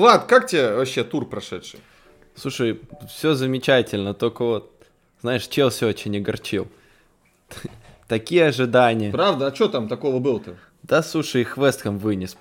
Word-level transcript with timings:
Влад, 0.00 0.24
как 0.24 0.46
тебе 0.46 0.76
вообще 0.76 1.04
тур 1.04 1.28
прошедший? 1.28 1.78
Слушай, 2.34 2.80
все 3.06 3.34
замечательно, 3.34 4.14
только 4.14 4.46
вот, 4.46 4.72
знаешь, 5.20 5.46
Челси 5.46 5.84
очень 5.84 6.16
огорчил. 6.16 6.68
Такие 8.08 8.46
ожидания. 8.46 9.10
Правда? 9.10 9.48
А 9.48 9.54
что 9.54 9.68
там 9.68 9.88
такого 9.88 10.18
было-то? 10.18 10.56
Да, 10.82 11.02
слушай, 11.02 11.42
их 11.42 11.58
Вестхэм 11.58 11.98
вынес. 11.98 12.38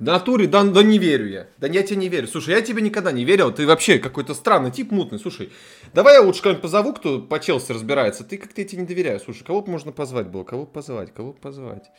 Да, 0.00 0.18
Тури, 0.18 0.46
да, 0.46 0.64
да 0.64 0.82
не 0.82 0.98
верю 0.98 1.28
я. 1.28 1.46
Да 1.58 1.66
я 1.66 1.82
тебе 1.82 1.96
не 1.96 2.08
верю. 2.08 2.26
Слушай, 2.26 2.54
я 2.54 2.62
тебе 2.62 2.80
никогда 2.80 3.12
не 3.12 3.24
верил. 3.26 3.52
Ты 3.52 3.66
вообще 3.66 3.98
какой-то 3.98 4.32
странный 4.32 4.70
тип 4.70 4.90
мутный. 4.90 5.18
Слушай, 5.18 5.50
давай 5.92 6.14
я 6.14 6.22
лучше 6.22 6.40
кого-нибудь 6.40 6.62
позову, 6.62 6.94
кто 6.94 7.20
по 7.20 7.38
Челси 7.38 7.72
разбирается. 7.72 8.24
Ты 8.24 8.38
как-то 8.38 8.62
я 8.62 8.66
тебе 8.66 8.80
не 8.80 8.88
доверяю. 8.88 9.20
Слушай, 9.20 9.44
кого 9.44 9.60
бы 9.60 9.70
можно 9.70 9.92
позвать 9.92 10.28
было? 10.28 10.42
Кого 10.42 10.64
бы 10.64 10.70
позвать? 10.70 11.12
Кого 11.12 11.32
бы 11.32 11.38
позвать? 11.38 11.90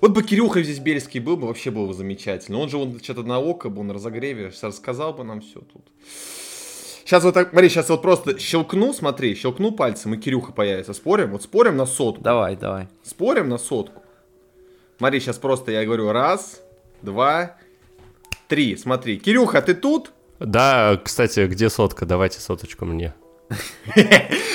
Вот 0.00 0.12
бы 0.12 0.22
Кирюха 0.22 0.62
здесь 0.62 0.78
Бельский 0.78 1.18
был 1.18 1.36
бы, 1.36 1.48
вообще 1.48 1.72
было 1.72 1.88
бы 1.88 1.94
замечательно. 1.94 2.58
Он 2.58 2.68
же 2.68 2.76
он 2.76 3.00
что-то 3.02 3.24
на 3.24 3.40
око 3.40 3.70
был, 3.70 3.82
на 3.82 3.94
разогреве. 3.94 4.52
Рассказал 4.62 5.12
бы 5.12 5.24
нам 5.24 5.40
все 5.40 5.60
тут. 5.60 5.82
Сейчас 7.04 7.24
вот 7.24 7.34
так, 7.34 7.50
смотри, 7.50 7.68
сейчас 7.68 7.88
вот 7.88 8.02
просто 8.02 8.38
щелкну, 8.38 8.94
смотри, 8.94 9.34
щелкну 9.34 9.72
пальцем, 9.72 10.14
и 10.14 10.16
Кирюха 10.16 10.52
появится. 10.52 10.94
Спорим? 10.94 11.32
Вот 11.32 11.42
спорим 11.42 11.76
на 11.76 11.86
сотку. 11.86 12.22
Давай, 12.22 12.54
давай. 12.54 12.86
Спорим 13.02 13.48
на 13.48 13.58
сотку. 13.58 14.02
Смотри, 14.98 15.18
сейчас 15.18 15.38
просто 15.38 15.72
я 15.72 15.84
говорю 15.84 16.12
раз, 16.12 16.62
два, 17.02 17.56
три. 18.48 18.76
Смотри. 18.76 19.18
Кирюха, 19.18 19.60
ты 19.62 19.74
тут? 19.74 20.12
Да, 20.38 21.00
кстати, 21.02 21.46
где 21.46 21.70
сотка? 21.70 22.06
Давайте 22.06 22.40
соточку 22.40 22.84
мне. 22.84 23.14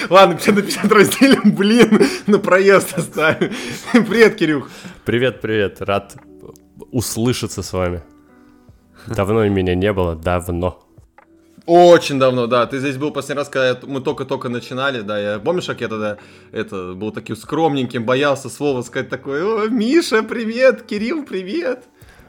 Ладно, 0.09 0.35
50 0.35 0.55
на 0.55 0.61
50 0.61 0.91
разделим, 0.91 1.51
блин, 1.55 2.01
на 2.26 2.39
проезд 2.39 2.98
оставим. 2.98 3.51
Привет, 3.91 4.35
Кирюх. 4.35 4.70
Привет, 5.05 5.41
привет, 5.41 5.81
рад 5.81 6.15
услышаться 6.91 7.62
с 7.62 7.73
вами. 7.73 8.01
Давно 9.05 9.48
меня 9.48 9.76
не 9.76 9.93
было, 9.93 10.15
давно. 10.15 10.84
Очень 11.65 12.17
давно, 12.17 12.48
да. 12.48 12.65
Ты 12.65 12.79
здесь 12.79 12.98
был 12.98 13.11
последний 13.11 13.39
раз, 13.39 13.49
когда 13.49 13.77
мы 13.85 13.99
только-только 13.99 14.48
начинали, 14.48 15.01
да. 15.01 15.20
Я 15.20 15.39
помнишь, 15.39 15.65
как 15.65 15.82
я 15.82 15.89
тогда 15.89 16.17
это 16.51 16.93
был 16.93 17.11
таким 17.11 17.35
скромненьким, 17.35 18.05
боялся 18.05 18.49
слова 18.49 18.82
сказать 18.82 19.09
такое. 19.09 19.43
О, 19.43 19.67
Миша, 19.67 20.23
привет, 20.23 20.84
Кирилл, 20.84 21.26
привет. 21.26 21.84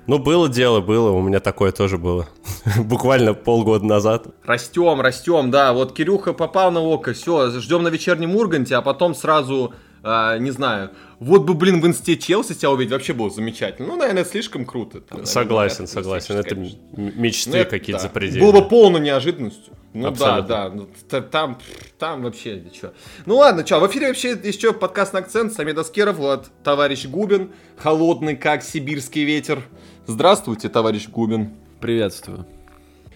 Ну, 0.08 0.18
было 0.18 0.48
дело, 0.48 0.80
было, 0.80 1.10
у 1.10 1.20
меня 1.20 1.38
такое 1.38 1.70
тоже 1.70 1.98
было. 1.98 2.26
Буквально 2.78 3.34
полгода 3.34 3.84
назад. 3.84 4.28
Растем, 4.42 5.02
растем, 5.02 5.50
да. 5.50 5.74
Вот 5.74 5.92
Кирюха 5.94 6.32
попал 6.32 6.70
на 6.70 6.80
око, 6.80 7.12
все, 7.12 7.50
ждем 7.60 7.82
на 7.82 7.88
вечернем 7.88 8.34
Урганте, 8.34 8.74
а 8.76 8.80
потом 8.80 9.14
сразу, 9.14 9.74
а, 10.02 10.38
не 10.38 10.50
знаю, 10.50 10.92
вот 11.20 11.42
бы, 11.42 11.52
блин, 11.52 11.82
в 11.82 11.86
инсте 11.86 12.16
Челси 12.16 12.54
тебя 12.54 12.70
увидеть, 12.70 12.92
вообще 12.92 13.12
было 13.12 13.28
замечательно. 13.28 13.86
Ну, 13.86 13.96
наверное, 13.96 14.24
слишком 14.24 14.64
круто. 14.64 15.02
Там, 15.02 15.26
согласен, 15.26 15.84
наверное, 15.84 16.02
согласен. 16.02 16.36
Это 16.36 16.54
конечно. 16.54 16.78
мечты 16.96 17.64
Ну, 17.64 17.70
какие-то 17.70 18.02
да. 18.02 18.08
запредельные. 18.08 18.50
Было 18.50 18.62
бы 18.62 18.66
полной 18.66 19.00
неожиданностью. 19.00 19.74
Ну 19.92 20.08
Абсолютно. 20.08 20.48
да, 20.48 20.68
да. 20.68 20.74
Ну, 20.74 21.20
там, 21.20 21.58
там 21.98 22.22
вообще 22.22 22.60
ничего. 22.60 22.92
Ну 23.26 23.36
ладно, 23.36 23.66
что, 23.66 23.80
в 23.80 23.86
эфире 23.88 24.08
вообще 24.08 24.38
еще 24.42 24.72
подкаст 24.72 25.12
на 25.12 25.18
акцент. 25.18 25.52
Самед 25.52 25.76
Аскеров, 25.76 26.16
Влад, 26.16 26.50
товарищ 26.62 27.06
Губин. 27.06 27.52
Холодный, 27.76 28.36
как 28.36 28.62
сибирский 28.62 29.24
ветер. 29.24 29.62
Здравствуйте, 30.10 30.70
товарищ 30.70 31.06
Губин. 31.10 31.50
Приветствую. 31.82 32.46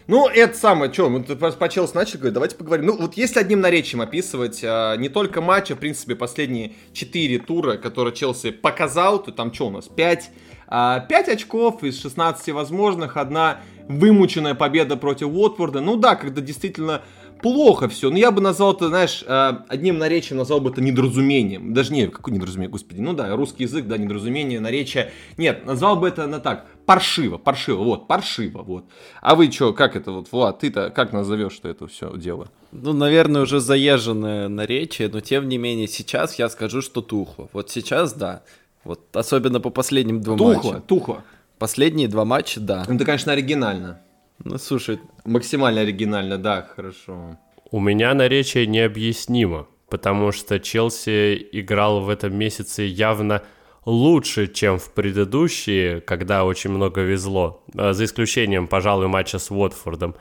Ну, 0.08 0.28
это 0.28 0.54
самое, 0.54 0.92
что, 0.92 1.08
мы 1.08 1.22
по 1.22 1.68
Челси 1.70 1.94
начали 1.94 2.18
говорить, 2.18 2.34
давайте 2.34 2.56
поговорим. 2.56 2.84
Ну, 2.84 2.98
вот 2.98 3.14
если 3.14 3.40
одним 3.40 3.62
наречием 3.62 4.02
описывать 4.02 4.60
а, 4.62 4.94
не 4.96 5.08
только 5.08 5.40
матч, 5.40 5.70
а, 5.70 5.74
в 5.74 5.78
принципе, 5.78 6.14
последние 6.16 6.74
четыре 6.92 7.38
тура, 7.38 7.78
которые 7.78 8.14
Челси 8.14 8.50
показал, 8.50 9.22
то 9.22 9.32
там 9.32 9.54
что 9.54 9.68
у 9.68 9.70
нас, 9.70 9.88
5, 9.88 10.30
5 10.68 11.28
очков 11.30 11.82
из 11.82 11.98
16 11.98 12.52
возможных, 12.52 13.16
одна 13.16 13.60
вымученная 13.88 14.54
победа 14.54 14.98
против 14.98 15.28
Уотфорда. 15.28 15.80
Ну 15.80 15.96
да, 15.96 16.14
когда 16.14 16.42
действительно 16.42 17.00
плохо 17.42 17.88
все. 17.88 18.10
Но 18.10 18.16
я 18.16 18.30
бы 18.30 18.40
назвал 18.40 18.72
это, 18.74 18.88
знаешь, 18.88 19.24
а, 19.26 19.64
одним 19.68 19.98
наречием 19.98 20.38
назвал 20.38 20.60
бы 20.60 20.70
это 20.70 20.80
недоразумением. 20.80 21.74
Даже 21.74 21.92
не, 21.92 22.06
какое 22.06 22.34
недоразумение, 22.34 22.70
господи. 22.70 23.00
Ну 23.00 23.12
да, 23.12 23.34
русский 23.36 23.64
язык, 23.64 23.86
да, 23.86 23.98
недоразумение, 23.98 24.60
наречие. 24.60 25.12
Нет, 25.36 25.66
назвал 25.66 25.96
бы 25.96 26.08
это 26.08 26.26
на 26.26 26.40
так. 26.40 26.66
Паршиво, 26.86 27.38
паршиво, 27.38 27.84
вот, 27.84 28.08
паршиво, 28.08 28.62
вот. 28.62 28.84
А 29.20 29.34
вы 29.34 29.50
что, 29.52 29.72
как 29.72 29.94
это 29.94 30.10
вот, 30.12 30.32
Влад, 30.32 30.60
ты-то 30.60 30.90
как 30.90 31.12
назовешь 31.12 31.52
что 31.52 31.68
это 31.68 31.86
все 31.86 32.16
дело? 32.16 32.48
Ну, 32.72 32.92
наверное, 32.92 33.42
уже 33.42 33.60
заезженное 33.60 34.48
наречие, 34.48 35.08
но 35.08 35.20
тем 35.20 35.48
не 35.48 35.58
менее 35.58 35.86
сейчас 35.86 36.38
я 36.38 36.48
скажу, 36.48 36.80
что 36.82 37.02
тухло. 37.02 37.48
Вот 37.52 37.70
сейчас 37.70 38.14
да. 38.14 38.42
Вот 38.84 39.14
особенно 39.14 39.60
по 39.60 39.70
последним 39.70 40.20
двум 40.20 40.38
Тухло, 40.38 40.54
матчам. 40.54 40.82
тухло. 40.82 41.24
Последние 41.58 42.08
два 42.08 42.24
матча, 42.24 42.58
да. 42.58 42.84
Ну, 42.88 42.96
это, 42.96 43.04
конечно, 43.04 43.30
оригинально. 43.32 44.00
Ну, 44.44 44.58
слушай, 44.58 44.98
Максимально 45.24 45.82
оригинально, 45.82 46.38
да, 46.38 46.62
хорошо. 46.62 47.38
У 47.70 47.80
меня 47.80 48.12
наречие 48.14 48.66
необъяснимо, 48.66 49.66
потому 49.88 50.32
что 50.32 50.58
Челси 50.58 51.48
играл 51.52 52.00
в 52.00 52.08
этом 52.08 52.36
месяце 52.36 52.82
явно 52.82 53.42
лучше, 53.86 54.46
чем 54.48 54.78
в 54.78 54.92
предыдущие, 54.92 56.00
когда 56.00 56.44
очень 56.44 56.70
много 56.70 57.02
везло, 57.02 57.64
э, 57.74 57.92
за 57.92 58.04
исключением, 58.04 58.66
пожалуй, 58.66 59.08
матча 59.08 59.38
с 59.38 59.50
Уотфордом, 59.50 60.14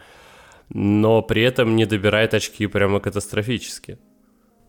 но 0.69 1.21
при 1.21 1.41
этом 1.41 1.75
не 1.75 1.85
добирает 1.85 2.33
очки 2.33 2.67
прямо 2.67 2.99
катастрофически. 2.99 3.97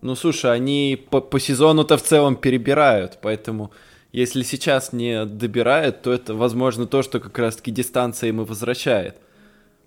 ну 0.00 0.16
слушай, 0.16 0.52
они 0.52 0.98
по, 1.10 1.20
по 1.20 1.38
сезону-то 1.38 1.96
в 1.96 2.02
целом 2.02 2.36
перебирают, 2.36 3.19
поэтому 3.22 3.70
если 4.12 4.42
сейчас 4.42 4.92
не 4.92 5.24
добирают, 5.24 6.02
то 6.02 6.12
это, 6.12 6.34
возможно, 6.34 6.86
то, 6.86 7.02
что 7.02 7.20
как 7.20 7.38
раз-таки 7.38 7.70
дистанция 7.70 8.28
им 8.28 8.40
и 8.40 8.44
возвращает. 8.44 9.16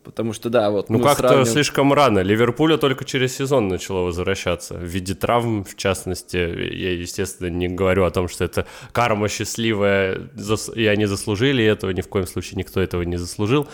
Потому 0.06 0.34
что, 0.34 0.50
да, 0.50 0.70
вот 0.70 0.90
Ну 0.90 1.00
как-то 1.00 1.24
сравниваем- 1.24 1.46
слишком 1.46 1.92
рано. 1.92 2.20
Ливерпуля 2.20 2.78
только 2.78 3.04
через 3.06 3.36
сезон 3.36 3.68
начало 3.68 4.02
возвращаться. 4.06 4.76
В 4.76 4.84
виде 4.84 5.16
травм, 5.16 5.64
в 5.64 5.76
частности. 5.76 6.38
Я, 6.38 6.94
естественно, 6.94 7.48
не 7.50 7.68
говорю 7.68 8.06
о 8.06 8.12
том, 8.12 8.28
что 8.30 8.44
это 8.46 8.66
карма 8.92 9.28
счастливая, 9.28 10.30
и 10.76 10.86
они 10.86 11.06
заслужили 11.08 11.64
этого. 11.64 11.92
Ни 11.92 12.02
в 12.02 12.08
коем 12.08 12.28
случае 12.28 12.58
никто 12.58 12.80
этого 12.80 13.02
не 13.02 13.18
заслужил. 13.18 13.68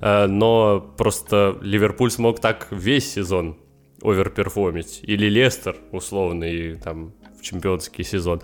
Э, 0.00 0.26
Но 0.26 0.80
просто 0.96 1.56
Ливерпуль 1.62 2.10
смог 2.10 2.40
так 2.40 2.68
весь 2.70 3.12
сезон 3.12 3.56
оверперформить. 4.02 5.00
Или 5.02 5.28
Лестер, 5.28 5.76
условный, 5.92 6.76
там, 6.76 7.12
в 7.38 7.42
чемпионский 7.42 8.04
сезон. 8.04 8.42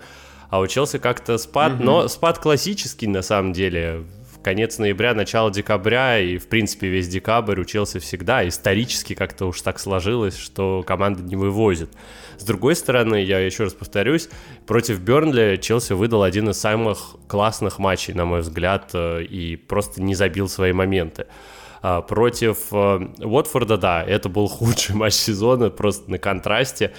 А 0.49 0.59
у 0.59 0.67
Челси 0.67 0.97
как-то 0.99 1.37
спад, 1.37 1.79
но 1.79 2.07
спад 2.07 2.37
классический 2.39 3.07
на 3.07 3.21
самом 3.21 3.53
деле. 3.53 4.03
Конец 4.43 4.79
ноября, 4.79 5.13
начало 5.13 5.51
декабря 5.51 6.19
и, 6.19 6.39
в 6.39 6.47
принципе, 6.47 6.87
весь 6.87 7.07
декабрь 7.07 7.59
у 7.59 7.63
Челси 7.63 7.99
всегда 7.99 8.47
исторически 8.47 9.13
как-то 9.13 9.45
уж 9.45 9.61
так 9.61 9.77
сложилось, 9.77 10.35
что 10.35 10.83
команда 10.85 11.21
не 11.21 11.35
вывозит. 11.35 11.91
С 12.39 12.43
другой 12.43 12.75
стороны, 12.75 13.21
я 13.21 13.37
еще 13.37 13.65
раз 13.65 13.73
повторюсь, 13.73 14.29
против 14.65 14.99
Бернли 14.99 15.57
Челси 15.61 15.93
выдал 15.93 16.23
один 16.23 16.49
из 16.49 16.57
самых 16.57 17.17
классных 17.27 17.77
матчей, 17.77 18.15
на 18.15 18.25
мой 18.25 18.41
взгляд, 18.41 18.89
э, 18.93 19.23
и 19.23 19.57
просто 19.57 20.01
не 20.01 20.15
забил 20.15 20.49
свои 20.49 20.73
моменты. 20.73 21.27
А, 21.83 22.01
Против 22.01 22.67
э, 22.71 22.99
Уотфорда, 23.23 23.77
да, 23.77 24.03
это 24.03 24.29
был 24.29 24.47
худший 24.47 24.95
матч 24.95 25.13
сезона, 25.13 25.69
просто 25.69 26.11
на 26.11 26.17
контрасте. 26.19 26.93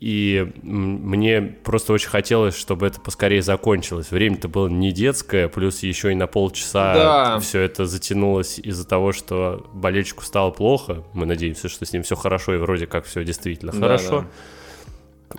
И 0.00 0.52
мне 0.62 1.40
просто 1.40 1.92
очень 1.94 2.10
хотелось, 2.10 2.56
чтобы 2.56 2.86
это 2.86 3.00
поскорее 3.00 3.40
закончилось. 3.42 4.10
Время-то 4.10 4.48
было 4.48 4.68
не 4.68 4.92
детское, 4.92 5.48
плюс 5.48 5.82
еще 5.82 6.12
и 6.12 6.14
на 6.14 6.26
полчаса 6.26 6.94
Да. 6.94 7.38
все 7.40 7.60
это 7.60 7.86
затянулось 7.86 8.58
из-за 8.58 8.86
того, 8.86 9.12
что 9.12 9.70
болельщику 9.72 10.22
стало 10.22 10.50
плохо. 10.50 11.04
Мы 11.14 11.24
надеемся, 11.24 11.68
что 11.68 11.86
с 11.86 11.92
ним 11.92 12.02
все 12.02 12.14
хорошо, 12.14 12.54
и 12.54 12.58
вроде 12.58 12.86
как 12.86 13.06
все 13.06 13.24
действительно 13.24 13.72
Да, 13.72 13.78
хорошо. 13.78 14.26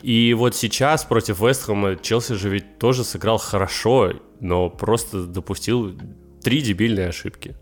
И 0.01 0.33
вот 0.33 0.55
сейчас 0.55 1.05
против 1.05 1.39
Вестхэма 1.39 1.95
Челси 1.95 2.33
же 2.33 2.49
ведь 2.49 2.77
тоже 2.77 3.03
сыграл 3.03 3.37
хорошо, 3.37 4.13
но 4.39 4.69
просто 4.69 5.23
допустил 5.25 5.97
три 6.43 6.61
дебильные 6.61 7.07
ошибки. 7.09 7.55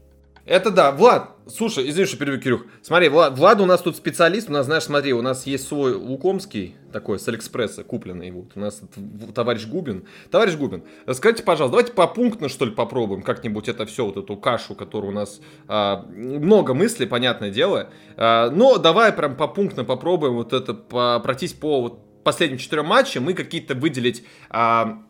Это 0.46 0.70
да, 0.70 0.92
Влад, 0.92 1.32
слушай, 1.48 1.90
извини, 1.90 2.06
что 2.06 2.18
перебью, 2.18 2.40
Кирюх. 2.40 2.66
Смотри, 2.84 3.10
Влад, 3.10 3.36
Влад 3.36 3.60
у 3.62 3.66
нас 3.66 3.82
тут 3.82 3.96
специалист, 3.96 4.48
у 4.48 4.54
нас, 4.54 4.68
знаешь, 4.68 4.84
смотри, 4.84 5.12
у 5.12 5.24
нас 5.24 5.48
есть 5.48 5.68
свой 5.68 5.94
Лукомский, 5.96 6.76
такой, 6.94 7.18
с 7.18 7.28
Алиэкспресса, 7.28 7.84
купленный, 7.84 8.30
вот, 8.30 8.52
у 8.54 8.60
нас 8.60 8.80
товарищ 9.34 9.66
Губин. 9.66 10.06
Товарищ 10.30 10.56
Губин, 10.56 10.84
скажите, 11.14 11.42
пожалуйста, 11.42 11.72
давайте 11.72 11.94
попунктно, 11.94 12.48
что 12.48 12.66
ли, 12.66 12.72
попробуем 12.72 13.24
как-нибудь 13.24 13.68
это 13.68 13.88
все, 13.88 14.06
вот 14.06 14.18
эту 14.18 14.38
кашу, 14.38 14.76
которую 14.76 15.12
у 15.14 15.16
нас 15.16 15.42
а, 15.68 16.06
много 16.14 16.76
мыслей, 16.76 17.08
понятное 17.08 17.50
дело, 17.50 17.90
А, 18.16 18.52
но 18.52 18.78
давай 18.78 19.14
прям 19.14 19.36
попунктно 19.36 19.84
попробуем 19.84 20.36
вот 20.36 20.54
это, 20.54 20.76
пройтись 21.24 21.54
по 21.54 21.82
вот 21.82 22.24
последним 22.24 22.60
четырем 22.60 22.86
матчам 22.86 23.28
и 23.32 23.34
какие-то 23.34 23.74
выделить... 23.74 24.24
а, 24.52 25.05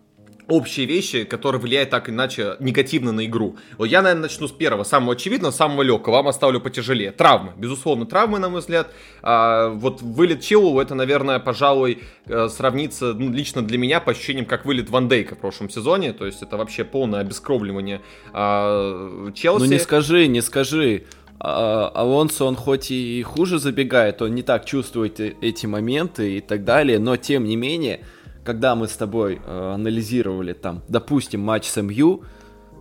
общие 0.48 0.86
вещи, 0.86 1.24
которые 1.24 1.62
влияют 1.62 1.90
так 1.90 2.10
иначе 2.10 2.56
негативно 2.60 3.12
на 3.12 3.26
игру. 3.26 3.58
Вот 3.78 3.86
я, 3.86 4.02
наверное, 4.02 4.24
начну 4.24 4.48
с 4.48 4.52
первого, 4.52 4.84
самого 4.84 5.14
очевидного, 5.14 5.52
самого 5.52 5.82
легкого. 5.82 6.16
Вам 6.16 6.28
оставлю 6.28 6.60
потяжелее. 6.60 7.12
Травмы. 7.12 7.54
Безусловно, 7.58 8.06
травмы, 8.06 8.40
на 8.40 8.50
мой 8.50 8.62
взгляд. 8.62 8.92
А, 9.22 9.70
вот 9.70 10.02
вылет 10.02 10.42
Чилу, 10.42 10.80
это, 10.80 10.96
наверное, 10.96 11.40
пожалуй, 11.40 12.04
э, 12.28 12.48
сравнится 12.50 13.14
ну, 13.14 13.32
лично 13.32 13.62
для 13.62 13.78
меня 13.78 14.00
по 14.00 14.12
ощущениям, 14.12 14.46
как 14.46 14.66
вылет 14.66 14.90
Ван 14.90 15.08
Дейка 15.08 15.36
в 15.36 15.40
прошлом 15.40 15.70
сезоне. 15.70 16.14
То 16.14 16.26
есть 16.26 16.42
это 16.42 16.58
вообще 16.58 16.84
полное 16.84 17.22
обескровливание 17.22 18.02
а, 18.34 19.32
Челси. 19.34 19.64
Ну 19.64 19.70
не 19.70 19.80
скажи, 19.80 20.28
не 20.28 20.42
скажи. 20.42 21.04
а, 21.40 21.92
Алонсо, 21.94 22.46
он 22.46 22.56
хоть 22.56 22.92
и 22.92 23.22
хуже 23.24 23.60
забегает, 23.60 24.22
он 24.22 24.36
не 24.36 24.44
так 24.44 24.66
чувствует 24.66 25.20
э, 25.20 25.36
эти 25.42 25.66
моменты 25.66 26.38
и 26.38 26.42
так 26.42 26.64
далее, 26.64 27.00
но 27.00 27.18
тем 27.18 27.46
не 27.46 27.56
менее, 27.56 28.02
когда 28.46 28.76
мы 28.76 28.88
с 28.88 28.96
тобой 28.96 29.42
э, 29.44 29.74
анализировали 29.74 30.54
там, 30.54 30.84
допустим, 30.88 31.42
матч 31.42 31.68
с 31.68 31.82
МЮ, 31.82 32.24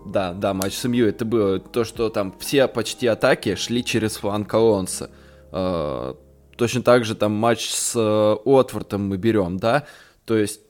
да, 0.07 0.35
да, 0.35 0.53
матч 0.53 0.75
с 0.75 0.85
МЮ, 0.87 1.07
это 1.07 1.25
было 1.25 1.59
то, 1.59 1.85
что 1.85 2.11
там 2.11 2.35
все 2.39 2.69
почти 2.69 3.07
атаки 3.07 3.55
шли 3.57 3.83
через 3.83 4.17
фланг 4.17 4.53
Алонсо. 4.53 5.11
Э, 5.53 6.15
точно 6.57 6.83
так 6.83 7.05
же 7.05 7.15
там 7.15 7.33
матч 7.33 7.71
с 7.71 7.97
э, 7.97 8.37
Уотфордом 8.45 9.09
мы 9.09 9.17
берем, 9.17 9.57
да, 9.57 9.87
то 10.27 10.37
есть, 10.37 10.61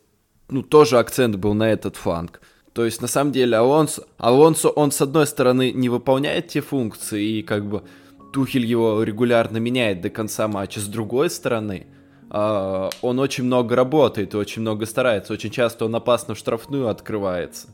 ну, 0.48 0.62
тоже 0.62 0.98
акцент 0.98 1.36
был 1.36 1.54
на 1.54 1.72
этот 1.72 1.96
фланг. 1.96 2.40
То 2.72 2.84
есть, 2.84 3.02
на 3.02 3.08
самом 3.08 3.32
деле, 3.32 3.56
Алонсо, 3.56 4.04
Алонсо, 4.18 4.68
он, 4.68 4.90
с 4.92 5.00
одной 5.00 5.26
стороны, 5.26 5.72
не 5.72 5.88
выполняет 5.88 6.48
те 6.48 6.60
функции, 6.60 7.38
и 7.38 7.42
как 7.42 7.66
бы 7.66 7.82
Тухель 8.32 8.66
его 8.66 9.02
регулярно 9.02 9.58
меняет 9.58 10.00
до 10.00 10.10
конца 10.10 10.48
матча. 10.48 10.80
С 10.80 10.86
другой 10.86 11.30
стороны, 11.30 11.86
он 12.36 13.18
очень 13.20 13.44
много 13.44 13.76
работает 13.76 14.34
очень 14.34 14.62
много 14.62 14.86
старается. 14.86 15.32
Очень 15.32 15.50
часто 15.50 15.84
он 15.84 15.94
опасно 15.94 16.34
в 16.34 16.38
штрафную 16.38 16.88
открывается. 16.88 17.68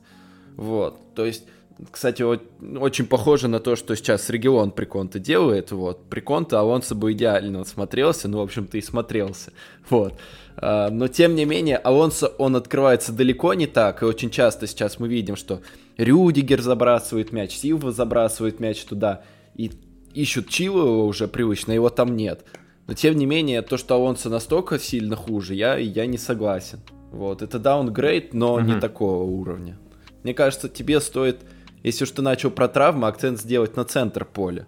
Вот, 0.57 0.99
то 1.15 1.25
есть... 1.25 1.45
Кстати, 1.91 2.23
очень 2.23 3.07
похоже 3.07 3.49
на 3.49 3.59
то, 3.59 3.75
что 3.75 3.97
сейчас 3.97 4.29
регион 4.29 4.71
Приконта 4.71 5.19
делает. 5.19 5.73
Вот. 5.73 6.11
Приконта 6.11 6.61
Алонсо 6.61 6.95
бы 6.95 7.13
идеально 7.13 7.65
смотрелся, 7.65 8.29
ну, 8.29 8.37
в 8.37 8.43
общем-то, 8.43 8.77
и 8.77 8.83
смотрелся. 8.83 9.53
Вот. 9.89 10.13
А, 10.59 10.91
но 10.91 11.09
тем 11.09 11.35
не 11.35 11.47
менее, 11.47 11.79
Алонсо, 11.79 12.29
он 12.37 12.57
открывается 12.57 13.13
далеко 13.13 13.55
не 13.55 13.67
так, 13.67 14.03
и 14.03 14.05
очень 14.05 14.29
часто 14.29 14.67
сейчас 14.67 14.99
мы 14.99 15.09
видим, 15.09 15.37
что 15.37 15.63
Рюдигер 15.97 16.61
забрасывает 16.61 17.33
мяч, 17.33 17.57
Силва 17.57 17.93
забрасывает 17.93 18.61
мяч 18.61 18.85
туда, 18.85 19.23
и 19.55 19.71
ищут 20.13 20.51
Чилова 20.51 21.05
уже 21.05 21.29
привычно, 21.29 21.73
его 21.73 21.89
там 21.89 22.15
нет. 22.15 22.45
Но 22.91 22.97
тем 22.97 23.17
не 23.17 23.25
менее, 23.25 23.63
то, 23.63 23.77
что 23.77 23.95
Алонсо 23.95 24.29
настолько 24.31 24.77
сильно 24.81 25.15
хуже, 25.15 25.55
я, 25.55 25.77
я 25.77 26.07
не 26.07 26.19
согласен. 26.19 26.81
Вот, 27.13 27.41
это 27.41 27.61
даунгрейд, 27.61 28.35
но 28.35 28.55
угу. 28.55 28.63
не 28.63 28.81
такого 28.81 29.23
уровня. 29.23 29.79
Мне 30.25 30.35
кажется, 30.35 30.69
тебе 30.69 31.01
стоит, 31.01 31.43
если 31.85 32.03
уж 32.03 32.11
ты 32.11 32.21
начал 32.21 32.51
про 32.51 32.67
травмы, 32.67 33.07
акцент 33.07 33.39
сделать 33.39 33.77
на 33.77 33.85
центр 33.85 34.25
поля. 34.25 34.67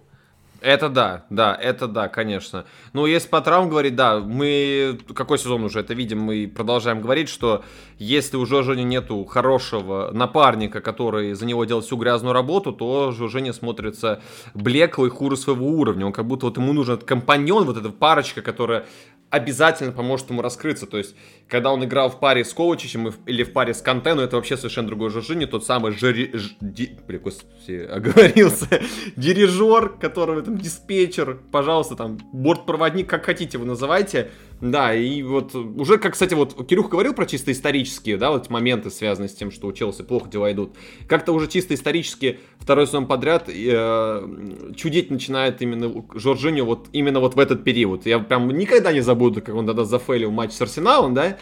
Это 0.62 0.88
да, 0.88 1.25
да, 1.29 1.59
это 1.61 1.88
да, 1.88 2.06
конечно. 2.06 2.64
Ну, 2.93 3.06
если 3.06 3.29
по 3.29 3.41
травм 3.41 3.69
говорить, 3.69 3.97
да, 3.97 4.20
мы 4.20 4.97
какой 5.12 5.38
сезон 5.38 5.64
уже 5.64 5.81
это 5.81 5.93
видим, 5.93 6.20
мы 6.20 6.47
продолжаем 6.47 7.00
говорить, 7.00 7.29
что 7.29 7.64
если 7.99 8.37
у 8.37 8.47
Жожени 8.47 8.85
нету 8.85 9.25
хорошего 9.25 10.12
напарника, 10.12 10.81
который 10.81 11.35
за 11.35 11.47
него 11.47 11.64
делает 11.64 11.85
всю 11.85 11.97
грязную 11.97 12.32
работу, 12.32 12.73
то 12.73 13.11
Жоженя 13.11 13.53
смотрится 13.53 14.23
блеклый, 14.55 15.11
хуже 15.11 15.37
своего 15.37 15.67
уровня. 15.67 16.06
Он 16.06 16.12
как 16.12 16.26
будто 16.26 16.47
вот 16.47 16.56
ему 16.56 16.73
нужен 16.73 16.94
этот 16.94 17.08
компаньон, 17.08 17.65
вот 17.65 17.76
эта 17.76 17.91
парочка, 17.91 18.41
которая 18.41 18.87
обязательно 19.31 19.93
поможет 19.93 20.31
ему 20.31 20.43
раскрыться. 20.43 20.87
То 20.87 20.99
есть, 20.99 21.17
когда 21.49 21.73
он 21.73 21.85
играл 21.85 22.11
в 22.11 22.19
паре 22.19 22.44
с 22.44 22.53
Ковачичем 22.53 23.12
или 23.27 23.44
в 23.44 23.53
паре 23.53 23.75
с 23.75 23.83
Канте, 23.83 24.15
ну 24.15 24.23
это 24.23 24.37
вообще 24.37 24.56
совершенно 24.56 24.89
другой 24.89 25.11
Жожи, 25.11 25.35
не 25.35 25.47
тот 25.47 25.65
самый 25.65 25.93
жири... 25.93 26.31
Ж... 26.33 26.53
Ди... 26.61 26.99
Блин, 27.06 27.21
господи, 27.23 27.87
оговорился. 27.91 28.69
Дирижер, 29.17 29.91
которого 29.91 30.43
там 30.43 30.56
диспетчер, 30.59 31.41
пожалуйста, 31.50 31.97
там, 31.97 32.19
бортпроводник, 32.33 33.09
как 33.09 33.25
хотите 33.25 33.59
вы 33.59 33.67
называйте. 33.67 34.31
Да, 34.62 34.94
и 34.94 35.25
вот 35.25 35.56
уже, 35.56 35.99
как, 35.99 36.12
кстати, 36.12 36.35
вот 36.35 36.69
Кирюх 36.69 36.89
говорил 36.89 37.15
про 37.15 37.27
чисто 37.27 37.50
исторические, 37.50 38.17
да, 38.17 38.31
вот 38.31 38.49
моменты, 38.49 38.93
связанные 38.93 39.29
с 39.29 39.35
тем, 39.35 39.50
что 39.50 39.67
у 39.67 39.73
Челси 39.73 40.05
плохо 40.05 40.31
дела 40.31 40.53
идут. 40.53 40.77
Как-то 41.09 41.33
уже 41.33 41.49
чисто 41.49 41.75
исторически 41.75 42.39
второй 42.61 42.87
сезон 42.87 43.09
подряд 43.09 43.49
э, 43.49 44.73
чудить 44.77 45.11
начинает 45.11 45.61
именно 45.62 46.05
Жоржиньо 46.15 46.65
вот 46.65 46.87
именно 46.93 47.19
вот 47.19 47.35
в 47.35 47.41
этот 47.41 47.65
период. 47.65 48.06
Я 48.06 48.21
прям 48.21 48.49
никогда 48.56 48.93
не 48.93 49.00
забуду, 49.00 49.43
как 49.43 49.53
он 49.56 49.67
тогда 49.67 49.85
зафейлил 49.85 50.31
матч 50.31 50.53
с 50.53 50.62
Арсеналом, 50.62 51.12
да, 51.12 51.39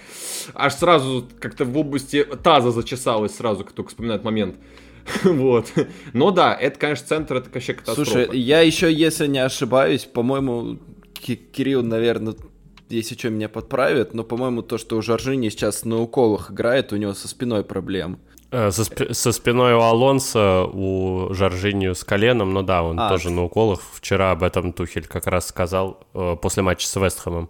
аж 0.54 0.74
сразу 0.74 1.28
как-то 1.38 1.64
в 1.64 1.76
области 1.76 2.24
таза 2.42 2.70
зачесалось 2.70 3.34
сразу, 3.34 3.64
как 3.64 3.72
только 3.72 3.90
вспоминает 3.90 4.24
момент. 4.24 4.56
Вот. 5.24 5.72
Но 6.12 6.30
да, 6.30 6.54
это, 6.54 6.78
конечно, 6.78 7.06
центр, 7.06 7.36
это 7.36 7.50
вообще 7.52 7.74
катастрофа. 7.74 8.10
Слушай, 8.10 8.38
я 8.38 8.60
еще, 8.60 8.92
если 8.92 9.26
не 9.26 9.38
ошибаюсь, 9.38 10.04
по-моему, 10.04 10.78
Кирилл, 11.14 11.82
наверное, 11.82 12.34
если 12.88 13.14
что, 13.16 13.30
меня 13.30 13.48
подправит, 13.48 14.14
но, 14.14 14.24
по-моему, 14.24 14.62
то, 14.62 14.78
что 14.78 14.96
у 14.96 15.02
Жоржини 15.02 15.48
сейчас 15.48 15.84
на 15.84 16.00
уколах 16.00 16.50
играет, 16.50 16.92
у 16.92 16.96
него 16.96 17.14
со 17.14 17.28
спиной 17.28 17.64
проблем. 17.64 18.18
Э, 18.50 18.70
со, 18.72 18.84
спи- 18.84 19.12
со 19.12 19.32
спиной 19.32 19.74
у 19.74 19.80
Алонса, 19.80 20.64
у 20.64 21.32
Жоржинию 21.32 21.94
с 21.94 22.02
коленом, 22.02 22.52
ну 22.52 22.62
да, 22.62 22.82
он 22.82 22.98
а, 22.98 23.08
тоже 23.08 23.30
на 23.30 23.44
уколах. 23.44 23.80
Вчера 23.94 24.32
об 24.32 24.42
этом 24.42 24.72
Тухель 24.72 25.06
как 25.06 25.26
раз 25.28 25.48
сказал 25.48 26.00
э, 26.14 26.36
после 26.40 26.62
матча 26.62 26.86
с 26.86 26.96
Вестхэмом. 26.96 27.48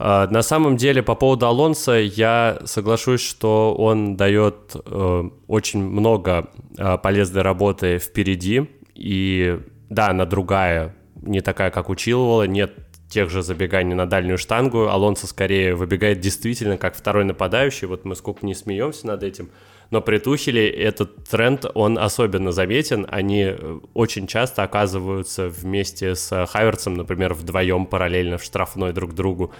Э, 0.00 0.26
на 0.30 0.42
самом 0.42 0.76
деле, 0.76 1.02
по 1.02 1.14
поводу 1.14 1.46
Алонса, 1.46 1.92
я 1.92 2.58
соглашусь, 2.64 3.20
что 3.20 3.74
он 3.74 4.16
дает 4.16 4.74
э, 4.74 5.30
очень 5.46 5.84
много 5.84 6.48
э, 6.78 6.96
полезной 6.98 7.42
работы 7.42 7.98
впереди. 7.98 8.66
И 8.94 9.60
да, 9.90 10.08
она 10.08 10.24
другая, 10.24 10.96
не 11.20 11.42
такая, 11.42 11.70
как 11.70 11.90
у 11.90 11.96
Чилвола, 11.96 12.44
нет 12.44 12.72
тех 13.10 13.28
же 13.28 13.42
забеганий 13.42 13.94
на 13.94 14.06
дальнюю 14.06 14.38
штангу. 14.38 14.88
Алонсо 14.88 15.26
скорее 15.26 15.74
выбегает 15.74 16.20
действительно 16.20 16.78
как 16.78 16.94
второй 16.94 17.24
нападающий. 17.24 17.86
Вот 17.86 18.04
мы 18.04 18.14
сколько 18.14 18.46
не 18.46 18.54
смеемся 18.54 19.06
над 19.06 19.22
этим. 19.22 19.50
Но 19.90 20.00
при 20.00 20.18
Тухеле 20.18 20.70
этот 20.70 21.28
тренд, 21.28 21.66
он 21.74 21.98
особенно 21.98 22.52
заметен. 22.52 23.06
Они 23.10 23.42
э, 23.42 23.78
очень 23.92 24.26
часто 24.26 24.62
оказываются 24.62 25.48
вместе 25.48 26.14
с 26.14 26.46
Хайверсом, 26.46 26.94
например, 26.94 27.34
вдвоем 27.34 27.84
параллельно 27.84 28.38
в 28.38 28.44
штрафной 28.44 28.94
друг 28.94 29.14
другу. 29.14 29.52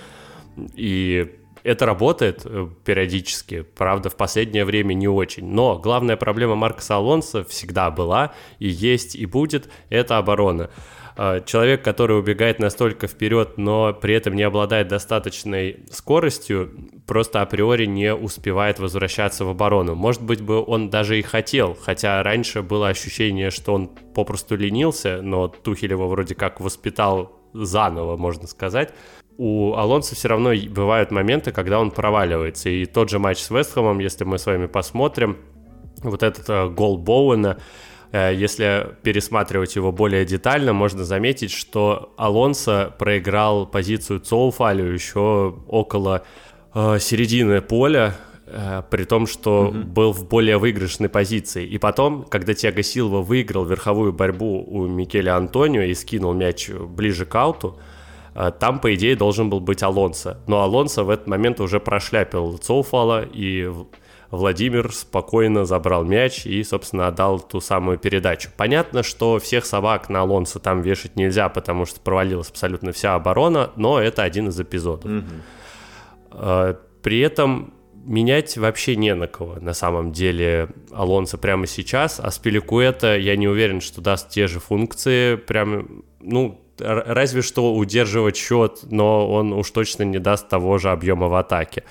И 0.74 1.36
это 1.62 1.86
работает 1.86 2.42
э, 2.44 2.68
периодически, 2.84 3.62
правда, 3.62 4.10
в 4.10 4.16
последнее 4.16 4.64
время 4.64 4.94
не 4.94 5.08
очень. 5.08 5.46
Но 5.46 5.78
главная 5.78 6.16
проблема 6.16 6.54
Маркоса 6.54 6.96
Алонса 6.96 7.44
всегда 7.44 7.90
была 7.90 8.32
и 8.58 8.68
есть 8.68 9.14
и 9.14 9.26
будет– 9.26 9.68
это 9.90 10.18
оборона. 10.18 10.70
А, 11.16 11.40
человек, 11.40 11.84
который 11.84 12.18
убегает 12.18 12.60
настолько 12.60 13.06
вперед, 13.06 13.58
но 13.58 13.92
при 13.92 14.14
этом 14.14 14.34
не 14.34 14.42
обладает 14.42 14.88
достаточной 14.88 15.84
скоростью, 15.90 16.72
просто 17.06 17.42
априори 17.42 17.84
не 17.84 18.14
успевает 18.14 18.78
возвращаться 18.78 19.44
в 19.44 19.50
оборону. 19.50 19.94
Может 19.94 20.22
быть 20.22 20.40
бы 20.40 20.64
он 20.64 20.88
даже 20.88 21.18
и 21.18 21.22
хотел, 21.22 21.76
хотя 21.78 22.22
раньше 22.22 22.62
было 22.62 22.88
ощущение, 22.88 23.50
что 23.50 23.74
он 23.74 23.88
попросту 23.88 24.56
ленился, 24.56 25.20
но 25.20 25.48
Тухель 25.48 25.90
его 25.90 26.08
вроде 26.08 26.34
как 26.34 26.58
воспитал 26.58 27.32
заново, 27.52 28.16
можно 28.16 28.46
сказать. 28.46 28.94
У 29.40 29.74
Алонса 29.74 30.14
все 30.14 30.28
равно 30.28 30.52
бывают 30.68 31.10
моменты, 31.10 31.50
когда 31.50 31.80
он 31.80 31.90
проваливается. 31.90 32.68
И 32.68 32.84
тот 32.84 33.08
же 33.08 33.18
матч 33.18 33.38
с 33.38 33.50
Вестхэмом, 33.50 33.98
если 33.98 34.24
мы 34.24 34.38
с 34.38 34.44
вами 34.44 34.66
посмотрим, 34.66 35.38
вот 36.02 36.22
этот 36.22 36.48
э, 36.48 36.68
гол 36.68 36.98
Боуэна, 36.98 37.58
Э, 38.12 38.32
если 38.34 38.96
пересматривать 39.02 39.76
его 39.76 39.92
более 39.92 40.24
детально, 40.24 40.72
можно 40.72 41.04
заметить, 41.04 41.52
что 41.52 42.12
Алонсо 42.16 42.94
проиграл 42.98 43.66
позицию 43.66 44.20
Цоуфалю 44.20 44.92
еще 44.92 45.54
около 45.68 46.24
э, 46.74 46.98
середины 46.98 47.60
поля, 47.60 48.16
э, 48.46 48.82
при 48.90 49.04
том, 49.04 49.26
что 49.26 49.68
угу. 49.68 49.78
был 49.78 50.12
в 50.12 50.28
более 50.28 50.58
выигрышной 50.58 51.08
позиции. 51.08 51.64
И 51.66 51.78
потом, 51.78 52.24
когда 52.24 52.54
Тиаго 52.54 52.82
Силва 52.82 53.20
выиграл 53.20 53.64
верховую 53.64 54.12
борьбу 54.12 54.64
у 54.66 54.86
Микеля 54.86 55.36
Антонио 55.36 55.82
и 55.82 55.94
скинул 55.94 56.34
мяч 56.34 56.68
ближе 56.68 57.26
к 57.26 57.34
ауту, 57.34 57.78
там, 58.58 58.78
по 58.80 58.94
идее, 58.94 59.16
должен 59.16 59.50
был 59.50 59.60
быть 59.60 59.82
Алонсо. 59.82 60.38
Но 60.46 60.62
Алонсо 60.62 61.04
в 61.04 61.10
этот 61.10 61.26
момент 61.26 61.60
уже 61.60 61.80
прошляпил 61.80 62.58
Цоуфала, 62.58 63.24
и 63.24 63.70
Владимир 64.30 64.92
спокойно 64.92 65.64
забрал 65.64 66.04
мяч 66.04 66.46
и, 66.46 66.62
собственно, 66.62 67.08
отдал 67.08 67.40
ту 67.40 67.60
самую 67.60 67.98
передачу. 67.98 68.48
Понятно, 68.56 69.02
что 69.02 69.40
всех 69.40 69.66
собак 69.66 70.08
на 70.08 70.20
Алонсо 70.20 70.60
там 70.60 70.82
вешать 70.82 71.16
нельзя, 71.16 71.48
потому 71.48 71.84
что 71.84 71.98
провалилась 72.00 72.48
абсолютно 72.48 72.92
вся 72.92 73.16
оборона, 73.16 73.72
но 73.74 74.00
это 74.00 74.22
один 74.22 74.48
из 74.48 74.60
эпизодов. 74.60 75.10
Mm-hmm. 75.10 76.76
При 77.02 77.18
этом 77.18 77.74
менять 78.04 78.56
вообще 78.56 78.94
не 78.94 79.14
на 79.14 79.26
кого, 79.26 79.56
на 79.60 79.72
самом 79.72 80.12
деле, 80.12 80.68
Алонсо 80.92 81.36
прямо 81.36 81.66
сейчас, 81.66 82.20
а 82.20 82.30
Спиликуэта 82.30 83.18
я 83.18 83.36
не 83.36 83.48
уверен, 83.48 83.80
что 83.80 84.00
даст 84.00 84.30
те 84.30 84.46
же 84.46 84.60
функции, 84.60 85.34
прям, 85.34 86.04
ну, 86.20 86.60
разве 86.80 87.42
что 87.42 87.74
удерживать 87.74 88.36
счет, 88.36 88.80
но 88.90 89.30
он 89.30 89.52
уж 89.52 89.70
точно 89.70 90.02
не 90.04 90.18
даст 90.18 90.48
того 90.48 90.78
же 90.78 90.90
объема 90.90 91.28
в 91.28 91.34
атаке. 91.34 91.84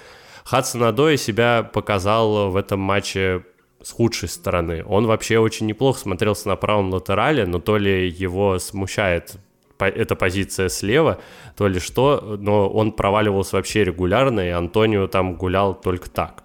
Хадсон 0.43 0.83
Адой 0.83 1.17
себя 1.17 1.63
показал 1.63 2.49
в 2.49 2.57
этом 2.57 2.79
матче 2.79 3.43
с 3.81 3.91
худшей 3.91 4.29
стороны. 4.29 4.83
Он 4.85 5.05
вообще 5.05 5.39
очень 5.39 5.67
неплохо 5.67 5.99
смотрелся 5.99 6.47
на 6.47 6.55
правом 6.55 6.91
латерале, 6.91 7.45
но 7.45 7.59
то 7.59 7.77
ли 7.77 8.07
его 8.07 8.59
смущает 8.59 9.37
эта 9.79 10.15
позиция 10.15 10.69
слева, 10.69 11.19
то 11.55 11.67
ли 11.67 11.79
что, 11.79 12.37
но 12.39 12.67
он 12.69 12.91
проваливался 12.91 13.55
вообще 13.55 13.85
регулярно, 13.85 14.41
и 14.41 14.49
Антонио 14.49 15.07
там 15.07 15.35
гулял 15.35 15.73
только 15.73 16.09
так. 16.09 16.43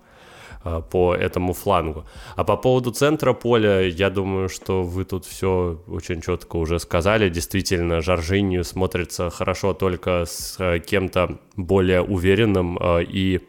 Э, 0.64 0.82
по 0.90 1.14
этому 1.14 1.52
флангу. 1.52 2.04
А 2.36 2.44
по 2.44 2.56
поводу 2.56 2.90
центра 2.90 3.32
поля, 3.32 3.80
я 3.80 4.10
думаю, 4.10 4.48
что 4.48 4.82
вы 4.82 5.04
тут 5.04 5.24
все 5.24 5.80
очень 5.86 6.20
четко 6.20 6.56
уже 6.56 6.78
сказали. 6.78 7.28
Действительно, 7.28 8.00
Жоржинью 8.00 8.64
смотрится 8.64 9.30
хорошо 9.30 9.74
только 9.74 10.24
с 10.26 10.56
э, 10.58 10.78
кем-то 10.78 11.38
более 11.56 12.02
уверенным 12.02 12.78
и 12.82 13.40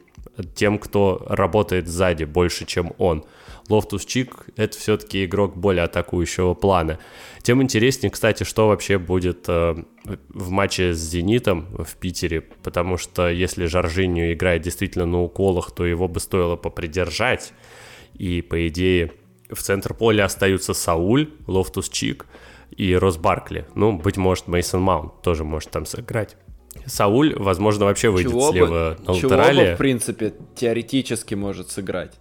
тем, 0.53 0.77
кто 0.77 1.25
работает 1.27 1.87
сзади 1.87 2.25
больше, 2.25 2.65
чем 2.65 2.93
он. 2.97 3.23
Лофтус 3.69 4.05
Чик— 4.05 4.47
это 4.55 4.77
все-таки 4.77 5.25
игрок 5.25 5.55
более 5.55 5.83
атакующего 5.83 6.53
плана. 6.53 6.99
Тем 7.41 7.61
интереснее, 7.61 8.11
кстати, 8.11 8.43
что 8.43 8.67
вообще 8.67 8.97
будет 8.97 9.45
э, 9.47 9.75
в 10.29 10.49
матче 10.49 10.93
с 10.93 10.97
«Зенитом» 10.97 11.67
в 11.83 11.95
Питере, 11.95 12.41
потому 12.41 12.97
что 12.97 13.27
если 13.29 13.65
Жоржинью 13.65 14.33
играет 14.33 14.61
действительно 14.61 15.05
на 15.05 15.21
уколах, 15.21 15.71
то 15.71 15.85
его 15.85 16.07
бы 16.07 16.19
стоило 16.19 16.55
попридержать, 16.55 17.53
и, 18.13 18.41
по 18.41 18.67
идее, 18.67 19.13
в 19.49 19.61
центр 19.61 19.93
поля 19.93 20.25
остаются 20.25 20.73
Сауль, 20.73 21.29
Лофтус 21.47 21.89
Чик 21.89 22.27
и 22.75 22.95
Рос 22.95 23.17
Баркли. 23.17 23.65
Ну, 23.73 23.97
быть 23.97 24.17
может, 24.17 24.47
Мейсон 24.47 24.81
Маунт 24.81 25.21
тоже 25.21 25.43
может 25.43 25.71
там 25.71 25.85
сыграть. 25.85 26.37
Сауль, 26.85 27.35
возможно, 27.35 27.85
вообще 27.85 28.09
выйдет 28.09 28.31
чего 28.31 28.51
слева 28.51 28.95
бы, 28.97 29.03
на 29.05 29.13
латерале. 29.13 29.53
Чего 29.53 29.69
бы, 29.69 29.75
в 29.75 29.77
принципе, 29.77 30.33
теоретически 30.55 31.33
может 31.33 31.71
сыграть 31.71 32.13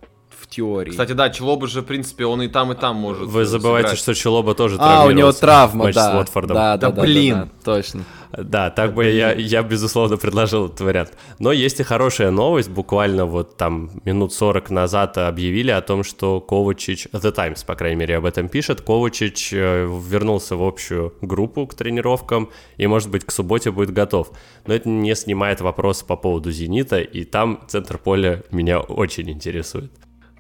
теории. 0.55 0.91
Кстати, 0.91 1.13
да, 1.13 1.31
Челоба 1.31 1.67
же, 1.67 1.83
в 1.83 1.85
принципе, 1.85 2.27
он 2.27 2.43
и 2.43 2.49
там, 2.49 2.73
и 2.73 2.75
там 2.75 2.97
может 2.97 3.29
Вы 3.29 3.45
забываете, 3.45 3.89
сыграть. 3.89 4.03
что 4.03 4.15
Челоба 4.15 4.55
тоже 4.55 4.77
А, 4.79 5.05
у 5.07 5.11
него 5.11 5.33
травма, 5.33 5.93
да. 5.93 6.13
С 6.13 6.15
Уотфордом. 6.15 6.55
Да, 6.55 6.77
да, 6.77 6.89
да, 6.91 6.97
да, 6.97 7.03
блин. 7.03 7.35
Да, 7.35 7.45
да, 7.45 7.51
точно. 7.65 8.05
Да, 8.37 8.71
так 8.71 8.95
бы 8.95 9.05
я, 9.05 9.33
я, 9.33 9.63
безусловно, 9.63 10.17
предложил 10.17 10.67
этот 10.67 10.81
вариант. 10.81 11.13
Но 11.39 11.53
есть 11.53 11.79
и 11.81 11.83
хорошая 11.83 12.31
новость. 12.31 12.69
Буквально 12.69 13.27
вот 13.27 13.57
там 13.57 13.91
минут 14.05 14.33
40 14.33 14.71
назад 14.71 15.19
объявили 15.19 15.71
о 15.71 15.81
том, 15.81 16.03
что 16.03 16.41
Ковачич, 16.41 17.09
The 17.13 17.31
Times, 17.33 17.65
по 17.65 17.75
крайней 17.77 17.97
мере, 17.97 18.17
об 18.17 18.25
этом 18.25 18.49
пишет, 18.49 18.81
Ковачич 18.81 19.53
э, 19.53 19.87
вернулся 19.87 20.57
в 20.57 20.65
общую 20.65 21.15
группу 21.21 21.67
к 21.67 21.75
тренировкам 21.75 22.51
и, 22.77 22.87
может 22.87 23.11
быть, 23.11 23.25
к 23.25 23.31
субботе 23.31 23.71
будет 23.71 23.93
готов. 23.93 24.33
Но 24.67 24.75
это 24.75 24.89
не 24.89 25.15
снимает 25.15 25.61
вопрос 25.61 26.03
по 26.03 26.17
поводу 26.17 26.51
«Зенита», 26.51 26.99
и 26.99 27.25
там 27.25 27.61
центр 27.69 27.99
поля 27.99 28.43
меня 28.51 28.81
очень 28.81 29.31
интересует. 29.31 29.93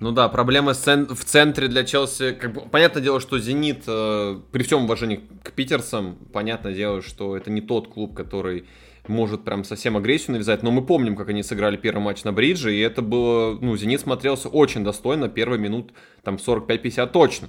Ну 0.04 0.12
да, 0.12 0.28
проблема 0.28 0.74
в 0.74 1.24
центре 1.24 1.66
для 1.66 1.82
Челси. 1.82 2.32
Как 2.32 2.52
бы, 2.52 2.60
понятное 2.60 3.02
дело, 3.02 3.20
что 3.20 3.38
Зенит, 3.38 3.84
э, 3.86 4.38
при 4.52 4.62
всем 4.62 4.84
уважении 4.84 5.22
к 5.42 5.52
питерцам, 5.52 6.18
понятное 6.30 6.74
дело, 6.74 7.00
что 7.00 7.34
это 7.38 7.50
не 7.50 7.62
тот 7.62 7.88
клуб, 7.88 8.14
который 8.14 8.66
может 9.08 9.44
прям 9.44 9.64
совсем 9.64 9.96
агрессию 9.96 10.32
навязать. 10.32 10.62
Но 10.62 10.70
мы 10.72 10.84
помним, 10.84 11.16
как 11.16 11.30
они 11.30 11.42
сыграли 11.42 11.78
первый 11.78 12.02
матч 12.02 12.22
на 12.22 12.34
бридже, 12.34 12.74
и 12.74 12.80
это 12.80 13.00
было, 13.00 13.58
ну, 13.58 13.74
Зенит 13.78 14.02
смотрелся 14.02 14.50
очень 14.50 14.84
достойно, 14.84 15.30
первые 15.30 15.58
минут 15.58 15.94
там 16.22 16.34
45-50 16.34 17.06
точно. 17.10 17.48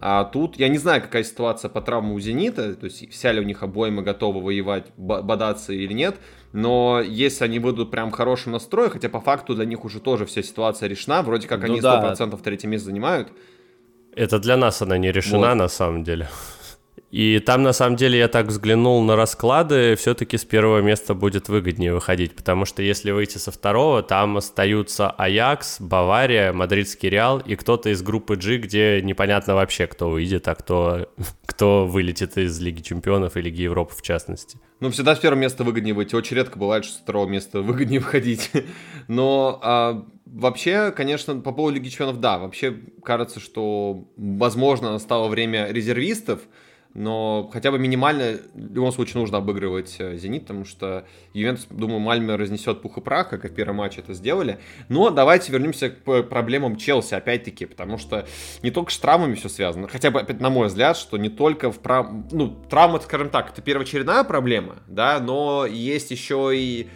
А 0.00 0.24
тут 0.24 0.58
я 0.58 0.68
не 0.68 0.78
знаю, 0.78 1.00
какая 1.00 1.24
ситуация 1.24 1.68
по 1.68 1.80
травму 1.80 2.14
у 2.14 2.20
Зенита, 2.20 2.74
то 2.74 2.84
есть 2.84 3.10
вся 3.10 3.32
ли 3.32 3.40
у 3.40 3.44
них 3.44 3.62
обойма 3.62 4.02
готова 4.02 4.42
воевать, 4.42 4.86
бодаться 4.96 5.72
или 5.72 5.92
нет, 5.92 6.16
но 6.52 7.00
если 7.00 7.44
они 7.44 7.58
будут 7.58 7.90
прям 7.90 8.10
хорошим 8.10 8.52
настроем, 8.52 8.90
хотя 8.90 9.08
по 9.08 9.20
факту 9.20 9.54
для 9.54 9.64
них 9.64 9.84
уже 9.84 10.00
тоже 10.00 10.26
вся 10.26 10.42
ситуация 10.42 10.88
решена, 10.88 11.22
вроде 11.22 11.48
как 11.48 11.60
ну 11.60 11.66
они 11.66 11.80
да. 11.80 12.14
100% 12.18 12.40
третье 12.42 12.68
место 12.68 12.86
занимают. 12.86 13.28
Это 14.14 14.38
для 14.38 14.56
нас 14.56 14.80
она 14.82 14.96
не 14.98 15.12
решена 15.12 15.50
вот. 15.50 15.54
на 15.54 15.68
самом 15.68 16.04
деле. 16.04 16.28
И 17.10 17.38
там, 17.38 17.62
на 17.62 17.72
самом 17.72 17.96
деле, 17.96 18.18
я 18.18 18.28
так 18.28 18.46
взглянул 18.46 19.02
на 19.02 19.16
расклады, 19.16 19.94
все-таки 19.96 20.36
с 20.36 20.44
первого 20.44 20.80
места 20.80 21.14
будет 21.14 21.48
выгоднее 21.48 21.94
выходить, 21.94 22.34
потому 22.34 22.64
что 22.64 22.82
если 22.82 23.10
выйти 23.10 23.38
со 23.38 23.50
второго, 23.50 24.02
там 24.02 24.36
остаются 24.36 25.10
Аякс, 25.10 25.80
Бавария, 25.80 26.52
Мадридский 26.52 27.08
Реал 27.08 27.38
и 27.38 27.54
кто-то 27.54 27.90
из 27.90 28.02
группы 28.02 28.36
G, 28.36 28.58
где 28.58 29.00
непонятно 29.02 29.54
вообще, 29.54 29.86
кто 29.86 30.10
выйдет, 30.10 30.48
а 30.48 30.54
кто, 30.54 31.08
кто 31.46 31.86
вылетит 31.86 32.36
из 32.36 32.60
Лиги 32.60 32.82
Чемпионов 32.82 33.36
и 33.36 33.40
Лиги 33.40 33.62
Европы 33.62 33.94
в 33.96 34.02
частности. 34.02 34.58
Ну, 34.80 34.90
всегда 34.90 35.16
с 35.16 35.18
первого 35.18 35.40
места 35.40 35.64
выгоднее 35.64 35.94
выйти. 35.94 36.14
Очень 36.14 36.36
редко 36.36 36.58
бывает, 36.58 36.84
что 36.84 36.94
с 36.94 36.98
второго 36.98 37.26
места 37.26 37.62
выгоднее 37.62 38.00
выходить. 38.00 38.50
Но 39.08 39.58
а, 39.62 40.04
вообще, 40.26 40.90
конечно, 40.90 41.36
по 41.40 41.52
поводу 41.52 41.76
Лиги 41.76 41.88
Чемпионов, 41.88 42.20
да, 42.20 42.38
вообще 42.38 42.76
кажется, 43.02 43.40
что, 43.40 44.04
возможно, 44.16 44.92
настало 44.92 45.28
время 45.28 45.68
резервистов, 45.70 46.40
но 46.96 47.50
хотя 47.52 47.70
бы 47.70 47.78
минимально 47.78 48.38
в 48.54 48.74
любом 48.74 48.90
случае 48.90 49.20
нужно 49.20 49.36
обыгрывать 49.36 49.96
э, 49.98 50.16
«Зенит», 50.16 50.42
потому 50.42 50.64
что 50.64 51.06
Ювентус, 51.34 51.66
думаю, 51.68 52.00
Мальме 52.00 52.36
разнесет 52.36 52.80
пух 52.80 52.96
и 52.96 53.00
прах, 53.02 53.28
как 53.28 53.44
и 53.44 53.48
в 53.48 53.54
первом 53.54 53.76
матче 53.76 54.00
это 54.00 54.14
сделали. 54.14 54.60
Но 54.88 55.10
давайте 55.10 55.52
вернемся 55.52 55.90
к 55.90 56.22
проблемам 56.22 56.76
Челси, 56.76 57.12
опять-таки, 57.12 57.66
потому 57.66 57.98
что 57.98 58.26
не 58.62 58.70
только 58.70 58.90
с 58.92 58.98
травмами 58.98 59.34
все 59.34 59.50
связано, 59.50 59.88
хотя 59.88 60.10
бы, 60.10 60.20
опять, 60.20 60.40
на 60.40 60.48
мой 60.48 60.68
взгляд, 60.68 60.96
что 60.96 61.18
не 61.18 61.28
только 61.28 61.70
в... 61.70 61.80
Прав... 61.80 62.08
Ну, 62.32 62.48
травма, 62.70 62.98
скажем 63.00 63.28
так, 63.28 63.50
это 63.50 63.60
первоочередная 63.60 64.24
проблема, 64.24 64.76
да, 64.86 65.20
но 65.20 65.66
есть 65.66 66.10
еще 66.10 66.52
и 66.54 66.88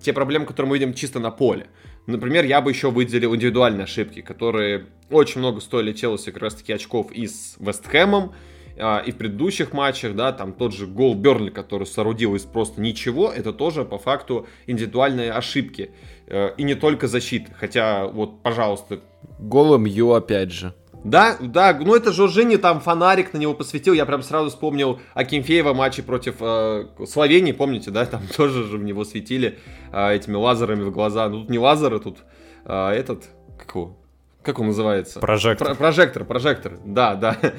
те 0.00 0.14
проблемы, 0.14 0.46
которые 0.46 0.70
мы 0.70 0.78
видим 0.78 0.94
чисто 0.94 1.20
на 1.20 1.30
поле. 1.30 1.66
Например, 2.06 2.46
я 2.46 2.62
бы 2.62 2.70
еще 2.70 2.90
выделил 2.90 3.36
индивидуальные 3.36 3.84
ошибки, 3.84 4.22
которые 4.22 4.86
очень 5.10 5.40
много 5.40 5.60
стоили 5.60 5.92
Челси 5.92 6.30
как 6.30 6.42
раз-таки 6.42 6.72
очков 6.72 7.12
и 7.12 7.26
с 7.26 7.56
Вестхэмом, 7.58 8.32
и 8.76 9.12
в 9.12 9.16
предыдущих 9.16 9.72
матчах, 9.72 10.14
да, 10.14 10.32
там 10.32 10.52
тот 10.52 10.72
же 10.72 10.86
гол 10.86 11.14
Бернли, 11.14 11.50
который 11.50 11.86
соорудил 11.86 12.34
из 12.34 12.42
просто 12.42 12.80
ничего, 12.80 13.30
это 13.30 13.52
тоже 13.52 13.84
по 13.84 13.98
факту 13.98 14.46
индивидуальные 14.66 15.32
ошибки. 15.32 15.90
Э, 16.26 16.54
и 16.56 16.62
не 16.62 16.74
только 16.74 17.08
защиты, 17.08 17.52
хотя 17.54 18.06
вот, 18.06 18.42
пожалуйста. 18.42 19.00
Голом 19.38 19.84
Ю 19.84 20.12
опять 20.12 20.50
же. 20.50 20.74
Да, 21.04 21.36
да, 21.40 21.76
ну 21.78 21.96
это 21.96 22.12
же 22.12 22.28
Жени 22.28 22.56
там 22.56 22.80
фонарик 22.80 23.32
на 23.32 23.38
него 23.38 23.54
посветил, 23.54 23.92
я 23.92 24.06
прям 24.06 24.22
сразу 24.22 24.50
вспомнил 24.50 25.00
Акинфеева 25.14 25.74
матче 25.74 26.02
против 26.02 26.36
э, 26.40 26.86
Словении, 27.06 27.52
помните, 27.52 27.90
да, 27.90 28.06
там 28.06 28.22
тоже 28.36 28.64
же 28.64 28.78
в 28.78 28.84
него 28.84 29.04
светили 29.04 29.58
э, 29.92 30.14
этими 30.14 30.36
лазерами 30.36 30.84
в 30.84 30.92
глаза, 30.92 31.28
ну 31.28 31.40
тут 31.40 31.50
не 31.50 31.58
лазеры, 31.58 31.98
тут 31.98 32.18
э, 32.64 32.90
этот, 32.90 33.24
как 33.58 33.74
его, 33.74 33.98
как 34.42 34.60
он 34.60 34.68
называется? 34.68 35.18
Прожектор. 35.18 35.68
Про 35.68 35.74
прожектор, 35.74 36.24
прожектор, 36.24 36.78
да, 36.84 37.16
да 37.16 37.36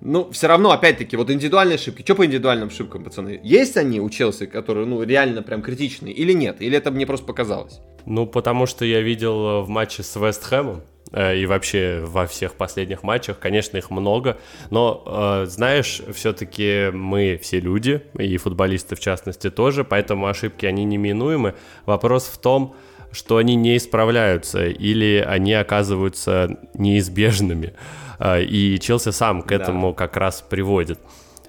ну, 0.00 0.30
все 0.30 0.46
равно, 0.46 0.70
опять-таки, 0.70 1.16
вот 1.16 1.30
индивидуальные 1.30 1.76
ошибки. 1.76 2.02
Что 2.02 2.14
по 2.14 2.24
индивидуальным 2.24 2.68
ошибкам, 2.68 3.04
пацаны? 3.04 3.40
Есть 3.42 3.76
они 3.76 4.00
у 4.00 4.08
Челси, 4.08 4.46
которые, 4.46 4.86
ну, 4.86 5.02
реально 5.02 5.42
прям 5.42 5.62
критичные, 5.62 6.14
или 6.14 6.32
нет? 6.32 6.60
Или 6.60 6.76
это 6.76 6.90
мне 6.90 7.06
просто 7.06 7.26
показалось? 7.26 7.80
Ну, 8.06 8.26
потому 8.26 8.66
что 8.66 8.84
я 8.84 9.00
видел 9.00 9.46
э, 9.46 9.60
в 9.62 9.68
матче 9.68 10.02
с 10.02 10.16
Вест 10.16 10.44
Хэмом, 10.44 10.82
э, 11.12 11.38
и 11.38 11.46
вообще 11.46 12.02
во 12.06 12.26
всех 12.26 12.54
последних 12.54 13.02
матчах, 13.02 13.38
конечно, 13.38 13.76
их 13.76 13.90
много, 13.90 14.38
но, 14.70 15.02
э, 15.04 15.46
знаешь, 15.46 16.00
все-таки 16.14 16.90
мы 16.92 17.38
все 17.42 17.58
люди, 17.58 18.02
и 18.18 18.36
футболисты 18.36 18.94
в 18.94 19.00
частности 19.00 19.50
тоже, 19.50 19.84
поэтому 19.84 20.26
ошибки, 20.26 20.64
они 20.64 20.84
неминуемы. 20.84 21.54
Вопрос 21.86 22.26
в 22.26 22.38
том, 22.38 22.76
что 23.10 23.38
они 23.38 23.56
не 23.56 23.76
исправляются 23.76 24.66
или 24.66 25.24
они 25.26 25.54
оказываются 25.54 26.58
неизбежными. 26.74 27.74
А, 28.18 28.38
и 28.38 28.78
Челси 28.78 29.10
сам 29.10 29.42
к 29.42 29.52
этому 29.52 29.90
да. 29.90 29.94
как 29.94 30.16
раз 30.16 30.42
приводит. 30.42 30.98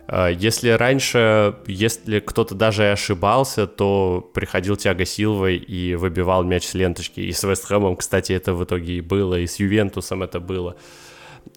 А, 0.07 0.29
если 0.29 0.69
раньше, 0.69 1.55
если 1.67 2.19
кто-то 2.19 2.55
даже 2.55 2.83
и 2.83 2.87
ошибался, 2.87 3.67
то 3.67 4.29
приходил 4.33 4.75
Тиаго 4.75 5.05
Силва 5.05 5.49
и 5.51 5.95
выбивал 5.95 6.43
мяч 6.43 6.65
с 6.65 6.73
ленточки. 6.73 7.21
И 7.21 7.31
с 7.31 7.43
Вестхэмом, 7.43 7.95
кстати, 7.95 8.33
это 8.33 8.53
в 8.53 8.63
итоге 8.63 8.97
и 8.97 9.01
было, 9.01 9.39
и 9.39 9.47
с 9.47 9.59
Ювентусом 9.59 10.23
это 10.23 10.39
было. 10.39 10.75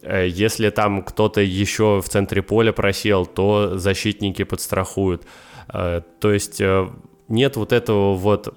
А, 0.02 0.24
если 0.24 0.70
там 0.70 1.02
кто-то 1.02 1.40
еще 1.40 2.00
в 2.00 2.08
центре 2.08 2.42
поля 2.42 2.72
просел, 2.72 3.26
то 3.26 3.78
защитники 3.78 4.44
подстрахуют. 4.44 5.24
То 5.68 6.04
есть 6.32 6.60
э, 6.60 6.88
нет 7.28 7.56
вот 7.56 7.72
этого 7.72 8.14
вот 8.14 8.54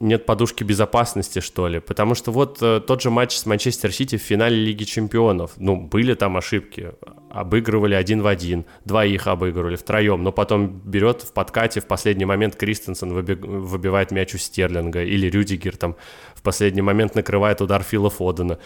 нет 0.00 0.26
подушки 0.26 0.64
безопасности, 0.64 1.40
что 1.40 1.68
ли. 1.68 1.80
Потому 1.80 2.14
что 2.14 2.32
вот 2.32 2.58
э, 2.60 2.80
тот 2.86 3.02
же 3.02 3.10
матч 3.10 3.36
с 3.36 3.46
Манчестер 3.46 3.92
Сити 3.92 4.16
в 4.16 4.22
финале 4.22 4.56
Лиги 4.56 4.84
Чемпионов. 4.84 5.52
Ну, 5.56 5.76
были 5.76 6.14
там 6.14 6.36
ошибки. 6.36 6.92
Обыгрывали 7.30 7.94
один 7.94 8.22
в 8.22 8.26
один. 8.26 8.66
Двоих 8.84 9.26
обыгрывали 9.26 9.76
втроем. 9.76 10.22
Но 10.22 10.32
потом 10.32 10.68
берет 10.68 11.22
в 11.22 11.32
подкате 11.32 11.80
в 11.80 11.86
последний 11.86 12.24
момент 12.24 12.56
Кристенсен 12.56 13.12
выби- 13.12 13.34
выбивает 13.46 14.10
мяч 14.10 14.34
у 14.34 14.38
Стерлинга. 14.38 15.02
Или 15.02 15.28
Рюдигер 15.28 15.76
там 15.76 15.96
в 16.34 16.42
последний 16.42 16.82
момент 16.82 17.14
накрывает 17.14 17.60
удар 17.60 17.82
Фила 17.82 18.10
Фодена. 18.10 18.58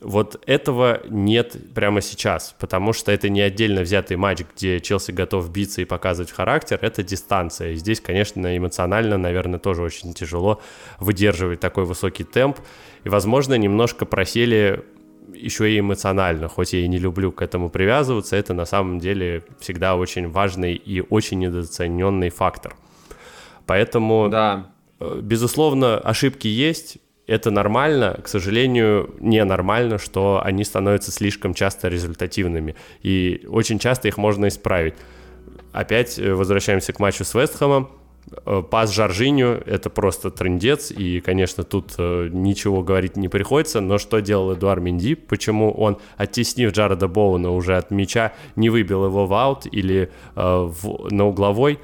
Вот 0.00 0.42
этого 0.46 1.02
нет 1.08 1.56
прямо 1.74 2.00
сейчас, 2.00 2.56
потому 2.58 2.92
что 2.92 3.12
это 3.12 3.28
не 3.28 3.40
отдельно 3.40 3.82
взятый 3.82 4.16
матч, 4.16 4.40
где 4.54 4.80
Челси 4.80 5.12
готов 5.12 5.50
биться 5.50 5.82
и 5.82 5.84
показывать 5.84 6.32
характер, 6.32 6.78
это 6.80 7.02
дистанция. 7.02 7.72
И 7.72 7.76
здесь, 7.76 8.00
конечно, 8.00 8.56
эмоционально, 8.56 9.18
наверное, 9.18 9.60
тоже 9.60 9.82
очень 9.82 10.12
тяжело 10.14 10.60
выдерживать 10.98 11.60
такой 11.60 11.84
высокий 11.84 12.24
темп. 12.24 12.58
И, 13.04 13.08
возможно, 13.08 13.54
немножко 13.54 14.06
просели 14.06 14.84
еще 15.34 15.70
и 15.70 15.78
эмоционально, 15.78 16.48
хоть 16.48 16.72
я 16.72 16.80
и 16.80 16.88
не 16.88 16.98
люблю 16.98 17.32
к 17.32 17.42
этому 17.42 17.70
привязываться, 17.70 18.36
это 18.36 18.54
на 18.54 18.64
самом 18.64 18.98
деле 18.98 19.44
всегда 19.60 19.96
очень 19.96 20.28
важный 20.28 20.74
и 20.74 21.00
очень 21.00 21.38
недооцененный 21.38 22.30
фактор. 22.30 22.74
Поэтому, 23.66 24.28
да. 24.30 24.72
Э, 25.00 25.20
безусловно, 25.22 25.98
ошибки 25.98 26.48
есть, 26.48 26.98
это 27.26 27.50
нормально, 27.50 28.20
к 28.22 28.28
сожалению, 28.28 29.14
ненормально, 29.20 29.98
что 29.98 30.40
они 30.44 30.64
становятся 30.64 31.12
слишком 31.12 31.54
часто 31.54 31.88
результативными. 31.88 32.74
И 33.02 33.46
очень 33.48 33.78
часто 33.78 34.08
их 34.08 34.16
можно 34.16 34.48
исправить. 34.48 34.94
Опять 35.72 36.18
э, 36.18 36.34
возвращаемся 36.34 36.92
к 36.92 36.98
матчу 36.98 37.24
с 37.24 37.34
Вестхэмом. 37.34 37.90
Э, 38.44 38.62
пас 38.68 38.92
Жоржиню— 38.92 39.62
это 39.66 39.88
просто 39.88 40.30
трендец, 40.30 40.90
и, 40.90 41.20
конечно, 41.20 41.64
тут 41.64 41.94
э, 41.98 42.28
ничего 42.30 42.82
говорить 42.82 43.16
не 43.16 43.28
приходится, 43.28 43.80
но 43.80 43.98
что 43.98 44.20
делал 44.20 44.54
Эдуар 44.54 44.80
Минди, 44.80 45.14
почему 45.14 45.70
он, 45.72 45.98
оттеснив 46.16 46.72
Джареда 46.72 47.08
Боуна 47.08 47.50
уже 47.50 47.76
от 47.76 47.90
мяча, 47.90 48.32
не 48.56 48.68
выбил 48.68 49.06
его 49.06 49.26
в 49.26 49.34
аут 49.34 49.66
или 49.70 50.10
э, 50.34 50.42
в, 50.42 51.08
на 51.10 51.26
угловой, 51.26 51.78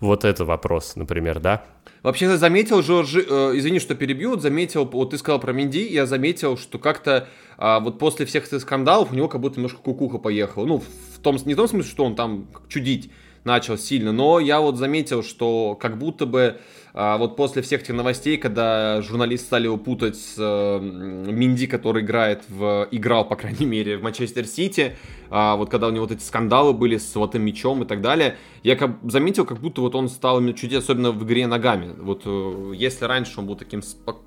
вот 0.00 0.24
это 0.24 0.44
вопрос, 0.44 0.96
например, 0.96 1.38
да? 1.38 1.62
Вообще, 2.02 2.36
заметил, 2.36 2.82
Жорж, 2.82 3.14
э, 3.14 3.20
извини, 3.54 3.78
что 3.78 3.94
перебью, 3.94 4.38
заметил, 4.38 4.84
вот 4.86 5.10
ты 5.10 5.18
сказал 5.18 5.38
про 5.40 5.52
Минди, 5.52 5.86
я 5.86 6.04
заметил, 6.04 6.56
что 6.56 6.78
как-то 6.78 7.28
э, 7.58 7.78
вот 7.80 8.00
после 8.00 8.26
всех 8.26 8.46
этих 8.46 8.60
скандалов 8.60 9.12
у 9.12 9.14
него 9.14 9.28
как 9.28 9.40
будто 9.40 9.56
немножко 9.56 9.78
кукуха 9.78 10.18
поехала. 10.18 10.66
Ну, 10.66 10.78
в 11.14 11.18
том, 11.20 11.38
не 11.44 11.54
в 11.54 11.56
том 11.56 11.68
смысле, 11.68 11.90
что 11.90 12.04
он 12.04 12.16
там 12.16 12.46
чудить 12.68 13.10
начал 13.44 13.78
сильно, 13.78 14.12
но 14.12 14.40
я 14.40 14.60
вот 14.60 14.76
заметил, 14.76 15.22
что 15.22 15.76
как 15.80 15.98
будто 15.98 16.26
бы 16.26 16.58
а, 16.94 17.16
вот 17.16 17.36
после 17.36 17.62
всех 17.62 17.82
этих 17.82 17.94
новостей, 17.94 18.36
когда 18.36 19.00
журналисты 19.02 19.46
стали 19.46 19.64
его 19.64 19.78
путать 19.78 20.16
с 20.16 20.36
а, 20.38 20.78
Минди, 20.78 21.66
который 21.66 22.02
играет 22.02 22.42
в, 22.48 22.86
играл, 22.90 23.26
по 23.26 23.36
крайней 23.36 23.66
мере, 23.66 23.96
в 23.96 24.02
Манчестер 24.02 24.46
Сити, 24.46 24.96
а, 25.30 25.56
вот 25.56 25.70
когда 25.70 25.88
у 25.88 25.90
него 25.90 26.04
вот 26.04 26.12
эти 26.12 26.22
скандалы 26.22 26.72
были 26.72 26.98
с 26.98 27.12
золотым 27.12 27.42
мячом 27.42 27.82
и 27.82 27.86
так 27.86 28.02
далее, 28.02 28.36
я 28.62 28.76
как, 28.76 28.98
заметил, 29.04 29.46
как 29.46 29.58
будто 29.58 29.80
вот 29.80 29.94
он 29.94 30.08
стал 30.08 30.38
именно 30.38 30.54
чуть 30.54 30.74
особенно 30.74 31.12
в 31.12 31.24
игре 31.24 31.46
ногами. 31.46 31.94
Вот 31.98 32.22
э, 32.26 32.72
если 32.76 33.06
раньше 33.06 33.40
он 33.40 33.46
был 33.46 33.56
таким 33.56 33.82
спок... 33.82 34.20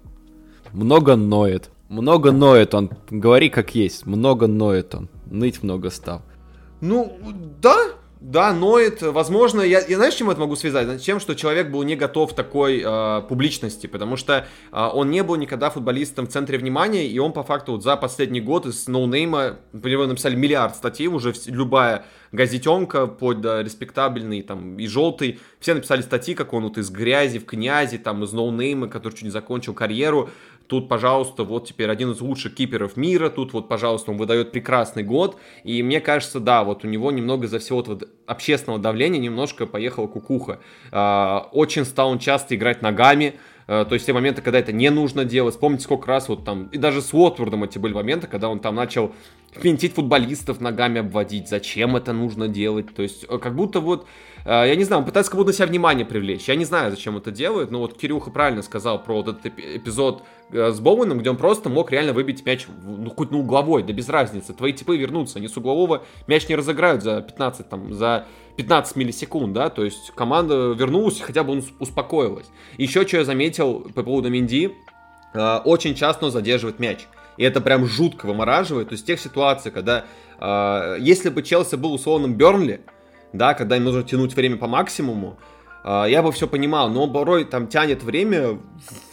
Много 0.74 1.15
ноет. 1.15 1.69
Много 1.88 2.31
ноет 2.31 2.74
он. 2.74 2.89
Говори 3.10 3.50
как 3.50 3.75
есть. 3.75 4.05
Много 4.05 4.48
ноет 4.48 4.95
он. 4.95 5.10
Ныть 5.27 5.62
много 5.62 5.89
стал. 5.91 6.24
Ну, 6.81 7.17
да, 7.62 7.77
да, 8.25 8.53
ноет. 8.53 9.03
Возможно, 9.03 9.62
я, 9.62 9.86
я 9.86 9.98
знаешь, 9.98 10.15
чем 10.15 10.32
это 10.32 10.39
могу 10.39 10.55
связать? 10.55 11.03
Тем, 11.03 11.20
что 11.20 11.36
человек 11.36 11.70
был 11.70 11.84
не 11.84 11.96
готов 11.96 12.34
такой 12.34 12.82
э, 12.84 13.22
публичности, 13.29 13.86
потому 13.86 14.17
что 14.17 14.48
э, 14.72 14.89
он 14.94 15.12
не 15.12 15.22
был 15.22 15.36
никогда 15.36 15.70
футболистом 15.70 16.25
в 16.25 16.32
центре 16.32 16.58
внимания, 16.58 17.08
и 17.08 17.20
он 17.20 17.34
по 17.34 17.44
факту 17.44 17.74
вот 17.74 17.84
за 17.84 17.96
последний 17.98 18.41
год 18.41 18.65
из 18.65 18.88
ноунейма, 18.88 19.58
по 19.72 19.88
написали 19.88 20.36
миллиард 20.36 20.75
статей, 20.75 21.05
уже 21.05 21.36
любая 21.46 22.05
газетенка, 22.32 23.05
под 23.05 23.41
да, 23.41 23.62
респектабельный, 23.62 24.41
там, 24.41 24.79
и 24.79 24.88
желтый, 24.88 25.39
все 25.60 25.75
написали 25.75 26.01
статьи, 26.01 26.34
как 26.34 26.53
он 26.53 26.63
вот 26.63 26.79
из 26.79 26.89
грязи 26.89 27.38
в 27.38 27.46
князи, 27.46 28.00
там, 28.00 28.24
из 28.24 28.34
ноунейма, 28.34 28.88
который 28.88 29.13
чуть 29.13 29.25
не 29.25 29.29
закончил 29.29 29.75
карьеру, 29.75 30.32
Тут, 30.67 30.89
пожалуйста, 30.89 31.43
вот 31.43 31.67
теперь 31.67 31.89
один 31.89 32.12
из 32.12 32.22
лучших 32.22 32.55
киперов 32.55 32.98
мира. 32.98 33.29
Тут 33.29 33.53
вот, 33.53 33.67
пожалуйста, 33.67 34.12
он 34.12 34.17
выдает 34.17 34.51
прекрасный 34.51 35.03
год. 35.03 35.38
И 35.63 35.84
мне 35.84 36.00
кажется, 36.00 36.39
да, 36.39 36.63
вот 36.63 36.84
у 36.84 36.88
него 36.88 37.12
немного 37.12 37.48
за 37.48 37.60
всего 37.60 37.81
этого 37.81 38.00
общественного 38.25 38.81
давления 38.81 39.19
немножко 39.19 39.67
поехала 39.67 40.07
кукуха. 40.07 40.60
А, 40.91 41.50
очень 41.51 41.86
стал 41.86 42.10
он 42.10 42.19
часто 42.19 42.55
играть 42.55 42.81
ногами. 42.81 43.36
А, 43.67 43.86
то 43.86 43.93
есть 43.93 44.05
те 44.05 44.13
моменты, 44.13 44.41
когда 44.41 44.60
это 44.60 44.72
не 44.72 44.89
нужно 44.89 45.24
делать. 45.24 45.53
Вспомните, 45.53 45.84
сколько 45.84 46.07
раз 46.07 46.29
вот 46.29 46.45
там... 46.45 46.67
И 46.72 46.77
даже 46.77 47.01
с 47.01 47.13
Уотвордом 47.13 47.63
эти 47.63 47.77
были 47.77 47.93
моменты, 47.93 48.27
когда 48.27 48.50
он 48.50 48.60
там 48.60 48.75
начал 48.75 49.13
финтить 49.51 49.93
футболистов 49.93 50.62
ногами 50.62 51.00
обводить. 51.00 51.48
Зачем 51.48 51.95
это 51.95 52.13
нужно 52.13 52.48
делать? 52.48 52.93
То 52.95 53.03
есть 53.03 53.25
э, 53.29 53.38
как 53.38 53.55
будто 53.55 53.79
вот 53.79 54.07
я 54.45 54.75
не 54.75 54.83
знаю, 54.83 54.99
он 54.99 55.05
пытается 55.05 55.31
как 55.31 55.39
будто 55.39 55.49
на 55.49 55.53
себя 55.53 55.65
внимание 55.65 56.05
привлечь. 56.05 56.47
Я 56.47 56.55
не 56.55 56.65
знаю, 56.65 56.91
зачем 56.91 57.17
это 57.17 57.31
делает, 57.31 57.71
но 57.71 57.79
вот 57.79 57.97
Кирюха 57.97 58.29
правильно 58.29 58.61
сказал 58.61 59.01
про 59.01 59.15
вот 59.15 59.27
этот 59.27 59.45
эпизод 59.47 60.21
э, 60.51 60.71
с 60.71 60.79
Боуэном, 60.79 61.17
где 61.17 61.31
он 61.31 61.37
просто 61.37 61.69
мог 61.69 61.91
реально 61.91 62.13
выбить 62.13 62.46
мяч, 62.46 62.67
ну, 62.83 63.09
хоть 63.09 63.31
на 63.31 63.39
угловой, 63.39 63.81
да 63.81 63.91
без 63.91 64.07
разницы. 64.07 64.53
Твои 64.53 64.72
типы 64.72 64.98
вернутся, 64.98 65.39
они 65.39 65.48
с 65.48 65.57
углового 65.57 66.03
мяч 66.27 66.48
не 66.48 66.55
разыграют 66.55 67.01
за 67.01 67.22
15, 67.22 67.70
там, 67.70 67.91
за 67.91 68.27
15 68.57 68.96
миллисекунд, 68.96 69.53
да, 69.53 69.70
то 69.72 69.83
есть 69.83 70.11
команда 70.11 70.74
вернулась, 70.74 71.20
хотя 71.22 71.43
бы 71.43 71.63
успокоилась. 71.79 72.46
Еще 72.77 73.07
что 73.07 73.17
я 73.17 73.25
заметил 73.25 73.87
по 73.96 74.03
поводу 74.03 74.29
Минди, 74.29 74.72
э, 75.33 75.57
очень 75.65 75.96
часто 75.96 76.25
он 76.25 76.31
задерживает 76.31 76.77
мяч. 76.77 77.07
И 77.37 77.43
это 77.43 77.61
прям 77.61 77.85
жутко 77.87 78.27
вымораживает. 78.27 78.89
То 78.89 78.93
есть 78.93 79.07
тех 79.07 79.20
ситуаций, 79.20 79.72
когда 79.72 80.05
если 81.00 81.29
бы 81.29 81.43
Челси 81.43 81.75
был 81.75 81.93
условным 81.93 82.35
Бернли, 82.35 82.81
да, 83.33 83.53
когда 83.53 83.77
им 83.77 83.83
нужно 83.83 84.03
тянуть 84.03 84.35
время 84.35 84.57
по 84.57 84.68
максимуму, 84.68 85.38
а, 85.88 86.05
я 86.05 86.24
бы 86.24 86.31
все 86.31 86.48
понимал, 86.48 86.90
но 86.90 87.07
порой 87.07 87.46
там 87.46 87.68
тянет 87.68 88.01
время, 88.01 88.59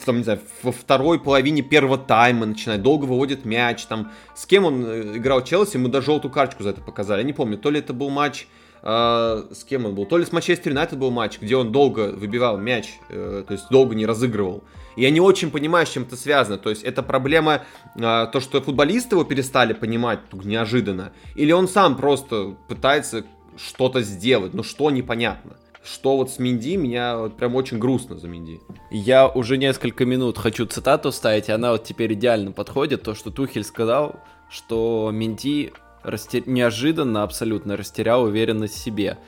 там, 0.06 0.18
не 0.18 0.24
знаю, 0.24 0.40
во 0.62 0.72
второй 0.72 1.20
половине 1.20 1.60
первого 1.60 1.98
тайма 1.98 2.46
начинает, 2.46 2.80
долго 2.80 3.04
выводит 3.04 3.44
мяч, 3.44 3.84
там, 3.84 4.10
с 4.34 4.46
кем 4.46 4.64
он 4.64 4.84
э, 4.86 5.16
играл 5.18 5.44
Челси, 5.44 5.76
мы 5.76 5.90
даже 5.90 6.06
желтую 6.06 6.32
карточку 6.32 6.62
за 6.62 6.70
это 6.70 6.80
показали, 6.80 7.20
я 7.20 7.24
не 7.24 7.34
помню, 7.34 7.58
то 7.58 7.68
ли 7.68 7.78
это 7.78 7.92
был 7.92 8.08
матч, 8.08 8.46
э, 8.82 9.44
с 9.52 9.64
кем 9.64 9.84
он 9.84 9.94
был, 9.94 10.06
то 10.06 10.16
ли 10.16 10.24
с 10.24 10.32
Манчестер 10.32 10.72
Юнайтед 10.72 10.98
был 10.98 11.10
матч, 11.10 11.38
где 11.40 11.56
он 11.56 11.72
долго 11.72 12.10
выбивал 12.10 12.56
мяч, 12.56 12.94
э, 13.10 13.44
то 13.46 13.52
есть 13.52 13.68
долго 13.70 13.94
не 13.94 14.06
разыгрывал. 14.06 14.64
Я 14.96 15.10
не 15.10 15.20
очень 15.20 15.50
понимаю, 15.50 15.86
с 15.86 15.90
чем 15.90 16.02
это 16.04 16.16
связано. 16.16 16.58
То 16.58 16.70
есть 16.70 16.82
это 16.82 17.02
проблема, 17.02 17.62
э, 17.96 18.26
то, 18.32 18.40
что 18.40 18.60
футболисты 18.60 19.14
его 19.14 19.24
перестали 19.24 19.72
понимать 19.72 20.20
неожиданно, 20.32 21.12
или 21.34 21.52
он 21.52 21.68
сам 21.68 21.96
просто 21.96 22.56
пытается 22.68 23.24
что-то 23.56 24.02
сделать, 24.02 24.54
но 24.54 24.62
что 24.62 24.90
непонятно. 24.90 25.56
Что 25.84 26.16
вот 26.16 26.30
с 26.30 26.38
Минди, 26.38 26.76
меня 26.76 27.18
вот 27.18 27.36
прям 27.36 27.56
очень 27.56 27.78
грустно 27.78 28.16
за 28.16 28.28
Минди. 28.28 28.60
Я 28.90 29.26
уже 29.26 29.56
несколько 29.56 30.04
минут 30.04 30.38
хочу 30.38 30.64
цитату 30.64 31.10
ставить, 31.10 31.48
и 31.48 31.52
она 31.52 31.72
вот 31.72 31.82
теперь 31.82 32.12
идеально 32.12 32.52
подходит. 32.52 33.02
То, 33.02 33.14
что 33.14 33.30
Тухель 33.30 33.64
сказал, 33.64 34.20
что 34.48 35.10
Минди 35.12 35.72
растер... 36.04 36.44
неожиданно 36.46 37.24
абсолютно 37.24 37.76
растерял 37.76 38.22
уверенность 38.22 38.74
в 38.74 38.78
себе. 38.78 39.18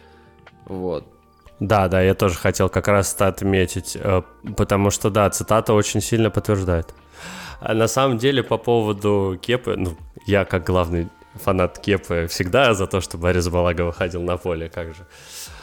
Вот. 0.66 1.04
Да, 1.60 1.88
да, 1.88 2.00
я 2.02 2.14
тоже 2.14 2.36
хотел 2.36 2.68
как 2.68 2.88
раз 2.88 3.14
это 3.14 3.28
отметить, 3.28 3.96
э, 3.96 4.22
потому 4.56 4.90
что, 4.90 5.10
да, 5.10 5.28
цитата 5.30 5.72
очень 5.72 6.00
сильно 6.00 6.30
подтверждает. 6.30 6.94
А 7.60 7.74
на 7.74 7.88
самом 7.88 8.18
деле, 8.18 8.42
по 8.42 8.58
поводу 8.58 9.38
Кепы, 9.40 9.74
ну, 9.76 9.96
я 10.26 10.44
как 10.44 10.64
главный 10.64 11.08
фанат 11.34 11.78
Кепы 11.78 12.26
всегда 12.28 12.74
за 12.74 12.86
то, 12.86 13.00
что 13.00 13.18
Борис 13.18 13.48
Балага 13.48 13.82
выходил 13.82 14.22
на 14.22 14.36
поле, 14.36 14.68
как 14.68 14.94
же. 14.94 15.06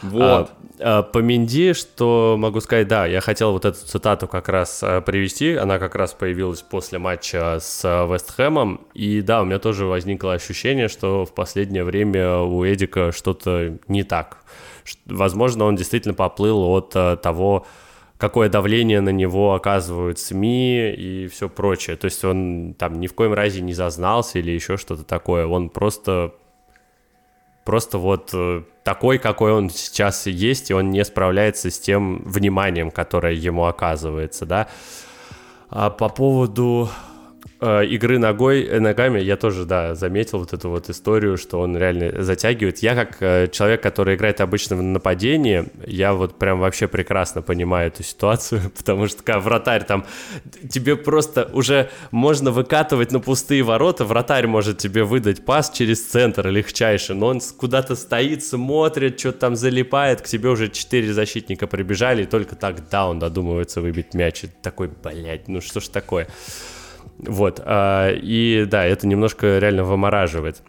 Вот. 0.01 0.51
А, 0.79 0.99
а, 0.99 1.03
по 1.03 1.19
Минди, 1.19 1.73
что 1.73 2.35
могу 2.37 2.59
сказать, 2.61 2.87
да, 2.87 3.05
я 3.05 3.21
хотел 3.21 3.51
вот 3.51 3.65
эту 3.65 3.77
цитату 3.85 4.27
как 4.27 4.49
раз 4.49 4.81
а, 4.83 5.01
привести, 5.01 5.55
она 5.55 5.79
как 5.79 5.95
раз 5.95 6.13
появилась 6.13 6.61
после 6.61 6.99
матча 6.99 7.59
с 7.59 7.81
а, 7.83 8.11
Вестхэмом, 8.11 8.81
и 8.93 9.21
да, 9.21 9.41
у 9.41 9.45
меня 9.45 9.59
тоже 9.59 9.85
возникло 9.85 10.33
ощущение, 10.33 10.87
что 10.87 11.25
в 11.25 11.33
последнее 11.33 11.83
время 11.83 12.37
у 12.37 12.65
Эдика 12.65 13.11
что-то 13.11 13.77
не 13.87 14.03
так. 14.03 14.37
Возможно, 15.05 15.65
он 15.65 15.75
действительно 15.75 16.13
поплыл 16.13 16.63
от 16.63 16.91
а, 16.95 17.15
того, 17.15 17.65
какое 18.21 18.49
давление 18.49 19.01
на 19.01 19.09
него 19.09 19.55
оказывают 19.55 20.19
СМИ 20.19 20.91
и 20.91 21.27
все 21.27 21.49
прочее. 21.49 21.95
То 21.95 22.05
есть 22.05 22.23
он 22.23 22.75
там 22.77 22.99
ни 22.99 23.07
в 23.07 23.15
коем 23.15 23.33
разе 23.33 23.61
не 23.61 23.73
зазнался 23.73 24.37
или 24.37 24.51
еще 24.51 24.77
что-то 24.77 25.03
такое. 25.03 25.47
Он 25.47 25.71
просто 25.71 26.31
просто 27.65 27.97
вот 27.97 28.29
э, 28.33 28.61
такой, 28.83 29.17
какой 29.17 29.53
он 29.53 29.71
сейчас 29.71 30.27
есть, 30.27 30.69
и 30.69 30.75
он 30.75 30.91
не 30.91 31.03
справляется 31.03 31.71
с 31.71 31.79
тем 31.79 32.21
вниманием, 32.23 32.91
которое 32.91 33.33
ему 33.33 33.65
оказывается, 33.65 34.45
да. 34.45 34.67
А 35.71 35.89
по 35.89 36.07
поводу 36.07 36.89
игры 37.61 38.17
ногой, 38.17 38.63
э, 38.63 38.79
ногами 38.79 39.19
я 39.19 39.37
тоже, 39.37 39.65
да, 39.65 39.93
заметил 39.93 40.39
вот 40.39 40.51
эту 40.51 40.69
вот 40.69 40.89
историю, 40.89 41.37
что 41.37 41.59
он 41.59 41.77
реально 41.77 42.23
затягивает. 42.23 42.79
Я 42.79 42.95
как 42.95 43.17
э, 43.19 43.47
человек, 43.51 43.83
который 43.83 44.15
играет 44.15 44.41
обычно 44.41 44.75
в 44.75 44.81
нападении, 44.81 45.65
я 45.85 46.13
вот 46.13 46.39
прям 46.39 46.59
вообще 46.59 46.87
прекрасно 46.87 47.43
понимаю 47.43 47.89
эту 47.89 48.01
ситуацию, 48.01 48.61
потому 48.77 49.07
что 49.07 49.21
как 49.21 49.43
вратарь 49.43 49.83
там, 49.83 50.05
тебе 50.69 50.95
просто 50.95 51.49
уже 51.53 51.91
можно 52.09 52.49
выкатывать 52.49 53.11
на 53.11 53.19
пустые 53.19 53.61
ворота, 53.61 54.05
вратарь 54.05 54.47
может 54.47 54.79
тебе 54.79 55.03
выдать 55.03 55.45
пас 55.45 55.69
через 55.69 56.03
центр 56.03 56.47
легчайший, 56.47 57.15
но 57.15 57.27
он 57.27 57.41
куда-то 57.57 57.95
стоит, 57.95 58.43
смотрит, 58.43 59.19
что-то 59.19 59.37
там 59.37 59.55
залипает, 59.55 60.21
к 60.21 60.25
тебе 60.25 60.49
уже 60.49 60.69
четыре 60.69 61.13
защитника 61.13 61.67
прибежали, 61.67 62.23
и 62.23 62.25
только 62.25 62.55
тогда 62.55 63.07
он 63.07 63.19
додумывается 63.19 63.81
выбить 63.81 64.15
мяч. 64.15 64.45
И 64.45 64.47
такой, 64.47 64.87
блядь, 64.87 65.47
ну 65.47 65.61
что 65.61 65.79
ж 65.79 65.87
такое? 65.89 66.27
Вот. 67.17 67.61
А, 67.63 68.09
и 68.11 68.65
да, 68.65 68.85
это 68.85 69.07
немножко 69.07 69.59
реально 69.59 69.83
вымораживает. 69.83 70.61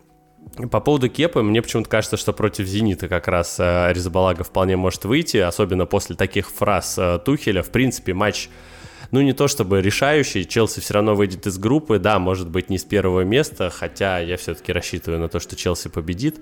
По 0.71 0.81
поводу 0.81 1.09
Кепы, 1.09 1.43
мне 1.43 1.63
почему-то 1.63 1.89
кажется, 1.89 2.17
что 2.17 2.33
против 2.33 2.67
Зенита 2.67 3.09
как 3.09 3.29
раз 3.29 3.57
а, 3.59 3.91
Ризабалага 3.93 4.45
вполне 4.45 4.77
может 4.77 5.05
выйти, 5.05 5.39
особенно 5.39 5.87
после 5.87 6.15
таких 6.15 6.51
фраз 6.51 6.97
а, 6.99 7.19
Тухеля. 7.19 7.63
В 7.63 7.71
принципе, 7.71 8.13
матч 8.13 8.49
ну, 9.13 9.21
не 9.21 9.35
то 9.35 9.47
чтобы 9.47 9.83
решающий, 9.83 10.49
Челси 10.49 10.81
все 10.81 10.95
равно 10.95 11.15
выйдет 11.15 11.47
из 11.47 11.59
группы, 11.59 11.99
да, 11.99 12.19
может 12.19 12.49
быть, 12.49 12.71
не 12.71 12.79
с 12.79 12.85
первого 12.85 13.23
места, 13.23 13.69
хотя 13.71 14.19
я 14.19 14.39
все-таки 14.39 14.73
рассчитываю 14.73 15.21
на 15.21 15.29
то, 15.29 15.39
что 15.39 15.55
Челси 15.55 15.89
победит 15.89 16.41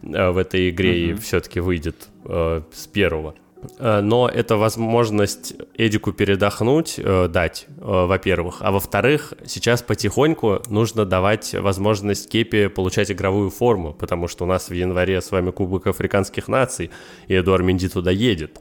в 0.00 0.38
этой 0.38 0.70
игре 0.70 1.10
uh-huh. 1.10 1.10
и 1.12 1.14
все-таки 1.14 1.60
выйдет 1.60 2.08
э, 2.24 2.62
с 2.72 2.86
первого. 2.86 3.34
Э, 3.78 4.00
но 4.00 4.28
это 4.28 4.56
возможность 4.56 5.54
Эдику 5.74 6.12
передохнуть 6.12 6.94
э, 6.98 7.28
дать, 7.28 7.66
э, 7.68 7.82
во-первых. 7.82 8.58
А 8.60 8.70
во-вторых, 8.70 9.34
сейчас 9.44 9.82
потихоньку 9.82 10.62
нужно 10.68 11.04
давать 11.04 11.54
возможность 11.54 12.28
Кепи 12.30 12.68
получать 12.68 13.10
игровую 13.10 13.50
форму, 13.50 13.92
потому 13.92 14.28
что 14.28 14.44
у 14.44 14.46
нас 14.46 14.68
в 14.68 14.74
январе 14.74 15.20
с 15.20 15.30
вами 15.30 15.50
Кубок 15.50 15.86
Африканских 15.86 16.48
наций, 16.48 16.90
и 17.28 17.34
Эдуард 17.34 17.64
Менди 17.64 17.88
туда 17.88 18.10
едет. 18.10 18.60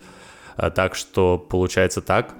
Так 0.73 0.95
что 0.95 1.37
получается 1.37 2.01
так, 2.01 2.33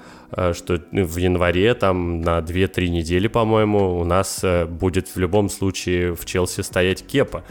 что 0.53 0.79
в 0.89 1.17
январе 1.17 1.73
там 1.73 2.21
на 2.21 2.39
2-3 2.39 2.87
недели, 2.87 3.27
по-моему, 3.27 3.99
у 3.99 4.05
нас 4.05 4.41
будет 4.69 5.13
в 5.13 5.19
любом 5.19 5.49
случае 5.49 6.15
в 6.15 6.23
Челси 6.23 6.61
стоять 6.61 7.05
Кепа. 7.05 7.43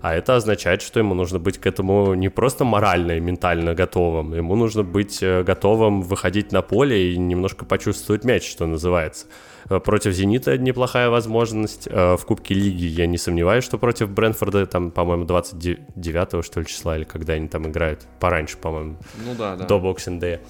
А 0.00 0.14
это 0.14 0.36
означает, 0.36 0.82
что 0.82 1.00
ему 1.00 1.14
нужно 1.14 1.38
быть 1.38 1.58
к 1.58 1.66
этому 1.66 2.14
не 2.14 2.28
просто 2.28 2.64
морально 2.64 3.12
и 3.12 3.20
ментально 3.20 3.74
готовым, 3.74 4.34
ему 4.34 4.54
нужно 4.56 4.82
быть 4.82 5.22
э, 5.22 5.42
готовым 5.42 6.02
выходить 6.02 6.52
на 6.52 6.62
поле 6.62 7.12
и 7.12 7.16
немножко 7.16 7.64
почувствовать 7.64 8.24
мяч, 8.24 8.48
что 8.48 8.66
называется. 8.66 9.26
Э, 9.70 9.80
против 9.80 10.12
«Зенита» 10.12 10.56
неплохая 10.56 11.10
возможность. 11.10 11.88
Э, 11.90 12.16
в 12.16 12.24
Кубке 12.24 12.54
Лиги 12.54 12.84
я 12.84 13.06
не 13.06 13.18
сомневаюсь, 13.18 13.64
что 13.64 13.78
против 13.78 14.10
Брэнфорда, 14.10 14.66
там, 14.66 14.90
по-моему, 14.90 15.24
29 15.24 16.44
что 16.44 16.60
ли 16.60 16.66
числа, 16.66 16.96
или 16.96 17.04
когда 17.04 17.34
они 17.34 17.48
там 17.48 17.68
играют. 17.68 18.06
Пораньше, 18.20 18.56
по-моему. 18.56 18.96
Ну 19.24 19.34
да, 19.36 19.56
да. 19.56 19.64
До 19.64 19.78
Boxing 19.78 20.20
Day. 20.20 20.40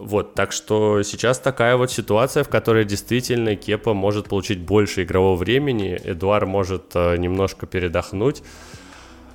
Вот, 0.00 0.32
так 0.32 0.52
что 0.52 1.02
сейчас 1.02 1.38
такая 1.38 1.76
вот 1.76 1.90
ситуация, 1.90 2.42
в 2.42 2.48
которой 2.48 2.86
действительно 2.86 3.54
Кепа 3.54 3.92
может 3.92 4.30
получить 4.30 4.58
больше 4.58 5.02
игрового 5.02 5.36
времени, 5.36 6.00
Эдуар 6.02 6.46
может 6.46 6.92
э, 6.94 7.18
немножко 7.18 7.66
передохнуть, 7.66 8.42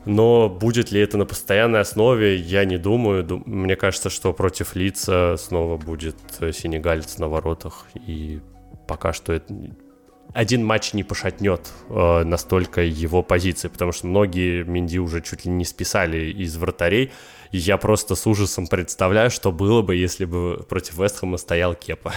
но 0.06 0.49
будет 0.49 0.91
ли 0.91 0.99
это 0.99 1.19
на 1.19 1.28
постоянной 1.28 1.82
основе, 1.82 2.36
я 2.36 2.65
не 2.65 2.78
думаю. 2.78 3.43
Мне 3.45 3.75
кажется, 3.75 4.10
что 4.10 4.34
против 4.34 4.75
лица 4.75 5.36
снова 5.38 5.78
будет 5.78 6.17
э, 6.39 6.51
сенегалец 6.51 7.19
на 7.19 7.28
воротах, 7.28 7.86
и 8.08 8.41
пока 8.88 9.13
что 9.13 9.34
это 9.34 9.54
один 10.34 10.65
матч 10.65 10.93
не 10.93 11.04
пошатнет 11.04 11.71
э, 11.89 12.23
настолько 12.23 12.82
его 12.82 13.21
позиции, 13.21 13.67
потому 13.67 13.91
что 13.91 14.08
многие 14.08 14.63
Минди 14.63 14.97
уже 14.97 15.21
чуть 15.21 15.45
ли 15.45 15.51
не 15.51 15.63
списали 15.63 16.32
из 16.32 16.58
вратарей. 16.58 17.12
Я 17.56 17.78
просто 17.78 18.15
с 18.15 18.28
ужасом 18.28 18.68
представляю, 18.68 19.32
что 19.32 19.54
было 19.54 19.82
бы, 19.82 19.96
если 19.96 20.26
бы 20.26 20.65
против 20.68 20.98
Вестхэма 20.98 21.38
стоял 21.38 21.74
Кепа. 21.74 22.13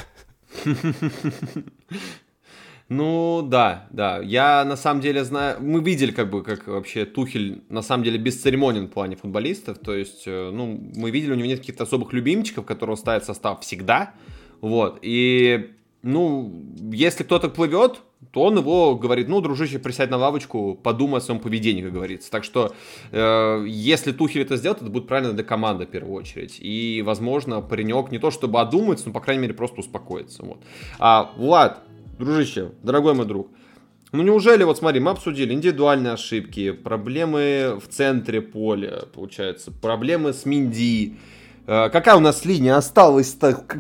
Ну 2.89 3.43
да, 3.43 3.87
да. 3.91 4.19
Я 4.21 4.65
на 4.65 4.75
самом 4.75 5.03
деле 5.03 5.23
знаю, 5.23 5.59
мы 5.61 5.83
видели 5.83 6.11
как 6.11 6.31
бы, 6.31 6.43
как 6.43 6.67
вообще 6.67 7.05
Тухель 7.05 7.63
на 7.69 7.83
самом 7.83 8.03
деле 8.03 8.19
бесцеремонен 8.19 8.87
в 8.87 8.91
плане 8.91 9.15
футболистов. 9.15 9.79
То 9.79 9.95
есть, 9.95 10.23
э, 10.25 10.51
ну, 10.51 10.91
мы 10.97 11.11
видели, 11.11 11.33
у 11.33 11.35
него 11.35 11.47
нет 11.47 11.61
каких-то 11.61 11.85
особых 11.85 12.15
любимчиков, 12.15 12.65
которые 12.65 12.97
ставят 12.97 13.27
состав 13.27 13.61
всегда. 13.61 14.15
Вот. 14.63 15.01
И, 15.03 15.75
ну, 16.03 16.65
если 16.91 17.25
кто-то 17.25 17.51
плывет, 17.51 18.01
то 18.33 18.43
он 18.43 18.59
его 18.59 18.97
говорит, 18.97 19.29
ну, 19.29 19.41
дружище, 19.41 19.79
присядь 19.79 20.11
на 20.11 20.17
лавочку, 20.17 20.75
подумай 20.83 21.19
о 21.19 21.21
своем 21.21 21.41
поведении, 21.41 21.83
как 21.83 21.93
говорится. 21.93 22.31
Так 22.31 22.45
что, 22.45 22.73
э, 23.13 23.65
если 23.67 24.13
Тухель 24.13 24.43
это 24.43 24.57
сделает, 24.57 24.83
это 24.83 24.91
будет 24.91 25.07
правильно 25.07 25.33
для 25.33 25.45
команды 25.45 25.87
в 25.87 25.91
первую 25.91 26.15
очередь. 26.15 26.59
И, 26.61 27.03
возможно, 27.07 27.61
паренек 27.61 28.11
не 28.11 28.19
то 28.19 28.31
чтобы 28.31 28.61
одумается, 28.61 29.07
но, 29.07 29.13
по 29.13 29.21
крайней 29.21 29.43
мере, 29.43 29.55
просто 29.55 29.81
успокоится. 29.81 30.45
Вот. 30.45 30.59
А, 30.99 31.33
Влад, 31.37 31.83
дружище, 32.19 32.73
дорогой 32.83 33.15
мой 33.15 33.27
друг, 33.27 33.49
ну 34.11 34.23
неужели, 34.23 34.65
вот 34.65 34.79
смотри, 34.79 35.01
мы 35.01 35.11
обсудили 35.11 35.53
индивидуальные 35.53 36.15
ошибки, 36.15 36.73
проблемы 36.73 37.79
в 37.79 37.89
центре 37.89 38.41
поля, 38.41 39.05
получается, 39.15 39.71
проблемы 39.71 40.33
с 40.33 40.47
Минди, 40.47 41.19
Какая 41.69 42.17
у 42.17 42.21
нас 42.21 42.47
линия 42.47 42.77
осталась 42.77 43.37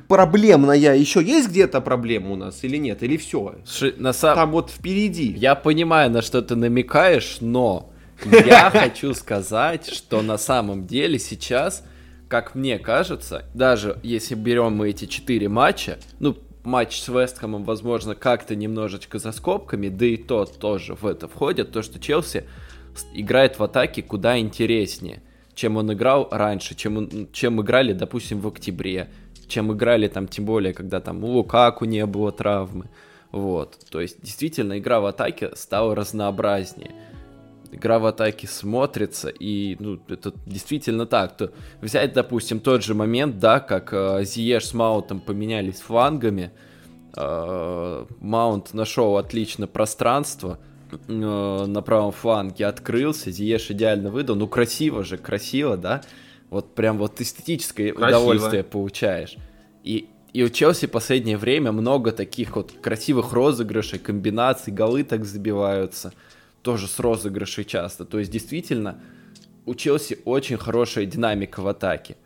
проблемная? 0.08 0.76
Еще 0.94 1.22
есть 1.22 1.48
где-то 1.48 1.80
проблема 1.80 2.32
у 2.32 2.36
нас 2.36 2.62
или 2.62 2.76
нет? 2.76 3.02
Или 3.02 3.16
все? 3.16 3.54
Ш... 3.66 3.94
На 3.96 4.12
сам... 4.12 4.36
Там 4.36 4.50
вот 4.50 4.68
впереди. 4.70 5.32
Я 5.32 5.54
понимаю, 5.54 6.10
на 6.10 6.20
что 6.20 6.42
ты 6.42 6.54
намекаешь, 6.54 7.38
но 7.40 7.90
я 8.26 8.68
хочу 8.68 9.14
сказать, 9.14 9.88
что 9.90 10.20
на 10.20 10.36
самом 10.36 10.86
деле 10.86 11.18
сейчас, 11.18 11.82
как 12.28 12.54
мне 12.54 12.78
кажется, 12.78 13.46
даже 13.54 13.98
если 14.02 14.34
берем 14.34 14.76
мы 14.76 14.90
эти 14.90 15.06
четыре 15.06 15.48
матча, 15.48 15.98
ну, 16.20 16.36
матч 16.64 17.00
с 17.00 17.08
Вестхэмом, 17.08 17.64
возможно, 17.64 18.14
как-то 18.14 18.54
немножечко 18.54 19.18
за 19.18 19.32
скобками, 19.32 19.88
да 19.88 20.04
и 20.04 20.18
то 20.18 20.44
тоже 20.44 20.94
в 20.94 21.06
это 21.06 21.26
входит, 21.26 21.72
то, 21.72 21.80
что 21.80 21.98
Челси 21.98 22.44
играет 23.14 23.58
в 23.58 23.62
атаке 23.62 24.02
куда 24.02 24.38
интереснее, 24.38 25.22
чем 25.58 25.76
он 25.76 25.92
играл 25.92 26.28
раньше, 26.30 26.76
чем, 26.76 26.96
он, 26.96 27.28
чем 27.32 27.60
играли, 27.60 27.92
допустим, 27.92 28.40
в 28.40 28.46
октябре, 28.46 29.10
чем 29.48 29.72
играли 29.72 30.06
там, 30.06 30.28
тем 30.28 30.44
более, 30.44 30.72
когда 30.72 31.00
там 31.00 31.24
у 31.24 31.26
Лукаку 31.26 31.84
не 31.84 32.06
было 32.06 32.30
травмы. 32.30 32.88
Вот, 33.32 33.76
то 33.90 34.00
есть 34.00 34.22
действительно 34.22 34.78
игра 34.78 35.00
в 35.00 35.06
атаке 35.06 35.50
стала 35.54 35.94
разнообразнее 35.94 36.92
игра 37.70 37.98
в 37.98 38.06
атаке 38.06 38.46
смотрится, 38.46 39.28
и 39.28 39.76
ну, 39.78 40.00
это 40.08 40.32
действительно 40.46 41.04
так. 41.04 41.36
То 41.36 41.52
взять, 41.82 42.12
допустим, 42.14 42.60
тот 42.60 42.82
же 42.82 42.94
момент, 42.94 43.38
да, 43.38 43.60
как 43.60 43.92
э, 43.92 44.24
Зиеш 44.24 44.68
с 44.68 44.74
Маунтом 44.74 45.20
поменялись 45.20 45.80
флангами, 45.80 46.50
э, 47.14 48.06
Маунт 48.20 48.72
нашел 48.72 49.18
отлично 49.18 49.66
пространство, 49.66 50.58
на 51.06 51.82
правом 51.82 52.12
фланге 52.12 52.66
открылся, 52.66 53.30
Зиеш 53.30 53.70
идеально 53.70 54.10
выдал, 54.10 54.36
ну 54.36 54.46
красиво 54.48 55.04
же, 55.04 55.18
красиво, 55.18 55.76
да, 55.76 56.02
вот 56.50 56.74
прям 56.74 56.98
вот 56.98 57.20
эстетическое 57.20 57.92
красиво. 57.92 58.18
удовольствие 58.18 58.64
получаешь. 58.64 59.36
И, 59.84 60.08
и 60.32 60.42
у 60.42 60.48
Челси 60.48 60.86
в 60.86 60.90
последнее 60.90 61.36
время 61.36 61.72
много 61.72 62.12
таких 62.12 62.56
вот 62.56 62.72
красивых 62.72 63.32
розыгрышей, 63.32 63.98
комбинаций, 63.98 64.72
голы 64.72 65.04
так 65.04 65.24
забиваются– 65.24 66.12
тоже 66.62 66.86
с 66.86 66.98
розыгрышей 66.98 67.64
часто. 67.64 68.04
То 68.04 68.18
есть 68.18 68.30
действительно 68.30 69.00
у 69.66 69.74
Челси 69.74 70.18
очень 70.24 70.56
хорошая 70.56 71.06
динамика 71.06 71.60
в 71.60 71.68
атаке. 71.68 72.16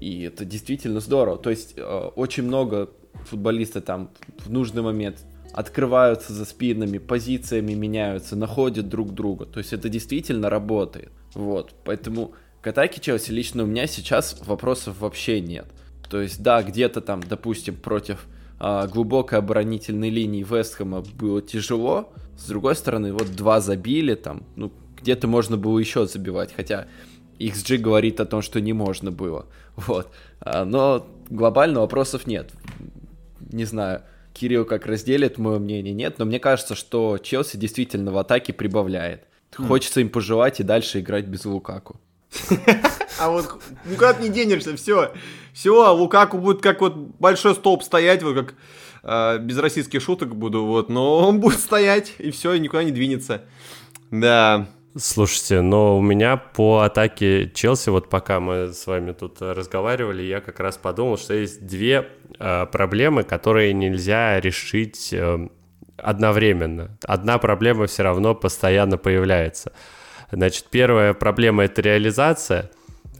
И 0.00 0.22
это 0.22 0.44
действительно 0.44 1.00
здорово. 1.00 1.38
То 1.38 1.50
есть 1.50 1.74
э, 1.76 1.82
очень 2.16 2.44
много 2.44 2.90
футболистов 3.26 3.84
там 3.84 4.10
в 4.38 4.50
нужный 4.50 4.82
момент 4.82 5.22
открываются 5.52 6.32
за 6.32 6.44
спинами, 6.44 6.98
позициями 6.98 7.74
меняются, 7.74 8.36
находят 8.36 8.88
друг 8.88 9.12
друга. 9.14 9.46
То 9.46 9.58
есть 9.58 9.72
это 9.72 9.88
действительно 9.88 10.50
работает. 10.50 11.10
Вот, 11.34 11.74
поэтому 11.84 12.32
к 12.60 12.66
атаке 12.66 13.00
Челси 13.00 13.30
лично 13.32 13.64
у 13.64 13.66
меня 13.66 13.86
сейчас 13.86 14.40
вопросов 14.46 15.00
вообще 15.00 15.40
нет. 15.40 15.66
То 16.08 16.20
есть 16.20 16.42
да, 16.42 16.62
где-то 16.62 17.00
там, 17.00 17.22
допустим, 17.22 17.76
против 17.76 18.26
э, 18.60 18.86
глубокой 18.88 19.38
оборонительной 19.38 20.10
линии 20.10 20.42
Вестхэма 20.42 21.02
было 21.18 21.40
тяжело, 21.40 22.12
с 22.36 22.46
другой 22.46 22.74
стороны, 22.74 23.12
вот 23.12 23.34
два 23.34 23.60
забили, 23.60 24.14
там, 24.14 24.42
ну, 24.56 24.72
где-то 25.00 25.28
можно 25.28 25.56
было 25.56 25.78
еще 25.78 26.06
забивать, 26.06 26.52
хотя 26.56 26.86
XG 27.38 27.78
говорит 27.78 28.20
о 28.20 28.26
том, 28.26 28.42
что 28.42 28.60
не 28.60 28.72
можно 28.72 29.10
было. 29.10 29.46
Вот. 29.76 30.10
А, 30.40 30.66
но 30.66 31.06
глобально 31.30 31.80
вопросов 31.80 32.26
нет. 32.26 32.52
Не 33.50 33.64
знаю, 33.64 34.02
Кирилл 34.32 34.64
как 34.64 34.86
разделит 34.86 35.38
мое 35.38 35.58
мнение, 35.58 35.92
нет, 35.92 36.18
но 36.18 36.24
мне 36.24 36.38
кажется, 36.38 36.74
что 36.74 37.18
Челси 37.18 37.56
действительно 37.56 38.12
в 38.12 38.18
атаке 38.18 38.52
прибавляет. 38.52 39.24
Хм. 39.56 39.66
Хочется 39.66 40.00
им 40.00 40.08
пожелать 40.08 40.60
и 40.60 40.62
дальше 40.62 41.00
играть 41.00 41.26
без 41.26 41.44
Лукаку. 41.44 42.00
А 43.18 43.28
вот 43.28 43.60
куда 43.84 44.14
ты 44.14 44.22
не 44.22 44.30
денешься, 44.30 44.76
все. 44.76 45.12
Все, 45.52 45.94
Лукаку 45.94 46.38
будет 46.38 46.62
как 46.62 46.80
вот 46.80 46.96
большой 46.96 47.54
столб 47.54 47.82
стоять, 47.82 48.22
вот 48.22 48.34
как 48.34 48.54
э, 49.02 49.38
без 49.38 49.58
российских 49.58 50.00
шуток 50.00 50.34
буду, 50.34 50.64
вот, 50.64 50.88
но 50.88 51.28
он 51.28 51.40
будет 51.40 51.60
стоять, 51.60 52.14
и 52.18 52.30
все, 52.30 52.54
и 52.54 52.60
никуда 52.60 52.84
не 52.84 52.90
двинется. 52.90 53.42
Да. 54.10 54.66
Слушайте, 54.96 55.62
но 55.62 55.96
у 55.96 56.02
меня 56.02 56.36
по 56.36 56.80
атаке 56.80 57.50
Челси, 57.54 57.90
вот 57.90 58.10
пока 58.10 58.40
мы 58.40 58.72
с 58.72 58.86
вами 58.86 59.12
тут 59.12 59.40
разговаривали, 59.40 60.22
я 60.22 60.40
как 60.40 60.60
раз 60.60 60.76
подумал, 60.76 61.16
что 61.16 61.32
есть 61.32 61.66
две 61.66 62.08
э, 62.38 62.66
проблемы, 62.66 63.22
которые 63.22 63.72
нельзя 63.72 64.38
решить 64.38 65.10
э, 65.12 65.48
одновременно. 65.96 66.98
Одна 67.04 67.38
проблема 67.38 67.86
все 67.86 68.02
равно 68.02 68.34
постоянно 68.34 68.98
появляется. 68.98 69.72
Значит, 70.30 70.66
первая 70.70 71.14
проблема 71.14 71.64
это 71.64 71.80
реализация, 71.80 72.70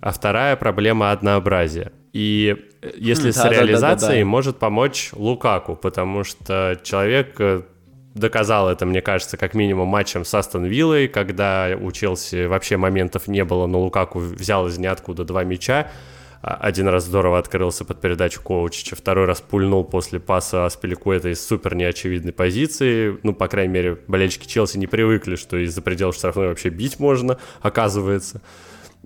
а 0.00 0.12
вторая 0.12 0.56
проблема 0.56 1.10
однообразие. 1.10 1.92
И 2.12 2.54
э, 2.82 2.90
если 2.96 3.30
хм, 3.30 3.32
с 3.32 3.42
да, 3.42 3.48
реализацией 3.48 4.10
да, 4.10 4.18
да, 4.18 4.24
да, 4.24 4.30
может 4.30 4.58
помочь 4.58 5.10
Лукаку, 5.14 5.76
потому 5.76 6.22
что 6.24 6.78
человек 6.82 7.36
э, 7.40 7.62
доказал 8.14 8.68
это, 8.68 8.86
мне 8.86 9.00
кажется, 9.00 9.36
как 9.36 9.54
минимум 9.54 9.88
матчем 9.88 10.24
с 10.24 10.34
Астон 10.34 10.64
Виллой, 10.64 11.08
когда 11.08 11.76
у 11.80 11.90
Челси 11.90 12.46
вообще 12.46 12.76
моментов 12.76 13.28
не 13.28 13.44
было, 13.44 13.66
но 13.66 13.80
Лукаку 13.80 14.18
взял 14.18 14.66
из 14.68 14.78
ниоткуда 14.78 15.24
два 15.24 15.44
мяча. 15.44 15.90
А, 16.42 16.56
один 16.56 16.88
раз 16.88 17.04
здорово 17.04 17.38
открылся 17.38 17.84
под 17.84 18.00
передачу 18.00 18.42
Коучича, 18.42 18.96
второй 18.96 19.26
раз 19.26 19.40
пульнул 19.40 19.84
после 19.84 20.18
паса 20.18 20.66
Аспиликуэта 20.66 21.28
из 21.28 21.46
супер 21.46 21.74
неочевидной 21.74 22.32
позиции. 22.32 23.18
Ну, 23.22 23.32
по 23.32 23.46
крайней 23.46 23.72
мере, 23.72 23.98
болельщики 24.08 24.46
Челси 24.46 24.78
не 24.78 24.88
привыкли, 24.88 25.36
что 25.36 25.56
из-за 25.56 25.82
пределов 25.82 26.16
штрафной 26.16 26.48
вообще 26.48 26.68
бить 26.68 26.98
можно, 26.98 27.38
оказывается. 27.60 28.42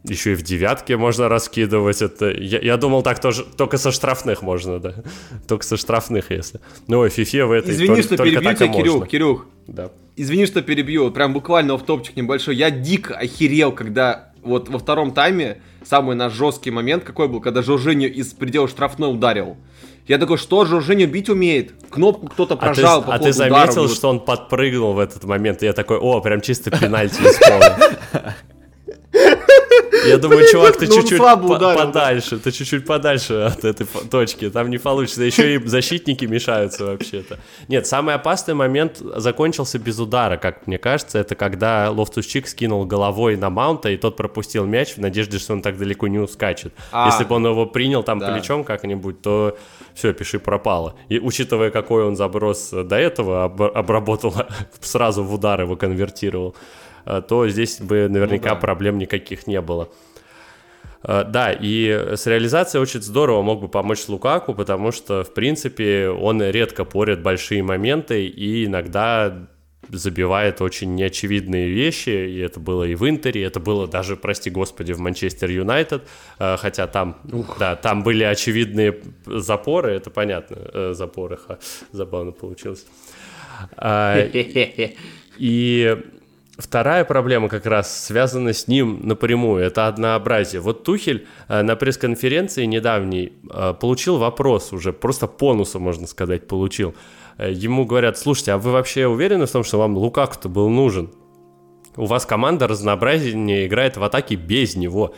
Еще 0.08 0.32
и 0.32 0.34
в 0.34 0.42
девятке 0.42 0.96
можно 0.96 1.28
раскидывать. 1.28 2.02
Это 2.02 2.30
я, 2.30 2.58
я 2.60 2.76
думал, 2.76 3.02
так 3.02 3.20
тоже 3.20 3.44
только 3.44 3.78
со 3.78 3.92
штрафных 3.92 4.42
можно, 4.42 4.78
да. 4.78 4.94
Только 5.46 5.64
со 5.64 5.76
штрафных, 5.76 6.30
если. 6.30 6.60
Ну, 6.86 7.00
в 7.00 7.06
FIFA 7.06 7.46
в 7.46 7.52
этой 7.52 7.74
Извини, 7.74 8.02
что 8.02 8.16
только 8.16 8.40
перебью 8.40 8.54
тебя, 8.54 8.68
Кирюх, 8.68 9.08
Кирюх. 9.08 9.46
Да. 9.66 9.90
Извини, 10.16 10.46
что 10.46 10.62
перебью. 10.62 11.10
Прям 11.10 11.32
буквально 11.32 11.76
в 11.76 11.84
топчик 11.84 12.16
небольшой. 12.16 12.56
Я 12.56 12.70
дико 12.70 13.14
охерел, 13.14 13.72
когда 13.72 14.32
вот 14.42 14.68
во 14.68 14.78
втором 14.78 15.12
тайме 15.12 15.60
самый 15.84 16.16
наш 16.16 16.32
жесткий 16.32 16.70
момент 16.70 17.04
какой 17.04 17.28
был, 17.28 17.40
когда 17.40 17.62
Жоржиньо 17.62 18.06
из 18.06 18.32
предела 18.32 18.68
штрафной 18.68 19.12
ударил. 19.12 19.56
Я 20.06 20.18
такой, 20.18 20.38
что 20.38 20.64
Жоржиньо 20.64 21.06
бить 21.06 21.28
умеет? 21.28 21.72
Кнопку 21.90 22.28
кто-то 22.28 22.56
прожал 22.56 23.00
а 23.00 23.02
ты, 23.02 23.06
по 23.06 23.14
а 23.14 23.18
ты 23.18 23.32
заметил, 23.32 23.72
заметил, 23.72 23.94
что 23.94 24.08
он 24.08 24.20
подпрыгнул 24.20 24.92
в 24.92 25.00
этот 25.00 25.24
момент? 25.24 25.62
И 25.62 25.66
я 25.66 25.72
такой, 25.72 25.98
о, 25.98 26.20
прям 26.20 26.40
чисто 26.40 26.70
пенальти 26.70 27.20
исполнил. 27.22 27.74
Я 30.08 30.18
думаю, 30.18 30.46
чувак, 30.50 30.76
ты 30.76 30.86
Ну, 30.86 30.94
он 30.94 31.00
чуть-чуть 31.02 31.18
подальше, 31.76 32.38
ты 32.38 32.52
чуть-чуть 32.52 32.86
подальше 32.86 33.34
от 33.34 33.64
этой 33.64 33.86
точки, 34.10 34.50
там 34.50 34.70
не 34.70 34.78
получится. 34.78 35.22
Еще 35.22 35.54
и 35.54 35.66
защитники 35.66 36.24
мешаются 36.24 36.84
вообще-то. 36.86 37.38
Нет, 37.68 37.86
самый 37.86 38.14
опасный 38.14 38.54
момент 38.54 38.98
закончился 39.16 39.78
без 39.78 39.98
удара, 39.98 40.36
как 40.36 40.66
мне 40.66 40.78
кажется. 40.78 41.18
Это 41.18 41.34
когда 41.34 41.90
Лофтус-Чик 41.90 42.46
скинул 42.46 42.84
головой 42.86 43.36
на 43.36 43.50
Маунта, 43.50 43.88
и 43.90 43.96
тот 43.96 44.16
пропустил 44.16 44.64
мяч 44.66 44.94
в 44.94 44.98
надежде, 44.98 45.38
что 45.38 45.52
он 45.52 45.62
так 45.62 45.76
далеко 45.78 46.08
не 46.08 46.18
ускачет. 46.18 46.72
А, 46.92 47.06
Если 47.10 47.24
бы 47.24 47.34
он 47.34 47.46
его 47.46 47.66
принял 47.66 48.02
там 48.02 48.20
плечом 48.20 48.64
как-нибудь, 48.64 49.20
то 49.22 49.56
все, 49.94 50.12
пиши 50.12 50.38
пропало. 50.38 50.94
И 51.08 51.18
учитывая, 51.18 51.70
какой 51.70 52.04
он 52.04 52.16
заброс 52.16 52.70
до 52.70 52.96
этого, 52.96 53.44
об- 53.44 53.62
обработал 53.62 54.34
сразу 54.80 55.22
в 55.24 55.32
удар 55.34 55.60
его 55.60 55.76
конвертировал, 55.76 56.54
то 57.28 57.48
здесь 57.48 57.80
бы 57.80 58.08
наверняка 58.08 58.50
Ну 58.50 58.54
да. 58.56 58.60
проблем 58.60 58.98
никаких 58.98 59.46
не 59.46 59.60
было. 59.60 59.88
Э, 61.02 61.24
Да, 61.24 61.52
и 61.52 61.88
с 62.14 62.26
реализацией 62.26 62.82
очень 62.82 63.02
здорово 63.02 63.42
мог 63.42 63.60
бы 63.60 63.68
помочь 63.68 64.08
Лукаку, 64.08 64.54
потому 64.54 64.92
что, 64.92 65.22
в 65.22 65.32
принципе, 65.32 66.08
он 66.08 66.42
редко 66.42 66.84
порит 66.84 67.22
большие 67.22 67.62
моменты 67.62 68.26
и 68.26 68.64
иногда 68.66 69.48
забивает 69.88 70.60
очень 70.60 70.96
неочевидные 70.96 71.68
вещи, 71.68 72.10
и 72.10 72.38
это 72.38 72.58
было 72.58 72.82
и 72.82 72.96
в 72.96 73.08
Интере, 73.08 73.44
это 73.44 73.60
было 73.60 73.86
даже, 73.86 74.16
прости 74.16 74.50
господи, 74.50 74.92
в 74.92 74.98
Манчестер 74.98 75.48
Юнайтед, 75.48 76.02
э, 76.40 76.56
хотя 76.58 76.88
там, 76.88 77.18
да, 77.58 77.76
там 77.76 78.02
были 78.02 78.24
очевидные 78.24 79.00
запоры, 79.26 79.92
это 79.92 80.10
понятно, 80.10 80.56
э, 80.56 80.92
запоры, 80.94 81.36
ха, 81.36 81.58
забавно 81.92 82.32
получилось. 82.32 82.84
И 85.38 85.96
вторая 86.58 87.04
проблема 87.04 87.48
как 87.48 87.66
раз 87.66 88.04
связана 88.04 88.52
с 88.52 88.68
ним 88.68 89.00
напрямую, 89.02 89.62
это 89.62 89.86
однообразие. 89.86 90.60
Вот 90.60 90.84
Тухель 90.84 91.26
э, 91.48 91.62
на 91.62 91.76
пресс-конференции 91.76 92.64
недавней 92.64 93.32
э, 93.50 93.74
получил 93.78 94.18
вопрос 94.18 94.72
уже, 94.72 94.92
просто 94.92 95.26
понуса, 95.26 95.78
можно 95.78 96.06
сказать, 96.06 96.46
получил. 96.46 96.94
Э, 97.38 97.50
Ему 97.50 97.84
говорят, 97.84 98.18
слушайте, 98.18 98.52
а 98.52 98.58
вы 98.58 98.72
вообще 98.72 99.06
уверены 99.06 99.46
в 99.46 99.50
том, 99.50 99.64
что 99.64 99.78
вам 99.78 99.96
Лукаку-то 99.96 100.48
был 100.48 100.68
нужен? 100.68 101.10
У 101.96 102.06
вас 102.06 102.26
команда 102.26 102.68
разнообразнее 102.68 103.66
играет 103.66 103.96
в 103.96 104.04
атаке 104.04 104.34
без 104.34 104.76
него. 104.76 105.14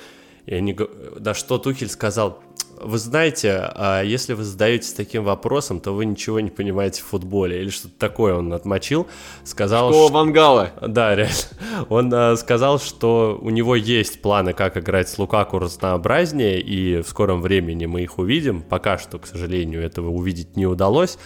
И 0.47 0.55
они, 0.55 0.77
да 1.19 1.35
что 1.35 1.59
Тухель 1.59 1.89
сказал, 1.89 2.43
вы 2.83 2.99
знаете, 2.99 3.71
а 3.75 4.03
если 4.03 4.33
вы 4.35 4.45
задаетесь 4.45 4.93
таким 4.93 5.25
вопросом, 5.25 5.81
то 5.81 5.93
вы 5.93 6.05
ничего 6.05 6.41
не 6.41 6.51
понимаете 6.51 7.03
в 7.03 7.07
футболе. 7.07 7.61
Или 7.61 7.71
что-то 7.71 7.95
такое 7.99 8.35
он 8.35 8.53
отмочил. 8.53 9.07
Сказал, 9.45 9.91
Школа 9.91 10.09
что... 10.09 10.15
Вангала. 10.15 10.71
Да, 10.81 11.15
реально. 11.15 11.35
Он 11.89 12.13
э, 12.13 12.37
сказал, 12.37 12.79
что 12.79 13.39
у 13.41 13.51
него 13.51 13.77
есть 13.77 14.23
планы, 14.23 14.53
как 14.53 14.77
играть 14.77 15.09
с 15.09 15.19
Лукаку 15.19 15.59
разнообразнее, 15.59 16.61
и 16.61 17.03
в 17.03 17.09
скором 17.09 17.41
времени 17.41 17.87
мы 17.87 18.03
их 18.03 18.19
увидим. 18.19 18.63
Пока 18.63 18.99
что, 18.99 19.19
к 19.19 19.27
сожалению, 19.27 19.83
этого 19.83 20.09
увидеть 20.11 20.57
не 20.57 20.67
удалось. 20.67 21.19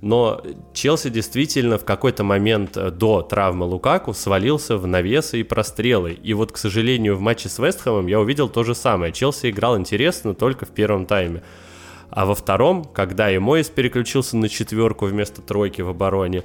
Но 0.00 0.40
Челси 0.72 1.10
действительно 1.10 1.78
в 1.78 1.84
какой-то 1.84 2.22
момент 2.22 2.76
э, 2.76 2.90
до 2.90 3.22
травмы 3.22 3.66
Лукаку 3.66 4.14
свалился 4.14 4.76
в 4.76 4.86
навесы 4.86 5.40
и 5.40 5.42
прострелы. 5.42 6.12
И 6.12 6.34
вот, 6.34 6.52
к 6.52 6.56
сожалению, 6.56 7.16
в 7.16 7.20
матче 7.20 7.48
с 7.48 7.58
Вестхэмом 7.58 8.06
я 8.06 8.20
увидел 8.20 8.48
то 8.48 8.62
же 8.62 8.74
самое. 8.74 9.12
Челси 9.12 9.50
играл 9.50 9.76
интересно 9.76 10.34
только 10.34 10.66
в 10.66 10.70
первом 10.70 11.06
тайме. 11.06 11.42
А 12.10 12.24
во 12.24 12.34
втором, 12.34 12.84
когда 12.84 13.30
и 13.30 13.38
Моис 13.38 13.68
переключился 13.68 14.36
на 14.36 14.48
четверку 14.48 15.06
вместо 15.06 15.42
тройки 15.42 15.82
в 15.82 15.88
обороне, 15.88 16.44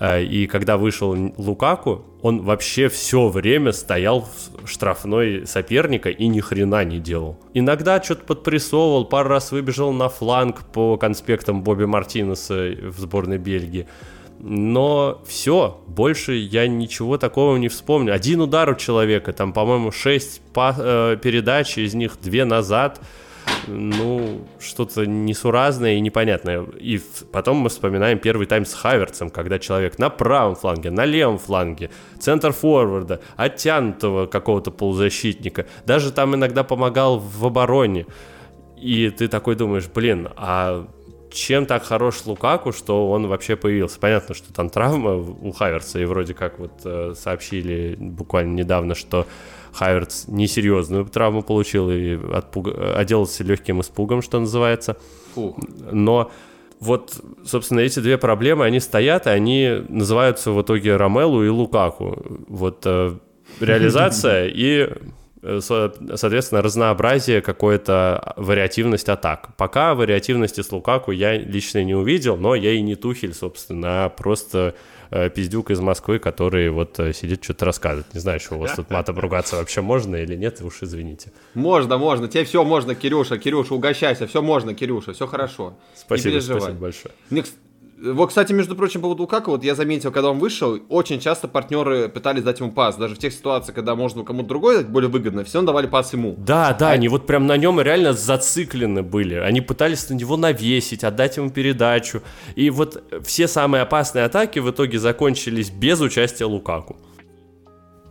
и 0.00 0.48
когда 0.50 0.76
вышел 0.76 1.16
Лукаку, 1.36 2.04
он 2.20 2.42
вообще 2.42 2.88
все 2.88 3.28
время 3.28 3.72
стоял 3.72 4.22
в 4.22 4.66
штрафной 4.66 5.46
соперника 5.46 6.08
и 6.10 6.26
ни 6.26 6.40
хрена 6.40 6.84
не 6.84 6.98
делал. 6.98 7.38
Иногда 7.52 8.02
что-то 8.02 8.24
подпрессовывал, 8.24 9.04
пару 9.04 9.28
раз 9.28 9.52
выбежал 9.52 9.92
на 9.92 10.08
фланг 10.08 10.64
по 10.72 10.96
конспектам 10.96 11.62
Бобби 11.62 11.84
Мартинеса 11.84 12.74
в 12.82 12.98
сборной 12.98 13.38
Бельгии. 13.38 13.86
Но 14.40 15.22
все, 15.26 15.80
больше 15.86 16.34
я 16.34 16.66
ничего 16.66 17.16
такого 17.16 17.56
не 17.56 17.68
вспомню. 17.68 18.12
Один 18.12 18.40
удар 18.40 18.68
у 18.68 18.74
человека, 18.74 19.32
там, 19.32 19.52
по-моему, 19.52 19.92
6 19.92 20.40
передач, 20.52 21.78
из 21.78 21.94
них 21.94 22.18
2 22.20 22.44
назад 22.44 23.00
ну, 23.66 24.46
что-то 24.58 25.06
несуразное 25.06 25.94
и 25.94 26.00
непонятное. 26.00 26.64
И 26.78 27.00
потом 27.32 27.58
мы 27.58 27.68
вспоминаем 27.68 28.18
первый 28.18 28.46
тайм 28.46 28.64
с 28.64 28.74
Хаверцем, 28.74 29.30
когда 29.30 29.58
человек 29.58 29.98
на 29.98 30.10
правом 30.10 30.54
фланге, 30.54 30.90
на 30.90 31.04
левом 31.04 31.38
фланге, 31.38 31.90
центр 32.18 32.52
форварда, 32.52 33.20
оттянутого 33.36 34.26
какого-то 34.26 34.70
полузащитника, 34.70 35.66
даже 35.86 36.12
там 36.12 36.34
иногда 36.34 36.64
помогал 36.64 37.18
в 37.18 37.44
обороне. 37.44 38.06
И 38.76 39.10
ты 39.10 39.28
такой 39.28 39.54
думаешь, 39.54 39.88
блин, 39.92 40.28
а 40.36 40.86
чем 41.34 41.66
так 41.66 41.84
хорош 41.84 42.24
Лукаку, 42.26 42.72
что 42.72 43.10
он 43.10 43.26
вообще 43.26 43.56
появился? 43.56 43.98
Понятно, 43.98 44.34
что 44.34 44.52
там 44.52 44.70
травма 44.70 45.16
у 45.16 45.52
Хаверца, 45.52 45.98
и 45.98 46.04
вроде 46.04 46.34
как 46.34 46.58
вот 46.58 46.72
э, 46.84 47.14
сообщили 47.16 47.96
буквально 47.98 48.54
недавно, 48.54 48.94
что 48.94 49.26
Хайверц 49.74 50.24
несерьезную 50.28 51.04
травму 51.06 51.42
получил 51.42 51.90
и 51.90 52.14
отпуга- 52.14 52.94
отделался 52.96 53.44
легким 53.44 53.80
испугом, 53.80 54.22
что 54.22 54.40
называется. 54.40 54.96
Фух. 55.34 55.56
Но 55.92 56.30
вот, 56.80 57.20
собственно, 57.44 57.80
эти 57.80 58.00
две 58.00 58.18
проблемы, 58.18 58.64
они 58.64 58.80
стоят, 58.80 59.26
и 59.26 59.30
они 59.30 59.84
называются 59.88 60.50
в 60.52 60.60
итоге 60.62 60.96
Ромелу 60.96 61.44
и 61.44 61.48
Лукаку. 61.48 62.22
Вот 62.48 62.82
э, 62.84 63.14
реализация 63.60 64.46
и, 64.54 64.88
э, 65.42 65.60
со- 65.60 65.94
соответственно, 66.16 66.62
разнообразие, 66.62 67.40
какое-то 67.40 68.34
вариативность 68.36 69.08
атак. 69.08 69.56
Пока 69.56 69.94
вариативности 69.94 70.60
с 70.60 70.70
Лукаку 70.72 71.10
я 71.10 71.36
лично 71.38 71.82
не 71.84 71.94
увидел, 71.94 72.36
но 72.36 72.54
я 72.54 72.72
и 72.72 72.80
не 72.82 72.94
Тухель, 72.96 73.34
собственно, 73.34 74.04
а 74.04 74.08
просто 74.08 74.74
пиздюк 75.28 75.70
из 75.70 75.80
Москвы, 75.80 76.18
который 76.18 76.70
вот 76.70 76.98
э, 76.98 77.12
сидит, 77.12 77.44
что-то 77.44 77.66
рассказывает. 77.66 78.12
Не 78.14 78.20
знаю, 78.20 78.40
что 78.40 78.56
у 78.56 78.58
вас 78.58 78.74
тут 78.74 78.90
матом 78.90 79.18
ругаться 79.18 79.56
вообще 79.56 79.80
можно 79.80 80.16
или 80.16 80.34
нет, 80.34 80.60
уж 80.62 80.82
извините. 80.82 81.32
Можно, 81.54 81.98
можно. 81.98 82.28
Тебе 82.28 82.44
все 82.44 82.64
можно, 82.64 82.94
Кирюша. 82.94 83.38
Кирюша, 83.38 83.74
угощайся. 83.74 84.26
Все 84.26 84.42
можно, 84.42 84.74
Кирюша. 84.74 85.12
Все 85.12 85.26
хорошо. 85.26 85.74
Спасибо, 85.94 86.40
спасибо 86.40 86.72
большое. 86.72 87.14
Мне, 87.30 87.44
вот, 88.12 88.28
кстати, 88.28 88.52
между 88.52 88.76
прочим, 88.76 89.00
по 89.00 89.06
поводу 89.06 89.22
Лукаку, 89.22 89.50
вот 89.52 89.64
я 89.64 89.74
заметил, 89.74 90.12
когда 90.12 90.30
он 90.30 90.38
вышел, 90.38 90.78
очень 90.88 91.20
часто 91.20 91.48
партнеры 91.48 92.08
пытались 92.08 92.42
дать 92.42 92.60
ему 92.60 92.70
пас. 92.70 92.96
Даже 92.96 93.14
в 93.14 93.18
тех 93.18 93.32
ситуациях, 93.32 93.74
когда 93.74 93.94
можно 93.94 94.24
кому-то 94.24 94.48
другой 94.48 94.76
дать 94.76 94.88
более 94.88 95.10
выгодно, 95.10 95.44
все 95.44 95.58
равно 95.58 95.68
давали 95.68 95.86
пас 95.86 96.12
ему. 96.12 96.34
Да, 96.38 96.74
да, 96.78 96.90
они 96.90 97.08
вот 97.08 97.26
прям 97.26 97.46
на 97.46 97.56
нем 97.56 97.80
реально 97.80 98.12
зациклены 98.12 99.02
были. 99.02 99.36
Они 99.36 99.60
пытались 99.60 100.08
на 100.10 100.14
него 100.14 100.36
навесить, 100.36 101.02
отдать 101.02 101.36
ему 101.38 101.50
передачу. 101.50 102.22
И 102.54 102.70
вот 102.70 103.02
все 103.24 103.48
самые 103.48 103.82
опасные 103.82 104.24
атаки 104.24 104.58
в 104.58 104.70
итоге 104.70 104.98
закончились 104.98 105.70
без 105.70 106.00
участия 106.00 106.44
Лукаку. 106.44 106.96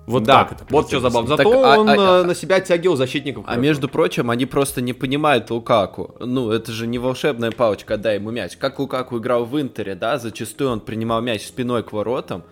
Вот 0.06 0.24
да, 0.24 0.44
так 0.44 0.52
это. 0.54 0.66
вот 0.70 0.88
что 0.88 1.00
забавно. 1.00 1.28
Зато 1.30 1.44
Так, 1.44 1.54
а- 1.54 1.80
он 1.80 1.90
а- 1.90 1.96
э, 2.22 2.24
на 2.24 2.36
себя 2.36 2.58
оттягивал 2.58 2.98
защитников. 2.98 3.44
А 3.46 3.48
хорошо. 3.48 3.62
между 3.62 3.88
прочим, 3.88 4.30
они 4.30 4.46
просто 4.46 4.82
не 4.82 4.94
понимают 4.94 5.50
Лукаку. 5.50 6.16
Ну, 6.20 6.52
это 6.52 6.72
же 6.74 6.88
не 6.88 7.00
волшебная 7.00 7.52
палочка, 7.52 7.98
дай 7.98 8.16
ему 8.16 8.32
мяч. 8.32 8.58
Как 8.58 8.80
Лукаку 8.80 9.18
играл 9.18 9.46
в 9.46 9.60
Интере, 9.62 9.96
да, 9.96 10.18
зачастую 10.18 10.72
он 10.72 10.80
принимал 10.82 11.22
мяч 11.22 11.46
спиной 11.48 11.84
к 11.84 11.94
воротам 11.94 12.44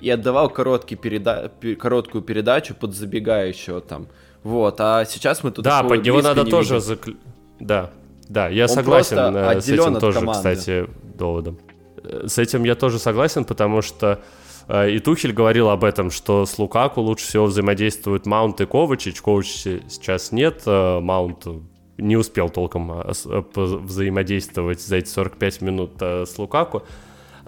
и 0.00 0.08
отдавал 0.08 0.48
короткий 0.48 0.96
переда... 0.96 1.50
пе- 1.60 1.74
короткую 1.76 2.22
передачу 2.22 2.74
под 2.74 2.94
забегающего 2.94 3.80
там. 3.82 4.06
Вот, 4.42 4.76
а 4.80 5.04
сейчас 5.04 5.44
мы 5.44 5.50
тут 5.50 5.64
Да, 5.64 5.82
под 5.82 6.02
него 6.04 6.22
надо 6.22 6.42
не 6.44 6.50
тоже... 6.50 6.74
видим. 6.76 6.92
закл- 6.94 7.16
Да, 7.60 7.90
да, 8.28 8.48
я 8.48 8.64
Он 8.64 8.68
согласен 8.70 9.18
э, 9.18 9.60
с 9.60 9.68
этим 9.68 9.96
тоже, 10.00 10.20
команды. 10.20 10.38
кстати, 10.54 10.86
доводом. 11.18 11.58
Э, 12.02 12.24
С 12.28 12.38
этим 12.38 12.64
я 12.64 12.74
тоже 12.74 12.98
согласен, 12.98 13.44
потому 13.44 13.82
что 13.82 14.20
и 14.68 14.98
Тухель 14.98 15.32
говорил 15.32 15.68
об 15.68 15.84
этом, 15.84 16.10
что 16.10 16.46
с 16.46 16.58
Лукаку 16.58 17.00
лучше 17.00 17.26
всего 17.26 17.46
взаимодействуют 17.46 18.26
Маунт 18.26 18.60
и 18.60 18.66
Ковачич. 18.66 19.20
Ковачича 19.20 19.82
сейчас 19.88 20.32
нет, 20.32 20.62
э, 20.66 21.00
Маунт 21.00 21.46
не 21.98 22.16
успел 22.16 22.48
толком 22.48 22.92
э, 22.92 23.12
э, 23.26 23.42
взаимодействовать 23.54 24.80
за 24.80 24.96
эти 24.96 25.08
45 25.08 25.60
минут 25.62 25.92
э, 26.00 26.24
с 26.26 26.38
Лукаку. 26.38 26.82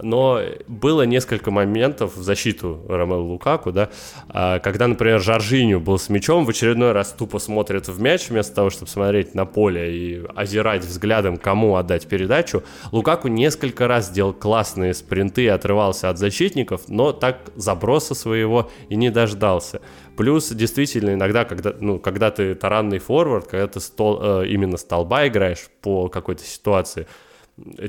Но 0.02 0.40
было 0.66 1.02
несколько 1.02 1.50
моментов 1.50 2.16
в 2.16 2.22
защиту 2.22 2.82
Ромелу 2.88 3.32
Лукаку, 3.32 3.72
да, 3.72 3.90
а, 4.28 4.58
когда, 4.58 4.86
например, 4.86 5.20
Жоржиню 5.20 5.80
был 5.80 5.98
с 5.98 6.08
мячом, 6.08 6.44
в 6.44 6.50
очередной 6.50 6.92
раз 6.92 7.12
тупо 7.12 7.38
смотрит 7.38 7.88
в 7.88 8.00
мяч, 8.00 8.28
вместо 8.28 8.54
того, 8.54 8.70
чтобы 8.70 8.90
смотреть 8.90 9.34
на 9.34 9.46
поле 9.46 9.96
и 9.96 10.24
озирать 10.34 10.84
взглядом, 10.84 11.36
кому 11.36 11.76
отдать 11.76 12.06
передачу. 12.06 12.62
Лукаку 12.92 13.28
несколько 13.28 13.88
раз 13.88 14.10
делал 14.10 14.32
классные 14.32 14.94
спринты 14.94 15.44
и 15.44 15.48
отрывался 15.48 16.10
от 16.10 16.18
защитников, 16.18 16.88
но 16.88 17.12
так 17.12 17.50
заброса 17.56 18.14
своего 18.14 18.70
и 18.88 18.96
не 18.96 19.10
дождался. 19.10 19.80
Плюс, 20.16 20.50
действительно, 20.50 21.12
иногда, 21.14 21.44
когда, 21.44 21.74
ну, 21.78 21.98
когда 21.98 22.30
ты 22.30 22.54
таранный 22.54 22.98
форвард, 22.98 23.48
когда 23.48 23.66
ты 23.66 23.80
стол, 23.80 24.18
э, 24.22 24.48
именно 24.48 24.78
столба 24.78 25.26
играешь 25.28 25.68
по 25.82 26.08
какой-то 26.08 26.42
ситуации, 26.42 27.06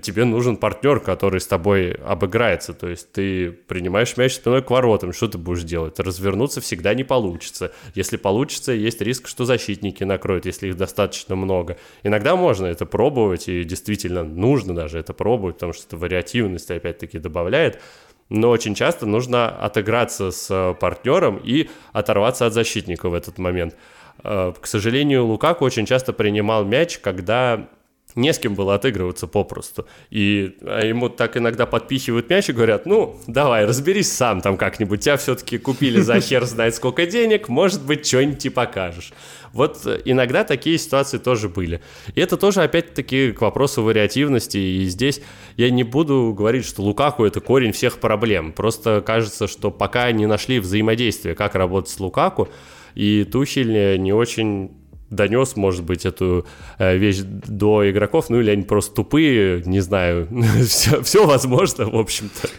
тебе 0.01 0.23
нужен 0.23 0.55
партнер, 0.55 0.99
который 0.99 1.41
с 1.41 1.47
тобой 1.47 1.91
обыграется. 1.91 2.73
То 2.73 2.87
есть 2.87 3.11
ты 3.11 3.51
принимаешь 3.51 4.15
мяч 4.15 4.35
спиной 4.35 4.61
к 4.61 4.69
воротам. 4.69 5.11
Что 5.11 5.27
ты 5.27 5.37
будешь 5.37 5.63
делать? 5.63 5.99
Развернуться 5.99 6.61
всегда 6.61 6.93
не 6.93 7.03
получится. 7.03 7.73
Если 7.93 8.15
получится, 8.17 8.71
есть 8.71 9.01
риск, 9.01 9.27
что 9.27 9.43
защитники 9.45 10.03
накроют, 10.03 10.45
если 10.45 10.69
их 10.69 10.77
достаточно 10.77 11.35
много. 11.35 11.77
Иногда 12.03 12.35
можно 12.35 12.65
это 12.65 12.85
пробовать, 12.85 13.49
и 13.49 13.63
действительно 13.65 14.23
нужно 14.23 14.73
даже 14.73 14.99
это 14.99 15.13
пробовать, 15.13 15.55
потому 15.55 15.73
что 15.73 15.97
вариативность 15.97 16.71
опять-таки 16.71 17.19
добавляет. 17.19 17.81
Но 18.29 18.49
очень 18.49 18.75
часто 18.75 19.05
нужно 19.05 19.49
отыграться 19.49 20.31
с 20.31 20.75
партнером 20.79 21.37
и 21.37 21.69
оторваться 21.91 22.45
от 22.45 22.53
защитника 22.53 23.09
в 23.09 23.13
этот 23.13 23.37
момент. 23.37 23.75
Э, 24.23 24.53
к 24.59 24.65
сожалению, 24.67 25.25
Лукаку 25.25 25.65
очень 25.65 25.85
часто 25.85 26.13
принимал 26.13 26.65
мяч, 26.65 26.99
когда 26.99 27.69
не 28.17 28.33
с 28.33 28.39
кем 28.39 28.55
было 28.55 28.75
отыгрываться 28.75 29.27
попросту. 29.27 29.87
И 30.09 30.57
а 30.61 30.85
ему 30.85 31.09
так 31.09 31.37
иногда 31.37 31.65
подпихивают 31.65 32.29
мяч 32.29 32.49
и 32.49 32.53
говорят, 32.53 32.85
ну, 32.85 33.15
давай, 33.27 33.65
разберись 33.65 34.11
сам 34.11 34.41
там 34.41 34.57
как-нибудь, 34.57 35.01
тебя 35.01 35.17
все-таки 35.17 35.57
купили 35.57 36.01
за 36.01 36.19
хер 36.19 36.45
знает 36.45 36.75
сколько 36.75 37.05
денег, 37.05 37.47
может 37.49 37.83
быть, 37.85 38.05
что-нибудь 38.05 38.45
и 38.45 38.49
покажешь. 38.49 39.13
Вот 39.53 39.87
иногда 40.05 40.43
такие 40.43 40.77
ситуации 40.77 41.17
тоже 41.17 41.49
были. 41.49 41.81
И 42.13 42.21
это 42.21 42.37
тоже, 42.37 42.61
опять-таки, 42.61 43.31
к 43.31 43.41
вопросу 43.41 43.81
вариативности. 43.83 44.57
И 44.57 44.85
здесь 44.85 45.21
я 45.55 45.69
не 45.69 45.83
буду 45.83 46.33
говорить, 46.37 46.65
что 46.65 46.81
Лукаку 46.81 47.25
это 47.25 47.39
корень 47.39 47.71
всех 47.71 47.99
проблем. 47.99 48.51
Просто 48.51 49.01
кажется, 49.05 49.47
что 49.47 49.71
пока 49.71 50.11
не 50.11 50.25
нашли 50.25 50.59
взаимодействие, 50.59 51.35
как 51.35 51.55
работать 51.55 51.89
с 51.89 51.99
Лукаку, 51.99 52.49
и 52.93 53.23
Тухель 53.23 53.99
не 53.99 54.11
очень 54.13 54.71
донес, 55.09 55.55
может 55.55 55.83
быть, 55.83 56.05
эту 56.05 56.45
э, 56.77 56.97
вещь 56.97 57.19
до 57.21 57.89
игроков, 57.89 58.29
ну 58.29 58.39
или 58.39 58.49
они 58.49 58.63
просто 58.63 58.95
тупые, 58.95 59.61
не 59.65 59.79
знаю, 59.79 60.27
все, 60.67 61.01
все 61.01 61.25
возможно, 61.25 61.89
в 61.89 61.95
общем-то. 61.95 62.49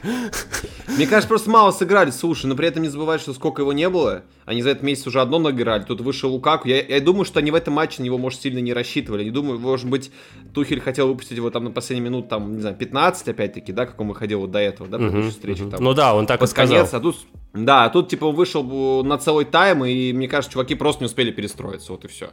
Мне 0.88 1.06
кажется, 1.06 1.28
просто 1.28 1.50
мало 1.50 1.70
сыграли, 1.70 2.10
слушай, 2.10 2.46
но 2.46 2.56
при 2.56 2.68
этом 2.68 2.82
не 2.82 2.88
забывай, 2.88 3.18
что 3.18 3.34
сколько 3.34 3.62
его 3.62 3.72
не 3.72 3.88
было, 3.88 4.22
они 4.46 4.62
за 4.62 4.70
этот 4.70 4.82
месяц 4.82 5.06
уже 5.06 5.20
одно 5.20 5.38
награли, 5.38 5.82
тут 5.82 6.00
вышел 6.00 6.30
Лукаку, 6.30 6.68
я, 6.68 6.80
я 6.80 7.00
думаю, 7.00 7.24
что 7.24 7.38
они 7.38 7.50
в 7.50 7.54
этом 7.54 7.74
матче 7.74 8.00
на 8.00 8.06
него, 8.06 8.18
может, 8.18 8.40
сильно 8.40 8.58
не 8.58 8.72
рассчитывали, 8.72 9.24
не 9.24 9.30
думаю, 9.30 9.58
может 9.58 9.88
быть, 9.88 10.10
Тухель 10.54 10.80
хотел 10.80 11.08
выпустить 11.08 11.36
его 11.36 11.50
там 11.50 11.64
на 11.64 11.70
последний 11.70 12.04
минут, 12.04 12.28
там, 12.28 12.54
не 12.54 12.60
знаю, 12.60 12.76
15, 12.76 13.28
опять-таки, 13.28 13.72
да, 13.72 13.86
как 13.86 14.00
он 14.00 14.08
выходил 14.08 14.40
вот 14.40 14.50
до 14.50 14.58
этого, 14.58 14.88
да, 14.88 14.98
предыдущей 14.98 15.30
встречи, 15.30 15.64
там. 15.64 15.82
Ну 15.82 15.92
да, 15.92 16.14
он 16.14 16.26
так 16.26 16.40
под 16.40 16.48
и 16.48 16.50
сказал. 16.50 16.76
конец, 16.76 16.94
а 16.94 17.00
тут 17.00 17.16
да, 17.54 17.84
а 17.84 17.90
тут, 17.90 18.08
типа, 18.08 18.26
он 18.26 18.34
вышел 18.34 19.02
на 19.02 19.18
целый 19.18 19.44
тайм, 19.44 19.84
и, 19.84 20.12
мне 20.12 20.28
кажется, 20.28 20.52
чуваки 20.52 20.74
просто 20.74 21.02
не 21.02 21.06
успели 21.06 21.30
перестроиться, 21.30 21.92
вот 21.92 22.04
и 22.04 22.08
все. 22.08 22.30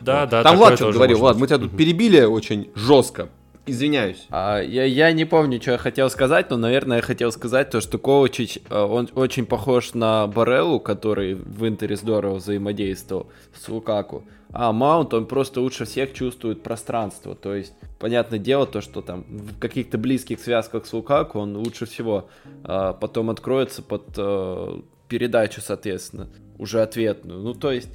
Да, 0.00 0.22
вот. 0.22 0.30
да. 0.30 0.42
Там 0.42 0.56
Влад 0.56 0.76
что 0.76 0.92
говорил, 0.92 1.18
Влад, 1.18 1.36
мы 1.36 1.46
тебя 1.46 1.58
тут 1.58 1.76
перебили 1.76 2.22
очень 2.22 2.70
жестко. 2.74 3.28
Извиняюсь. 3.64 4.26
А, 4.30 4.60
я, 4.60 4.84
я 4.84 5.12
не 5.12 5.24
помню, 5.24 5.62
что 5.62 5.72
я 5.72 5.78
хотел 5.78 6.10
сказать, 6.10 6.50
но, 6.50 6.56
наверное, 6.56 6.96
я 6.96 7.02
хотел 7.02 7.30
сказать 7.30 7.70
то, 7.70 7.80
что 7.80 7.96
Ковачич, 7.96 8.58
э, 8.68 8.76
он 8.76 9.08
очень 9.14 9.46
похож 9.46 9.94
на 9.94 10.26
Бареллу, 10.26 10.80
который 10.80 11.34
в 11.34 11.68
Интере 11.68 11.94
здорово 11.94 12.36
взаимодействовал 12.36 13.28
с 13.54 13.68
Лукаку. 13.68 14.24
А 14.52 14.72
Маунт, 14.72 15.14
он 15.14 15.26
просто 15.26 15.60
лучше 15.60 15.84
всех 15.84 16.12
чувствует 16.12 16.64
пространство. 16.64 17.36
То 17.36 17.54
есть, 17.54 17.72
понятное 18.00 18.40
дело, 18.40 18.66
то, 18.66 18.80
что 18.80 19.00
там 19.00 19.24
в 19.28 19.58
каких-то 19.60 19.96
близких 19.96 20.40
связках 20.40 20.84
с 20.84 20.92
Лукаку 20.92 21.38
он 21.38 21.56
лучше 21.56 21.86
всего 21.86 22.28
а, 22.64 22.92
потом 22.94 23.30
откроется 23.30 23.82
под 23.82 24.06
а, 24.16 24.82
передачу, 25.08 25.60
соответственно, 25.60 26.28
уже 26.58 26.82
ответную. 26.82 27.40
Ну, 27.40 27.54
то 27.54 27.70
есть, 27.70 27.90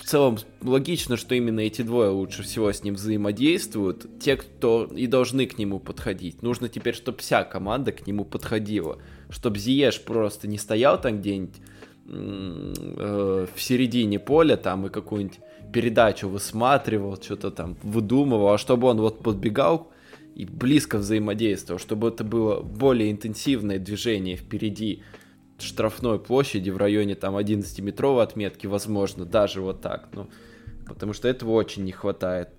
в 0.00 0.04
целом 0.04 0.38
логично, 0.62 1.18
что 1.18 1.34
именно 1.34 1.60
эти 1.60 1.82
двое 1.82 2.08
лучше 2.08 2.42
всего 2.42 2.72
с 2.72 2.82
ним 2.82 2.94
взаимодействуют. 2.94 4.18
Те, 4.18 4.36
кто 4.36 4.84
и 4.84 5.06
должны 5.06 5.46
к 5.46 5.58
нему 5.58 5.78
подходить. 5.78 6.42
Нужно 6.42 6.70
теперь, 6.70 6.94
чтобы 6.94 7.18
вся 7.18 7.44
команда 7.44 7.92
к 7.92 8.06
нему 8.06 8.24
подходила. 8.24 8.98
Чтобы 9.28 9.58
Зиеш 9.58 10.00
просто 10.00 10.48
не 10.48 10.56
стоял 10.56 10.98
там 10.98 11.20
где-нибудь 11.20 11.56
э, 12.06 13.46
в 13.54 13.62
середине 13.62 14.18
поля 14.18 14.56
там 14.56 14.86
и 14.86 14.90
какую-нибудь 14.90 15.38
передачу 15.70 16.28
высматривал, 16.28 17.20
что-то 17.20 17.50
там 17.50 17.76
выдумывал, 17.82 18.54
а 18.54 18.58
чтобы 18.58 18.88
он 18.88 19.02
вот 19.02 19.22
подбегал 19.22 19.92
и 20.34 20.46
близко 20.46 20.96
взаимодействовал, 20.96 21.78
чтобы 21.78 22.08
это 22.08 22.24
было 22.24 22.62
более 22.62 23.10
интенсивное 23.10 23.78
движение 23.78 24.36
впереди, 24.36 25.02
штрафной 25.62 26.18
площади 26.18 26.70
в 26.70 26.76
районе 26.76 27.14
там 27.14 27.36
11-метровой 27.36 28.22
отметки, 28.22 28.66
возможно, 28.66 29.24
даже 29.24 29.60
вот 29.60 29.80
так, 29.80 30.08
ну, 30.12 30.28
потому 30.86 31.12
что 31.12 31.28
этого 31.28 31.50
очень 31.52 31.84
не 31.84 31.92
хватает, 31.92 32.50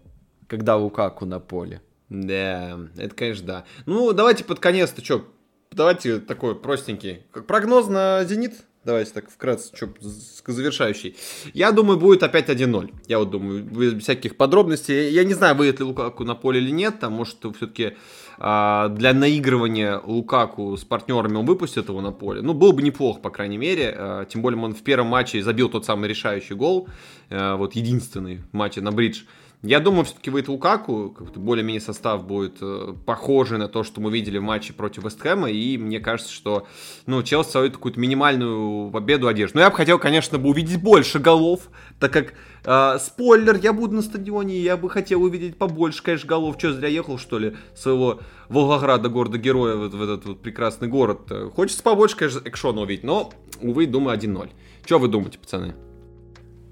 когда 0.48 0.76
Лукаку 0.78 1.26
на 1.26 1.40
поле. 1.40 1.82
Да, 2.10 2.80
это, 2.98 3.16
конечно, 3.16 3.48
да. 3.48 3.66
Ну, 3.86 4.12
давайте 4.14 4.44
под 4.44 4.60
конец-то 4.60 5.04
что, 5.04 5.26
давайте 5.72 6.20
такой 6.20 6.56
простенький. 6.56 7.24
Прогноз 7.48 7.88
на 7.88 8.24
«Зенит»? 8.26 8.56
Давайте 8.84 9.12
так 9.12 9.30
вкратце, 9.30 9.72
что 9.76 10.52
завершающий. 10.52 11.16
Я 11.54 11.72
думаю, 11.72 12.00
будет 12.00 12.24
опять 12.24 12.50
1-0. 12.50 12.92
Я 13.08 13.20
вот 13.20 13.30
думаю, 13.30 13.64
без 13.64 14.02
всяких 14.02 14.38
подробностей. 14.38 15.12
Я 15.12 15.24
не 15.24 15.36
знаю, 15.36 15.56
выйдет 15.56 15.80
ли 15.80 15.86
Лукаку 15.86 16.24
на 16.24 16.34
поле 16.34 16.60
или 16.60 16.72
нет. 16.72 17.00
Там, 17.00 17.14
может, 17.14 17.38
все-таки 17.38 17.96
а, 18.40 18.90
для 18.90 19.14
наигрывания 19.14 20.02
Лукаку 20.04 20.76
с 20.76 20.84
партнерами 20.84 21.36
он 21.36 21.46
выпустит 21.46 21.90
его 21.90 22.02
на 22.02 22.12
поле. 22.12 22.42
Ну, 22.42 22.56
было 22.56 22.72
бы 22.72 22.82
неплохо, 22.82 23.20
по 23.20 23.30
крайней 23.30 23.58
мере. 23.58 23.94
А, 23.96 24.26
тем 24.26 24.42
более, 24.42 24.60
он 24.60 24.74
в 24.74 24.82
первом 24.82 25.08
матче 25.08 25.44
забил 25.44 25.70
тот 25.70 25.86
самый 25.86 26.10
решающий 26.10 26.56
гол. 26.56 26.90
А, 27.30 27.58
вот 27.58 27.76
единственный 27.76 28.42
в 28.52 28.54
матче 28.54 28.82
на 28.82 28.92
бридж. 28.92 29.26
Я 29.64 29.80
думаю, 29.80 30.06
все-таки 30.06 30.32
выйдет 30.32 30.50
Лукаку, 30.50 31.16
более-менее 31.36 31.82
состав 31.82 32.26
будет 32.26 32.58
э, 32.62 32.96
похожий 33.06 33.60
на 33.60 33.68
то, 33.68 33.84
что 33.84 34.02
мы 34.02 34.12
видели 34.12 34.40
в 34.40 34.42
матче 34.42 34.74
против 34.74 35.04
Вестхэма, 35.04 35.52
и 35.52 35.78
мне 35.78 36.00
кажется, 36.00 36.34
что 36.34 36.66
ну, 37.06 37.22
Челси 37.22 37.52
свою 37.52 37.72
какую-то 37.72 38.00
минимальную 38.00 38.90
победу 38.90 39.28
одержит. 39.28 39.54
Но 39.54 39.62
я 39.62 39.70
бы 39.70 39.76
хотел, 39.76 40.00
конечно, 40.00 40.40
бы 40.40 40.50
увидеть 40.50 40.82
больше 40.82 41.20
голов, 41.20 41.70
так 42.00 42.12
как, 42.12 42.34
э, 42.66 42.98
спойлер, 43.00 43.56
я 43.58 43.72
буду 43.72 43.98
на 43.98 44.02
стадионе, 44.02 44.58
я 44.58 44.78
бы 44.78 44.90
хотел 44.90 45.22
увидеть 45.22 45.56
побольше, 45.58 46.02
конечно, 46.02 46.28
голов. 46.28 46.56
Что, 46.58 46.74
зря 46.74 46.88
ехал, 46.88 47.20
что 47.20 47.38
ли, 47.38 47.56
своего 47.76 48.20
Волгограда, 48.50 49.10
города-героя, 49.10 49.76
вот, 49.76 49.94
в 49.94 50.02
этот 50.02 50.26
вот 50.26 50.42
прекрасный 50.42 50.88
город. 50.88 51.32
Хочется 51.56 51.84
побольше, 51.84 52.18
конечно, 52.18 52.42
экшона 52.46 52.82
увидеть, 52.82 53.04
но, 53.04 53.32
увы, 53.62 53.86
думаю, 53.86 54.18
1-0. 54.18 54.50
Что 54.84 54.98
вы 54.98 55.08
думаете, 55.08 55.38
пацаны? 55.38 55.76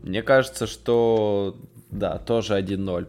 Мне 0.02 0.23
кажется, 0.23 0.65
что 0.65 1.56
да, 1.91 2.17
тоже 2.17 2.60
1-0. 2.60 3.08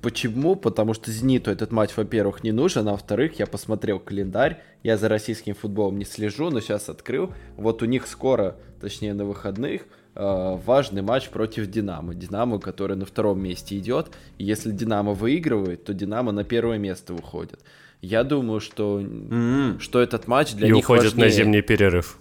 Почему? 0.00 0.56
Потому 0.56 0.94
что 0.94 1.12
«Зениту» 1.12 1.50
этот 1.50 1.72
матч, 1.72 1.90
во-первых, 1.96 2.42
не 2.42 2.52
нужен, 2.52 2.88
а 2.88 2.92
во-вторых, 2.92 3.38
я 3.38 3.46
посмотрел 3.46 4.00
календарь, 4.00 4.62
я 4.82 4.96
за 4.96 5.08
российским 5.08 5.54
футболом 5.54 5.98
не 5.98 6.04
слежу, 6.04 6.50
но 6.50 6.60
сейчас 6.60 6.88
открыл. 6.88 7.32
Вот 7.56 7.82
у 7.82 7.86
них 7.86 8.06
скоро, 8.06 8.56
точнее 8.80 9.12
на 9.12 9.24
выходных, 9.24 9.82
э, 10.14 10.58
важный 10.64 11.02
матч 11.02 11.28
против 11.28 11.70
«Динамо». 11.70 12.14
«Динамо», 12.14 12.58
который 12.58 12.96
на 12.96 13.04
втором 13.04 13.40
месте 13.40 13.78
идет. 13.78 14.08
И 14.38 14.44
если 14.44 14.72
«Динамо» 14.72 15.12
выигрывает, 15.12 15.84
то 15.84 15.92
«Динамо» 15.92 16.32
на 16.32 16.44
первое 16.44 16.78
место 16.78 17.12
выходит. 17.12 17.60
Я 18.00 18.24
думаю, 18.24 18.60
что, 18.60 19.00
mm-hmm. 19.00 19.80
что 19.80 20.00
этот 20.00 20.26
матч 20.26 20.54
для 20.54 20.68
и 20.68 20.72
них 20.72 20.84
уходит 20.84 21.12
важнее. 21.12 21.24
на 21.24 21.30
зимний 21.30 21.62
перерыв. 21.62 22.18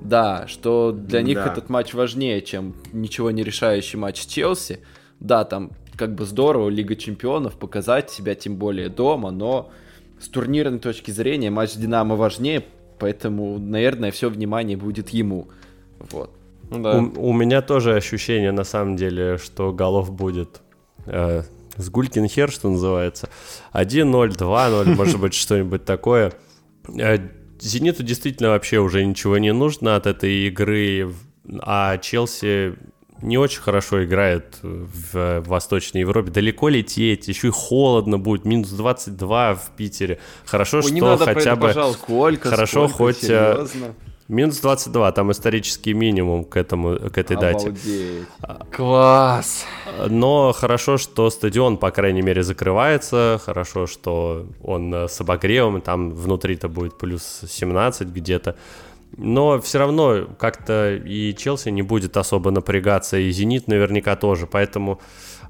Да, 0.00 0.46
что 0.46 0.92
для 0.92 1.22
них 1.22 1.38
да. 1.38 1.52
этот 1.52 1.68
матч 1.68 1.92
важнее, 1.92 2.40
чем 2.40 2.76
ничего 2.92 3.30
не 3.30 3.42
решающий 3.42 3.96
матч 3.96 4.22
с 4.22 4.26
Челси 4.26 4.78
да, 5.20 5.44
там 5.44 5.72
как 5.96 6.14
бы 6.14 6.24
здорово 6.24 6.68
Лига 6.68 6.96
Чемпионов 6.96 7.54
показать 7.58 8.10
себя, 8.10 8.34
тем 8.34 8.56
более 8.56 8.88
дома, 8.88 9.30
но 9.30 9.70
с 10.20 10.28
турнирной 10.28 10.78
точки 10.78 11.10
зрения 11.10 11.50
матч 11.50 11.74
Динамо 11.74 12.16
важнее, 12.16 12.64
поэтому, 12.98 13.58
наверное, 13.58 14.10
все 14.10 14.30
внимание 14.30 14.76
будет 14.76 15.10
ему. 15.10 15.48
Вот. 15.98 16.30
Ну 16.70 16.82
да. 16.82 16.98
У, 16.98 17.30
у 17.30 17.32
меня 17.32 17.62
тоже 17.62 17.94
ощущение, 17.94 18.52
на 18.52 18.64
самом 18.64 18.96
деле, 18.96 19.38
что 19.38 19.72
голов 19.72 20.12
будет 20.12 20.60
э, 21.06 21.42
с 21.76 21.90
Гулькин 21.90 22.26
хер, 22.28 22.50
что 22.50 22.70
называется. 22.70 23.28
1-0, 23.72 24.36
2-0, 24.36 24.94
может 24.94 25.20
быть, 25.20 25.34
что-нибудь 25.34 25.84
такое. 25.84 26.32
Э, 26.88 27.18
Зениту 27.60 28.02
действительно 28.02 28.50
вообще 28.50 28.78
уже 28.78 29.04
ничего 29.04 29.38
не 29.38 29.52
нужно 29.52 29.96
от 29.96 30.06
этой 30.06 30.46
игры, 30.46 31.12
а 31.60 31.98
Челси 31.98 32.74
не 33.22 33.38
очень 33.38 33.60
хорошо 33.60 34.04
играет 34.04 34.58
в 34.62 35.40
Восточной 35.40 36.02
Европе. 36.02 36.30
Далеко 36.30 36.68
лететь, 36.68 37.28
еще 37.28 37.48
и 37.48 37.50
холодно 37.50 38.18
будет, 38.18 38.44
минус 38.44 38.70
22 38.70 39.54
в 39.54 39.70
Питере. 39.76 40.18
Хорошо, 40.44 40.78
Ой, 40.78 40.82
что 40.82 40.92
не 40.92 41.00
надо 41.00 41.24
хотя 41.24 41.56
бы... 41.56 41.68
Пожалуйста. 41.68 42.02
Сколько, 42.02 42.48
хорошо, 42.50 42.88
сколько, 42.88 42.96
хоть... 42.96 43.24
Э, 43.24 43.66
серьезно? 43.72 43.94
Минус 44.28 44.58
22, 44.58 45.12
там 45.12 45.32
исторический 45.32 45.94
минимум 45.94 46.44
к, 46.44 46.58
этому, 46.58 46.98
к 46.98 47.16
этой 47.16 47.38
Обалдеть. 47.38 47.74
дате. 47.74 48.26
Класс! 48.70 49.64
Но 50.06 50.52
хорошо, 50.52 50.98
что 50.98 51.30
стадион, 51.30 51.78
по 51.78 51.90
крайней 51.90 52.20
мере, 52.20 52.42
закрывается. 52.42 53.40
Хорошо, 53.42 53.86
что 53.86 54.46
он 54.62 54.94
э, 54.94 55.08
с 55.08 55.18
обогревом, 55.22 55.80
там 55.80 56.10
внутри-то 56.10 56.68
будет 56.68 56.98
плюс 56.98 57.40
17 57.48 58.08
где-то. 58.08 58.56
Но 59.16 59.60
все 59.60 59.78
равно 59.78 60.28
как-то 60.38 60.94
и 60.94 61.34
Челси 61.34 61.70
не 61.70 61.82
будет 61.82 62.16
особо 62.16 62.50
напрягаться, 62.50 63.18
и 63.18 63.30
Зенит 63.30 63.66
наверняка 63.66 64.16
тоже. 64.16 64.46
Поэтому 64.46 65.00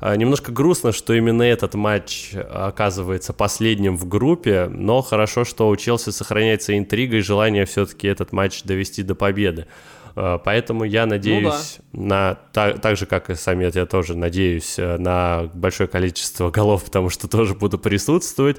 а, 0.00 0.14
немножко 0.16 0.52
грустно, 0.52 0.92
что 0.92 1.12
именно 1.12 1.42
этот 1.42 1.74
матч 1.74 2.34
оказывается 2.34 3.32
последним 3.32 3.96
в 3.96 4.06
группе, 4.06 4.68
но 4.70 5.02
хорошо, 5.02 5.44
что 5.44 5.68
у 5.68 5.76
Челси 5.76 6.10
сохраняется 6.10 6.78
интрига 6.78 7.16
и 7.16 7.20
желание 7.20 7.66
все-таки 7.66 8.06
этот 8.06 8.32
матч 8.32 8.62
довести 8.62 9.02
до 9.02 9.14
победы. 9.14 9.66
А, 10.14 10.38
поэтому 10.38 10.84
я 10.84 11.06
надеюсь 11.06 11.78
ну, 11.92 12.08
да. 12.08 12.08
на 12.08 12.34
так, 12.52 12.80
так 12.80 12.96
же, 12.96 13.06
как 13.06 13.30
и 13.30 13.34
Самет, 13.34 13.76
я 13.76 13.86
тоже 13.86 14.16
надеюсь 14.16 14.78
э, 14.78 14.96
на 14.98 15.48
большое 15.54 15.88
количество 15.88 16.50
голов, 16.50 16.84
потому 16.84 17.08
что 17.08 17.28
тоже 17.28 17.54
буду 17.54 17.78
присутствовать 17.78 18.58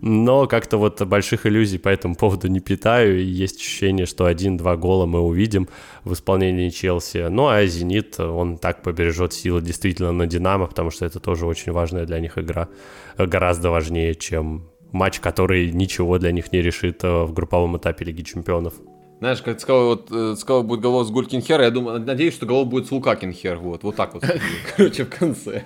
но 0.00 0.46
как-то 0.46 0.76
вот 0.78 1.00
больших 1.02 1.46
иллюзий 1.46 1.78
по 1.78 1.88
этому 1.88 2.14
поводу 2.14 2.48
не 2.48 2.60
питаю, 2.60 3.20
и 3.20 3.24
есть 3.24 3.60
ощущение, 3.60 4.06
что 4.06 4.26
один-два 4.26 4.76
гола 4.76 5.06
мы 5.06 5.20
увидим 5.20 5.68
в 6.04 6.12
исполнении 6.12 6.68
Челси. 6.70 7.28
Ну, 7.28 7.48
а 7.48 7.64
«Зенит», 7.66 8.20
он 8.20 8.58
так 8.58 8.82
побережет 8.82 9.32
силы 9.32 9.60
действительно 9.60 10.12
на 10.12 10.26
«Динамо», 10.26 10.66
потому 10.66 10.90
что 10.90 11.04
это 11.04 11.20
тоже 11.20 11.46
очень 11.46 11.72
важная 11.72 12.06
для 12.06 12.20
них 12.20 12.38
игра, 12.38 12.68
гораздо 13.16 13.70
важнее, 13.70 14.14
чем 14.14 14.68
матч, 14.92 15.20
который 15.20 15.70
ничего 15.72 16.18
для 16.18 16.32
них 16.32 16.52
не 16.52 16.62
решит 16.62 17.04
э, 17.04 17.24
в 17.24 17.32
групповом 17.32 17.76
этапе 17.76 18.04
Лиги 18.04 18.22
Чемпионов. 18.22 18.74
Знаешь, 19.18 19.42
как 19.42 19.56
ты 19.56 19.60
сказал, 19.60 19.86
вот, 19.86 20.10
э, 20.10 20.34
сказал, 20.36 20.62
будет 20.62 20.80
голов 20.80 21.06
с 21.06 21.10
Гулькинхера, 21.10 21.64
я 21.64 21.70
думаю, 21.70 22.00
надеюсь, 22.00 22.34
что 22.34 22.46
голов 22.46 22.68
будет 22.68 22.86
с 22.86 22.92
Лукакинхер, 22.92 23.56
вот, 23.56 23.82
вот 23.82 23.96
так 23.96 24.14
вот, 24.14 24.24
короче, 24.76 25.04
в 25.04 25.10
конце. 25.10 25.62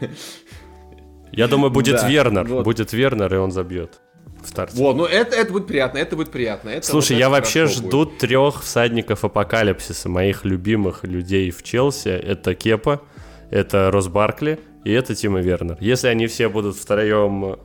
Я 1.30 1.48
думаю, 1.48 1.70
будет 1.70 1.96
да, 1.96 2.08
Вернер, 2.08 2.46
вот. 2.46 2.64
будет 2.64 2.92
Вернер, 2.92 3.32
и 3.32 3.38
он 3.38 3.52
забьет 3.52 4.00
в 4.42 4.48
старте. 4.48 4.76
Вот, 4.76 4.96
ну 4.96 5.04
это, 5.04 5.36
это 5.36 5.52
будет 5.52 5.66
приятно, 5.66 5.98
это 5.98 6.16
будет 6.16 6.30
приятно. 6.30 6.70
Это 6.70 6.86
Слушай, 6.86 7.12
вот 7.12 7.18
я 7.20 7.30
вообще 7.30 7.66
жду 7.66 8.04
будет. 8.04 8.18
трех 8.18 8.62
всадников 8.62 9.24
апокалипсиса, 9.24 10.08
моих 10.08 10.44
любимых 10.44 11.04
людей 11.04 11.50
в 11.50 11.62
Челси. 11.62 12.08
Это 12.08 12.54
Кепа, 12.54 13.02
это 13.50 13.90
Рос 13.90 14.08
Баркли 14.08 14.58
и 14.84 14.92
это 14.92 15.14
Тима 15.14 15.40
Вернер. 15.40 15.78
Если 15.80 16.08
они 16.08 16.26
все 16.26 16.48
будут 16.48 16.76
втроем, 16.76 17.56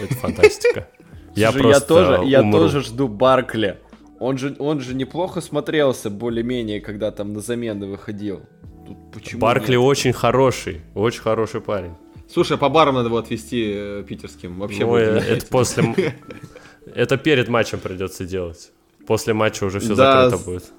это 0.00 0.14
фантастика. 0.20 0.88
Я 1.34 1.50
Слушай, 1.52 1.62
просто 1.62 1.94
я 1.94 2.04
тоже, 2.04 2.28
я 2.28 2.52
тоже 2.52 2.80
жду 2.80 3.08
Баркли. 3.08 3.78
Он 4.18 4.36
же, 4.36 4.56
он 4.58 4.80
же 4.80 4.94
неплохо 4.94 5.40
смотрелся 5.40 6.10
более-менее, 6.10 6.80
когда 6.80 7.10
там 7.12 7.32
на 7.32 7.40
замены 7.40 7.86
выходил. 7.86 8.40
Тут 8.86 8.96
почему 9.12 9.40
Баркли 9.40 9.76
нет? 9.76 9.80
очень 9.80 10.12
хороший, 10.12 10.80
очень 10.94 11.20
хороший 11.20 11.60
парень. 11.60 11.94
Слушай, 12.32 12.56
а 12.56 12.58
по 12.58 12.68
барам 12.68 12.94
надо 12.94 13.08
его 13.08 13.18
отвезти 13.18 13.72
э, 13.74 14.04
питерским. 14.06 14.58
Вообще 14.58 14.84
ну, 14.84 14.96
э, 14.96 15.18
это 15.18 15.46
после... 15.46 16.14
Это 16.94 17.18
перед 17.18 17.48
матчем 17.48 17.80
придется 17.80 18.24
делать. 18.24 18.72
После 19.06 19.34
матча 19.34 19.64
уже 19.64 19.78
все 19.78 19.94
да, 19.94 20.30
закрыто 20.30 20.50
будет. 20.50 20.72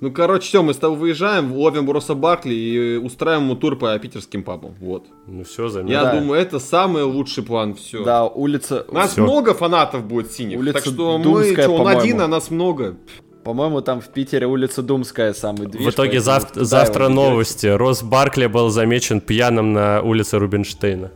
Ну, 0.00 0.10
короче, 0.10 0.46
все, 0.46 0.62
мы 0.62 0.72
с 0.72 0.78
тобой 0.78 0.96
выезжаем, 0.96 1.52
ловим 1.52 1.84
Броса 1.84 2.14
Баркли 2.14 2.54
и 2.54 2.96
устраиваем 2.96 3.44
ему 3.44 3.54
тур 3.54 3.76
по 3.76 3.98
питерским 3.98 4.42
пабам. 4.42 4.74
Вот. 4.80 5.06
Ну 5.26 5.44
все, 5.44 5.68
заметно. 5.68 5.92
Я 5.92 6.04
да. 6.04 6.18
думаю, 6.18 6.40
это 6.40 6.58
самый 6.58 7.02
лучший 7.02 7.44
план. 7.44 7.74
Все. 7.74 8.02
Да, 8.02 8.24
улица. 8.26 8.86
У 8.88 8.94
нас 8.94 9.12
все. 9.12 9.22
много 9.22 9.52
фанатов 9.52 10.06
будет 10.06 10.32
синих. 10.32 10.58
Улица 10.58 10.74
так 10.74 10.84
что 10.84 11.18
Думская, 11.18 11.56
мы, 11.56 11.62
что, 11.62 11.74
он 11.74 11.88
один, 11.88 12.20
а 12.22 12.28
нас 12.28 12.50
много. 12.50 12.96
По-моему, 13.44 13.80
там 13.80 14.00
в 14.00 14.08
Питере 14.08 14.46
улица 14.46 14.82
Думская 14.82 15.32
самый 15.32 15.66
движ. 15.66 15.86
В 15.86 15.90
итоге 15.90 16.20
зав- 16.20 16.50
завтра 16.54 17.08
новости. 17.08 17.66
Рос 17.66 18.02
Баркли 18.02 18.46
был 18.46 18.68
замечен 18.68 19.20
пьяным 19.20 19.72
на 19.72 20.02
улице 20.02 20.38
Рубинштейна. 20.38 21.10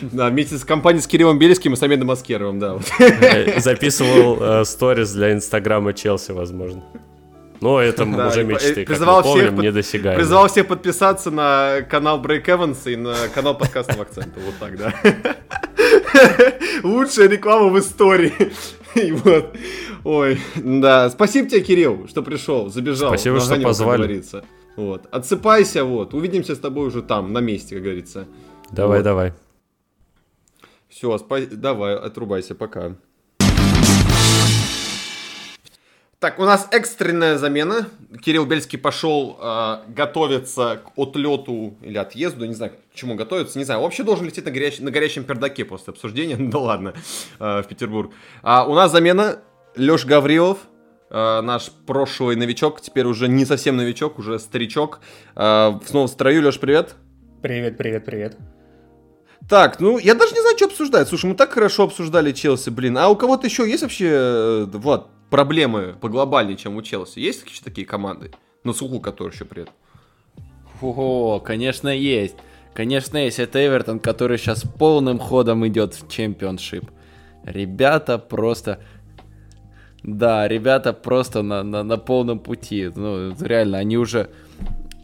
Да, 0.00 0.28
вместе 0.28 0.56
с 0.56 0.64
компанией 0.64 1.02
с 1.02 1.06
Кириллом 1.06 1.38
Бельским 1.38 1.74
и 1.74 1.76
Самедом 1.76 2.10
Аскеровым, 2.10 2.58
да. 2.58 2.78
Э, 2.98 3.60
записывал 3.60 4.38
э, 4.40 4.64
сторис 4.64 5.12
для 5.12 5.32
Инстаграма 5.32 5.92
Челси, 5.92 6.32
возможно. 6.32 6.82
Ну, 7.60 7.78
это 7.78 8.04
да, 8.04 8.28
уже 8.28 8.44
мечты, 8.44 8.84
призывал 8.84 9.22
как 9.22 9.26
мы 9.26 9.32
помним, 9.32 9.52
всех, 9.54 9.64
недосягаемые. 9.64 10.18
Призывал 10.18 10.48
всех 10.48 10.66
подписаться 10.66 11.30
на 11.30 11.82
канал 11.88 12.20
Break 12.20 12.44
Evans 12.44 12.90
и 12.90 12.96
на 12.96 13.14
канал 13.34 13.56
подкастного 13.56 14.02
акцента. 14.02 14.38
Вот 14.40 14.54
так, 14.60 14.76
да. 14.76 14.94
Лучшая 16.82 17.28
реклама 17.28 17.70
в 17.70 17.78
истории. 17.78 18.52
И 19.02 19.12
вот. 19.12 19.56
Ой, 20.04 20.38
да. 20.56 21.10
Спасибо 21.10 21.48
тебе, 21.48 21.60
Кирилл, 21.60 22.08
что 22.08 22.22
пришел, 22.22 22.70
забежал. 22.70 23.10
Спасибо, 23.10 23.40
что 23.40 23.60
позвали. 23.60 24.22
Вот. 24.76 25.06
Отсыпайся, 25.10 25.84
вот. 25.84 26.14
Увидимся 26.14 26.54
с 26.54 26.58
тобой 26.58 26.86
уже 26.86 27.02
там, 27.02 27.32
на 27.32 27.40
месте, 27.40 27.74
как 27.74 27.84
говорится. 27.84 28.26
Давай, 28.70 28.98
вот. 28.98 29.04
давай. 29.04 29.32
Все, 30.88 31.16
спа... 31.18 31.40
давай, 31.40 31.94
отрубайся, 31.96 32.54
пока. 32.54 32.96
Так, 36.26 36.40
у 36.40 36.44
нас 36.44 36.66
экстренная 36.72 37.38
замена. 37.38 37.86
Кирилл 38.20 38.46
Бельский 38.46 38.80
пошел 38.80 39.38
э, 39.40 39.76
готовиться 39.86 40.82
к 40.84 40.98
отлету 40.98 41.76
или 41.82 41.96
отъезду, 41.98 42.46
не 42.46 42.54
знаю, 42.54 42.72
к 42.72 42.96
чему 42.96 43.14
готовиться, 43.14 43.60
не 43.60 43.64
знаю. 43.64 43.80
Вообще 43.82 44.02
должен 44.02 44.26
лететь 44.26 44.44
на, 44.44 44.50
горяч... 44.50 44.80
на 44.80 44.90
горячем 44.90 45.22
пердаке 45.22 45.64
после 45.64 45.92
обсуждения, 45.92 46.34
ну 46.38 46.50
да 46.50 46.58
ладно, 46.58 46.94
э, 47.38 47.62
в 47.62 47.68
Петербург. 47.68 48.10
А 48.42 48.66
у 48.66 48.74
нас 48.74 48.90
замена 48.90 49.38
Леш 49.76 50.04
Гаврилов, 50.04 50.58
э, 51.10 51.40
наш 51.42 51.70
прошлый 51.86 52.34
новичок, 52.34 52.80
теперь 52.80 53.06
уже 53.06 53.28
не 53.28 53.44
совсем 53.44 53.76
новичок, 53.76 54.18
уже 54.18 54.40
старичок. 54.40 54.98
Э, 55.36 55.78
снова 55.86 56.08
в 56.08 56.10
строю. 56.10 56.42
Леш, 56.42 56.58
привет. 56.58 56.96
Привет, 57.40 57.76
привет, 57.76 58.04
привет. 58.04 58.36
Так, 59.48 59.78
ну 59.78 59.96
я 59.98 60.16
даже 60.16 60.34
не 60.34 60.40
знаю, 60.40 60.56
что 60.56 60.66
обсуждать. 60.66 61.06
Слушай, 61.06 61.26
мы 61.26 61.36
так 61.36 61.52
хорошо 61.52 61.84
обсуждали 61.84 62.32
Челси, 62.32 62.70
блин. 62.70 62.98
А 62.98 63.10
у 63.10 63.14
кого-то 63.14 63.46
еще 63.46 63.70
есть 63.70 63.84
вообще, 63.84 64.08
э, 64.10 64.64
Влад, 64.72 65.06
проблемы 65.30 65.96
поглобальнее, 66.00 66.56
чем 66.56 66.76
у 66.76 66.82
Челси? 66.82 67.18
Есть 67.18 67.42
какие-то 67.42 67.64
такие 67.64 67.86
команды? 67.86 68.32
На 68.64 68.72
суху, 68.72 69.00
которые 69.00 69.34
еще 69.34 69.44
при 69.44 69.62
этом? 69.62 69.74
О, 70.80 71.40
конечно, 71.40 71.88
есть. 71.88 72.36
Конечно, 72.74 73.16
есть. 73.16 73.38
Это 73.38 73.64
Эвертон, 73.64 74.00
который 74.00 74.38
сейчас 74.38 74.62
полным 74.62 75.18
ходом 75.18 75.66
идет 75.66 75.94
в 75.94 76.08
чемпионшип. 76.08 76.90
Ребята 77.44 78.18
просто... 78.18 78.80
Да, 80.02 80.46
ребята 80.46 80.92
просто 80.92 81.42
на, 81.42 81.62
на, 81.62 81.82
на 81.82 81.96
полном 81.96 82.38
пути. 82.38 82.90
Ну, 82.94 83.34
реально, 83.40 83.78
они 83.78 83.96
уже 83.96 84.30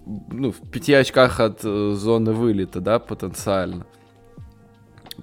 ну, 0.06 0.52
в 0.52 0.70
пяти 0.70 0.92
очках 0.92 1.40
от 1.40 1.64
э, 1.64 1.92
зоны 1.94 2.32
вылета, 2.32 2.80
да, 2.80 2.98
потенциально. 2.98 3.86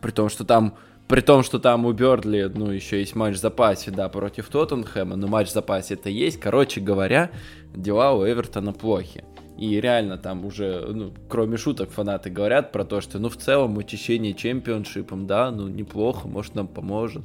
При 0.01 0.11
том, 0.11 0.29
что 0.29 0.43
там 0.43 0.75
при 1.09 1.21
том, 1.21 1.41
что 1.41 1.57
там 1.57 1.87
у 1.87 1.91
Бердли, 1.91 2.51
ну, 2.53 2.69
еще 2.69 2.99
есть 2.99 3.15
матч 3.15 3.35
в 3.35 3.39
запасе, 3.39 3.89
да, 3.89 4.07
против 4.09 4.47
Тоттенхэма, 4.47 5.15
но 5.15 5.27
матч 5.27 5.49
в 5.49 5.53
запасе 5.53 5.95
это 5.95 6.07
есть. 6.07 6.39
Короче 6.39 6.81
говоря, 6.81 7.31
дела 7.75 8.13
у 8.13 8.23
Эвертона 8.23 8.73
плохи. 8.73 9.25
И 9.57 9.81
реально 9.81 10.19
там 10.19 10.45
уже, 10.45 10.85
ну, 10.87 11.11
кроме 11.27 11.57
шуток, 11.57 11.89
фанаты 11.89 12.29
говорят 12.29 12.71
про 12.71 12.85
то, 12.85 13.01
что, 13.01 13.17
ну, 13.17 13.29
в 13.29 13.37
целом, 13.37 13.75
учащение 13.77 14.35
чемпионшипом, 14.35 15.25
да, 15.25 15.49
ну, 15.49 15.67
неплохо, 15.67 16.27
может, 16.27 16.53
нам 16.53 16.67
поможет. 16.67 17.23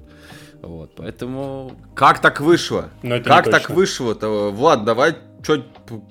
Вот, 0.62 0.92
поэтому... 0.96 1.72
Как 1.94 2.22
так 2.22 2.40
вышло? 2.40 2.88
Ну, 3.02 3.22
как 3.22 3.50
так 3.50 3.68
вышло-то? 3.68 4.50
Влад, 4.50 4.86
давай 4.86 5.14
чуть 5.44 5.64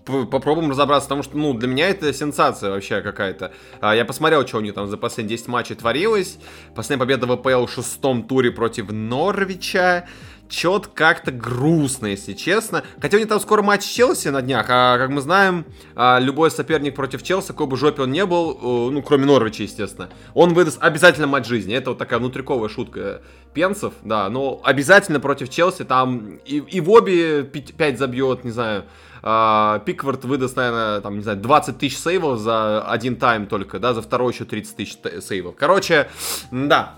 попробуем 0.05 0.69
разобраться, 0.69 1.07
потому 1.07 1.23
что, 1.23 1.37
ну, 1.37 1.53
для 1.53 1.67
меня 1.67 1.89
это 1.89 2.13
сенсация 2.13 2.69
вообще 2.69 3.01
какая-то. 3.01 3.51
А, 3.81 3.95
я 3.95 4.05
посмотрел, 4.05 4.45
что 4.47 4.57
у 4.57 4.61
них 4.61 4.73
там 4.73 4.87
за 4.87 4.97
последние 4.97 5.37
10 5.37 5.47
матчей 5.49 5.75
творилось. 5.75 6.37
Последняя 6.75 6.99
победа 6.99 7.25
в 7.25 7.31
АПЛ 7.31 7.65
в 7.65 7.71
шестом 7.71 8.23
туре 8.23 8.51
против 8.51 8.91
Норвича 8.91 10.05
чет 10.49 10.87
как-то 10.87 11.31
грустно, 11.31 12.07
если 12.07 12.33
честно. 12.33 12.83
Хотя 13.01 13.17
у 13.17 13.19
них 13.19 13.27
там 13.27 13.39
скоро 13.39 13.63
матч 13.63 13.83
Челси 13.83 14.27
на 14.27 14.41
днях, 14.41 14.67
а 14.69 14.97
как 14.99 15.09
мы 15.09 15.21
знаем, 15.21 15.65
а, 15.95 16.19
любой 16.19 16.51
соперник 16.51 16.93
против 16.95 17.23
Челси, 17.23 17.47
какой 17.47 17.65
бы 17.65 17.75
жопе 17.75 18.03
он 18.03 18.11
не 18.11 18.25
был, 18.25 18.91
ну, 18.91 19.01
кроме 19.01 19.25
Норвича, 19.25 19.63
естественно, 19.63 20.09
он 20.35 20.53
выдаст 20.53 20.77
обязательно 20.79 21.27
матч 21.27 21.47
жизни. 21.47 21.73
Это 21.73 21.91
вот 21.91 21.99
такая 21.99 22.19
внутриковая 22.19 22.69
шутка 22.69 23.21
пенсов, 23.53 23.93
да, 24.03 24.29
но 24.29 24.61
обязательно 24.63 25.19
против 25.19 25.49
Челси 25.49 25.85
там 25.85 26.39
и, 26.45 26.57
и 26.57 26.81
в 26.81 26.89
обе 26.91 27.43
5 27.43 27.97
забьет, 27.97 28.43
не 28.43 28.51
знаю, 28.51 28.85
Пиквард 29.23 30.25
выдаст, 30.25 30.57
наверное, 30.57 30.99
там, 30.99 31.15
не 31.15 31.21
знаю, 31.21 31.37
20 31.39 31.77
тысяч 31.77 31.97
сейвов 31.97 32.39
за 32.39 32.81
один 32.81 33.15
тайм 33.15 33.47
только, 33.47 33.79
да, 33.79 33.93
за 33.93 34.01
второй 34.01 34.33
еще 34.33 34.43
30 34.43 34.75
тысяч 34.75 34.97
сейвов. 35.21 35.55
Короче, 35.55 36.09
да, 36.51 36.95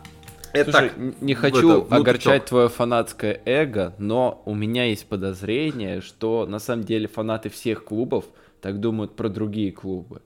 это 0.51 0.71
Слушай, 0.71 0.89
так, 0.89 1.21
не 1.21 1.35
хочу 1.35 1.83
это, 1.83 1.95
огорчать 1.95 2.45
твое 2.45 2.69
фанатское 2.69 3.41
эго, 3.45 3.93
но 3.99 4.41
у 4.45 4.55
меня 4.55 4.85
есть 4.85 5.07
подозрение, 5.07 6.01
что 6.01 6.47
на 6.47 6.59
самом 6.59 6.83
деле 6.83 7.07
фанаты 7.07 7.49
всех 7.49 7.83
клубов 7.83 8.25
так 8.61 8.79
думают 8.79 9.15
про 9.15 9.29
другие 9.29 9.71
клубы. 9.71 10.21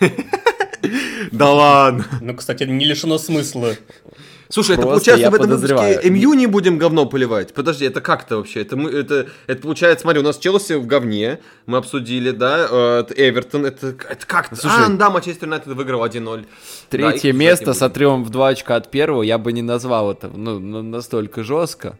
Да 1.32 1.52
ладно. 1.52 2.04
Ну, 2.20 2.36
кстати, 2.36 2.62
не 2.64 2.84
лишено 2.84 3.18
смысла. 3.18 3.74
Слушай, 4.48 4.72
это 4.72 4.82
Просто 4.82 4.98
получается 4.98 5.24
я 5.24 5.30
в 5.30 5.34
этом 5.34 5.46
подозреваю. 5.48 5.88
выпуске 5.96 6.10
МЮ 6.10 6.34
не 6.34 6.46
будем 6.46 6.78
говно 6.78 7.06
поливать? 7.06 7.52
Подожди, 7.52 7.84
это 7.84 8.00
как-то 8.00 8.36
вообще? 8.36 8.62
Это, 8.62 8.76
мы, 8.76 8.90
это, 8.90 9.26
это 9.46 9.62
получается, 9.62 10.02
смотри, 10.02 10.20
у 10.20 10.22
нас 10.22 10.38
Челси 10.38 10.74
в 10.74 10.86
говне, 10.86 11.40
мы 11.66 11.78
обсудили, 11.78 12.30
да, 12.30 12.66
э, 12.70 13.00
это 13.00 13.14
Эвертон, 13.16 13.66
это, 13.66 13.88
это 13.88 14.26
как-то... 14.26 14.56
Слушай. 14.56 14.86
а, 14.86 14.88
да, 14.90 15.10
Манчестер 15.10 15.46
Юнайтед 15.46 15.68
выиграл 15.68 16.04
1-0. 16.04 16.40
Да, 16.42 16.46
Третье 16.90 17.30
их 17.30 17.34
место 17.34 17.74
с 17.74 17.82
отрывом 17.82 18.24
в 18.24 18.30
два 18.30 18.48
очка 18.48 18.76
от 18.76 18.90
первого 18.90 19.22
я 19.22 19.38
бы 19.38 19.52
не 19.52 19.62
назвал 19.62 20.12
это 20.12 20.28
ну, 20.28 20.58
ну, 20.58 20.82
настолько 20.82 21.42
жестко. 21.42 21.98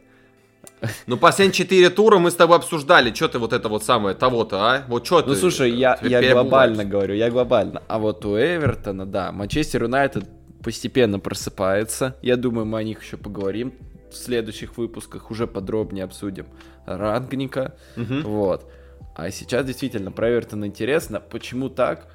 Ну, 1.07 1.17
последние 1.17 1.55
четыре 1.55 1.91
тура 1.91 2.19
мы 2.19 2.31
с 2.31 2.35
тобой 2.35 2.57
обсуждали, 2.59 3.13
что 3.15 3.29
ты 3.29 3.39
вот 3.39 3.53
это 3.53 3.69
вот 3.69 3.83
самое, 3.83 4.15
того-то, 4.15 4.57
а? 4.59 4.85
Вот 4.89 5.07
что 5.07 5.23
ты... 5.23 5.31
Ну 5.31 5.35
слушай, 5.35 5.71
я, 5.71 5.99
я 6.03 6.33
глобально 6.33 6.85
говорю, 6.85 7.15
я 7.15 7.31
глобально. 7.31 7.83
А 7.89 7.99
вот 7.99 8.25
у 8.25 8.37
Эвертона, 8.37 9.07
да, 9.07 9.33
Манчестер 9.33 9.85
Юнайтед 9.85 10.25
постепенно 10.63 11.19
просыпается. 11.19 12.17
Я 12.23 12.37
думаю, 12.37 12.67
мы 12.67 12.79
о 12.79 12.83
них 12.83 13.03
еще 13.03 13.17
поговорим 13.17 13.75
в 14.11 14.15
следующих 14.17 14.77
выпусках, 14.79 15.31
уже 15.31 15.47
подробнее 15.47 16.05
обсудим 16.05 16.47
Рангника. 16.87 17.77
Мгм. 17.97 18.23
Вот. 18.23 18.71
А 19.15 19.31
сейчас 19.31 19.65
действительно 19.67 20.13
про 20.13 20.31
Эвертон 20.31 20.65
интересно. 20.67 21.21
Почему 21.21 21.69
так? 21.69 22.09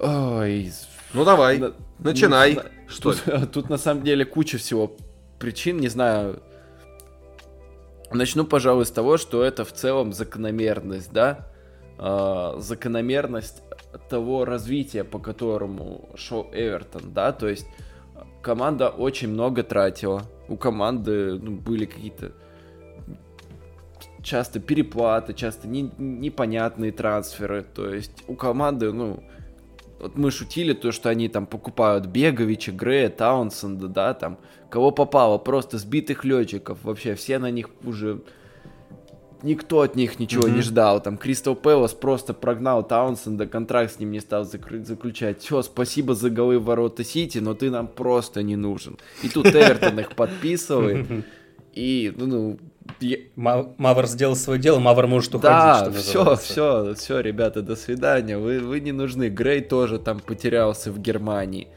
Ой, 0.00 0.72
Ну, 1.12 1.24
давай, 1.24 1.58
на- 1.58 1.72
начинай. 1.98 2.52
знаю. 2.54 2.68
Что 2.88 3.12
Тут, 3.12 3.50
тут 3.52 3.70
на 3.70 3.78
самом 3.78 4.02
деле 4.02 4.24
куча 4.24 4.58
всего 4.58 4.96
причин, 5.38 5.78
не 5.78 5.88
знаю. 5.88 6.42
Начну, 8.12 8.44
пожалуй, 8.44 8.84
с 8.86 8.90
того, 8.90 9.16
что 9.16 9.42
это 9.42 9.64
в 9.64 9.72
целом 9.72 10.12
закономерность, 10.12 11.12
да? 11.12 11.48
А, 11.98 12.56
закономерность 12.58 13.62
того 14.08 14.44
развития, 14.44 15.04
по 15.04 15.18
которому 15.18 16.08
шел 16.14 16.48
Эвертон, 16.52 17.12
да? 17.12 17.32
То 17.32 17.48
есть 17.48 17.66
команда 18.42 18.88
очень 18.88 19.28
много 19.28 19.62
тратила. 19.62 20.22
У 20.48 20.56
команды 20.56 21.38
ну, 21.38 21.52
были 21.52 21.86
какие-то 21.86 22.32
часто 24.22 24.60
переплаты, 24.60 25.34
часто 25.34 25.68
не- 25.68 25.92
непонятные 25.98 26.92
трансферы. 26.92 27.62
То 27.62 27.92
есть 27.92 28.24
у 28.26 28.34
команды, 28.34 28.92
ну, 28.92 29.22
вот 30.00 30.16
мы 30.16 30.30
шутили 30.30 30.72
то, 30.72 30.92
что 30.92 31.08
они 31.08 31.28
там 31.28 31.46
покупают 31.46 32.06
Беговича, 32.06 32.72
Грея, 32.72 33.08
Таунсенда, 33.08 33.88
да, 33.88 34.14
там, 34.14 34.38
кого 34.70 34.90
попало, 34.90 35.38
просто 35.38 35.78
сбитых 35.78 36.24
летчиков, 36.24 36.78
вообще 36.82 37.14
все 37.14 37.38
на 37.38 37.50
них 37.50 37.70
уже... 37.84 38.20
Никто 39.44 39.82
от 39.82 39.94
них 39.94 40.18
ничего 40.18 40.48
не 40.48 40.62
ждал. 40.62 41.02
Там 41.02 41.18
Кристал 41.18 41.54
Пэлас 41.54 41.92
просто 41.92 42.32
прогнал 42.32 42.82
Таунсенда, 42.82 43.46
контракт 43.46 43.92
с 43.94 43.98
ним 44.00 44.10
не 44.10 44.20
стал 44.20 44.44
закры- 44.44 44.82
заключать. 44.84 45.40
Все, 45.42 45.60
спасибо 45.62 46.14
за 46.14 46.30
голы 46.30 46.58
в 46.58 46.64
ворота 46.64 47.04
Сити, 47.04 47.38
но 47.38 47.52
ты 47.54 47.70
нам 47.70 47.86
просто 47.86 48.42
не 48.42 48.56
нужен. 48.56 48.96
И 49.22 49.28
тут 49.28 49.46
Эвертон 49.46 50.00
их 50.00 50.16
подписывает. 50.16 51.06
И, 51.74 52.12
ну, 52.16 52.26
ну, 52.26 52.58
я- 53.00 53.18
Мавр 53.36 54.06
сделал 54.06 54.36
свое 54.36 54.60
дело, 54.60 54.78
Мавр 54.78 55.06
может 55.08 55.34
уходить, 55.34 55.50
да, 55.50 55.90
все, 55.92 56.36
все, 56.36 56.94
все, 56.94 57.20
ребята, 57.20 57.62
до 57.62 57.76
свидания. 57.76 58.38
Вы, 58.38 58.60
вы 58.60 58.80
не 58.80 58.92
нужны. 58.92 59.28
Грей 59.28 59.60
тоже 59.60 59.98
там 59.98 60.20
потерялся 60.20 60.90
в 60.90 60.98
Германии. 61.00 61.68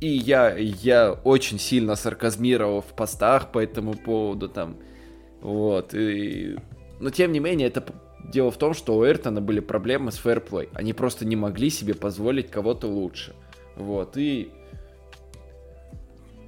И 0.00 0.08
я, 0.08 0.54
я 0.56 1.12
очень 1.24 1.58
сильно 1.58 1.96
сарказмировал 1.96 2.82
в 2.82 2.94
постах 2.94 3.50
по 3.50 3.58
этому 3.58 3.94
поводу 3.94 4.48
там. 4.48 4.76
Вот. 5.40 5.94
И... 5.94 6.56
Но 7.00 7.10
тем 7.10 7.32
не 7.32 7.40
менее, 7.40 7.68
это 7.68 7.84
дело 8.24 8.50
в 8.50 8.56
том, 8.56 8.74
что 8.74 8.96
у 8.96 9.04
Эртона 9.04 9.40
были 9.40 9.60
проблемы 9.60 10.12
с 10.12 10.18
фэрплей. 10.18 10.68
Они 10.74 10.92
просто 10.92 11.24
не 11.24 11.36
могли 11.36 11.70
себе 11.70 11.94
позволить 11.94 12.50
кого-то 12.50 12.86
лучше. 12.86 13.34
Вот. 13.76 14.16
И 14.16 14.50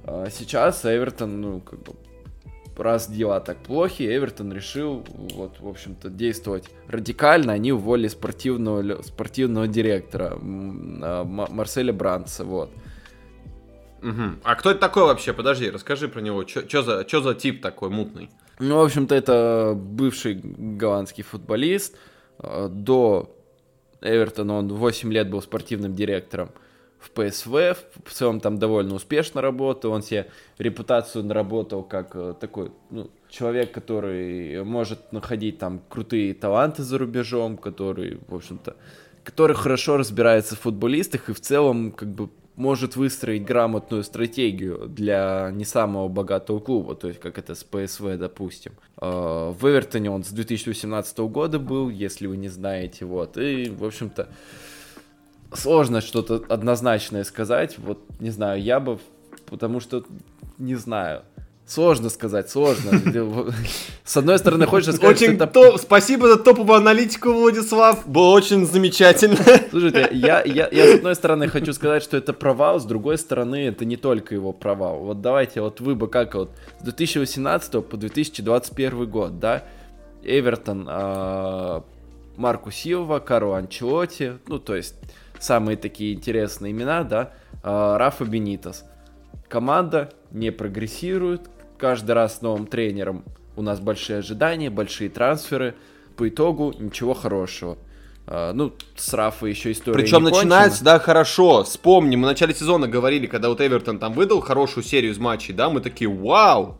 а, 0.03 0.27
сейчас 0.29 0.85
Эвертон, 0.85 1.41
ну, 1.41 1.61
как 1.61 1.79
бы, 1.83 1.93
раз 2.77 3.09
дела 3.09 3.39
так 3.39 3.57
плохи, 3.57 4.03
Эвертон 4.03 4.51
решил, 4.51 5.05
вот, 5.33 5.59
в 5.59 5.67
общем-то, 5.67 6.09
действовать 6.09 6.69
радикально. 6.87 7.53
Они 7.53 7.71
уволили 7.71 8.07
спортивного, 8.07 9.01
спортивного 9.03 9.67
директора 9.67 10.33
а, 10.33 11.23
Ма- 11.23 11.47
Марселя 11.49 11.93
Бранца, 11.93 12.43
вот. 12.43 12.71
Мгм. 14.01 14.39
А 14.43 14.55
кто 14.55 14.71
это 14.71 14.79
такой 14.79 15.03
вообще? 15.03 15.31
Подожди, 15.31 15.69
расскажи 15.69 16.07
про 16.07 16.21
него. 16.21 16.45
Что 16.47 16.81
за, 16.81 17.05
чё 17.05 17.21
за 17.21 17.35
тип 17.35 17.61
такой 17.61 17.89
мутный? 17.89 18.31
Ну, 18.63 18.77
в 18.77 18.83
общем-то, 18.83 19.15
это 19.15 19.73
бывший 19.75 20.39
голландский 20.43 21.23
футболист. 21.23 21.97
Э, 22.37 22.67
До 22.69 23.35
Эвертона 24.01 24.53
он 24.59 24.67
8 24.67 25.11
лет 25.11 25.31
был 25.31 25.41
спортивным 25.41 25.95
директором 25.95 26.51
в 26.99 27.09
ПСВ. 27.09 27.75
В 28.05 28.13
целом 28.13 28.39
там 28.39 28.59
довольно 28.59 28.93
успешно 28.93 29.41
работал. 29.41 29.91
Он 29.91 30.03
себе 30.03 30.27
репутацию 30.59 31.25
наработал 31.25 31.81
как 31.81 32.11
э, 32.13 32.35
такой 32.39 32.71
ну, 32.91 33.09
человек, 33.29 33.71
который 33.71 34.63
может 34.63 35.11
находить 35.11 35.57
там 35.57 35.81
крутые 35.89 36.35
таланты 36.35 36.83
за 36.83 36.99
рубежом, 36.99 37.57
который, 37.57 38.19
в 38.27 38.35
общем-то, 38.35 38.75
который 39.23 39.55
хорошо 39.55 39.97
разбирается 39.97 40.55
в 40.55 40.59
футболистах 40.59 41.29
и 41.29 41.33
в 41.33 41.41
целом 41.41 41.91
как 41.91 42.09
бы 42.09 42.29
может 42.55 42.95
выстроить 42.95 43.43
грамотную 43.45 44.03
стратегию 44.03 44.87
для 44.87 45.49
не 45.53 45.65
самого 45.65 46.07
богатого 46.07 46.59
клуба, 46.59 46.95
то 46.95 47.07
есть 47.07 47.19
как 47.19 47.37
это 47.37 47.55
с 47.55 47.63
ПСВ, 47.63 48.17
допустим. 48.17 48.73
Э, 49.01 49.51
В 49.57 49.69
Эвертоне 49.69 50.11
он 50.11 50.23
с 50.23 50.29
2018 50.29 51.17
года 51.19 51.59
был, 51.59 51.89
если 51.89 52.27
вы 52.27 52.37
не 52.37 52.49
знаете, 52.49 53.05
вот, 53.05 53.37
и, 53.37 53.69
в 53.69 53.85
общем-то, 53.85 54.27
сложно 55.53 56.01
что-то 56.01 56.43
однозначное 56.49 57.23
сказать, 57.23 57.77
вот, 57.77 57.99
не 58.19 58.29
знаю, 58.29 58.61
я 58.61 58.79
бы, 58.79 58.99
потому 59.45 59.79
что, 59.79 60.03
не 60.57 60.75
знаю, 60.75 61.23
сложно 61.65 62.09
сказать, 62.09 62.49
сложно. 62.49 62.91
С 64.03 64.17
одной 64.17 64.39
стороны, 64.39 64.65
хочется 64.65 64.93
сказать, 64.93 65.17
что 65.17 65.25
Очень 65.25 65.35
это 65.35 65.47
топ- 65.47 65.79
Спасибо 65.79 66.27
за 66.27 66.37
топовую 66.37 66.77
аналитику, 66.77 67.31
Владислав. 67.31 68.07
Было 68.07 68.31
очень 68.31 68.65
замечательно. 68.65 69.37
Слушайте, 69.69 70.09
я, 70.11 70.41
я, 70.43 70.67
я 70.69 70.85
с 70.85 70.95
одной 70.95 71.15
стороны 71.15 71.47
хочу 71.47 71.73
сказать, 71.73 72.03
что 72.03 72.17
это 72.17 72.33
провал, 72.33 72.79
с 72.79 72.85
другой 72.85 73.17
стороны, 73.17 73.67
это 73.67 73.85
не 73.85 73.95
только 73.95 74.35
его 74.35 74.51
провал. 74.51 74.99
Вот 74.99 75.21
давайте, 75.21 75.61
вот 75.61 75.79
вы 75.79 75.95
бы 75.95 76.07
как 76.07 76.35
вот 76.35 76.51
с 76.79 76.83
2018 76.83 77.85
по 77.85 77.97
2021 77.97 79.09
год, 79.09 79.39
да, 79.39 79.63
Эвертон, 80.23 80.87
а, 80.89 81.83
Марку 82.37 82.71
Силва, 82.71 83.19
Карло 83.19 83.57
Анчелоти, 83.57 84.39
ну, 84.47 84.59
то 84.59 84.75
есть 84.75 84.95
самые 85.39 85.77
такие 85.77 86.13
интересные 86.13 86.71
имена, 86.71 87.03
да, 87.03 87.31
а, 87.63 87.97
Рафа 87.97 88.25
Бенитос. 88.25 88.83
Команда 89.47 90.11
не 90.31 90.51
прогрессирует, 90.51 91.49
каждый 91.77 92.11
раз 92.11 92.37
с 92.37 92.41
новым 92.41 92.67
тренером 92.67 93.23
у 93.55 93.61
нас 93.61 93.79
большие 93.79 94.19
ожидания, 94.19 94.69
большие 94.69 95.09
трансферы, 95.09 95.75
по 96.15 96.27
итогу 96.29 96.73
ничего 96.77 97.13
хорошего. 97.13 97.77
А, 98.27 98.53
ну, 98.53 98.73
с 98.95 99.13
Рафа 99.13 99.47
еще 99.47 99.71
история 99.71 99.97
Причем 99.97 100.23
начинается, 100.23 100.83
да, 100.83 100.99
хорошо. 100.99 101.63
Вспомни, 101.63 102.15
мы 102.15 102.23
в 102.27 102.31
начале 102.31 102.53
сезона 102.53 102.87
говорили, 102.87 103.25
когда 103.27 103.49
вот 103.49 103.59
Эвертон 103.61 103.99
там 103.99 104.13
выдал 104.13 104.41
хорошую 104.41 104.83
серию 104.83 105.11
из 105.11 105.17
матчей, 105.17 105.53
да, 105.53 105.69
мы 105.69 105.81
такие, 105.81 106.09
вау, 106.09 106.77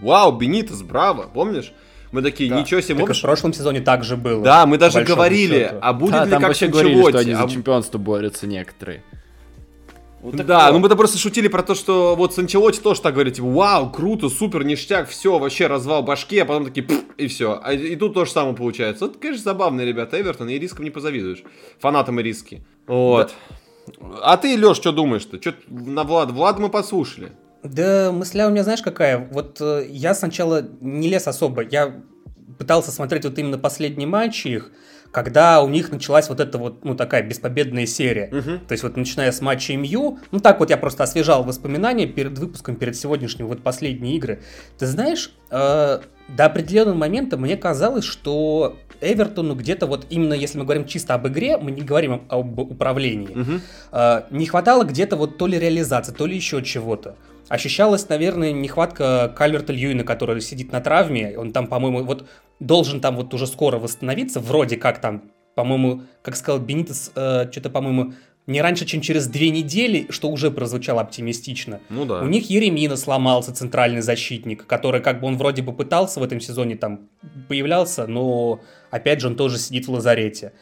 вау, 0.00 0.32
Бенитес, 0.36 0.82
браво, 0.82 1.28
помнишь? 1.32 1.72
Мы 2.12 2.22
такие, 2.22 2.48
Да. 2.48 2.60
ничего 2.60 2.80
себе, 2.80 3.04
Так 3.04 3.16
в 3.16 3.20
прошлом 3.20 3.52
сезоне 3.52 3.80
так 3.80 4.04
же 4.04 4.16
было. 4.16 4.44
Да, 4.44 4.66
мы 4.66 4.78
даже 4.78 5.02
говорили, 5.02 5.64
счету. 5.64 5.78
а 5.82 5.92
будет 5.92 6.12
Да, 6.12 6.24
ли 6.24 6.30
там 6.30 6.40
как 6.40 6.48
вообще 6.50 6.68
с 6.68 6.70
говорили, 6.70 7.08
что 7.08 7.18
они 7.18 7.32
А 7.32 7.42
за 7.42 7.52
чемпионство 7.52 7.98
борются 7.98 8.46
некоторые. 8.46 9.02
Вот 10.24 10.36
Да, 10.36 10.66
вот. 10.66 10.72
ну 10.72 10.78
мы-то 10.78 10.96
просто 10.96 11.18
шутили 11.18 11.48
про 11.48 11.62
то, 11.62 11.74
что 11.74 12.16
вот 12.16 12.34
с 12.34 12.38
Анчелотти 12.38 12.80
тоже 12.80 13.02
так 13.02 13.12
говорили, 13.12 13.34
типа, 13.34 13.46
вау, 13.46 13.90
круто, 13.90 14.30
супер, 14.30 14.64
ништяк, 14.64 15.06
все, 15.06 15.38
вообще 15.38 15.66
развал 15.66 16.02
башки, 16.02 16.38
а 16.38 16.46
потом 16.46 16.64
такие, 16.64 16.82
«Пф», 16.82 17.04
и 17.18 17.26
все. 17.26 17.60
А 17.62 17.74
и 17.74 17.94
тут 17.94 18.14
то 18.14 18.24
же 18.24 18.30
самое 18.30 18.56
получается. 18.56 19.04
Вот, 19.04 19.18
конечно, 19.18 19.44
забавные 19.44 19.86
ребята 19.86 20.18
Эвертон, 20.18 20.48
и 20.48 20.58
риском 20.58 20.84
не 20.86 20.90
позавидуешь. 20.90 21.42
Фанатам 21.78 22.20
и 22.20 22.22
риски. 22.22 22.64
Вот. 22.86 23.34
А 24.22 24.38
ты, 24.38 24.56
Леш, 24.56 24.78
что 24.78 24.92
думаешь-то? 24.92 25.38
Что 25.42 25.54
на 25.68 26.04
Влад? 26.04 26.30
Влад 26.30 26.58
мы 26.58 26.70
послушали. 26.70 27.32
Да, 27.62 28.10
мысля 28.10 28.46
у 28.48 28.50
меня, 28.50 28.62
знаешь, 28.62 28.80
какая? 28.80 29.28
Вот 29.30 29.60
э, 29.60 29.86
я 29.90 30.14
сначала 30.14 30.66
не 30.80 31.08
лез 31.08 31.28
особо. 31.28 31.62
Я 31.62 32.02
пытался 32.58 32.92
смотреть 32.92 33.26
вот 33.26 33.38
именно 33.38 33.58
последние 33.58 34.08
матчи 34.08 34.48
их, 34.48 34.70
когда 35.14 35.62
у 35.62 35.68
них 35.68 35.92
началась 35.92 36.28
вот 36.28 36.40
эта 36.40 36.58
вот, 36.58 36.84
ну, 36.84 36.96
такая 36.96 37.22
беспобедная 37.22 37.86
серия. 37.86 38.26
То 38.66 38.72
есть 38.72 38.82
вот 38.82 38.96
начиная 38.96 39.30
с 39.30 39.40
матча 39.40 39.76
МЮ, 39.76 40.18
ну, 40.32 40.40
так 40.40 40.58
вот 40.58 40.70
я 40.70 40.76
просто 40.76 41.04
освежал 41.04 41.44
воспоминания 41.44 42.06
перед 42.06 42.36
выпуском, 42.36 42.74
перед 42.74 42.96
сегодняшним, 42.96 43.46
вот 43.46 43.62
последние 43.62 44.16
игры. 44.16 44.42
Ты 44.76 44.86
знаешь, 44.86 45.32
э, 45.50 46.00
до 46.28 46.44
определенного 46.44 46.96
момента 46.96 47.36
мне 47.36 47.56
казалось, 47.56 48.04
что 48.04 48.76
Эвертону 49.00 49.54
где-то 49.54 49.86
вот 49.86 50.06
именно, 50.10 50.34
если 50.34 50.58
мы 50.58 50.64
говорим 50.64 50.84
чисто 50.84 51.14
об 51.14 51.28
игре, 51.28 51.58
мы 51.58 51.70
не 51.70 51.82
говорим 51.82 52.22
об 52.28 52.58
управлении, 52.58 53.60
э, 53.92 54.22
не 54.30 54.46
хватало 54.46 54.82
где-то 54.82 55.14
вот 55.14 55.38
то 55.38 55.46
ли 55.46 55.60
реализации, 55.60 56.12
то 56.12 56.26
ли 56.26 56.34
еще 56.34 56.60
чего-то. 56.60 57.14
Ощущалась, 57.48 58.08
наверное, 58.08 58.52
нехватка 58.52 59.32
Кальверта 59.36 59.72
Льюина, 59.72 60.02
который 60.02 60.40
сидит 60.40 60.72
на 60.72 60.80
травме. 60.80 61.38
Он 61.38 61.52
там, 61.52 61.66
по-моему, 61.66 62.02
вот 62.02 62.26
должен 62.60 63.00
там 63.00 63.16
вот 63.16 63.32
уже 63.34 63.46
скоро 63.46 63.78
восстановиться, 63.78 64.40
вроде 64.40 64.76
как 64.76 65.00
там 65.00 65.30
по-моему, 65.54 66.02
как 66.22 66.36
сказал 66.36 66.60
Бенитес, 66.60 67.12
э, 67.14 67.50
что-то, 67.50 67.70
по-моему, 67.70 68.14
не 68.46 68.60
раньше, 68.60 68.84
чем 68.84 69.00
через 69.00 69.26
две 69.26 69.50
недели, 69.50 70.06
что 70.10 70.28
уже 70.28 70.50
прозвучало 70.50 71.00
оптимистично. 71.00 71.80
Ну 71.88 72.04
да. 72.04 72.20
У 72.20 72.26
них 72.26 72.50
Еремина 72.50 72.96
сломался, 72.96 73.54
центральный 73.54 74.02
защитник, 74.02 74.66
который 74.66 75.00
как 75.00 75.20
бы 75.20 75.26
он 75.28 75.38
вроде 75.38 75.62
бы 75.62 75.72
пытался 75.72 76.20
в 76.20 76.22
этом 76.22 76.40
сезоне 76.40 76.76
там 76.76 77.08
появлялся, 77.48 78.06
но 78.06 78.60
опять 78.90 79.20
же 79.20 79.28
он 79.28 79.36
тоже 79.36 79.58
сидит 79.58 79.86
в 79.86 79.92
лазарете. 79.92 80.52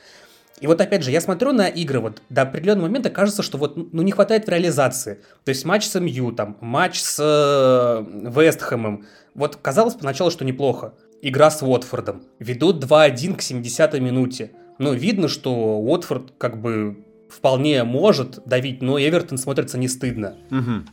И 0.61 0.69
вот 0.69 0.81
опять 0.81 1.03
же, 1.03 1.11
я 1.11 1.21
смотрю 1.21 1.51
на 1.51 1.67
игры, 1.67 1.99
вот 1.99 2.23
до 2.29 2.43
определенного 2.43 2.87
момента 2.87 3.11
кажется, 3.11 3.43
что 3.43 3.59
вот 3.59 3.77
ну, 3.93 4.03
не 4.03 4.13
хватает 4.13 4.47
в 4.47 4.49
реализации. 4.49 5.19
То 5.45 5.49
есть 5.49 5.65
матч 5.65 5.85
с 5.87 5.99
МЮ, 5.99 6.31
там, 6.31 6.57
матч 6.61 7.01
с 7.01 7.19
э, 7.21 8.31
Вестхэмом. 8.31 9.07
Вот 9.35 9.57
казалось 9.57 9.95
поначалу, 9.95 10.31
что 10.31 10.45
неплохо. 10.45 10.95
Игра 11.23 11.51
с 11.51 11.63
Уотфордом. 11.63 12.23
Ведут 12.41 12.85
2-1 12.85 13.37
к 13.37 13.41
70-й 13.41 14.01
минуте. 14.01 14.51
Но 14.79 14.93
видно, 14.93 15.29
что 15.29 15.53
Уотфорд 15.79 16.33
как 16.37 16.61
бы 16.61 17.05
вполне 17.31 17.85
может 17.85 18.41
давить, 18.45 18.83
но 18.83 18.99
Эвертон 18.99 19.39
смотрится 19.39 19.79
не 19.79 19.87
стыдно. 19.89 20.35
Мгм. 20.51 20.87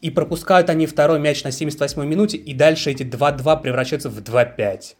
И 0.00 0.10
пропускают 0.10 0.68
они 0.70 0.86
второй 0.86 1.20
мяч 1.20 1.44
на 1.44 1.48
78-й 1.48 2.06
минуте, 2.06 2.36
и 2.36 2.52
дальше 2.52 2.90
эти 2.90 3.04
2-2 3.04 3.62
превращаются 3.62 4.10
в 4.10 4.18
2-5. 4.20 4.96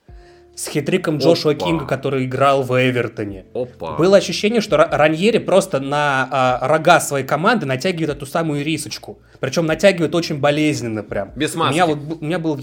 С 0.55 0.69
хитриком 0.69 1.19
Джошуа 1.19 1.53
Опа. 1.53 1.67
Кинга, 1.67 1.85
который 1.85 2.25
играл 2.25 2.63
в 2.63 2.73
Эвертоне. 2.81 3.45
Опа. 3.55 3.97
Было 3.97 4.17
ощущение, 4.17 4.63
что 4.63 4.77
Ра- 4.77 4.89
Раньери 4.91 5.37
просто 5.39 5.81
на 5.81 6.27
а, 6.31 6.67
рога 6.67 6.99
своей 7.01 7.27
команды 7.27 7.67
натягивает 7.67 8.17
эту 8.17 8.25
самую 8.25 8.65
рисочку. 8.65 9.19
Причем 9.39 9.67
натягивает 9.67 10.15
очень 10.15 10.39
болезненно 10.39 11.03
прям. 11.03 11.33
Без 11.37 11.55
У 11.55 11.59
маски. 11.59 11.75
меня, 11.75 11.85
вот, 11.87 11.99
у 12.23 12.25
меня 12.25 12.39
был 12.39 12.55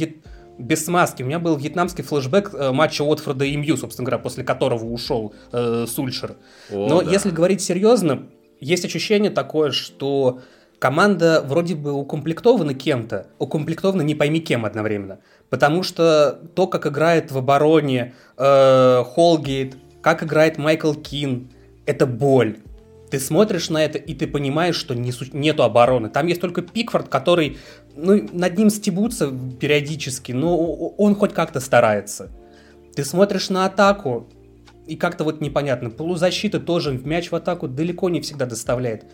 без 0.58 0.86
смазки. 0.86 1.24
У 1.24 1.26
меня 1.26 1.40
был 1.40 1.56
вьетнамский 1.56 2.04
флешбэк 2.04 2.54
э, 2.54 2.72
матча 2.72 3.02
Уотфорда 3.04 3.46
и 3.46 3.56
МЮ, 3.56 3.78
собственно 3.78 4.06
говоря, 4.06 4.22
после 4.22 4.44
которого 4.44 4.86
ушел 4.86 5.34
э, 5.52 5.86
Сульшер. 5.88 6.36
О, 6.72 6.88
Но 6.88 7.02
да. 7.02 7.12
если 7.12 7.32
говорить 7.32 7.62
серьезно, 7.62 8.24
есть 8.60 8.86
ощущение 8.86 9.32
такое, 9.32 9.72
что 9.72 10.42
команда 10.80 11.44
вроде 11.46 11.76
бы 11.76 11.94
укомплектована 11.94 12.74
кем-то, 12.74 13.28
укомплектована 13.40 14.02
не 14.02 14.16
пойми 14.16 14.40
кем 14.40 14.66
одновременно. 14.66 15.20
Потому 15.50 15.84
что 15.84 16.40
то, 16.56 16.68
как 16.68 16.88
играет 16.88 17.32
в 17.32 17.38
обороне 17.38 18.14
э, 18.38 19.04
Холгейт, 19.04 19.78
как 20.02 20.24
играет 20.24 20.58
Майкл 20.58 20.94
Кин, 20.94 21.50
это 21.86 22.06
боль. 22.06 22.58
Ты 23.14 23.20
смотришь 23.20 23.70
на 23.70 23.86
это, 23.86 24.00
и 24.00 24.16
ты 24.16 24.26
понимаешь, 24.26 24.76
что 24.76 24.96
не 24.96 25.14
нету 25.34 25.62
обороны. 25.62 26.10
Там 26.10 26.26
есть 26.26 26.42
только 26.42 26.64
Пикфорд, 26.64 27.10
который, 27.10 27.60
ну, 27.96 28.28
над 28.34 28.58
ним 28.58 28.72
стебутся 28.72 29.32
периодически, 29.60 30.32
но 30.32 30.58
он 30.58 31.14
хоть 31.14 31.32
как-то 31.32 31.60
старается. 31.60 32.32
Ты 32.96 33.04
смотришь 33.04 33.52
на 33.52 33.68
атаку, 33.68 34.32
и 34.88 34.96
как-то 34.96 35.26
вот 35.26 35.42
непонятно. 35.42 35.92
Полузащита 35.92 36.60
тоже 36.60 36.90
в 36.90 37.06
мяч 37.06 37.30
в 37.30 37.36
атаку 37.36 37.68
далеко 37.68 38.10
не 38.10 38.20
всегда 38.20 38.48
доставляет. 38.48 39.06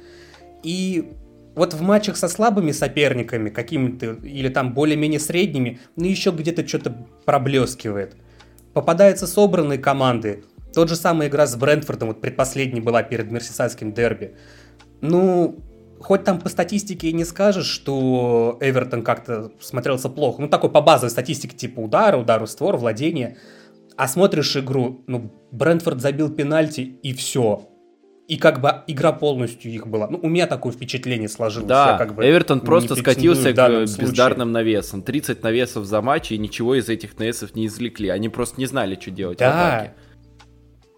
И 0.63 1.11
вот 1.55 1.73
в 1.73 1.81
матчах 1.81 2.15
со 2.15 2.29
слабыми 2.29 2.71
соперниками, 2.71 3.49
какими-то, 3.49 4.11
или 4.23 4.47
там 4.47 4.73
более-менее 4.73 5.19
средними, 5.19 5.81
ну 5.97 6.05
еще 6.05 6.31
где-то 6.31 6.65
что-то 6.65 7.05
проблескивает. 7.25 8.15
Попадаются 8.71 9.27
собранные 9.27 9.77
команды. 9.77 10.45
Тот 10.73 10.89
же 10.89 10.95
самая 10.95 11.27
игра 11.29 11.47
с 11.47 11.55
Брентфордом, 11.55 12.09
вот 12.09 12.21
предпоследней 12.21 12.81
была 12.81 13.01
перед 13.03 13.31
Мерсисайдским 13.31 13.93
дерби. 13.93 14.35
Ну, 15.01 15.59
хоть 15.99 16.23
там 16.23 16.39
по 16.39 16.49
статистике 16.49 17.09
и 17.09 17.13
не 17.13 17.25
скажешь, 17.25 17.65
что 17.67 18.57
Эвертон 18.61 19.01
как-то 19.01 19.51
смотрелся 19.59 20.09
плохо. 20.09 20.41
Ну, 20.41 20.47
такой 20.47 20.69
по 20.69 20.81
базовой 20.81 21.09
статистике, 21.09 21.55
типа 21.57 21.79
удара, 21.79 22.17
удар 22.17 22.43
в 22.43 22.47
створ, 22.47 22.77
владение. 22.77 23.37
А 23.97 24.07
смотришь 24.07 24.55
игру, 24.55 25.03
ну, 25.07 25.33
Брентфорд 25.51 25.99
забил 26.01 26.29
пенальти, 26.29 26.81
и 26.81 27.13
все. 27.13 27.67
И 28.27 28.37
как 28.37 28.61
бы 28.61 28.71
игра 28.85 29.11
полностью 29.11 29.71
их 29.71 29.87
была. 29.87 30.07
Ну, 30.07 30.19
у 30.21 30.29
меня 30.29 30.45
такое 30.45 30.71
впечатление 30.71 31.27
сложилось. 31.27 31.67
Да, 31.67 31.97
как 31.97 32.13
бы 32.13 32.23
Эвертон 32.23 32.59
просто 32.61 32.95
скатился 32.95 33.49
в 33.49 33.53
к 33.55 33.87
случае. 33.87 34.05
бездарным 34.07 34.51
навесам. 34.51 35.01
30 35.01 35.41
навесов 35.41 35.85
за 35.85 36.01
матч, 36.01 36.31
и 36.31 36.37
ничего 36.37 36.75
из 36.75 36.87
этих 36.89 37.17
навесов 37.17 37.55
не 37.55 37.65
извлекли. 37.65 38.09
Они 38.09 38.29
просто 38.29 38.59
не 38.59 38.67
знали, 38.67 38.97
что 39.01 39.09
делать 39.09 39.37
в 39.37 39.39
Да. 39.39 39.67
атаке. 39.77 39.93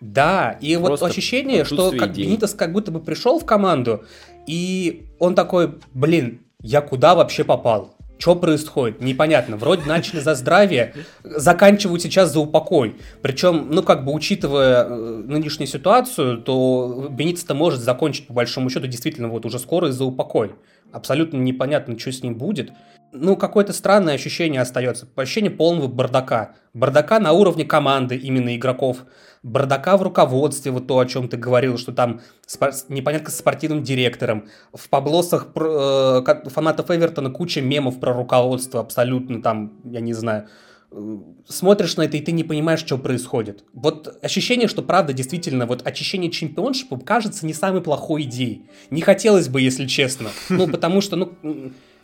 Да, 0.02 0.58
и 0.60 0.76
вот 0.76 0.88
Просто 0.88 1.06
ощущение, 1.06 1.64
что 1.64 1.92
как. 1.92 2.14
Бенитос 2.14 2.56
как 2.56 2.74
будто 2.74 2.92
бы 2.92 3.00
пришел 3.00 3.40
в 3.40 3.46
команду, 3.46 4.04
и 4.48 5.06
он 5.20 5.36
такой, 5.36 5.76
блин, 5.94 6.42
я 6.62 6.82
куда 6.82 7.16
вообще 7.16 7.44
попал? 7.44 7.96
Что 8.18 8.36
происходит? 8.36 9.02
Непонятно. 9.02 9.58
Вроде 9.58 9.84
начали 9.88 10.20
за 10.20 10.36
здравие, 10.36 10.94
заканчивают 11.24 12.04
сейчас 12.04 12.32
за 12.32 12.40
упокой. 12.40 12.98
Причем, 13.24 13.70
ну, 13.72 13.82
как 13.82 14.06
бы, 14.06 14.14
учитывая 14.14 14.86
э, 14.86 15.24
нынешнюю 15.26 15.68
ситуацию, 15.68 16.38
то 16.38 17.08
Бенитос-то 17.10 17.56
может 17.56 17.82
закончить, 17.82 18.28
по 18.28 18.34
большому 18.34 18.70
счету, 18.70 18.86
действительно, 18.86 19.28
вот 19.28 19.48
уже 19.48 19.58
скоро 19.58 19.88
и 19.88 19.92
за 19.92 20.06
упокой. 20.06 20.52
Абсолютно 20.92 21.38
непонятно, 21.38 21.98
что 21.98 22.12
с 22.12 22.22
ним 22.22 22.36
будет. 22.36 22.72
Ну, 23.12 23.36
какое-то 23.36 23.74
странное 23.74 24.14
ощущение 24.14 24.62
остается. 24.62 25.08
Ощущение 25.16 25.50
полного 25.50 25.88
бардака. 25.88 26.54
Бардака 26.76 27.20
на 27.20 27.32
уровне 27.32 27.66
команды, 27.66 28.18
именно 28.18 28.56
игроков. 28.56 28.98
Бардака 29.44 29.98
в 29.98 30.04
руководстве, 30.04 30.72
вот 30.72 30.88
то, 30.88 31.00
о 31.00 31.06
чем 31.06 31.28
ты 31.28 31.36
говорил, 31.38 31.78
что 31.78 31.92
там 31.92 32.22
спор- 32.46 32.74
непонятно 32.90 33.30
с 33.32 33.38
спортивным 33.38 33.82
директором. 33.84 34.46
В 34.74 34.88
поблосах 34.90 35.54
про- 35.54 36.24
э, 36.26 36.50
фанатов 36.50 36.92
Эвертона 36.92 37.32
куча 37.32 37.62
мемов 37.62 38.00
про 38.00 38.14
руководство, 38.14 38.80
абсолютно 38.82 39.42
там, 39.42 39.74
я 39.86 40.00
не 40.00 40.14
знаю. 40.14 40.48
Э, 40.92 41.18
Смотришь 41.48 41.98
на 41.98 42.04
это, 42.04 42.18
и 42.18 42.22
ты 42.22 42.32
не 42.34 42.44
понимаешь, 42.44 42.82
что 42.82 42.98
происходит. 43.00 43.64
Вот 43.74 44.20
ощущение, 44.22 44.68
что 44.68 44.84
правда, 44.84 45.12
действительно, 45.14 45.66
вот 45.66 45.88
очищение 45.88 46.30
чемпионшипа 46.30 46.98
кажется 47.00 47.46
не 47.48 47.54
самой 47.54 47.82
плохой 47.82 48.24
идеей. 48.24 48.66
Не 48.92 49.02
хотелось 49.02 49.48
бы, 49.50 49.60
если 49.62 49.88
честно. 49.88 50.30
Ну, 50.50 50.68
потому 50.68 51.02
что, 51.02 51.16
ну, 51.16 51.32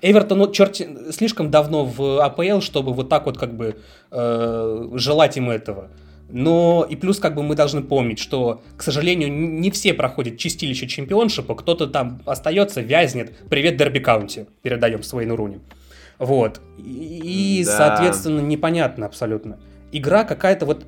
Эвертон, 0.02 0.38
ну, 0.40 0.52
черт, 0.52 0.82
слишком 1.12 1.52
давно 1.52 1.86
в 1.86 2.20
АПЛ, 2.24 2.62
чтобы 2.62 2.94
вот 2.94 3.10
так 3.10 3.26
вот 3.26 3.38
как 3.38 3.56
бы 3.56 3.78
э, 4.12 4.90
желать 4.94 5.38
им 5.38 5.50
этого. 5.50 5.90
Но 6.30 6.86
и 6.90 6.96
плюс 6.96 7.20
как 7.20 7.36
бы 7.36 7.44
мы 7.44 7.56
должны 7.56 7.82
помнить, 7.82 8.20
что, 8.20 8.62
к 8.76 8.84
сожалению, 8.84 9.32
не 9.32 9.72
все 9.72 9.94
проходят 9.94 10.38
чистилище 10.38 10.88
чемпионшипа, 10.88 11.56
кто-то 11.56 11.88
там 11.88 12.22
остается, 12.26 12.82
вязнет. 12.82 13.38
Привет, 13.50 13.78
Дерби 13.78 14.00
Каунти, 14.00 14.48
передаем 14.62 15.04
Свейну 15.04 15.36
Руни. 15.36 15.60
Вот. 16.20 16.60
И, 16.78 17.64
Да. 17.66 17.78
соответственно, 17.78 18.42
непонятно 18.42 19.06
абсолютно. 19.06 19.60
Игра 19.92 20.24
какая-то 20.24 20.66
вот... 20.66 20.86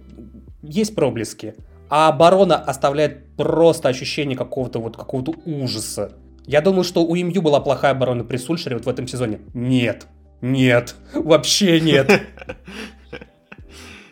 Есть 0.61 0.93
проблески. 0.93 1.55
А 1.89 2.09
оборона 2.09 2.57
оставляет 2.57 3.25
просто 3.37 3.87
ощущение 3.89 4.37
какого-то 4.37 4.79
вот 4.79 4.97
какого-то 4.97 5.33
ужаса. 5.45 6.11
Я 6.45 6.61
думал, 6.61 6.83
что 6.83 7.05
у 7.05 7.15
МЮ 7.15 7.41
была 7.41 7.59
плохая 7.61 7.91
оборона 7.91 8.23
при 8.23 8.37
Сульшере 8.37 8.75
вот 8.75 8.85
в 8.85 8.89
этом 8.89 9.07
сезоне. 9.07 9.39
Нет. 9.53 10.07
Нет. 10.41 10.95
Вообще 11.13 11.79
нет. 11.79 12.11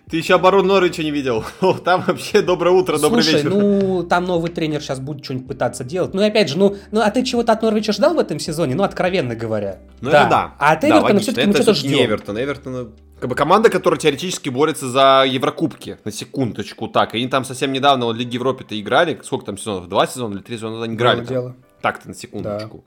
Ты 0.10 0.18
еще 0.18 0.36
оборону 0.36 0.70
Норвича 0.70 1.03
не 1.03 1.12
видел. 1.12 1.43
Там 1.84 2.01
вообще 2.08 2.41
доброе 2.41 2.72
утро, 2.72 2.97
добрый 2.97 3.24
Слушай, 3.24 3.41
вечер. 3.43 3.49
ну, 3.53 4.03
там 4.03 4.24
новый 4.24 4.49
тренер 4.49 4.82
сейчас 4.82 5.01
будет 5.01 5.26
что-нибудь 5.26 5.47
пытаться 5.47 5.84
делать. 5.84 6.14
Ну, 6.14 6.22
и 6.22 6.26
опять 6.26 6.47
же, 6.47 6.58
ну, 6.58 6.78
ну, 6.91 7.01
а 7.01 7.12
ты 7.12 7.26
чего-то 7.26 7.51
от 7.51 7.62
Норвича 7.62 7.91
ждал 7.91 8.14
в 8.14 8.20
этом 8.20 8.39
сезоне? 8.39 8.74
Ну, 8.76 8.84
откровенно 8.84 9.36
говоря. 9.36 9.80
Ну, 9.99 10.10
это 10.10 10.28
да. 10.30 10.55
А 10.60 10.72
от 10.72 10.82
Да, 10.82 10.88
Эвертона 10.88 11.14
логично. 11.14 11.22
все-таки 11.34 11.47
мы 11.47 11.53
что-то 11.53 11.74
всё-таки 11.74 11.88
не 11.89 11.95
ждем. 11.95 12.05
Эвертон. 12.10 12.39
Эвертон 12.39 12.91
как 13.20 13.30
бы 13.30 13.36
команда, 13.36 13.70
которая 13.70 13.99
теоретически 13.99 14.49
борется 14.49 14.88
за 14.88 15.26
Еврокубки, 15.28 15.97
на 16.05 16.12
секундочку, 16.12 16.88
так, 16.88 17.14
и 17.14 17.18
они 17.18 17.28
там 17.28 17.43
совсем 17.43 17.74
недавно 17.74 18.08
в 18.08 18.14
Лиге 18.14 18.36
Европы-то 18.36 18.80
играли, 18.80 19.20
сколько 19.24 19.45
там 19.47 19.58
сезонов, 19.58 19.89
два 19.89 20.08
сезона 20.08 20.36
или 20.36 20.41
три 20.41 20.55
сезона 20.55 20.84
они 20.84 20.95
играли 20.95 21.26
дело. 21.26 21.55
Так-то, 21.82 22.08
на 22.10 22.14
секундочку. 22.14 22.86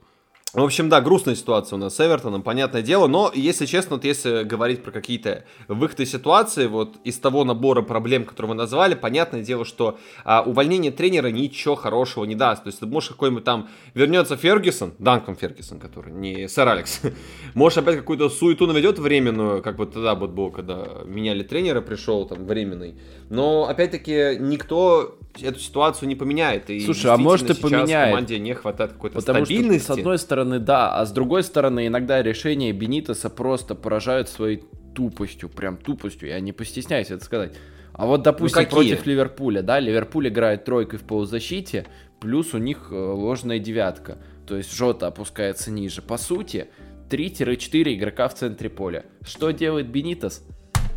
В 0.53 0.61
общем, 0.61 0.89
да, 0.89 0.99
грустная 0.99 1.35
ситуация 1.35 1.77
у 1.77 1.79
нас 1.79 1.95
с 1.95 2.05
Эвертоном, 2.05 2.41
понятное 2.41 2.81
дело, 2.81 3.07
но, 3.07 3.31
если 3.33 3.65
честно, 3.65 3.95
вот 3.95 4.03
если 4.03 4.43
говорить 4.43 4.83
про 4.83 4.91
какие-то 4.91 5.45
выходы 5.69 6.05
ситуации, 6.05 6.67
вот 6.67 6.97
из 7.05 7.17
того 7.19 7.45
набора 7.45 7.83
проблем, 7.83 8.25
которые 8.25 8.49
вы 8.49 8.55
назвали, 8.55 8.95
понятное 8.95 9.43
дело, 9.43 9.63
что 9.63 9.97
а, 10.25 10.41
увольнение 10.41 10.91
тренера 10.91 11.27
ничего 11.27 11.75
хорошего 11.75 12.25
не 12.25 12.35
даст. 12.35 12.63
То 12.63 12.67
есть, 12.67 12.81
ты 12.81 12.85
можешь 12.85 13.11
какой-нибудь 13.11 13.45
там 13.45 13.69
вернется 13.93 14.35
Фергюсон, 14.35 14.91
Данком 14.99 15.37
Фергюсон, 15.37 15.79
который, 15.79 16.11
не 16.11 16.49
сэр 16.49 16.67
Алекс, 16.67 16.99
может 17.53 17.77
опять 17.77 17.95
какую-то 17.95 18.29
суету 18.29 18.67
наведет 18.67 18.99
временную, 18.99 19.63
как 19.63 19.77
вот 19.77 19.93
тогда 19.93 20.15
вот 20.15 20.31
было, 20.31 20.49
когда 20.49 20.85
меняли 21.05 21.43
тренера, 21.43 21.79
пришел 21.79 22.27
там 22.27 22.45
временный. 22.45 22.95
Но, 23.29 23.69
опять-таки, 23.69 24.35
никто 24.37 25.17
эту 25.41 25.59
ситуацию 25.59 26.09
не 26.09 26.15
поменяет. 26.15 26.69
И 26.69 26.81
Слушай, 26.81 27.11
а 27.11 27.17
может 27.17 27.49
и 27.49 27.53
поменяет. 27.53 28.09
команде 28.09 28.37
не 28.37 28.53
хватает 28.53 28.91
какой-то 28.91 29.15
Потому 29.19 29.45
стабильности. 29.45 29.85
что, 29.85 29.95
с 29.95 29.97
одной 29.97 30.17
стороны, 30.17 30.40
да, 30.45 30.95
а 30.97 31.05
с 31.05 31.11
другой 31.11 31.43
стороны, 31.43 31.87
иногда 31.87 32.21
решения 32.21 32.71
Бенитоса 32.71 33.29
просто 33.29 33.75
поражают 33.75 34.29
своей 34.29 34.63
тупостью, 34.95 35.49
прям 35.49 35.77
тупостью, 35.77 36.29
я 36.29 36.39
не 36.39 36.51
постесняюсь 36.51 37.11
это 37.11 37.23
сказать. 37.23 37.53
А 37.93 38.05
вот, 38.05 38.23
допустим, 38.23 38.61
Ну, 38.61 38.65
какие? 38.65 38.91
против 38.91 39.05
Ливерпуля, 39.05 39.61
да, 39.61 39.79
Ливерпуль 39.79 40.29
играет 40.29 40.65
тройкой 40.65 40.99
в 40.99 41.03
полузащите, 41.03 41.85
плюс 42.19 42.53
у 42.53 42.57
них 42.57 42.87
э, 42.91 42.95
ложная 42.95 43.59
девятка, 43.59 44.17
то 44.47 44.55
есть 44.57 44.73
Жота 44.75 45.07
опускается 45.07 45.71
ниже. 45.71 46.01
По 46.01 46.17
сути, 46.17 46.67
3-4 47.09 47.93
игрока 47.95 48.27
в 48.27 48.35
центре 48.35 48.69
поля. 48.69 49.05
Что 49.23 49.51
делает 49.51 49.87
Бенитос? 49.87 50.43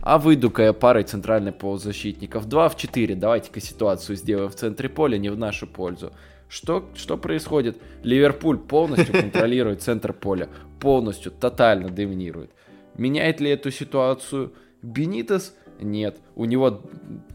А 0.02 0.18
выйду-ка 0.18 0.62
я 0.62 0.72
парой 0.72 1.04
центральной 1.04 1.52
полузащитников. 1.52 2.46
2 2.46 2.68
в 2.68 2.76
4. 2.76 3.14
Давайте-ка 3.14 3.60
ситуацию 3.60 4.16
сделаем 4.16 4.50
в 4.50 4.54
центре 4.54 4.88
поля, 4.88 5.16
не 5.16 5.30
в 5.30 5.38
нашу 5.38 5.66
пользу. 5.66 6.12
Что, 6.48 6.88
что 6.94 7.16
происходит? 7.16 7.80
Ливерпуль 8.02 8.58
полностью 8.58 9.12
контролирует 9.20 9.82
центр 9.82 10.12
поля. 10.12 10.48
Полностью, 10.80 11.32
тотально 11.32 11.88
доминирует. 11.88 12.50
Меняет 12.96 13.40
ли 13.40 13.50
эту 13.50 13.70
ситуацию 13.70 14.52
Бенитес? 14.82 15.54
Нет. 15.80 16.20
У 16.36 16.44
него, 16.44 16.82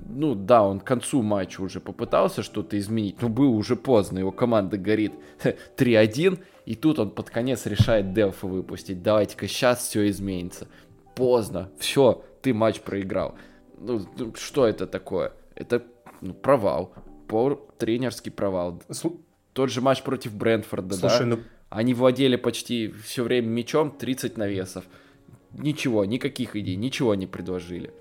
ну 0.08 0.34
да, 0.36 0.64
он 0.64 0.80
к 0.80 0.86
концу 0.86 1.22
матча 1.22 1.62
уже 1.62 1.80
попытался 1.82 2.44
что-то 2.44 2.78
изменить, 2.80 3.22
но 3.22 3.30
было 3.30 3.50
уже 3.50 3.76
поздно. 3.76 4.20
Его 4.20 4.32
команда 4.32 4.78
горит 4.78 5.14
3-1, 5.78 6.40
и 6.66 6.76
тут 6.76 7.00
он 7.00 7.12
под 7.12 7.30
конец 7.30 7.66
решает 7.66 8.14
Делфа 8.14 8.48
выпустить. 8.48 9.04
Давайте-ка 9.04 9.48
сейчас 9.48 9.80
все 9.80 10.08
изменится. 10.10 10.68
Поздно. 11.16 11.70
Все, 11.80 12.24
ты 12.42 12.54
матч 12.54 12.80
проиграл. 12.80 13.36
Ну, 13.78 14.06
ну, 14.18 14.34
что 14.36 14.68
это 14.68 14.88
такое? 14.88 15.34
Это 15.56 15.84
ну, 16.22 16.34
провал. 16.34 16.94
Пор, 17.30 17.64
тренерский 17.78 18.32
провал. 18.32 18.82
Слу... 18.90 19.22
Тот 19.54 19.70
же 19.70 19.82
матч 19.82 20.02
против 20.02 20.34
Брентфорда, 20.34 20.96
Слушай, 20.96 21.20
да? 21.20 21.26
Ну... 21.26 21.40
Они 21.70 21.94
владели 21.94 22.36
почти 22.36 22.92
все 23.04 23.24
время 23.24 23.48
мячом, 23.48 23.92
30 23.92 24.38
навесов. 24.38 24.86
Ничего, 25.54 26.06
никаких 26.06 26.56
идей, 26.56 26.76
ничего 26.76 27.14
не 27.14 27.28
предложили. 27.28 27.94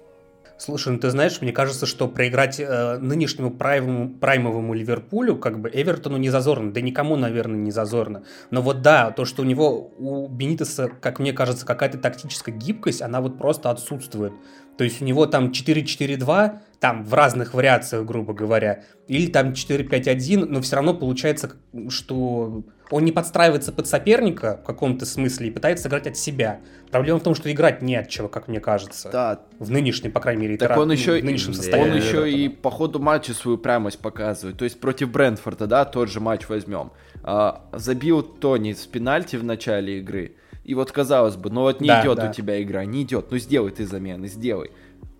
Слушай, 0.56 0.94
ну 0.94 0.98
ты 0.98 1.10
знаешь, 1.10 1.40
мне 1.40 1.52
кажется, 1.52 1.86
что 1.86 2.08
проиграть 2.08 2.58
э, 2.58 2.98
нынешнему 2.98 3.52
праймовому, 3.52 4.14
праймовому 4.18 4.74
Ливерпулю, 4.74 5.36
как 5.36 5.60
бы 5.60 5.70
Эвертону 5.72 6.16
не 6.16 6.30
зазорно, 6.30 6.72
да 6.72 6.80
никому, 6.80 7.14
наверное, 7.14 7.58
не 7.58 7.70
зазорно. 7.70 8.24
Но 8.50 8.60
вот 8.60 8.82
да, 8.82 9.12
то, 9.12 9.24
что 9.24 9.42
у 9.42 9.44
него, 9.44 9.92
у 9.98 10.26
Бенитеса, 10.26 10.90
как 11.00 11.20
мне 11.20 11.32
кажется, 11.32 11.64
какая-то 11.64 11.98
тактическая 11.98 12.52
гибкость, 12.52 13.02
она 13.02 13.20
вот 13.20 13.38
просто 13.38 13.70
отсутствует. 13.70 14.32
То 14.78 14.84
есть 14.84 15.02
у 15.02 15.04
него 15.04 15.26
там 15.26 15.50
4-4-2, 15.50 16.58
там 16.78 17.04
в 17.04 17.12
разных 17.12 17.52
вариациях, 17.52 18.06
грубо 18.06 18.32
говоря, 18.32 18.84
или 19.08 19.26
там 19.26 19.50
4-5-1, 19.50 20.46
но 20.46 20.60
все 20.60 20.76
равно 20.76 20.94
получается, 20.94 21.56
что 21.88 22.62
он 22.90 23.04
не 23.04 23.10
подстраивается 23.10 23.72
под 23.72 23.88
соперника 23.88 24.60
в 24.62 24.66
каком-то 24.66 25.04
смысле 25.04 25.48
и 25.48 25.50
пытается 25.50 25.88
играть 25.88 26.06
от 26.06 26.16
себя. 26.16 26.60
Проблема 26.92 27.18
в 27.18 27.24
том, 27.24 27.34
что 27.34 27.50
играть 27.50 27.82
не 27.82 27.96
от 27.96 28.08
чего, 28.08 28.28
как 28.28 28.46
мне 28.46 28.60
кажется. 28.60 29.10
Да. 29.10 29.40
В 29.58 29.68
нынешней, 29.68 30.10
по 30.10 30.20
крайней 30.20 30.42
мере, 30.42 30.56
так 30.56 30.78
он 30.78 30.92
еще, 30.92 31.20
в 31.20 31.24
нынешнем 31.24 31.54
состоянии. 31.54 31.90
Он 31.90 31.96
еще 31.96 32.30
и 32.30 32.48
по 32.48 32.70
ходу 32.70 33.00
матча 33.00 33.34
свою 33.34 33.58
прямость 33.58 33.98
показывает. 33.98 34.58
То 34.58 34.64
есть 34.64 34.78
против 34.78 35.10
Брентфорда, 35.10 35.66
да, 35.66 35.84
тот 35.86 36.08
же 36.08 36.20
матч 36.20 36.48
возьмем. 36.48 36.92
А, 37.24 37.64
забил 37.72 38.22
Тони 38.22 38.74
с 38.74 38.86
пенальти 38.86 39.34
в 39.34 39.42
начале 39.42 39.98
игры. 39.98 40.36
И 40.68 40.74
вот 40.74 40.92
казалось 40.92 41.36
бы, 41.36 41.48
ну 41.48 41.62
вот 41.62 41.80
не 41.80 41.88
да, 41.88 42.02
идет 42.02 42.18
да. 42.18 42.28
у 42.28 42.32
тебя 42.32 42.62
игра, 42.62 42.84
не 42.84 43.02
идет. 43.02 43.30
Ну 43.30 43.38
сделай 43.38 43.70
ты 43.70 43.86
замены, 43.86 44.28
сделай. 44.28 44.70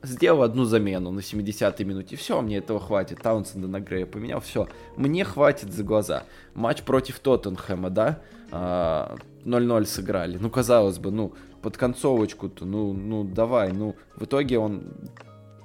Сделал 0.03 0.43
одну 0.43 0.67
замену 0.67 1.11
на 1.11 1.21
70-й 1.21 1.85
минуте. 1.85 2.17
Все, 2.17 2.43
мне 2.43 2.59
этого 2.59 2.79
хватит. 2.79 3.23
Таунсенда 3.23 3.67
на 3.67 3.81
Грея 3.81 4.05
поменял. 4.05 4.41
Все, 4.41 4.69
мне 4.97 5.25
хватит 5.25 5.73
за 5.73 5.85
глаза. 5.85 6.25
Матч 6.53 6.83
против 6.83 7.19
Тоттенхэма, 7.21 7.89
да? 7.89 8.21
0-0 8.51 8.53
а, 8.53 9.87
сыграли. 9.87 10.37
Ну, 10.37 10.51
казалось 10.51 10.99
бы, 10.99 11.11
ну, 11.11 11.33
под 11.63 11.79
концовочку-то, 11.79 12.67
ну, 12.67 12.93
ну, 12.93 13.25
давай. 13.25 13.73
Ну, 13.73 13.97
в 14.17 14.25
итоге 14.27 14.59
он 14.59 14.83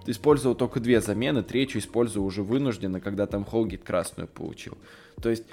использовал 0.05 0.55
только 0.55 0.79
две 0.79 1.01
замены, 1.01 1.43
третью 1.43 1.81
использовал 1.81 2.25
уже 2.25 2.41
вынужденно, 2.41 3.01
когда 3.01 3.27
там 3.27 3.43
Холгит 3.43 3.83
красную 3.83 4.29
получил. 4.29 4.77
То 5.21 5.29
есть 5.29 5.43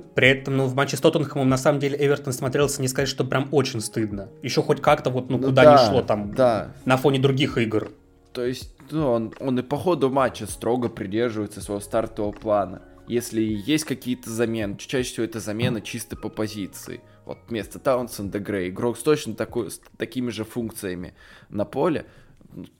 при 0.00 0.28
этом, 0.28 0.56
ну, 0.56 0.66
в 0.66 0.74
матче 0.74 0.96
с 0.96 1.00
Тоттенхэмом, 1.00 1.48
на 1.48 1.56
самом 1.56 1.78
деле, 1.78 1.96
Эвертон 1.98 2.32
смотрелся, 2.32 2.82
не 2.82 2.88
сказать, 2.88 3.08
что 3.08 3.24
прям 3.24 3.48
очень 3.52 3.80
стыдно. 3.80 4.28
Еще 4.42 4.62
хоть 4.62 4.80
как-то 4.80 5.10
вот, 5.10 5.30
ну, 5.30 5.38
ну 5.38 5.48
куда 5.48 5.64
да, 5.64 5.72
не 5.72 5.88
шло 5.88 6.02
там, 6.02 6.34
да. 6.34 6.72
на 6.84 6.96
фоне 6.96 7.18
других 7.18 7.58
игр. 7.58 7.92
То 8.32 8.44
есть, 8.44 8.74
ну, 8.90 9.10
он, 9.10 9.32
он 9.38 9.58
и 9.58 9.62
по 9.62 9.76
ходу 9.76 10.10
матча 10.10 10.46
строго 10.46 10.88
придерживается 10.88 11.60
своего 11.60 11.80
стартового 11.80 12.32
плана. 12.32 12.82
Если 13.06 13.42
есть 13.42 13.84
какие-то 13.84 14.30
замены, 14.30 14.76
чаще 14.78 15.10
всего 15.10 15.24
это 15.24 15.38
замена 15.38 15.80
чисто 15.80 16.16
по 16.16 16.28
позиции. 16.28 17.00
Вот 17.26 17.38
вместо 17.48 17.78
Таунсенда 17.78 18.38
Грей. 18.40 18.70
Игрок 18.70 18.98
с 18.98 19.02
точно 19.02 19.34
такой, 19.34 19.70
с 19.70 19.80
такими 19.96 20.30
же 20.30 20.44
функциями 20.44 21.14
на 21.48 21.64
поле. 21.64 22.06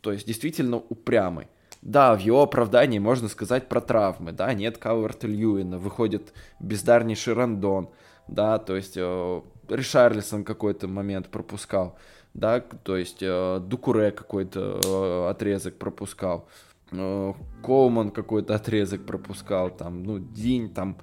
То 0.00 0.12
есть, 0.12 0.26
действительно 0.26 0.78
упрямый. 0.78 1.48
Да, 1.84 2.16
в 2.16 2.20
его 2.20 2.42
оправдании 2.42 2.98
можно 2.98 3.28
сказать 3.28 3.68
про 3.68 3.82
травмы, 3.82 4.32
да, 4.32 4.54
нет 4.54 4.78
Кауэрта 4.78 5.26
Льюина, 5.26 5.78
выходит 5.78 6.32
бездарнейший 6.58 7.34
Рандон, 7.34 7.90
да, 8.26 8.58
то 8.58 8.74
есть 8.74 8.94
э, 8.96 9.42
Ришарлисон 9.68 10.44
какой-то 10.44 10.88
момент 10.88 11.28
пропускал, 11.28 11.98
да, 12.32 12.60
то 12.60 12.96
есть 12.96 13.18
э, 13.20 13.60
Дукуре 13.60 14.12
какой-то 14.12 14.80
э, 14.82 15.30
отрезок 15.30 15.76
пропускал, 15.76 16.48
э, 16.90 17.34
Коуман 17.62 18.12
какой-то 18.12 18.54
отрезок 18.54 19.04
пропускал, 19.04 19.68
там, 19.68 20.04
ну, 20.04 20.18
День 20.18 20.72
там 20.72 20.96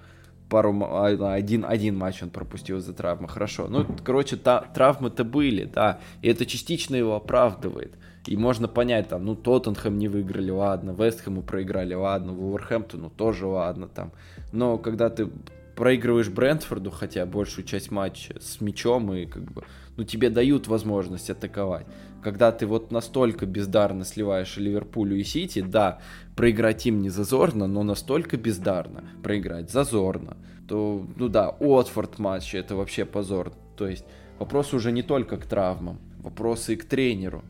пару, 0.50 0.76
а, 0.84 1.34
один, 1.34 1.64
один 1.64 1.96
матч 1.96 2.24
он 2.24 2.32
пропустил 2.32 2.80
из-за 2.80 2.94
травмы, 2.94 3.28
хорошо. 3.28 3.68
Ну, 3.70 3.86
короче, 4.04 4.36
та, 4.36 4.62
травмы-то 4.62 5.24
были, 5.24 5.66
да, 5.66 6.00
и 6.24 6.28
это 6.28 6.48
частично 6.48 6.96
его 6.96 7.16
оправдывает. 7.16 7.94
И 8.28 8.38
можно 8.38 8.68
понять, 8.68 9.10
там, 9.10 9.26
ну, 9.26 9.36
Тоттенхэм 9.36 9.98
не 9.98 10.08
выиграли, 10.08 10.52
ладно, 10.52 10.92
Вестхэму 10.92 11.42
проиграли, 11.42 11.96
ладно, 11.96 12.34
Вулверхэмптону 12.34 13.10
тоже 13.10 13.48
ладно, 13.48 13.88
там. 13.88 14.12
Но 14.52 14.78
когда 14.78 15.10
ты 15.10 15.30
проигрываешь 15.76 16.30
Брентфорду, 16.30 16.92
хотя 16.92 17.26
большую 17.26 17.66
часть 17.66 17.90
матча 17.90 18.36
с 18.40 18.62
мячом, 18.62 19.12
и 19.14 19.26
как 19.26 19.52
бы, 19.52 19.64
ну, 19.98 20.04
тебе 20.04 20.30
дают 20.30 20.68
возможность 20.68 21.32
атаковать. 21.32 21.88
Когда 22.22 22.52
ты 22.52 22.68
вот 22.68 22.92
настолько 22.92 23.48
бездарно 23.48 24.06
сливаешь 24.06 24.58
Ливерпулю 24.58 25.16
и 25.16 25.24
Сити, 25.24 25.62
да, 25.62 26.00
проиграть 26.36 26.86
им 26.86 27.02
не 27.02 27.10
зазорно, 27.10 27.66
но 27.66 27.82
настолько 27.82 28.38
бездарно 28.38 29.04
проиграть 29.24 29.72
зазорно, 29.72 30.38
то, 30.68 31.08
ну 31.16 31.28
да, 31.28 31.50
Уотфорд 31.50 32.20
матч 32.20 32.54
это 32.54 32.76
вообще 32.76 33.06
позор. 33.06 33.52
То 33.76 33.88
есть 33.88 34.06
вопрос 34.38 34.76
уже 34.76 34.92
не 34.92 35.02
только 35.02 35.38
к 35.38 35.48
травмам, 35.48 36.00
вопросы 36.20 36.74
и 36.74 36.78
к 36.78 36.86
тренеру. 36.86 37.44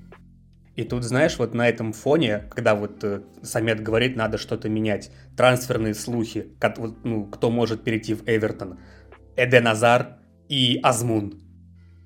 И 0.81 0.83
тут, 0.83 1.03
знаешь, 1.03 1.37
вот 1.37 1.53
на 1.53 1.69
этом 1.69 1.93
фоне, 1.93 2.45
когда 2.49 2.73
вот 2.73 3.03
э, 3.03 3.21
Самет 3.43 3.83
говорит, 3.83 4.15
надо 4.15 4.39
что-то 4.39 4.67
менять, 4.67 5.11
трансферные 5.37 5.93
слухи, 5.93 6.47
как, 6.59 6.79
вот, 6.79 7.05
ну, 7.05 7.25
кто 7.25 7.51
может 7.51 7.83
перейти 7.83 8.15
в 8.15 8.23
Эвертон, 8.25 8.79
Эден 9.35 9.67
Азар 9.67 10.17
и 10.49 10.79
Азмун. 10.81 11.39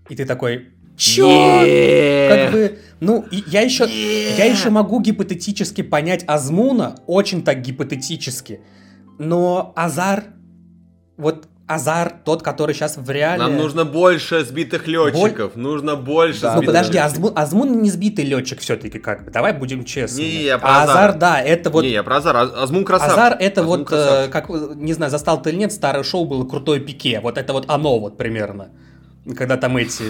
И 0.10 0.16
ты 0.18 0.26
такой, 0.26 0.74
Чё? 0.98 1.26
Как 2.30 2.52
бы, 2.52 2.80
ну, 3.00 3.24
я 3.48 3.62
еще, 3.62 3.86
я 4.38 4.44
еще 4.44 4.70
могу 4.72 5.00
гипотетически 5.00 5.82
понять 5.82 6.26
Азмуна, 6.28 6.98
очень 7.08 7.42
так 7.42 7.62
гипотетически, 7.62 8.60
но 9.18 9.72
Азар, 9.78 10.26
вот 11.16 11.48
Азар, 11.68 12.14
тот, 12.24 12.44
который 12.44 12.76
сейчас 12.76 12.96
в 12.98 13.10
реале... 13.10 13.42
Нам 13.42 13.58
нужно 13.58 13.86
больше 13.86 14.46
сбитых 14.46 14.86
летчиков, 14.88 15.54
Боль... 15.56 15.64
нужно 15.64 15.96
больше 15.96 16.42
да. 16.42 16.56
Ну 16.56 16.62
подожди, 16.62 17.00
Азмун, 17.00 17.34
Азмун 17.36 17.82
не 17.82 17.90
сбитый 17.90 18.24
летчик 18.24 18.60
все-таки, 18.60 19.00
как 19.00 19.26
бы, 19.26 19.32
давай 19.32 19.52
будем 19.52 19.84
честны. 19.84 20.20
Не, 20.20 20.44
я 20.44 20.60
про 20.60 20.68
а 20.68 20.84
Азар. 20.84 20.98
Азар, 20.98 21.18
да, 21.18 21.42
это 21.42 21.72
вот... 21.72 21.84
Не, 21.84 21.90
я 21.90 22.04
про 22.04 22.18
Азар, 22.18 22.38
Азмун 22.38 22.86
красавчик. 22.86 23.18
Азар 23.18 23.38
это 23.40 23.62
Азмун 23.62 23.80
вот, 23.80 23.92
э, 23.92 24.28
как, 24.28 24.50
не 24.76 24.94
знаю, 24.94 25.10
застал 25.10 25.42
ты 25.42 25.50
или 25.50 25.58
нет, 25.58 25.74
старое 25.74 26.04
шоу 26.04 26.26
было 26.26 26.46
«Крутой 26.46 26.82
пике», 26.82 27.20
вот 27.20 27.40
это 27.40 27.52
вот 27.52 27.66
оно 27.68 28.00
вот 28.00 28.16
примерно. 28.18 28.70
Когда 29.36 29.58
там 29.58 29.76
эти... 29.78 30.04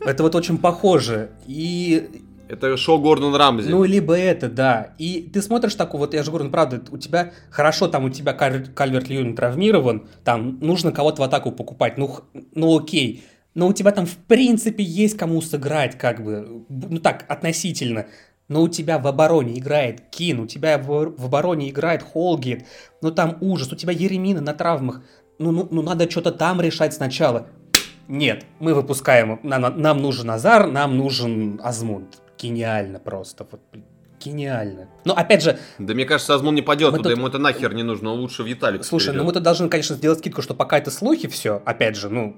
Это 0.00 0.22
вот 0.22 0.34
очень 0.34 0.56
похоже. 0.56 1.28
И 1.46 2.25
это 2.48 2.76
шоу 2.76 2.98
Гордон 2.98 3.34
Рамзи. 3.34 3.68
Ну, 3.68 3.84
либо 3.84 4.16
это, 4.16 4.48
да. 4.48 4.94
И 4.98 5.28
ты 5.32 5.42
смотришь 5.42 5.74
такой, 5.74 6.00
вот 6.00 6.14
я 6.14 6.22
же 6.22 6.30
говорю, 6.30 6.46
ну, 6.46 6.50
правда, 6.50 6.82
у 6.90 6.98
тебя 6.98 7.32
хорошо, 7.50 7.88
там 7.88 8.04
у 8.04 8.10
тебя 8.10 8.32
Кальверт 8.32 9.08
Льюин 9.08 9.34
травмирован, 9.34 10.06
там 10.24 10.58
нужно 10.60 10.92
кого-то 10.92 11.22
в 11.22 11.24
атаку 11.24 11.52
покупать, 11.52 11.98
ну, 11.98 12.18
ну 12.54 12.78
окей. 12.78 13.24
Но 13.54 13.68
у 13.68 13.72
тебя 13.72 13.90
там 13.90 14.06
в 14.06 14.16
принципе 14.16 14.84
есть 14.84 15.16
кому 15.16 15.40
сыграть, 15.40 15.96
как 15.96 16.22
бы, 16.22 16.64
ну 16.68 16.98
так, 16.98 17.24
относительно. 17.28 18.06
Но 18.48 18.62
у 18.62 18.68
тебя 18.68 18.98
в 18.98 19.06
обороне 19.06 19.58
играет 19.58 20.02
Кин, 20.10 20.40
у 20.40 20.46
тебя 20.46 20.78
в, 20.78 21.14
обороне 21.24 21.70
играет 21.70 22.02
Холгейт, 22.02 22.64
ну 23.02 23.10
там 23.10 23.38
ужас, 23.40 23.72
у 23.72 23.76
тебя 23.76 23.92
Еремина 23.92 24.40
на 24.40 24.52
травмах. 24.52 25.02
Ну, 25.38 25.50
ну, 25.52 25.66
ну 25.70 25.82
надо 25.82 26.08
что-то 26.08 26.32
там 26.32 26.60
решать 26.60 26.94
сначала. 26.94 27.48
Нет, 28.08 28.44
мы 28.60 28.72
выпускаем, 28.72 29.40
нам, 29.42 29.80
нам 29.80 30.00
нужен 30.00 30.30
Азар, 30.30 30.68
нам 30.68 30.96
нужен 30.96 31.58
Азмунд 31.64 32.22
гениально 32.38 32.98
просто. 32.98 33.46
Вот, 33.50 33.60
гениально. 34.20 34.88
Но 35.04 35.14
опять 35.14 35.42
же... 35.42 35.58
Да 35.78 35.94
мне 35.94 36.04
кажется, 36.04 36.34
Азмун 36.34 36.54
не 36.54 36.62
пойдет 36.62 36.90
туда, 36.90 37.10
тут... 37.10 37.18
ему 37.18 37.28
это 37.28 37.38
нахер 37.38 37.74
не 37.74 37.82
нужно, 37.82 38.12
лучше 38.12 38.42
в 38.42 38.46
Виталик. 38.46 38.84
Слушай, 38.84 39.06
перейдет. 39.06 39.22
ну 39.22 39.26
мы 39.26 39.32
тут 39.32 39.42
должны, 39.42 39.68
конечно, 39.68 39.96
сделать 39.96 40.18
скидку, 40.18 40.42
что 40.42 40.54
пока 40.54 40.78
это 40.78 40.90
слухи 40.90 41.28
все, 41.28 41.62
опять 41.64 41.96
же, 41.96 42.08
ну, 42.08 42.36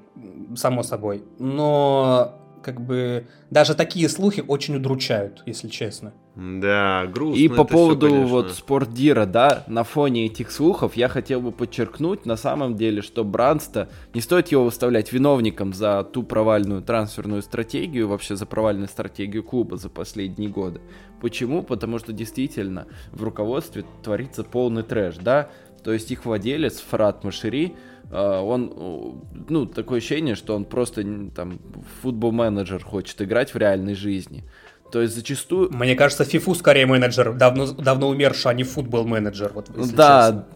само 0.57 0.83
собой. 0.83 1.25
Но 1.39 2.39
как 2.63 2.81
бы 2.81 3.27
даже 3.51 3.75
такие 3.75 4.09
слухи 4.09 4.45
очень 4.47 4.77
удручают, 4.77 5.43
если 5.47 5.69
честно. 5.69 6.13
Да, 6.39 7.07
грустно. 7.07 7.41
И 7.41 7.49
по 7.49 7.65
поводу 7.65 8.07
конечно. 8.07 8.27
вот 8.29 8.53
спортдира, 8.53 9.27
да, 9.27 9.65
на 9.67 9.83
фоне 9.83 10.27
этих 10.27 10.53
слухов 10.53 10.95
я 10.95 11.09
хотел 11.09 11.41
бы 11.41 11.51
подчеркнуть 11.51 12.27
на 12.27 12.37
самом 12.37 12.77
деле, 12.77 13.03
что 13.03 13.25
Бранста 13.25 13.89
не 14.15 14.21
стоит 14.21 14.47
его 14.49 14.63
выставлять 14.63 15.13
виновником 15.13 15.73
за 15.73 16.05
ту 16.05 16.23
провальную 16.23 16.81
трансферную 16.81 17.43
стратегию, 17.43 18.07
вообще 18.07 18.37
за 18.37 18.47
провальную 18.47 18.87
стратегию 18.87 19.43
клуба 19.43 19.79
за 19.79 19.89
последние 19.89 20.49
годы. 20.49 20.81
Почему? 21.21 21.65
Потому 21.65 21.99
что 21.99 22.13
действительно 22.13 22.87
в 23.11 23.25
руководстве 23.25 23.85
творится 24.05 24.45
полный 24.45 24.85
трэш, 24.85 25.17
да, 25.17 25.51
то 25.83 25.93
есть 25.93 26.09
их 26.13 26.25
владелец 26.25 26.79
Фрат 26.79 27.25
Машери, 27.25 27.75
э, 28.13 28.17
он, 28.17 28.73
э, 28.77 29.43
ну, 29.49 29.67
такое 29.67 29.99
ощущение, 29.99 30.37
что 30.37 30.55
он 30.55 30.67
просто 30.67 31.03
там 31.35 31.59
футбол-менеджер 32.03 32.85
хочет 32.85 33.21
играть 33.23 33.53
в 33.53 33.57
реальной 33.57 33.95
жизни. 33.95 34.45
То 34.91 35.03
есть 35.03 35.15
зачастую 35.15 35.71
Мне 35.73 35.95
кажется, 35.95 36.25
Фифу 36.25 36.55
скорее 36.55 36.87
менеджер, 36.87 37.33
давно, 37.35 37.67
давно 37.73 38.09
умерший, 38.09 38.51
а 38.51 38.55
не 38.55 38.65
футбол-менеджер. 38.65 39.53
Вот, 39.55 39.69
если 39.77 39.95
да, 39.95 40.27
честно. 40.27 40.47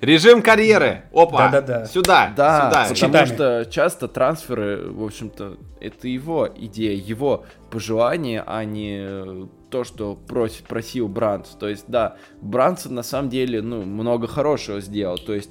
Режим 0.00 0.40
карьеры. 0.40 1.02
Опа. 1.12 1.50
Да-да-да. 1.50 1.84
Сюда. 1.84 2.32
Да, 2.34 2.68
Сюда. 2.68 2.84
с 2.86 2.88
потому 2.88 3.12
читами. 3.12 3.34
что 3.34 3.66
часто 3.70 4.08
трансферы, 4.08 4.90
в 4.90 5.04
общем-то, 5.04 5.58
это 5.78 6.08
его 6.08 6.48
идея, 6.56 6.96
его 6.96 7.44
пожелание, 7.70 8.42
а 8.46 8.64
не 8.64 9.46
то, 9.68 9.84
что 9.84 10.16
просит, 10.16 10.64
просил 10.64 11.06
Бранс. 11.06 11.48
То 11.48 11.68
есть, 11.68 11.84
да, 11.88 12.16
Брансон 12.40 12.94
на 12.94 13.02
самом 13.02 13.28
деле, 13.28 13.60
ну, 13.60 13.82
много 13.82 14.26
хорошего 14.26 14.80
сделал. 14.80 15.18
То 15.18 15.34
есть, 15.34 15.50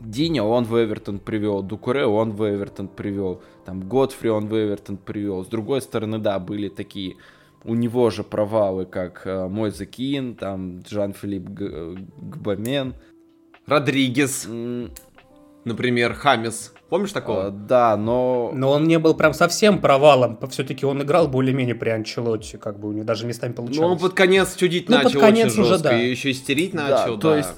Диня 0.00 0.42
он 0.42 0.64
в 0.64 0.76
Эвертон 0.76 1.20
привел, 1.20 1.62
Дукуре 1.62 2.04
он 2.04 2.32
в 2.32 2.44
Эвертон 2.48 2.88
привел, 2.88 3.42
там 3.64 3.80
Годфри 3.80 4.28
он 4.28 4.48
в 4.48 4.54
Эвертон 4.54 4.96
привел. 4.96 5.44
С 5.44 5.48
другой 5.48 5.80
стороны, 5.80 6.18
да, 6.18 6.38
были 6.38 6.68
такие 6.68 7.16
у 7.64 7.74
него 7.74 8.10
же 8.10 8.22
провалы, 8.24 8.84
как 8.86 9.22
э, 9.26 9.48
Мойзе 9.48 9.86
Кин, 9.86 10.34
там 10.34 10.82
Жан-Филипп 10.88 11.48
Г- 11.48 11.96
Гбамен. 12.18 12.94
Родригес, 13.66 14.46
М, 14.46 14.90
например, 15.64 16.12
Хамис. 16.14 16.74
Помнишь 16.90 17.10
э, 17.10 17.14
такого? 17.14 17.50
Да, 17.50 17.96
но 17.96 18.50
Но 18.54 18.70
он 18.70 18.84
не 18.86 18.98
был 18.98 19.14
прям 19.14 19.32
совсем 19.32 19.80
провалом. 19.80 20.38
Все-таки 20.50 20.84
он 20.84 21.02
играл 21.02 21.28
более-менее 21.28 21.74
при 21.74 21.88
Анчелотте, 21.90 22.58
как 22.58 22.78
бы 22.78 22.88
у 22.88 22.92
него 22.92 23.04
даже 23.04 23.26
местами 23.26 23.52
получалось. 23.52 23.80
Ну, 23.80 23.86
он 23.94 23.98
под 23.98 24.12
конец 24.14 24.54
чудить 24.56 24.88
Ну, 24.88 24.96
под 24.96 25.04
начал 25.04 25.20
конец 25.20 25.52
очень 25.52 25.62
уже 25.62 25.70
жестко. 25.70 25.88
да. 25.88 26.02
И 26.02 26.10
еще 26.10 26.30
истерить 26.30 26.72
Да, 26.72 26.88
начал, 26.88 27.18
то 27.18 27.30
да. 27.30 27.36
есть- 27.38 27.54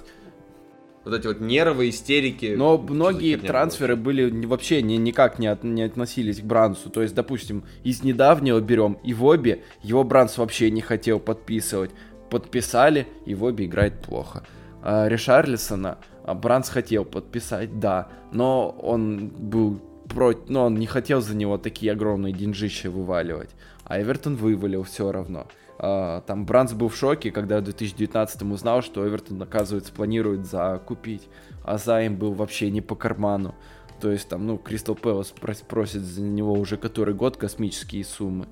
Вот 1.07 1.15
эти 1.15 1.29
вот 1.29 1.41
нервы, 1.41 1.89
истерики. 1.89 2.55
Но 2.57 2.77
многие 2.79 3.37
трансферы 3.37 3.95
были 3.95 4.29
не- 4.29 4.45
вообще 4.47 4.83
ни- 4.83 4.95
никак 4.95 5.39
не, 5.39 5.47
от- 5.47 5.63
не 5.63 5.85
относились 5.85 6.41
к 6.41 6.45
Брансу. 6.45 6.91
То 6.91 7.01
есть, 7.03 7.15
допустим, 7.15 7.63
из 7.85 8.03
недавнего 8.03 8.59
берем 8.61 8.99
Ивоби, 9.05 9.63
его 9.85 10.03
Бранс 10.03 10.37
вообще 10.37 10.69
не 10.73 10.81
хотел 10.81 11.21
подписывать. 11.21 11.93
Подписали, 12.29 13.07
Ивоби 13.25 13.67
играет 13.67 14.03
плохо. 14.03 14.43
А 14.83 15.07
Ришарлисона 15.09 15.99
а, 16.25 16.35
Бранс 16.35 16.69
хотел 16.71 17.05
подписать, 17.05 17.79
да, 17.79 18.09
но 18.33 18.71
он 18.83 19.29
был 19.29 19.81
против, 20.09 20.49
но 20.49 20.67
он 20.67 20.75
не 20.75 20.87
хотел 20.87 21.21
за 21.21 21.37
него 21.37 21.57
такие 21.57 21.93
огромные 21.93 22.33
деньжища 22.33 22.91
вываливать. 22.91 23.51
А 23.85 24.01
Эвертон 24.03 24.35
вывалил 24.35 24.83
все 24.83 25.13
равно. 25.13 25.47
А, 25.79 26.23
Там 26.23 26.47
Бранс 26.47 26.73
был 26.73 26.89
в 26.89 26.97
шоке, 26.97 27.31
когда 27.31 27.61
в 27.61 27.65
2019 27.65 28.43
узнал, 28.53 28.83
что 28.83 29.07
Эвертон, 29.07 29.41
оказывается, 29.43 29.93
планирует 29.93 30.47
закупить, 30.47 31.29
а 31.65 31.79
займ 31.79 32.17
был 32.17 32.33
вообще 32.33 32.71
не 32.71 32.81
по 32.81 32.95
карману. 32.95 33.55
То 34.01 34.11
есть 34.11 34.29
там, 34.29 34.47
ну, 34.47 34.59
Кристал 34.59 34.95
Пэлас 34.95 35.33
прос- 35.39 35.65
просит 35.67 36.03
за 36.03 36.21
него 36.23 36.53
уже 36.53 36.77
который 36.77 37.15
год 37.15 37.37
космические 37.37 38.05
суммы. 38.05 38.47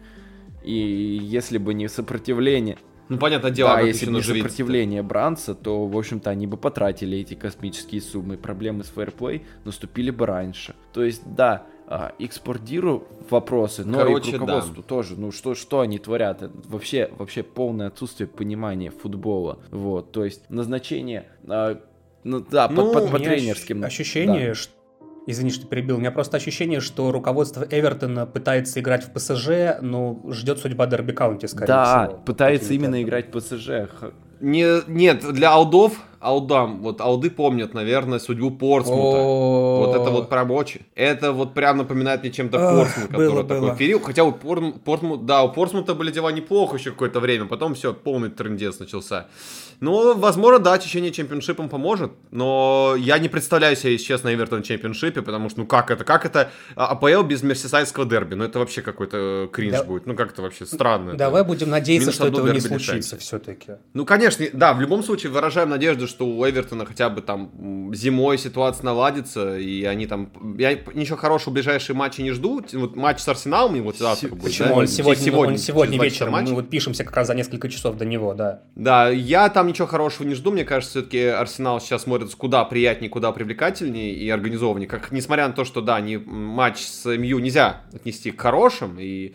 И 0.62 1.18
если 1.22 1.58
бы 1.58 1.74
не 1.74 1.88
сопротивление, 1.88 2.78
Ну, 3.10 3.18
понятное 3.18 3.50
дело, 3.50 3.74
да, 3.74 3.80
если 3.80 4.06
бы 4.06 4.12
не 4.12 4.22
сопротивление 4.22 5.02
Бранца, 5.02 5.54
то, 5.54 5.86
в 5.86 5.96
общем-то, 5.98 6.30
они 6.30 6.46
бы 6.46 6.56
потратили 6.56 7.18
эти 7.18 7.34
космические 7.34 8.00
суммы. 8.00 8.38
Проблемы 8.38 8.82
с 8.84 8.88
фэрплей 8.88 9.44
наступили 9.64 10.10
бы 10.10 10.24
раньше. 10.24 10.74
То 10.94 11.04
есть, 11.04 11.22
да, 11.26 11.66
а, 11.86 12.12
экспортиру 12.18 13.06
вопросы, 13.30 13.84
но 13.84 13.98
Короче, 13.98 14.30
и 14.30 14.34
к 14.34 14.40
руководству 14.40 14.82
тоже. 14.82 15.14
Ну, 15.18 15.32
что, 15.32 15.54
что 15.54 15.80
они 15.80 15.98
творят? 15.98 16.42
Это 16.42 16.52
вообще, 16.68 17.10
вообще 17.18 17.42
полное 17.42 17.88
отсутствие 17.88 18.26
понимания 18.26 18.90
футбола. 18.90 19.58
Вот, 19.70 20.12
то 20.12 20.24
есть, 20.24 20.48
назначение... 20.50 21.26
а, 21.46 21.78
ну, 22.24 22.40
да, 22.40 22.68
Ну, 22.68 22.92
по, 22.92 23.00
по- 23.00 23.04
У 23.04 23.08
по 23.10 23.16
меня 23.18 23.30
тренерским. 23.30 23.82
ощ- 23.82 23.86
Ощущение, 23.86 24.48
да. 24.48 24.54
что... 24.54 24.72
Извини, 25.26 25.50
что 25.50 25.66
перебил. 25.66 25.96
У 25.96 26.00
меня 26.00 26.10
просто 26.10 26.36
ощущение, 26.36 26.80
что 26.80 27.10
руководство 27.10 27.66
Эвертона 27.70 28.26
пытается 28.26 28.78
играть 28.80 29.04
в 29.06 29.12
ПСЖ, 29.12 29.80
но 29.80 30.20
ждет 30.30 30.58
судьба 30.58 30.86
Дерби 30.86 31.12
Каунти, 31.12 31.46
скорее 31.46 31.66
Да, 31.68 32.06
всего. 32.08 32.18
пытается 32.20 32.68
Какими-то 32.68 32.84
именно 32.96 33.02
играть 33.02 33.30
ПСЖ. 33.32 33.68
Х- 33.98 34.10
Не, 34.40 34.82
нет, 34.86 35.24
для 35.32 35.50
алдов, 35.50 35.98
алдам, 36.24 36.80
вот 36.80 37.00
алды 37.00 37.30
помнят, 37.30 37.74
наверное, 37.74 38.18
судьбу 38.18 38.50
Портсмута. 38.50 39.18
Вот 39.22 39.94
это 39.96 40.10
вот 40.10 40.28
про 40.28 40.44
Бочи. 40.44 40.86
Это 40.94 41.32
вот 41.32 41.54
прям 41.54 41.78
напоминает 41.78 42.22
мне 42.22 42.32
чем-то 42.32 42.58
Портсмут, 42.58 43.08
который 43.08 43.44
такой 43.44 43.76
период. 43.76 44.02
Хотя 44.04 44.24
у 44.24 44.32
Пор- 44.32 44.72
Портмут, 44.84 45.26
да, 45.26 45.42
у 45.42 45.52
Портсмута 45.52 45.94
были 45.94 46.10
дела 46.10 46.32
неплохо 46.32 46.76
еще 46.76 46.90
какое-то 46.90 47.20
время, 47.20 47.46
потом 47.46 47.74
все, 47.74 47.92
полный 47.92 48.30
трендец 48.30 48.78
начался. 48.78 49.26
Ну, 49.80 50.16
возможно, 50.16 50.58
да, 50.60 50.78
течение 50.78 51.10
чемпионшипом 51.10 51.68
поможет, 51.68 52.12
но 52.30 52.94
я 52.96 53.18
не 53.18 53.28
представляю 53.28 53.76
себе, 53.76 53.92
если 53.92 54.06
честно, 54.06 54.32
Эвертон 54.32 54.62
чемпионшипе, 54.62 55.20
потому 55.20 55.50
что, 55.50 55.60
ну 55.60 55.66
как 55.66 55.90
это, 55.90 56.04
как 56.04 56.24
это 56.24 56.50
а, 56.76 56.86
АПЛ 56.92 57.22
без 57.22 57.42
мерсисайдского 57.42 58.06
дерби? 58.06 58.34
Ну 58.34 58.44
это 58.44 58.60
вообще 58.60 58.82
какой-то 58.82 59.48
кринж 59.52 59.72
Да. 59.78 59.84
будет, 59.84 60.06
ну 60.06 60.14
как 60.14 60.32
это 60.32 60.42
вообще 60.42 60.64
странно. 60.64 61.10
это. 61.10 61.18
Давай 61.18 61.44
будем 61.44 61.70
надеяться, 61.70 62.06
Минус 62.10 62.14
что 62.14 62.28
этого 62.28 62.48
не 62.52 62.60
случится 62.60 63.18
все-таки. 63.18 63.72
Ну, 63.92 64.06
конечно, 64.06 64.46
да, 64.52 64.72
в 64.74 64.80
любом 64.80 65.02
случае 65.02 65.32
выражаем 65.32 65.68
надежду, 65.70 66.06
что 66.14 66.26
у 66.26 66.48
Эвертона 66.48 66.86
хотя 66.86 67.10
бы 67.10 67.20
там 67.22 67.92
зимой 67.92 68.38
ситуация 68.38 68.84
наладится, 68.84 69.58
и 69.58 69.82
они 69.84 70.06
там... 70.06 70.30
Я 70.56 70.78
ничего 70.94 71.16
хорошего 71.16 71.50
в 71.50 71.54
ближайшие 71.54 71.96
матчи 71.96 72.20
не 72.20 72.30
жду. 72.30 72.62
Вот 72.72 72.94
матч 72.94 73.18
с 73.18 73.28
Арсеналом, 73.28 73.82
вот 73.82 73.98
завтра 73.98 74.28
будет, 74.28 74.44
Почему? 74.44 74.68
да? 74.68 74.74
он 74.74 74.86
сегодня, 74.86 75.24
Сегодня, 75.24 75.52
он 75.54 75.58
сегодня 75.58 76.00
вечером, 76.00 76.32
матч. 76.32 76.48
мы 76.48 76.54
вот 76.54 76.70
пишемся 76.70 77.02
как 77.02 77.16
раз 77.16 77.26
за 77.26 77.34
несколько 77.34 77.68
часов 77.68 77.96
до 77.96 78.04
него, 78.04 78.32
да. 78.34 78.62
Да, 78.76 79.08
я 79.08 79.48
там 79.48 79.66
ничего 79.66 79.88
хорошего 79.88 80.26
не 80.26 80.34
жду. 80.34 80.52
Мне 80.52 80.64
кажется, 80.64 80.98
все-таки 81.00 81.24
Арсенал 81.24 81.80
сейчас 81.80 82.02
смотрится 82.02 82.36
куда 82.36 82.64
приятнее, 82.64 83.10
куда 83.10 83.32
привлекательнее 83.32 84.12
и 84.12 84.30
организованнее. 84.30 84.88
Как, 84.88 85.10
несмотря 85.10 85.48
на 85.48 85.54
то, 85.54 85.64
что, 85.64 85.80
да, 85.80 86.00
не, 86.00 86.18
матч 86.18 86.78
с 86.78 87.04
МЮ 87.06 87.40
нельзя 87.40 87.82
отнести 87.92 88.30
к 88.30 88.40
хорошим, 88.40 88.98
и 89.00 89.34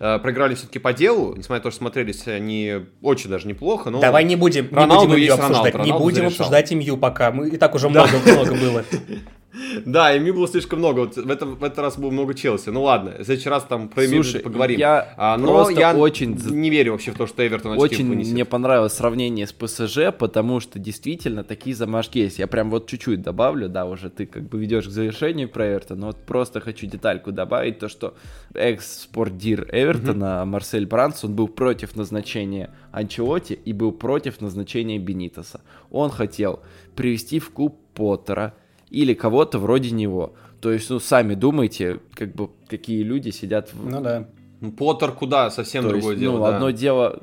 проиграли 0.00 0.54
все-таки 0.54 0.78
по 0.78 0.92
делу, 0.94 1.34
несмотря 1.36 1.56
на 1.56 1.62
то, 1.64 1.70
что 1.70 1.78
смотрелись 1.78 2.26
они 2.26 2.86
очень 3.02 3.28
даже 3.28 3.46
неплохо. 3.46 3.90
Но... 3.90 4.00
Давай 4.00 4.24
не 4.24 4.34
будем, 4.34 4.64
не 4.64 4.86
будем 4.86 5.14
имью 5.14 5.34
обсуждать, 5.34 5.74
Роналду, 5.74 5.92
не 5.92 5.98
будем 5.98 6.14
зарешал. 6.16 6.28
обсуждать 6.46 6.72
имью 6.72 6.96
пока, 6.96 7.30
мы 7.30 7.50
и 7.50 7.56
так 7.58 7.74
уже 7.74 7.90
Да. 7.90 8.06
много-много 8.06 8.54
было. 8.54 8.84
Да, 9.84 10.14
и 10.14 10.20
МЮ 10.20 10.34
было 10.34 10.48
слишком 10.48 10.78
много. 10.78 11.00
Вот 11.00 11.16
в, 11.16 11.30
этом, 11.30 11.56
в 11.56 11.64
этот 11.64 11.78
раз 11.78 11.98
было 11.98 12.10
много 12.10 12.34
Челси. 12.34 12.70
Ну 12.70 12.82
ладно, 12.82 13.16
в 13.18 13.24
следующий 13.24 13.48
раз 13.48 13.64
там 13.64 13.88
про 13.88 14.06
Слушай, 14.06 14.40
поговорим. 14.40 14.78
я 14.78 15.14
А, 15.16 15.36
но 15.36 15.48
просто 15.48 15.80
я 15.80 15.94
очень 15.94 16.36
не 16.50 16.70
верю 16.70 16.92
вообще 16.92 17.10
в 17.10 17.16
то, 17.16 17.26
что 17.26 17.46
Эвертон 17.46 17.72
очки 17.72 17.82
Очень 17.82 18.08
вынесет. 18.08 18.32
мне 18.32 18.44
понравилось 18.44 18.92
сравнение 18.92 19.46
с 19.46 19.52
ПСЖ, 19.52 20.12
потому 20.16 20.60
что 20.60 20.78
действительно 20.78 21.42
такие 21.44 21.74
замашки 21.74 22.18
есть. 22.18 22.38
Я 22.38 22.46
прям 22.46 22.70
вот 22.70 22.86
чуть-чуть 22.86 23.22
добавлю, 23.22 23.68
да, 23.68 23.86
уже 23.86 24.10
ты 24.10 24.26
как 24.26 24.48
бы 24.48 24.58
ведешь 24.58 24.86
к 24.86 24.90
завершению 24.90 25.48
про 25.48 25.68
Эвертон, 25.68 26.00
но 26.00 26.06
вот 26.08 26.24
просто 26.24 26.60
хочу 26.60 26.86
детальку 26.86 27.32
добавить, 27.32 27.78
то 27.78 27.88
что 27.88 28.14
экс-спортдир 28.54 29.68
Эвертона 29.72 30.44
Марсель 30.44 30.86
Бранс, 30.86 31.24
он 31.24 31.34
был 31.34 31.48
против 31.48 31.96
назначения 31.96 32.70
Анчелоти 32.92 33.54
и 33.54 33.72
был 33.72 33.92
против 33.92 34.40
назначения 34.40 34.98
Бенитоса. 34.98 35.60
Он 35.90 36.10
хотел 36.10 36.60
привести 36.94 37.38
в 37.38 37.50
клуб 37.50 37.76
Поттера 37.94 38.54
или 38.90 39.14
кого-то 39.14 39.58
вроде 39.58 39.90
него. 39.90 40.34
То 40.60 40.72
есть, 40.72 40.90
ну, 40.90 41.00
сами 41.00 41.34
думайте, 41.34 42.00
как 42.14 42.34
бы, 42.34 42.50
какие 42.68 43.02
люди 43.02 43.30
сидят 43.30 43.72
в... 43.72 43.88
Ну 43.88 44.00
да. 44.00 44.28
Ну, 44.60 44.72
Поттер 44.72 45.12
куда? 45.12 45.50
Совсем 45.50 45.84
То 45.84 45.90
другое 45.90 46.10
есть, 46.12 46.20
дело. 46.20 46.38
ну, 46.38 46.44
да. 46.44 46.56
одно 46.56 46.70
дело 46.70 47.22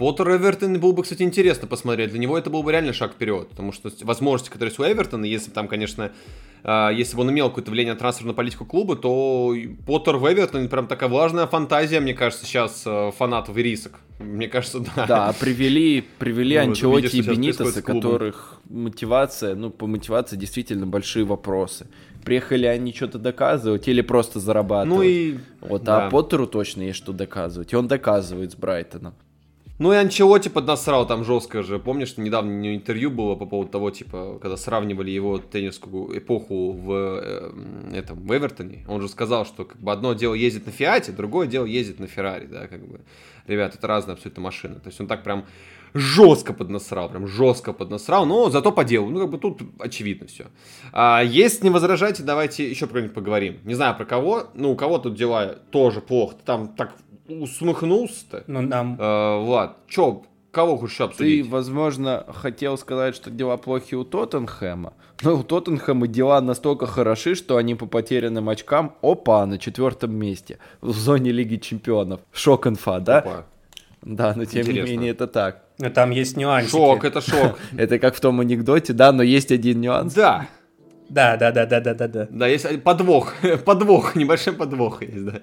Поттер 0.00 0.34
Эвертон 0.34 0.80
было 0.80 0.92
бы, 0.92 1.02
кстати, 1.02 1.22
интересно 1.22 1.68
посмотреть. 1.68 2.08
Для 2.08 2.18
него 2.18 2.38
это 2.38 2.48
был 2.48 2.62
бы 2.62 2.72
реально 2.72 2.94
шаг 2.94 3.12
вперед. 3.12 3.50
Потому 3.50 3.70
что 3.70 3.90
возможности, 4.00 4.50
которые 4.50 4.70
есть 4.70 4.80
у 4.80 4.82
Эвертона, 4.82 5.26
если 5.26 5.50
бы 5.50 5.54
там, 5.54 5.68
конечно, 5.68 6.10
если 6.64 7.16
бы 7.16 7.22
он 7.22 7.30
имел 7.30 7.48
какое-то 7.48 7.70
влияние 7.70 7.94
на 7.94 7.98
трансферную 7.98 8.34
политику 8.34 8.64
клуба, 8.64 8.96
то 8.96 9.54
Поттер 9.86 10.16
в 10.16 10.32
Эвертоне 10.32 10.68
прям 10.68 10.86
такая 10.86 11.08
влажная 11.08 11.46
фантазия, 11.46 12.00
мне 12.00 12.14
кажется, 12.14 12.44
сейчас 12.44 12.82
э, 12.86 13.10
фанатов 13.16 13.56
и 13.56 13.62
рисок. 13.62 14.00
Мне 14.18 14.48
кажется, 14.48 14.80
да. 14.96 15.06
Да, 15.06 15.34
привели, 15.38 16.04
привели 16.18 16.56
Ну, 16.56 16.96
видишь, 16.96 17.14
и 17.14 17.82
клубом. 17.82 18.02
которых 18.02 18.60
мотивация, 18.68 19.54
ну, 19.54 19.70
по 19.70 19.86
мотивации 19.86 20.36
действительно 20.36 20.86
большие 20.86 21.24
вопросы. 21.24 21.86
Приехали 22.24 22.66
они 22.66 22.92
что-то 22.92 23.18
доказывать 23.18 23.88
или 23.88 24.02
просто 24.02 24.40
зарабатывать? 24.40 24.98
Ну 24.98 25.02
и... 25.02 25.38
Вот, 25.60 25.84
да. 25.84 26.06
а 26.06 26.10
Поттеру 26.10 26.46
точно 26.46 26.82
есть 26.82 26.98
что 26.98 27.12
доказывать, 27.12 27.72
и 27.72 27.76
он 27.76 27.88
доказывает 27.88 28.52
с 28.52 28.56
Брайтоном. 28.56 29.14
Ну 29.80 29.94
и 29.94 29.96
Анчелоти 29.96 30.50
поднасрал 30.50 31.06
там 31.06 31.24
жестко 31.24 31.62
же. 31.62 31.78
Помнишь, 31.78 32.18
недавно 32.18 32.50
не 32.50 32.76
интервью 32.76 33.10
было 33.10 33.34
по 33.34 33.46
поводу 33.46 33.70
того, 33.70 33.90
типа, 33.90 34.38
когда 34.38 34.58
сравнивали 34.58 35.10
его 35.10 35.38
тренерскую 35.38 36.18
эпоху 36.18 36.72
в 36.72 36.92
э, 36.92 37.50
этом 37.94 38.18
в 38.20 38.30
Эвертоне. 38.36 38.84
Он 38.88 39.00
же 39.00 39.08
сказал, 39.08 39.46
что 39.46 39.64
как 39.64 39.80
бы 39.80 39.90
одно 39.90 40.12
дело 40.12 40.34
ездить 40.34 40.66
на 40.66 40.72
Фиате, 40.72 41.12
другое 41.12 41.46
дело 41.46 41.64
ездить 41.64 41.98
на 41.98 42.08
Феррари, 42.08 42.44
да, 42.44 42.66
как 42.66 42.86
бы. 42.86 43.00
Ребят, 43.46 43.74
это 43.74 43.86
разные 43.86 44.12
абсолютно 44.12 44.42
машины. 44.42 44.74
То 44.74 44.88
есть 44.88 45.00
он 45.00 45.06
так 45.06 45.22
прям 45.22 45.46
жестко 45.94 46.52
поднасрал, 46.52 47.08
прям 47.08 47.26
жестко 47.26 47.72
поднасрал, 47.72 48.26
но 48.26 48.50
зато 48.50 48.72
по 48.72 48.84
делу. 48.84 49.08
Ну, 49.08 49.20
как 49.20 49.30
бы 49.30 49.38
тут 49.38 49.62
очевидно 49.78 50.26
все. 50.26 50.48
А, 50.92 51.22
если 51.22 51.64
не 51.64 51.70
возражайте, 51.70 52.22
давайте 52.22 52.68
еще 52.68 52.86
про 52.86 53.00
нибудь 53.00 53.14
поговорим. 53.14 53.56
Не 53.64 53.72
знаю 53.72 53.96
про 53.96 54.04
кого, 54.04 54.48
ну, 54.52 54.72
у 54.72 54.76
кого 54.76 54.98
тут 54.98 55.14
дела 55.14 55.56
тоже 55.70 56.02
плохо. 56.02 56.36
Там 56.44 56.68
так 56.68 56.92
усмехнулся-то. 57.30 58.44
Ну, 58.46 58.60
нам... 58.62 58.96
А, 58.98 59.38
Влад, 59.42 59.76
чё, 59.88 60.22
кого 60.50 60.76
хочешь 60.76 60.96
Ты, 60.96 61.02
обсудить? 61.04 61.46
возможно, 61.48 62.24
хотел 62.28 62.76
сказать, 62.78 63.14
что 63.14 63.30
дела 63.30 63.56
плохи 63.56 63.94
у 63.94 64.04
Тоттенхэма, 64.04 64.92
но 65.22 65.36
у 65.36 65.42
Тоттенхэма 65.42 66.06
дела 66.08 66.40
настолько 66.40 66.86
хороши, 66.86 67.34
что 67.34 67.56
они 67.56 67.74
по 67.74 67.86
потерянным 67.86 68.48
очкам, 68.48 68.96
опа, 69.02 69.44
на 69.46 69.58
четвертом 69.58 70.14
месте 70.14 70.58
в 70.80 70.92
зоне 70.92 71.30
Лиги 71.30 71.56
Чемпионов. 71.56 72.20
Шок-инфа, 72.32 73.00
да? 73.00 73.18
Опа. 73.18 73.44
Да, 74.02 74.32
но 74.34 74.46
тем 74.46 74.62
Интересно. 74.62 74.86
не 74.86 74.90
менее 74.96 75.10
это 75.10 75.26
так. 75.26 75.62
Ну, 75.78 75.90
там 75.90 76.10
есть 76.10 76.36
нюансики. 76.36 76.70
Шок, 76.70 77.04
это 77.04 77.20
шок. 77.20 77.58
Это 77.76 77.98
как 77.98 78.14
в 78.14 78.20
том 78.20 78.40
анекдоте, 78.40 78.92
да, 78.94 79.12
но 79.12 79.22
есть 79.22 79.52
один 79.52 79.80
нюанс. 79.80 80.14
Да, 80.14 80.46
Да, 81.10 81.36
да, 81.36 81.52
да, 81.52 81.66
да, 81.66 81.80
да, 81.80 81.94
да, 81.94 82.08
да. 82.08 82.28
да, 82.30 82.46
есть 82.46 82.82
подвох, 82.82 83.34
подвох, 83.64 84.14
небольшой 84.16 84.54
подвох 84.54 85.02
есть, 85.02 85.24
да. 85.24 85.40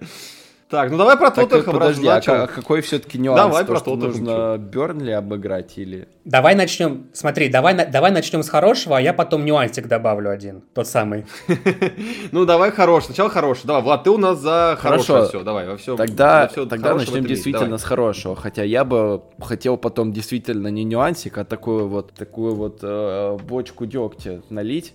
Так, 0.70 0.91
ну 0.91 0.97
давай 0.97 1.15
про 1.15 1.32
Тоттенхэм 1.32 1.74
подожди, 1.74 2.07
а 2.07 2.20
ка- 2.20 2.47
какой 2.47 2.82
все-таки 2.82 3.18
нюанс? 3.18 3.41
Давай 3.41 3.63
То, 3.63 3.72
про 3.72 3.80
что 3.80 3.95
Тоттенхэм, 3.95 4.26
нужно 4.26 4.57
Бернли 4.57 5.11
обыграть 5.11 5.78
или... 5.78 6.09
Давай 6.26 6.55
начнем. 6.55 7.07
Смотри, 7.13 7.47
давай, 7.47 7.89
давай 7.89 8.11
начнем 8.11 8.43
с 8.43 8.49
хорошего, 8.49 8.97
а 8.97 9.01
я 9.01 9.13
потом 9.13 9.45
нюансик 9.45 9.88
добавлю 9.88 10.30
один. 10.30 10.61
Тот 10.74 10.88
самый. 10.88 11.26
Ну 12.32 12.45
давай 12.45 12.72
хорош, 12.72 13.05
сначала 13.05 13.30
хороший. 13.30 13.65
Давай, 13.65 13.82
Влад, 13.82 14.03
ты 14.03 14.09
у 14.09 14.18
нас 14.18 14.39
за 14.39 14.78
Хорошо. 14.80 15.13
хорошее 15.13 15.30
все, 15.30 15.43
давай, 15.43 15.68
во 15.68 15.78
все. 15.78 15.95
Тогда, 15.95 16.47
тогда 16.47 16.95
начнем 16.95 17.24
действительно 17.24 17.78
с 17.78 17.84
хорошего. 17.84 18.36
Хотя 18.36 18.63
я 18.63 18.84
бы 18.84 19.24
хотел 19.39 19.78
потом 19.78 20.11
действительно 20.11 20.68
не 20.68 20.84
нюансик, 20.84 21.38
а 21.38 21.45
такую 21.45 21.88
вот, 21.88 22.13
такую 22.13 22.55
вот 22.55 22.80
э, 22.82 23.38
бочку 23.43 23.86
дегтя 23.86 24.41
налить. 24.49 24.93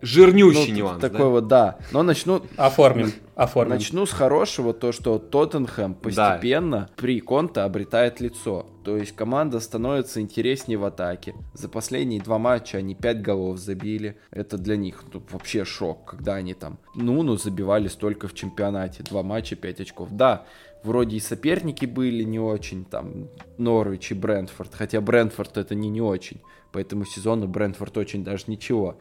Жирнющий 0.00 0.72
Ну, 0.72 0.78
нюанс, 0.78 1.00
Такой 1.00 1.18
да? 1.18 1.26
вот, 1.26 1.48
да. 1.48 1.78
Но 1.92 2.02
начну, 2.02 2.42
Оформим. 2.56 3.12
Оформим. 3.34 3.74
начну 3.74 4.06
с 4.06 4.12
хорошего, 4.12 4.72
то, 4.72 4.92
что 4.92 5.18
Тоттенхэм 5.18 5.94
постепенно 5.94 6.88
при 6.96 7.20
Конте 7.20 7.60
обретает 7.60 8.20
лицо. 8.20 8.66
То 8.84 8.96
есть 8.96 9.14
команда 9.14 9.60
становится 9.60 10.20
интереснее 10.20 10.78
в 10.78 10.84
атаке. 10.84 11.34
За 11.52 11.68
последние 11.68 12.20
два 12.20 12.38
матча 12.38 12.78
они 12.78 12.94
5 12.94 13.22
голов 13.22 13.58
забили. 13.58 14.16
Это 14.30 14.56
для 14.56 14.76
них 14.76 15.04
ну, 15.12 15.22
вообще 15.30 15.64
шок, 15.64 16.06
когда 16.06 16.34
они 16.34 16.54
там, 16.54 16.78
ну, 16.94 17.22
ну, 17.22 17.36
забивали 17.36 17.88
столько 17.88 18.28
в 18.28 18.34
чемпионате. 18.34 19.02
Два 19.02 19.22
матча, 19.22 19.56
5 19.56 19.80
очков. 19.80 20.08
Да, 20.12 20.46
вроде 20.82 21.16
и 21.16 21.20
соперники 21.20 21.86
были 21.86 22.22
не 22.22 22.40
очень, 22.40 22.84
там, 22.84 23.28
Норвич 23.58 24.12
и 24.12 24.14
Брентфорд. 24.14 24.74
Хотя 24.74 25.00
Брентфорд 25.00 25.58
это 25.58 25.74
не 25.74 25.88
не 25.90 26.00
очень. 26.00 26.40
По 26.72 26.78
этому 26.78 27.04
сезону 27.04 27.48
Брентфорд 27.48 27.96
очень 27.98 28.24
даже 28.24 28.44
ничего. 28.46 28.98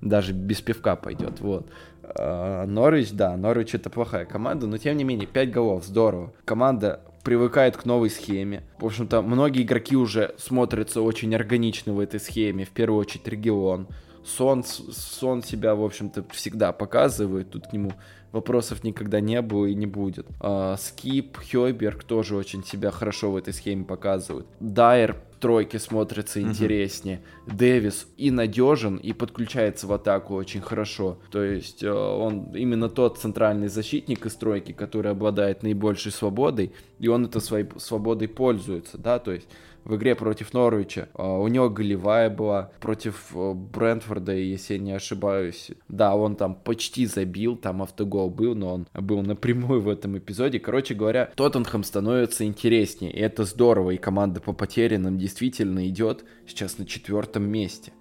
Даже 0.00 0.32
без 0.32 0.60
пивка 0.60 0.96
пойдет, 0.96 1.40
вот. 1.40 1.68
А, 2.02 2.66
Норвич, 2.66 3.10
да, 3.12 3.36
Норвич 3.36 3.74
это 3.74 3.90
плохая 3.90 4.24
команда, 4.24 4.66
но 4.66 4.78
тем 4.78 4.96
не 4.96 5.04
менее, 5.04 5.26
5 5.26 5.50
голов, 5.50 5.84
здорово. 5.84 6.32
Команда 6.44 7.00
привыкает 7.24 7.76
к 7.76 7.84
новой 7.84 8.10
схеме. 8.10 8.62
В 8.78 8.86
общем-то, 8.86 9.22
многие 9.22 9.62
игроки 9.62 9.96
уже 9.96 10.34
смотрятся 10.38 11.02
очень 11.02 11.34
органично 11.34 11.92
в 11.92 12.00
этой 12.00 12.20
схеме. 12.20 12.64
В 12.64 12.70
первую 12.70 13.00
очередь 13.00 13.28
Регион. 13.28 13.88
Сон, 14.24 14.64
Сон 14.64 15.42
себя, 15.42 15.74
в 15.74 15.82
общем-то, 15.82 16.24
всегда 16.30 16.72
показывает. 16.72 17.50
Тут 17.50 17.66
к 17.68 17.72
нему 17.72 17.92
вопросов 18.32 18.84
никогда 18.84 19.20
не 19.20 19.40
было 19.42 19.66
и 19.66 19.74
не 19.74 19.86
будет. 19.86 20.26
А, 20.40 20.76
Скип, 20.76 21.38
Хёйберг 21.38 22.04
тоже 22.04 22.36
очень 22.36 22.64
себя 22.64 22.90
хорошо 22.90 23.30
в 23.30 23.36
этой 23.36 23.52
схеме 23.52 23.84
показывают. 23.84 24.46
Дайер 24.60 25.16
в 25.32 25.40
тройке 25.40 25.78
смотрится 25.78 26.40
интереснее. 26.40 27.20
Дэвис 27.46 28.08
и 28.16 28.30
надежен, 28.30 28.96
и 28.96 29.12
подключается 29.12 29.86
в 29.86 29.92
атаку 29.92 30.34
очень 30.34 30.60
хорошо. 30.60 31.18
То 31.30 31.42
есть 31.42 31.82
э, 31.82 31.90
он 31.90 32.52
именно 32.54 32.88
тот 32.88 33.18
центральный 33.18 33.68
защитник 33.68 34.26
из 34.26 34.34
тройки, 34.34 34.72
который 34.72 35.12
обладает 35.12 35.62
наибольшей 35.62 36.12
свободой, 36.12 36.72
и 36.98 37.08
он 37.08 37.26
этой 37.26 37.40
своей 37.40 37.66
свободой 37.76 38.28
пользуется, 38.28 38.98
да, 38.98 39.18
то 39.18 39.32
есть 39.32 39.48
в 39.84 39.96
игре 39.96 40.14
против 40.14 40.52
Норвича. 40.52 41.08
а, 41.14 41.38
У 41.38 41.48
него 41.48 41.70
голевая 41.70 42.30
была 42.30 42.70
против 42.80 43.30
э, 43.34 43.52
Брентфорда, 43.54 44.34
если 44.34 44.74
я 44.74 44.80
не 44.80 44.92
ошибаюсь. 44.92 45.70
Да, 45.88 46.14
он 46.14 46.36
там 46.36 46.54
почти 46.54 47.06
забил, 47.06 47.56
там 47.56 47.82
автогол 47.82 48.30
был, 48.30 48.54
но 48.54 48.74
он 48.74 48.86
был 48.94 49.22
напрямую 49.22 49.80
в 49.80 49.88
этом 49.88 50.18
эпизоде. 50.18 50.60
Короче 50.60 50.94
говоря, 50.94 51.30
Тоттенхэм 51.34 51.84
становится 51.84 52.44
интереснее, 52.44 53.12
и 53.12 53.18
это 53.18 53.44
здорово, 53.44 53.92
и 53.92 53.96
команда 53.96 54.40
по 54.40 54.52
потерянным 54.52 55.18
действительно 55.18 55.88
идет 55.88 56.24
сейчас 56.46 56.78
на 56.78 56.86
четвертом 56.86 57.48
месте. 57.48 57.92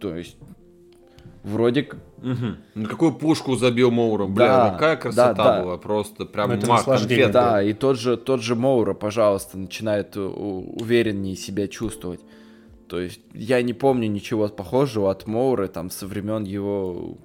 То 0.00 0.16
есть, 0.16 0.36
вроде. 1.48 1.88
Ну, 2.22 2.86
какую 2.86 3.12
пушку 3.12 3.56
забил 3.56 3.90
Моура, 3.90 4.26
бля, 4.26 4.46
Да, 4.46 4.70
какая 4.70 4.96
красота 4.96 5.34
да, 5.34 5.44
да. 5.44 5.62
была, 5.62 5.78
просто 5.78 6.24
прям 6.24 6.50
Ну, 6.50 6.54
это 6.56 6.66
мах, 6.66 6.84
конфетка. 6.84 7.32
Да, 7.32 7.62
и 7.62 7.72
тот 7.72 7.98
же, 7.98 8.16
тот 8.16 8.42
же 8.42 8.54
Моура, 8.54 8.94
пожалуйста, 8.94 9.58
начинает 9.58 10.16
увереннее 10.16 11.36
себя 11.36 11.68
чувствовать. 11.68 12.20
То 12.88 13.00
есть 13.00 13.20
я 13.34 13.60
не 13.62 13.74
помню 13.74 14.08
ничего 14.08 14.48
похожего 14.48 15.10
от 15.10 15.26
Моуры 15.26 15.68
там 15.68 15.90
со 15.90 16.06
времен 16.06 16.44
его 16.44 17.18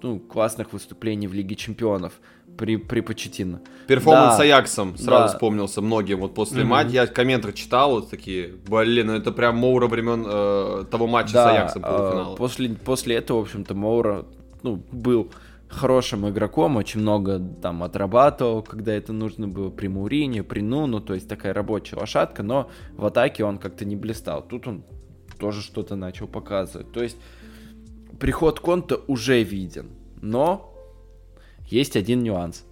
ну, 0.00 0.18
классных 0.18 0.72
выступлений 0.72 1.28
в 1.28 1.34
Лиге 1.34 1.54
Чемпионов 1.54 2.14
при, 2.56 2.76
при 2.76 3.00
Почетино. 3.00 3.60
Перформанс 3.88 4.32
Да, 4.32 4.36
с 4.36 4.40
Аяксом 4.40 4.96
сразу 4.96 5.24
да. 5.24 5.28
вспомнился 5.28 5.80
многим. 5.82 6.20
Вот 6.20 6.34
после 6.34 6.60
Мгм. 6.60 6.70
матча 6.70 6.90
я 6.92 7.06
комменты 7.06 7.52
читал, 7.52 7.92
вот 7.92 8.10
такие, 8.10 8.54
блин, 8.68 9.08
ну 9.08 9.14
это 9.14 9.32
прям 9.32 9.56
Моура 9.56 9.86
времен 9.88 10.24
э, 10.26 10.84
того 10.90 11.06
матча 11.06 11.30
с 11.30 11.32
Да, 11.32 11.50
Аяксом 11.50 11.82
э, 11.84 11.88
полуфинала. 11.88 12.36
после, 12.36 12.68
после 12.70 13.16
этого, 13.16 13.38
в 13.38 13.42
общем-то, 13.42 13.74
Моура 13.74 14.24
ну, 14.62 14.82
был 14.92 15.30
хорошим 15.68 16.28
игроком, 16.28 16.76
очень 16.76 17.00
много 17.00 17.38
там 17.38 17.82
отрабатывал, 17.82 18.62
когда 18.62 18.92
это 18.92 19.12
нужно 19.14 19.48
было 19.48 19.70
при 19.70 19.88
Мурине, 19.88 20.42
при 20.42 20.60
Нуну, 20.60 21.00
то 21.00 21.14
есть 21.14 21.28
такая 21.28 21.54
рабочая 21.54 21.96
лошадка, 21.96 22.42
но 22.42 22.68
в 22.94 23.06
атаке 23.06 23.44
он 23.44 23.56
как-то 23.58 23.84
не 23.86 23.96
блистал. 23.96 24.42
Тут 24.42 24.66
он 24.68 24.84
тоже 25.38 25.62
что-то 25.62 25.96
начал 25.96 26.28
показывать. 26.28 26.92
То 26.92 27.02
есть 27.02 27.16
приход 28.20 28.60
Конта 28.60 29.00
уже 29.08 29.42
виден, 29.42 29.86
но 30.20 30.71
есть 31.72 31.96
один 31.96 32.22
нюанс. 32.22 32.64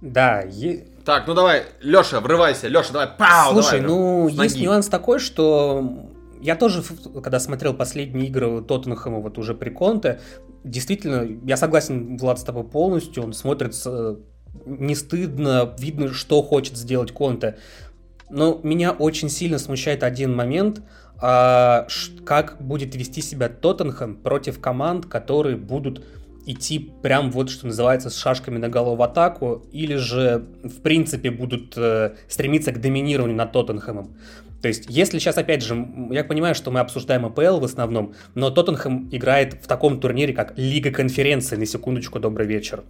Да, 0.00 0.42
е- 0.42 0.84
Так, 1.04 1.26
ну 1.26 1.34
давай, 1.34 1.62
Леша, 1.80 2.20
врывайся, 2.20 2.68
Леша, 2.68 2.92
давай, 2.92 3.08
пау, 3.18 3.52
Слушай, 3.52 3.80
давай, 3.80 3.96
ну, 3.96 4.28
с 4.28 4.32
есть 4.32 4.60
нюанс 4.60 4.88
такой, 4.88 5.18
что 5.18 6.10
я 6.42 6.56
тоже, 6.56 6.82
когда 7.22 7.40
смотрел 7.40 7.72
последние 7.72 8.26
игры 8.26 8.60
Тоттенхэма 8.62 9.20
вот 9.20 9.38
уже 9.38 9.54
при 9.54 9.70
Конте, 9.70 10.20
действительно, 10.62 11.26
я 11.46 11.56
согласен, 11.56 12.18
Влад, 12.18 12.38
с 12.38 12.42
тобой 12.42 12.64
полностью, 12.64 13.22
он 13.22 13.32
смотрится 13.32 14.18
не 14.66 14.94
стыдно, 14.94 15.74
видно, 15.78 16.12
что 16.12 16.42
хочет 16.42 16.76
сделать 16.76 17.12
Конте. 17.12 17.58
Но 18.30 18.60
меня 18.62 18.92
очень 18.92 19.28
сильно 19.28 19.58
смущает 19.58 20.02
один 20.02 20.34
момент, 20.34 20.82
а, 21.20 21.86
как 22.24 22.60
будет 22.60 22.94
вести 22.94 23.22
себя 23.22 23.48
Тоттенхэм 23.48 24.16
против 24.16 24.60
команд, 24.60 25.06
которые 25.06 25.56
будут 25.56 26.04
идти 26.46 26.92
прям 27.02 27.30
вот, 27.30 27.50
что 27.50 27.66
называется, 27.66 28.10
с 28.10 28.16
шашками 28.16 28.58
на 28.58 28.68
голову 28.68 28.96
в 28.96 29.02
атаку, 29.02 29.66
или 29.72 29.96
же, 29.96 30.44
в 30.62 30.80
принципе, 30.80 31.30
будут 31.30 31.74
э, 31.76 32.14
стремиться 32.28 32.72
к 32.72 32.80
доминированию 32.80 33.36
над 33.36 33.52
Тоттенхэмом. 33.52 34.16
То 34.64 34.68
есть, 34.68 34.86
если 34.88 35.18
сейчас, 35.18 35.36
опять 35.36 35.62
же, 35.62 35.86
я 36.10 36.24
понимаю, 36.24 36.54
что 36.54 36.70
мы 36.70 36.80
обсуждаем 36.80 37.26
АПЛ 37.26 37.58
в 37.58 37.64
основном, 37.64 38.14
но 38.34 38.50
Тоттенхэм 38.50 39.10
играет 39.12 39.54
в 39.62 39.66
таком 39.66 40.00
турнире, 40.00 40.32
как 40.32 40.54
Лига 40.56 40.90
конференции, 40.90 41.56
на 41.56 41.66
секундочку, 41.66 42.18
добрый 42.18 42.46
вечер. 42.46 42.82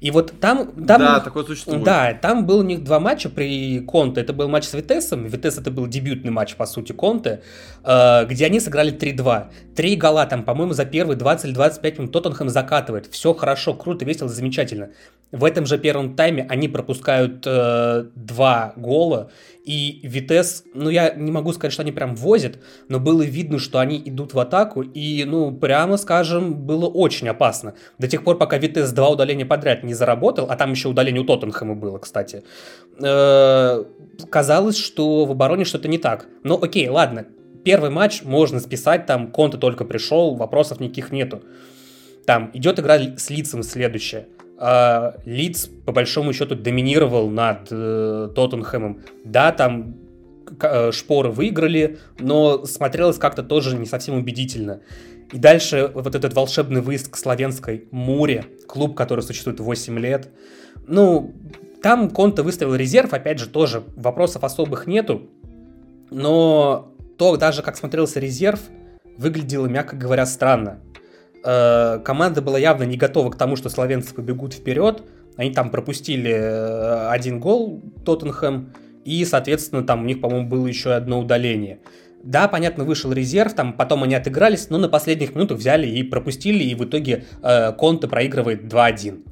И 0.00 0.10
вот 0.10 0.38
там... 0.40 0.72
там 0.72 1.00
Да, 1.00 1.20
такое 1.20 1.44
существует. 1.44 1.82
Да, 1.82 2.12
там 2.12 2.46
был 2.46 2.58
у 2.58 2.62
них 2.62 2.84
два 2.84 3.00
матча 3.00 3.30
при 3.30 3.80
Конте. 3.80 4.20
Это 4.20 4.32
был 4.32 4.48
матч 4.48 4.64
с 4.64 4.74
Витесом. 4.74 5.24
Витес 5.26 5.58
это 5.58 5.70
был 5.70 5.86
дебютный 5.86 6.30
матч, 6.30 6.54
по 6.54 6.66
сути, 6.66 6.92
Конте, 6.92 7.42
где 7.86 8.46
они 8.46 8.58
сыграли 8.58 8.92
3-2. 8.92 9.46
Три 9.76 9.96
гола 9.96 10.26
там, 10.26 10.42
по-моему, 10.42 10.72
за 10.72 10.84
первые 10.84 11.16
20 11.16 11.46
или 11.46 11.52
25 11.52 11.98
минут 11.98 12.12
Тоттенхэм 12.12 12.48
закатывает. 12.48 13.06
Все 13.06 13.32
хорошо, 13.32 13.74
круто, 13.74 14.04
весело, 14.04 14.28
замечательно. 14.28 14.90
В 15.32 15.44
этом 15.44 15.66
же 15.66 15.78
первом 15.78 16.14
тайме 16.14 16.46
они 16.48 16.68
пропускают 16.68 17.44
э, 17.46 18.06
два 18.14 18.72
гола, 18.76 19.30
и 19.64 19.98
Витес, 20.04 20.62
ну 20.74 20.88
я 20.88 21.10
не 21.10 21.32
могу 21.32 21.52
сказать, 21.52 21.72
что 21.72 21.82
они 21.82 21.90
прям 21.90 22.14
возят, 22.14 22.58
но 22.88 23.00
было 23.00 23.22
видно, 23.22 23.58
что 23.58 23.80
они 23.80 24.00
идут 24.04 24.34
в 24.34 24.38
атаку, 24.38 24.82
и, 24.82 25.24
ну, 25.24 25.50
прямо 25.50 25.96
скажем, 25.96 26.54
было 26.54 26.86
очень 26.86 27.28
опасно. 27.28 27.74
До 27.98 28.06
тех 28.06 28.22
пор, 28.22 28.38
пока 28.38 28.58
Витес 28.58 28.92
два 28.92 29.08
удаления 29.08 29.44
подряд 29.44 29.82
не 29.82 29.94
заработал, 29.94 30.46
а 30.48 30.56
там 30.56 30.70
еще 30.70 30.88
удаление 30.88 31.22
у 31.22 31.26
Тоттенхэма 31.26 31.74
было, 31.74 31.98
кстати. 31.98 32.44
Э, 33.02 33.84
казалось, 34.30 34.78
что 34.78 35.24
в 35.24 35.32
обороне 35.32 35.64
что-то 35.64 35.88
не 35.88 35.98
так. 35.98 36.28
Но 36.44 36.56
окей, 36.62 36.88
ладно, 36.88 37.26
первый 37.66 37.90
матч 37.90 38.22
можно 38.22 38.60
списать, 38.60 39.06
там 39.06 39.32
Конте 39.32 39.58
только 39.58 39.84
пришел, 39.84 40.36
вопросов 40.36 40.78
никаких 40.78 41.10
нету. 41.10 41.42
Там 42.24 42.52
идет 42.54 42.78
игра 42.78 42.96
с 43.16 43.28
лицом 43.28 43.64
следующая. 43.64 44.28
А, 44.56 45.16
Лиц, 45.24 45.68
по 45.84 45.90
большому 45.90 46.32
счету, 46.32 46.54
доминировал 46.54 47.28
над 47.28 47.66
э, 47.72 48.30
Тоттенхэмом. 48.36 49.02
Да, 49.24 49.50
там 49.50 49.96
э, 50.60 50.92
шпоры 50.92 51.30
выиграли, 51.30 51.98
но 52.20 52.64
смотрелось 52.66 53.18
как-то 53.18 53.42
тоже 53.42 53.76
не 53.76 53.86
совсем 53.86 54.14
убедительно. 54.14 54.80
И 55.32 55.38
дальше 55.38 55.90
вот 55.92 56.14
этот 56.14 56.34
волшебный 56.34 56.82
выезд 56.82 57.10
к 57.10 57.16
славянской 57.16 57.88
Муре, 57.90 58.44
клуб, 58.68 58.94
который 58.96 59.22
существует 59.22 59.58
8 59.58 59.98
лет. 59.98 60.28
Ну, 60.86 61.34
там 61.82 62.10
Конте 62.10 62.42
выставил 62.42 62.76
резерв, 62.76 63.12
опять 63.12 63.40
же, 63.40 63.48
тоже 63.48 63.82
вопросов 63.96 64.44
особых 64.44 64.86
нету. 64.86 65.22
Но 66.12 66.92
то, 67.18 67.36
даже 67.36 67.62
как 67.62 67.76
смотрелся 67.76 68.20
резерв, 68.20 68.60
выглядело, 69.16 69.66
мягко 69.66 69.96
говоря, 69.96 70.26
странно. 70.26 70.80
Э, 71.44 72.00
команда 72.04 72.42
была 72.42 72.58
явно 72.58 72.84
не 72.84 72.96
готова 72.96 73.30
к 73.30 73.36
тому, 73.36 73.56
что 73.56 73.68
славянцы 73.68 74.14
побегут 74.14 74.54
вперед. 74.54 75.02
Они 75.36 75.50
там 75.52 75.70
пропустили 75.70 76.32
э, 76.32 77.08
один 77.08 77.40
гол 77.40 77.82
Тоттенхэм, 78.04 78.72
и, 79.04 79.24
соответственно, 79.24 79.82
там 79.82 80.02
у 80.02 80.04
них, 80.04 80.20
по-моему, 80.20 80.48
было 80.48 80.66
еще 80.66 80.92
одно 80.92 81.20
удаление. 81.20 81.78
Да, 82.22 82.48
понятно, 82.48 82.84
вышел 82.84 83.12
резерв, 83.12 83.54
там 83.54 83.72
потом 83.72 84.02
они 84.02 84.16
отыгрались, 84.16 84.68
но 84.68 84.78
на 84.78 84.88
последних 84.88 85.34
минутах 85.36 85.58
взяли 85.58 85.86
и 85.86 86.02
пропустили, 86.02 86.64
и 86.64 86.74
в 86.74 86.84
итоге 86.84 87.24
э, 87.42 87.72
Конте 87.72 88.08
проигрывает 88.08 88.64
2-1. 88.64 89.22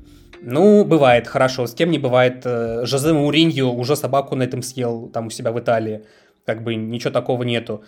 Ну, 0.47 0.85
бывает, 0.85 1.27
хорошо. 1.27 1.67
С 1.67 1.75
кем 1.75 1.91
не 1.91 1.99
бывает. 1.99 2.43
Э, 2.45 2.85
Жозе 2.85 3.13
Мауриньо 3.13 3.73
уже 3.73 3.97
собаку 3.97 4.37
на 4.37 4.43
этом 4.45 4.63
съел, 4.63 5.09
там 5.09 5.27
у 5.27 5.31
себя 5.31 5.51
в 5.51 5.59
Италии. 5.59 6.05
Как 6.47 6.63
бы 6.63 6.75
ничего 6.75 7.11
такого 7.11 7.43
нету. 7.43 7.85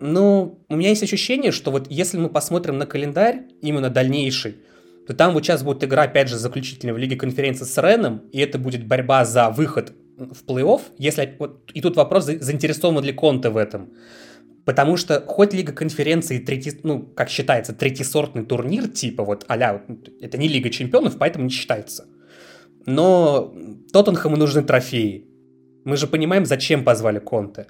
Ну, 0.00 0.64
у 0.68 0.76
меня 0.76 0.90
есть 0.90 1.02
ощущение, 1.02 1.52
что 1.52 1.70
вот 1.70 1.90
если 1.90 2.18
мы 2.18 2.28
посмотрим 2.28 2.78
на 2.78 2.86
календарь, 2.86 3.42
именно 3.60 3.90
дальнейший, 3.90 4.58
то 5.06 5.14
там 5.14 5.34
вот 5.34 5.44
сейчас 5.44 5.62
будет 5.62 5.82
игра, 5.84 6.02
опять 6.02 6.28
же, 6.28 6.36
заключительная 6.36 6.94
в 6.94 6.98
Лиге 6.98 7.16
конференции 7.16 7.64
с 7.64 7.82
Реном, 7.82 8.28
и 8.30 8.40
это 8.40 8.58
будет 8.58 8.86
борьба 8.86 9.24
за 9.24 9.50
выход 9.50 9.92
в 10.16 10.44
плей-офф, 10.44 10.82
если... 10.98 11.34
Вот, 11.38 11.70
и 11.72 11.80
тут 11.80 11.96
вопрос, 11.96 12.26
заинтересован 12.26 13.02
ли 13.02 13.12
Конте 13.12 13.48
в 13.48 13.56
этом. 13.56 13.90
Потому 14.64 14.98
что 14.98 15.22
хоть 15.26 15.54
Лига 15.54 15.72
конференции, 15.72 16.38
третий, 16.38 16.78
ну, 16.82 17.02
как 17.02 17.30
считается, 17.30 17.72
третьесортный 17.72 18.44
турнир, 18.44 18.86
типа 18.88 19.24
вот 19.24 19.44
а 19.48 19.56
это 20.20 20.36
не 20.36 20.46
Лига 20.46 20.68
чемпионов, 20.68 21.16
поэтому 21.18 21.46
не 21.46 21.50
считается. 21.50 22.06
Но 22.84 23.54
Тоттенхэму 23.92 24.36
нужны 24.36 24.62
трофеи. 24.62 25.26
Мы 25.84 25.96
же 25.96 26.06
понимаем, 26.06 26.44
зачем 26.44 26.84
позвали 26.84 27.18
Конте. 27.18 27.68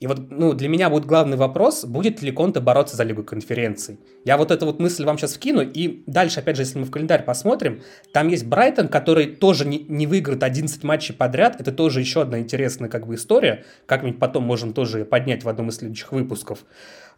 И 0.00 0.08
вот, 0.08 0.28
ну, 0.28 0.54
для 0.54 0.68
меня 0.68 0.90
будет 0.90 1.06
главный 1.06 1.36
вопрос, 1.36 1.84
будет 1.84 2.20
ли 2.20 2.32
Конте 2.32 2.58
бороться 2.58 2.96
за 2.96 3.04
Лигу 3.04 3.22
конференций. 3.22 4.00
Я 4.24 4.36
вот 4.36 4.50
эту 4.50 4.66
вот 4.66 4.80
мысль 4.80 5.04
вам 5.04 5.16
сейчас 5.18 5.34
вкину, 5.34 5.62
и 5.62 6.02
дальше, 6.06 6.40
опять 6.40 6.56
же, 6.56 6.62
если 6.62 6.80
мы 6.80 6.84
в 6.84 6.90
календарь 6.90 7.24
посмотрим, 7.24 7.80
там 8.12 8.26
есть 8.26 8.44
Брайтон, 8.44 8.88
который 8.88 9.26
тоже 9.26 9.66
не, 9.66 9.78
не 9.78 10.08
выиграет 10.08 10.42
11 10.42 10.82
матчей 10.82 11.14
подряд, 11.14 11.60
это 11.60 11.70
тоже 11.70 12.00
еще 12.00 12.22
одна 12.22 12.40
интересная 12.40 12.88
как 12.88 13.06
бы 13.06 13.14
история, 13.14 13.64
как-нибудь 13.86 14.18
потом 14.18 14.42
можем 14.42 14.72
тоже 14.72 15.04
поднять 15.04 15.44
в 15.44 15.48
одном 15.48 15.68
из 15.68 15.76
следующих 15.76 16.10
выпусков. 16.10 16.64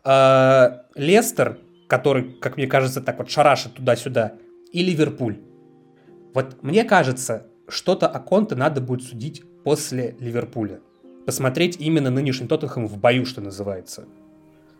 А, 0.04 0.82
Лестер, 0.94 1.58
который, 1.88 2.34
как 2.34 2.58
мне 2.58 2.66
кажется, 2.66 3.00
так 3.00 3.18
вот 3.18 3.30
шарашит 3.30 3.72
туда-сюда, 3.74 4.34
и 4.72 4.82
Ливерпуль. 4.82 5.38
Вот 6.34 6.62
мне 6.62 6.84
кажется, 6.84 7.46
что-то 7.68 8.06
о 8.06 8.20
Конте 8.20 8.54
надо 8.54 8.82
будет 8.82 9.02
судить 9.02 9.42
после 9.64 10.14
Ливерпуля 10.20 10.80
посмотреть 11.26 11.76
именно 11.78 12.10
нынешний 12.10 12.46
Тоттенхэм 12.46 12.86
в 12.86 12.96
бою, 12.98 13.26
что 13.26 13.40
называется. 13.40 14.06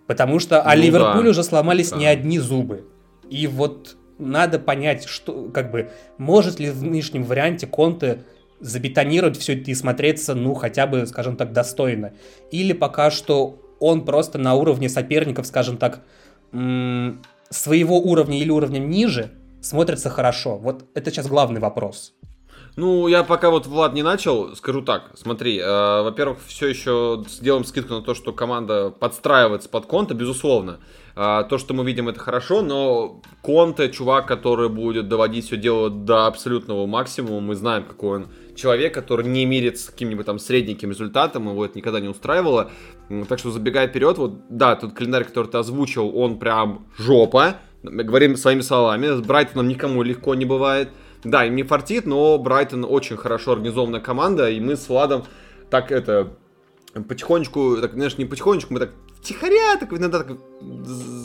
Потому 0.06 0.38
что 0.38 0.56
ну, 0.56 0.62
а 0.64 0.74
Ливерпуль 0.74 1.24
да. 1.24 1.30
уже 1.30 1.42
сломались 1.42 1.90
да. 1.90 1.96
не 1.98 2.06
одни 2.06 2.38
зубы. 2.38 2.86
И 3.28 3.46
вот 3.46 3.96
надо 4.18 4.58
понять, 4.58 5.06
что, 5.06 5.50
как 5.52 5.70
бы, 5.70 5.90
может 6.16 6.60
ли 6.60 6.70
в 6.70 6.82
нынешнем 6.82 7.24
варианте 7.24 7.66
Конте 7.66 8.24
забетонировать 8.60 9.36
все 9.36 9.54
это 9.54 9.70
и 9.70 9.74
смотреться, 9.74 10.34
ну, 10.34 10.54
хотя 10.54 10.86
бы, 10.86 11.06
скажем 11.06 11.36
так, 11.36 11.52
достойно. 11.52 12.14
Или 12.50 12.72
пока 12.72 13.10
что 13.10 13.60
он 13.80 14.04
просто 14.04 14.38
на 14.38 14.54
уровне 14.54 14.88
соперников, 14.88 15.46
скажем 15.46 15.76
так, 15.76 16.02
своего 17.50 18.00
уровня 18.00 18.38
или 18.38 18.50
уровнем 18.50 18.88
ниже 18.88 19.32
смотрится 19.60 20.08
хорошо. 20.08 20.56
Вот 20.56 20.86
это 20.94 21.10
сейчас 21.10 21.26
главный 21.26 21.60
вопрос. 21.60 22.14
Ну, 22.76 23.08
я 23.08 23.24
пока 23.24 23.48
вот 23.48 23.66
Влад 23.66 23.94
не 23.94 24.02
начал, 24.02 24.54
скажу 24.54 24.82
так. 24.82 25.10
Смотри, 25.14 25.58
э, 25.58 26.02
во-первых, 26.02 26.38
все 26.46 26.66
еще 26.66 27.24
сделаем 27.26 27.64
скидку 27.64 27.94
на 27.94 28.02
то, 28.02 28.14
что 28.14 28.34
команда 28.34 28.90
подстраивается 28.90 29.70
под 29.70 29.86
Конта, 29.86 30.12
безусловно. 30.12 30.78
Э, 31.16 31.44
то, 31.48 31.56
что 31.56 31.72
мы 31.72 31.86
видим, 31.86 32.10
это 32.10 32.20
хорошо, 32.20 32.60
но 32.60 33.22
Конте, 33.40 33.90
чувак, 33.90 34.26
который 34.26 34.68
будет 34.68 35.08
доводить 35.08 35.46
все 35.46 35.56
дело 35.56 35.88
до 35.88 36.26
абсолютного 36.26 36.84
максимума, 36.84 37.40
мы 37.40 37.54
знаем, 37.54 37.84
какой 37.84 38.18
он 38.18 38.26
человек, 38.54 38.92
который 38.92 39.26
не 39.26 39.46
мирит 39.46 39.78
с 39.78 39.86
каким-нибудь 39.86 40.26
там 40.26 40.38
средненьким 40.38 40.90
результатом, 40.90 41.48
его 41.48 41.64
это 41.64 41.78
никогда 41.78 42.00
не 42.00 42.08
устраивало. 42.08 42.70
Так 43.30 43.38
что 43.38 43.52
забегая 43.52 43.88
вперед, 43.88 44.18
вот, 44.18 44.34
да, 44.50 44.76
тот 44.76 44.92
календарь, 44.92 45.24
который 45.24 45.46
ты 45.46 45.56
озвучил, 45.56 46.14
он 46.14 46.38
прям 46.38 46.86
жопа. 46.98 47.56
Говорим 47.82 48.36
своими 48.36 48.60
словами, 48.60 49.06
с 49.06 49.20
Брайтоном 49.20 49.68
никому 49.68 50.02
легко 50.02 50.34
не 50.34 50.44
бывает. 50.44 50.90
Да, 51.24 51.44
им 51.44 51.56
не 51.56 51.62
фартит, 51.62 52.06
но 52.06 52.38
Брайтон 52.38 52.84
очень 52.88 53.16
хорошо 53.16 53.52
организованная 53.52 54.00
команда, 54.00 54.50
и 54.50 54.60
мы 54.60 54.76
с 54.76 54.88
Владом 54.88 55.24
так 55.70 55.90
это 55.90 56.36
потихонечку, 57.08 57.78
так, 57.80 57.94
знаешь, 57.94 58.16
не 58.18 58.24
потихонечку, 58.24 58.72
мы 58.72 58.80
так 58.80 58.90
тихоря, 59.22 59.76
так 59.78 59.92
иногда 59.92 60.22
так, 60.22 60.38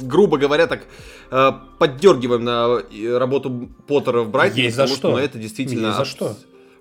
грубо 0.02 0.38
говоря, 0.38 0.68
так 0.68 0.82
э, 1.30 1.52
поддергиваем 1.78 2.44
на 2.44 2.82
работу 3.20 3.70
Поттера 3.88 4.22
в 4.22 4.32
Брайтоне. 4.32 4.64
Есть 4.64 4.76
за 4.76 4.88
что. 4.88 4.96
Что, 4.96 5.12
ну, 5.12 5.18
это 5.18 5.38
действительно... 5.38 5.88
Есть 5.88 5.98
за 5.98 6.06
что. 6.06 6.36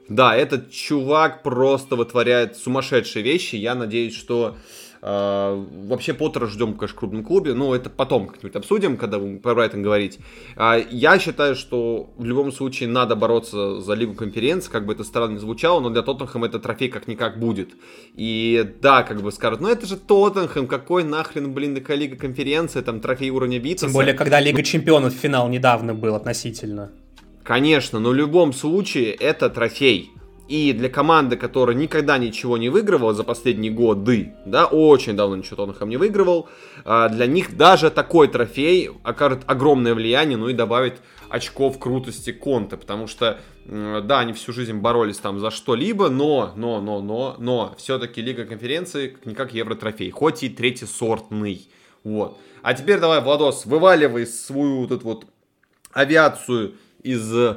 Да, 0.09 0.35
этот 0.35 0.73
чувак 0.73 1.45
просто 1.45 1.95
вытворяет 1.95 2.57
сумасшедшие 2.57 3.23
вещи. 3.23 3.55
Я 3.55 3.77
надеюсь, 3.77 4.17
что 4.17 4.57
а, 5.03 5.65
вообще 5.87 6.13
Поттера 6.13 6.47
ждем, 6.47 6.75
конечно, 6.75 6.97
в 6.97 6.99
крупном 6.99 7.25
клубе, 7.25 7.55
но 7.55 7.75
это 7.75 7.89
потом 7.89 8.27
как-нибудь 8.27 8.57
обсудим, 8.57 8.97
когда 8.97 9.19
будем 9.19 9.39
про 9.39 9.55
Брайтон 9.55 9.83
говорить. 9.83 10.19
А, 10.57 10.79
я 10.79 11.19
считаю, 11.19 11.57
что 11.57 12.11
в 12.17 12.25
любом 12.25 12.53
случае 12.53 12.89
надо 12.89 13.17
бороться 13.17 13.81
за 13.81 13.95
Лигу 13.95 14.15
конференции, 14.15 14.71
как 14.71 14.85
бы 14.85 14.93
это 14.93 15.05
странно 15.05 15.33
не 15.33 15.39
звучало, 15.39 15.81
но 15.81 15.91
для 15.91 16.03
Тоттенхэма 16.03 16.47
это 16.47 16.59
трофей 16.59 16.89
как-никак 16.89 17.39
будет. 17.39 17.71
И 18.15 18.75
да, 18.83 19.03
как 19.03 19.23
бы 19.23 19.33
скажут, 19.33 19.61
ну 19.61 19.69
это 19.69 19.87
же 19.87 19.97
Тоттенхэм, 19.97 20.67
какой 20.67 21.05
нахрен, 21.05 21.53
блин, 21.53 21.75
такая 21.75 21.97
Лига 21.97 22.17
конференции, 22.17 22.81
там 22.83 23.01
трофей 23.01 23.31
уровня 23.31 23.59
Витаса. 23.59 23.87
Тем 23.87 23.95
более, 23.95 24.15
когда 24.15 24.41
Лига 24.41 24.63
чемпионов 24.63 25.15
финал 25.15 25.49
недавно 25.49 25.95
был 25.95 26.15
относительно. 26.15 26.91
Конечно, 27.43 27.99
но 27.99 28.11
в 28.11 28.15
любом 28.15 28.53
случае 28.53 29.13
это 29.13 29.49
трофей. 29.49 30.13
И 30.51 30.73
для 30.73 30.89
команды, 30.89 31.37
которая 31.37 31.77
никогда 31.77 32.19
ничего 32.19 32.59
не 32.59 32.71
выигрывала 32.71 33.15
за 33.15 33.23
последние 33.23 33.71
годы, 33.71 34.35
да, 34.45 34.67
очень 34.67 35.15
давно 35.15 35.37
ничего 35.37 35.55
Тоттенхэм 35.55 35.89
не 35.89 35.97
выигрывал, 35.97 36.49
а, 36.85 37.09
для 37.09 37.27
них 37.27 37.57
даже 37.57 37.89
такой 37.89 38.27
трофей 38.27 38.91
окажет 39.05 39.43
огромное 39.47 39.95
влияние, 39.95 40.37
ну 40.37 40.49
и 40.49 40.53
добавит 40.53 41.03
очков 41.29 41.79
крутости 41.79 42.33
Конта, 42.33 42.77
потому 42.77 43.07
что, 43.07 43.39
да, 43.65 44.19
они 44.19 44.33
всю 44.33 44.53
жизнь 44.53 44.73
боролись 44.73 45.19
там 45.19 45.39
за 45.39 45.53
что-либо, 45.53 46.09
но, 46.09 46.53
но, 46.57 46.81
но, 46.81 47.01
но, 47.01 47.37
но, 47.39 47.75
все-таки 47.79 48.21
Лига 48.21 48.45
конференции 48.45 49.07
как 49.07 49.27
никак 49.27 49.55
Евротрофей, 49.55 50.11
хоть 50.11 50.43
и 50.43 50.49
третий 50.49 50.87
сортный, 50.87 51.69
вот. 52.03 52.37
А 52.63 52.75
теперь 52.75 52.99
давай, 52.99 53.21
Владос, 53.21 53.67
вываливай 53.67 54.27
свою 54.27 54.81
вот 54.81 54.91
эту 54.91 55.05
вот 55.05 55.27
авиацию 55.93 56.75
из 57.05 57.33
э, 57.33 57.57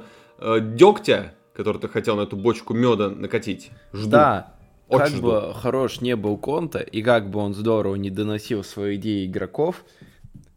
дегтя, 0.62 1.34
который 1.54 1.80
ты 1.80 1.88
хотел 1.88 2.16
на 2.18 2.22
эту 2.22 2.36
бочку 2.36 2.74
меда 2.74 3.10
накатить. 3.10 3.72
Жду. 3.94 4.10
Да, 4.10 4.54
Очень 4.88 5.00
как 5.00 5.10
жду. 5.10 5.22
бы 5.22 5.54
хорош 5.54 6.02
не 6.02 6.16
был 6.16 6.38
Конта, 6.38 6.80
и 6.80 7.02
как 7.02 7.30
бы 7.30 7.40
он 7.40 7.54
здорово 7.54 7.96
не 7.96 8.10
доносил 8.10 8.64
свои 8.64 8.96
идеи 8.96 9.26
игроков, 9.26 9.86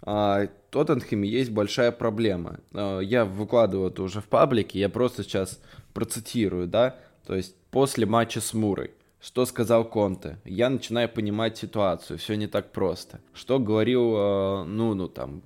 а, 0.02 0.46
Тоттенхэме 0.70 1.28
есть 1.28 1.50
большая 1.50 1.92
проблема. 1.92 2.60
А, 2.72 3.00
я 3.00 3.24
выкладываю 3.24 3.90
это 3.90 4.02
уже 4.02 4.20
в 4.20 4.26
паблике, 4.26 4.78
я 4.78 4.88
просто 4.88 5.22
сейчас 5.22 5.60
процитирую, 5.92 6.66
да, 6.66 6.96
то 7.26 7.34
есть 7.34 7.56
после 7.70 8.06
матча 8.06 8.40
с 8.40 8.54
Мурой. 8.54 8.92
Что 9.20 9.44
сказал 9.46 9.84
Конте? 9.84 10.38
Я 10.44 10.70
начинаю 10.70 11.08
понимать 11.08 11.56
ситуацию, 11.56 12.18
все 12.18 12.36
не 12.36 12.46
так 12.46 12.70
просто. 12.70 13.20
Что 13.34 13.58
говорил, 13.58 14.14
э, 14.14 14.64
ну, 14.64 14.94
ну 14.94 15.08
там, 15.08 15.42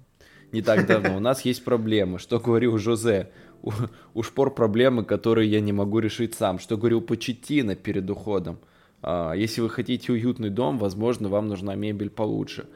не 0.53 0.63
так 0.63 0.87
давно. 0.87 1.17
У 1.17 1.21
нас 1.21 1.45
есть 1.45 1.65
проблемы. 1.65 2.19
Что 2.19 2.41
говорил 2.41 2.77
Жозе? 2.79 3.31
У, 3.63 3.73
у 4.15 4.23
шпор 4.23 4.55
проблемы, 4.55 5.05
которые 5.05 5.51
я 5.51 5.61
не 5.61 5.73
могу 5.73 5.99
решить 5.99 6.35
сам. 6.35 6.59
Что 6.59 6.77
говорил 6.77 7.01
Почетина 7.01 7.75
перед 7.75 8.09
уходом. 8.11 8.59
А, 9.03 9.33
если 9.33 9.61
вы 9.61 9.71
хотите 9.71 10.13
уютный 10.13 10.51
дом, 10.51 10.79
возможно, 10.79 11.29
вам 11.29 11.49
нужна 11.49 11.75
мебель 11.75 12.11
получше. 12.11 12.67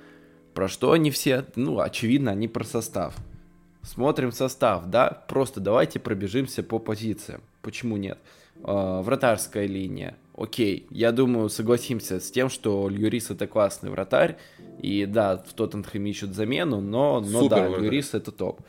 Про 0.54 0.68
что 0.68 0.92
они 0.92 1.10
все? 1.10 1.44
Ну, 1.56 1.80
очевидно, 1.80 2.30
они 2.30 2.48
про 2.48 2.64
состав. 2.64 3.14
Смотрим 3.82 4.32
состав, 4.32 4.86
да? 4.86 5.24
Просто 5.28 5.60
давайте 5.60 5.98
пробежимся 5.98 6.62
по 6.62 6.78
позициям. 6.78 7.42
Почему 7.60 7.96
нет? 7.96 8.18
А, 8.62 9.02
вратарская 9.02 9.66
линия. 9.66 10.16
окей, 10.36 10.86
я 10.90 11.12
думаю, 11.12 11.48
согласимся 11.48 12.20
с 12.20 12.30
тем, 12.30 12.48
что 12.48 12.88
Льюрис 12.88 13.30
это 13.30 13.46
классный 13.46 13.90
вратарь, 13.90 14.36
и 14.80 15.06
да, 15.06 15.36
в 15.36 15.52
Тоттенхэме 15.52 16.10
ищут 16.10 16.34
замену, 16.34 16.80
но, 16.80 17.20
но 17.20 17.40
Супер 17.40 17.56
да, 17.56 17.68
вратарь. 17.68 17.82
Льюрис 17.82 18.14
это 18.14 18.32
топ. 18.32 18.60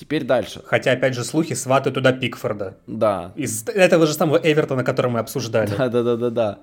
Теперь 0.00 0.24
дальше. 0.24 0.62
Хотя, 0.64 0.92
опять 0.92 1.12
же, 1.14 1.24
слухи 1.24 1.52
сваты 1.52 1.90
туда 1.90 2.14
Пикфорда. 2.14 2.78
Да. 2.86 3.32
Из 3.36 3.68
этого 3.68 4.06
же 4.06 4.14
самого 4.14 4.40
Эвертона, 4.42 4.82
который 4.82 5.10
мы 5.10 5.18
обсуждали. 5.18 5.68
Да-да-да-да-да. 5.76 6.58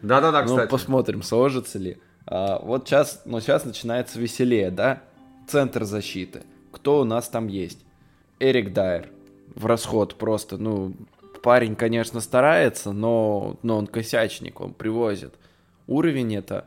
Да-да-да, 0.00 0.40
Ну, 0.40 0.46
кстати. 0.46 0.70
посмотрим, 0.70 1.22
сложится 1.22 1.78
ли. 1.78 1.98
А, 2.26 2.58
вот 2.64 2.88
сейчас, 2.88 3.20
ну, 3.26 3.40
сейчас 3.40 3.66
начинается 3.66 4.18
веселее, 4.18 4.70
да? 4.70 5.02
Центр 5.46 5.84
защиты. 5.84 6.44
Кто 6.70 7.02
у 7.02 7.04
нас 7.04 7.28
там 7.28 7.46
есть? 7.48 7.84
Эрик 8.40 8.72
Дайер. 8.72 9.10
В 9.54 9.66
расход 9.66 10.14
просто, 10.14 10.56
ну, 10.56 10.94
парень, 11.42 11.76
конечно, 11.76 12.22
старается, 12.22 12.92
но, 12.92 13.58
но 13.62 13.76
он 13.76 13.86
косячник, 13.86 14.62
он 14.62 14.72
привозит. 14.72 15.34
Уровень 15.86 16.36
это... 16.36 16.64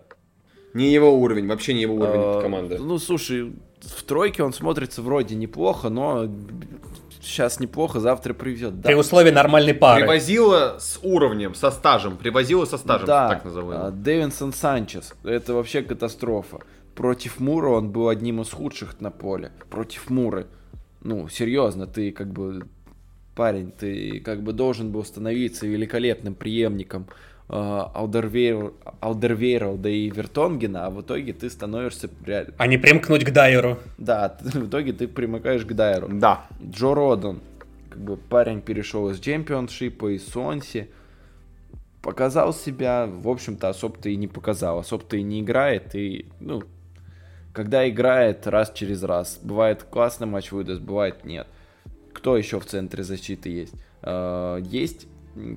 Не 0.76 0.94
его 0.94 1.18
уровень, 1.19 1.48
вообще 1.48 1.73
не 1.73 1.82
его 1.82 1.95
уровень 1.95 2.19
этой 2.19 2.41
команды. 2.44 2.77
Ну, 2.77 2.99
слушай, 2.99 3.53
в 3.82 4.04
тройке 4.04 4.44
он 4.44 4.54
смотрится 4.54 5.02
вроде 5.02 5.36
неплохо, 5.36 5.90
но 5.90 6.28
сейчас 7.22 7.60
неплохо, 7.60 8.00
завтра 8.00 8.34
привезет. 8.34 8.82
Да, 8.82 8.90
При 8.90 8.96
условии 8.96 9.32
нормальной 9.32 9.74
пары. 9.74 10.02
Привозила 10.02 10.78
с 10.80 11.00
уровнем, 11.04 11.56
со 11.56 11.72
стажем. 11.72 12.18
Привозила 12.18 12.66
со 12.66 12.78
стажем, 12.78 13.08
Да, 13.08 13.30
так 13.30 13.42
а, 13.44 13.48
называемым. 13.48 14.04
Дэвинсон 14.04 14.54
Санчес. 14.54 15.14
Это 15.24 15.54
вообще 15.54 15.82
катастрофа. 15.82 16.60
Против 16.96 17.40
Мура 17.40 17.70
он 17.70 17.92
был 17.92 18.08
одним 18.08 18.42
из 18.42 18.52
худших 18.52 19.02
на 19.02 19.12
поле. 19.12 19.52
Против 19.70 20.10
Муры. 20.10 20.48
Ну, 21.02 21.28
серьезно, 21.28 21.88
ты 21.88 22.12
как 22.12 22.32
бы... 22.32 22.68
Парень, 23.36 23.72
ты 23.72 24.22
как 24.22 24.44
бы 24.44 24.54
должен 24.54 24.92
был 24.94 25.04
становиться 25.04 25.68
великолепным 25.68 26.36
преемником 26.36 27.08
э, 27.50 27.54
Алдервейр- 27.54 28.74
Алдервейралда 29.02 29.90
и 29.90 30.10
Вертонгена, 30.10 30.86
а 30.88 30.90
в 30.90 31.02
итоге 31.02 31.34
ты 31.34 31.50
становишься... 31.50 32.10
А 32.58 32.68
не 32.68 32.78
примкнуть 32.78 33.24
к 33.26 33.32
Дайеру. 33.32 33.78
Да, 33.98 34.30
ты- 34.30 34.60
в 34.60 34.68
итоге 34.70 34.94
ты 34.94 35.08
примыкаешь 35.08 35.66
к 35.66 35.74
Дайеру. 35.74 36.08
Да. 36.10 36.46
Джо 36.64 36.94
Родан, 36.94 37.40
как 37.90 38.00
бы 38.02 38.18
парень 38.18 38.62
перешел 38.62 39.10
из 39.10 39.20
чемпионшипа, 39.20 40.16
из 40.16 40.26
Сонси, 40.28 40.90
показал 42.02 42.54
себя, 42.54 43.08
в 43.08 43.28
общем-то, 43.28 43.70
особо-то 43.70 44.10
и 44.10 44.16
не 44.16 44.28
показал, 44.28 44.80
особо-то 44.80 45.18
и 45.18 45.24
не 45.24 45.42
играет, 45.42 45.96
и, 45.96 46.28
ну, 46.40 46.62
когда 47.52 47.88
играет 47.90 48.46
раз 48.48 48.72
через 48.74 49.02
раз, 49.02 49.40
бывает 49.42 49.84
классный 49.84 50.28
матч 50.28 50.52
выдаст, 50.52 50.82
бывает 50.82 51.24
нет. 51.26 51.48
Кто 52.14 52.38
еще 52.38 52.60
в 52.60 52.66
центре 52.66 53.04
защиты 53.04 53.50
есть? 53.50 53.74
Э, 54.02 54.60
Есть 54.64 55.08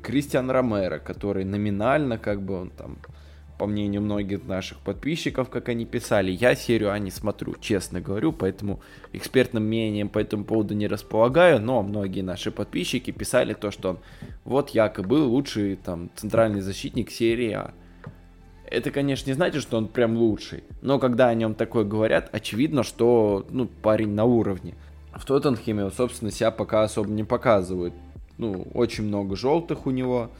Кристиан 0.02 0.50
Ромеро, 0.50 0.98
который 0.98 1.44
номинально, 1.44 2.18
как 2.18 2.42
бы 2.42 2.60
он 2.60 2.70
там, 2.70 2.98
по 3.58 3.66
мнению 3.66 4.02
многих 4.02 4.46
наших 4.46 4.78
подписчиков, 4.78 5.50
как 5.50 5.68
они 5.68 5.84
писали, 5.84 6.30
я 6.30 6.54
серию 6.54 6.92
А 6.92 6.98
не 6.98 7.10
смотрю, 7.10 7.54
честно 7.60 8.00
говорю, 8.00 8.32
поэтому 8.32 8.80
экспертным 9.12 9.64
мнением 9.64 10.08
по 10.08 10.18
этому 10.18 10.44
поводу 10.44 10.74
не 10.74 10.86
располагаю, 10.86 11.60
но 11.60 11.82
многие 11.82 12.22
наши 12.22 12.50
подписчики 12.50 13.10
писали 13.10 13.54
то, 13.54 13.70
что 13.70 13.90
он 13.90 13.98
вот 14.44 14.70
якобы 14.70 15.14
лучший 15.14 15.76
там 15.76 16.10
центральный 16.14 16.60
защитник 16.60 17.10
серии 17.10 17.52
А. 17.52 17.74
Это, 18.70 18.90
конечно, 18.90 19.30
не 19.30 19.34
значит, 19.34 19.62
что 19.62 19.78
он 19.78 19.88
прям 19.88 20.16
лучший, 20.16 20.62
но 20.82 20.98
когда 20.98 21.28
о 21.28 21.34
нем 21.34 21.54
такое 21.54 21.84
говорят, 21.84 22.28
очевидно, 22.32 22.82
что 22.82 23.46
ну, 23.50 23.66
парень 23.66 24.10
на 24.10 24.24
уровне. 24.24 24.74
В 25.14 25.24
Тоттенхеме, 25.24 25.90
собственно, 25.90 26.30
себя 26.30 26.50
пока 26.50 26.82
особо 26.82 27.10
не 27.10 27.24
показывает. 27.24 27.92
Ну, 28.38 28.66
очень 28.72 29.04
много 29.04 29.36
желтых 29.36 29.86
у 29.86 29.90
него, 29.90 30.30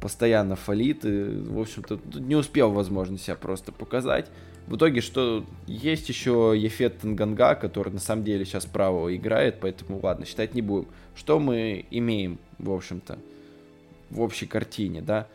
постоянно 0.00 0.56
фалит, 0.56 1.04
и, 1.04 1.24
в 1.24 1.58
общем-то, 1.58 2.00
не 2.14 2.36
успел, 2.36 2.70
возможно, 2.70 3.18
себя 3.18 3.34
просто 3.34 3.72
показать. 3.72 4.30
В 4.66 4.76
итоге, 4.76 5.00
что 5.00 5.44
есть 5.66 6.08
еще 6.08 6.54
Ефет 6.56 6.98
Танганга, 6.98 7.54
который 7.54 7.92
на 7.92 7.98
самом 7.98 8.24
деле 8.24 8.44
сейчас 8.44 8.66
правого 8.66 9.14
играет, 9.16 9.60
поэтому 9.60 9.98
ладно, 10.02 10.26
считать 10.26 10.54
не 10.54 10.62
будем. 10.62 10.88
Что 11.14 11.40
мы 11.40 11.86
имеем, 11.90 12.38
в 12.58 12.70
общем-то, 12.70 13.18
в 14.10 14.20
общей 14.20 14.46
картине, 14.46 15.02
да? 15.02 15.26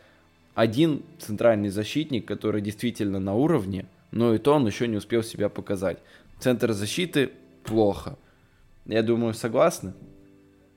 Один 0.53 1.01
центральный 1.19 1.69
защитник, 1.69 2.25
который 2.25 2.61
действительно 2.61 3.19
на 3.19 3.33
уровне, 3.33 3.87
но 4.11 4.35
и 4.35 4.37
то 4.37 4.53
он 4.53 4.67
еще 4.67 4.87
не 4.87 4.97
успел 4.97 5.23
себя 5.23 5.49
показать. 5.49 5.97
Центр 6.39 6.71
защиты 6.73 7.31
плохо. 7.63 8.17
Я 8.85 9.01
думаю, 9.01 9.33
согласны? 9.33 9.93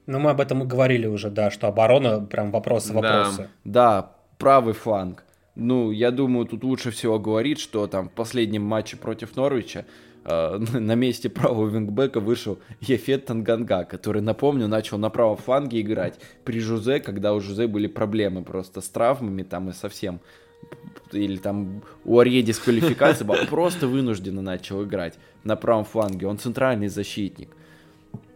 Ну, 0.07 0.19
мы 0.19 0.31
об 0.31 0.41
этом 0.41 0.63
и 0.63 0.67
говорили 0.67 1.07
уже, 1.07 1.31
да, 1.31 1.51
что 1.51 1.67
оборона 1.69 2.21
прям 2.21 2.47
Да. 2.47 2.59
вопросы-вопросы. 2.59 3.49
Да, 3.65 4.13
правый 4.39 4.75
фланг. 4.75 5.25
Ну, 5.57 5.91
я 5.91 6.11
думаю, 6.11 6.47
тут 6.47 6.65
лучше 6.65 6.91
всего 6.91 7.19
говорить, 7.19 7.59
что 7.59 7.87
там 7.87 8.09
в 8.09 8.13
последнем 8.13 8.63
матче 8.63 8.97
против 8.97 9.35
Норвича 9.37 9.85
э, 10.25 10.59
на 10.79 10.95
месте 10.95 11.29
правого 11.29 11.69
вингбека 11.69 12.21
вышел 12.21 12.59
Ефет 12.81 13.27
Танганга, 13.27 13.85
который, 13.85 14.23
напомню, 14.23 14.69
начал 14.69 14.99
на 14.99 15.11
правом 15.11 15.37
фланге 15.37 15.81
играть 15.81 16.21
при 16.45 16.61
Жузе, 16.61 17.01
когда 17.01 17.33
у 17.35 17.41
Жузе 17.41 17.67
были 17.67 17.87
проблемы 17.87 18.43
просто 18.45 18.81
с 18.81 18.89
травмами 18.89 19.43
там 19.43 19.71
и 19.71 19.73
совсем. 19.73 20.21
Или 21.13 21.37
там 21.37 21.83
у 22.05 22.19
Арье 22.19 22.43
дисквалификация 22.43 23.25
была, 23.25 23.39
просто 23.51 23.87
вынужденно 23.87 24.43
начал 24.43 24.85
играть 24.85 25.15
на 25.45 25.57
правом 25.57 25.85
фланге. 25.85 26.27
Он 26.27 26.39
центральный 26.39 26.89
защитник. 26.89 27.49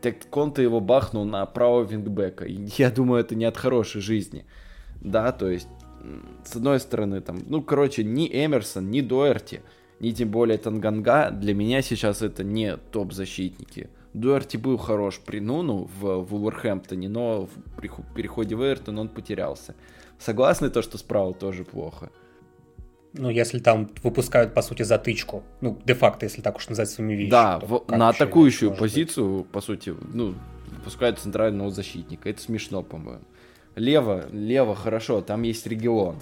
Так 0.01 0.29
Конте 0.31 0.63
его 0.63 0.81
бахнул 0.81 1.25
на 1.25 1.45
правого 1.47 1.85
вингбека. 1.85 2.45
Я 2.47 2.91
думаю, 2.91 3.21
это 3.21 3.35
не 3.35 3.45
от 3.45 3.57
хорошей 3.57 4.01
жизни. 4.01 4.45
Да, 5.01 5.33
то 5.33 5.51
есть, 5.51 5.69
с 6.45 6.57
одной 6.57 6.81
стороны, 6.81 7.21
там, 7.21 7.39
ну, 7.47 7.63
короче, 7.63 8.05
ни 8.05 8.27
Эмерсон, 8.27 8.91
ни 8.91 9.01
Дуэрти, 9.01 9.63
ни 10.01 10.11
тем 10.11 10.31
более 10.31 10.59
Танганга, 10.59 11.31
для 11.31 11.55
меня 11.55 11.83
сейчас 11.83 12.23
это 12.23 12.45
не 12.45 12.77
топ-защитники. 12.77 13.89
Дуэрти 14.13 14.57
был 14.57 14.77
хорош 14.77 15.21
при 15.25 15.41
Нуну 15.41 15.89
в 16.01 16.23
Вулверхэмптоне, 16.23 17.09
но 17.09 17.47
в 17.47 17.81
приху- 17.81 18.05
переходе 18.15 18.57
в 18.57 18.61
Эвертон 18.61 18.99
он 18.99 19.09
потерялся. 19.09 19.75
Согласны 20.19 20.69
то, 20.69 20.83
что 20.83 20.99
справа 20.99 21.33
тоже 21.33 21.65
плохо? 21.65 22.11
Ну, 23.13 23.29
если 23.31 23.59
там 23.59 23.89
выпускают, 24.05 24.55
по 24.55 24.63
сути, 24.63 24.83
затычку. 24.85 25.43
Ну, 25.61 25.79
де-факто, 25.85 26.27
если 26.27 26.43
так 26.43 26.57
уж 26.57 26.69
назвать 26.69 26.91
своими 26.91 27.15
вещами. 27.15 27.31
Да, 27.31 27.59
в- 27.59 27.85
на 27.89 28.09
атакующую 28.11 28.71
может 28.71 28.83
быть? 28.83 28.93
позицию, 28.93 29.45
по 29.53 29.61
сути, 29.61 29.95
ну, 30.15 30.35
выпускают 30.77 31.19
центрального 31.19 31.71
защитника. 31.71 32.29
Это 32.29 32.41
смешно, 32.41 32.83
по-моему. 32.83 33.23
Лево, 33.75 34.27
лево, 34.33 34.75
хорошо, 34.75 35.21
там 35.23 35.43
есть 35.43 35.67
регион. 35.67 36.17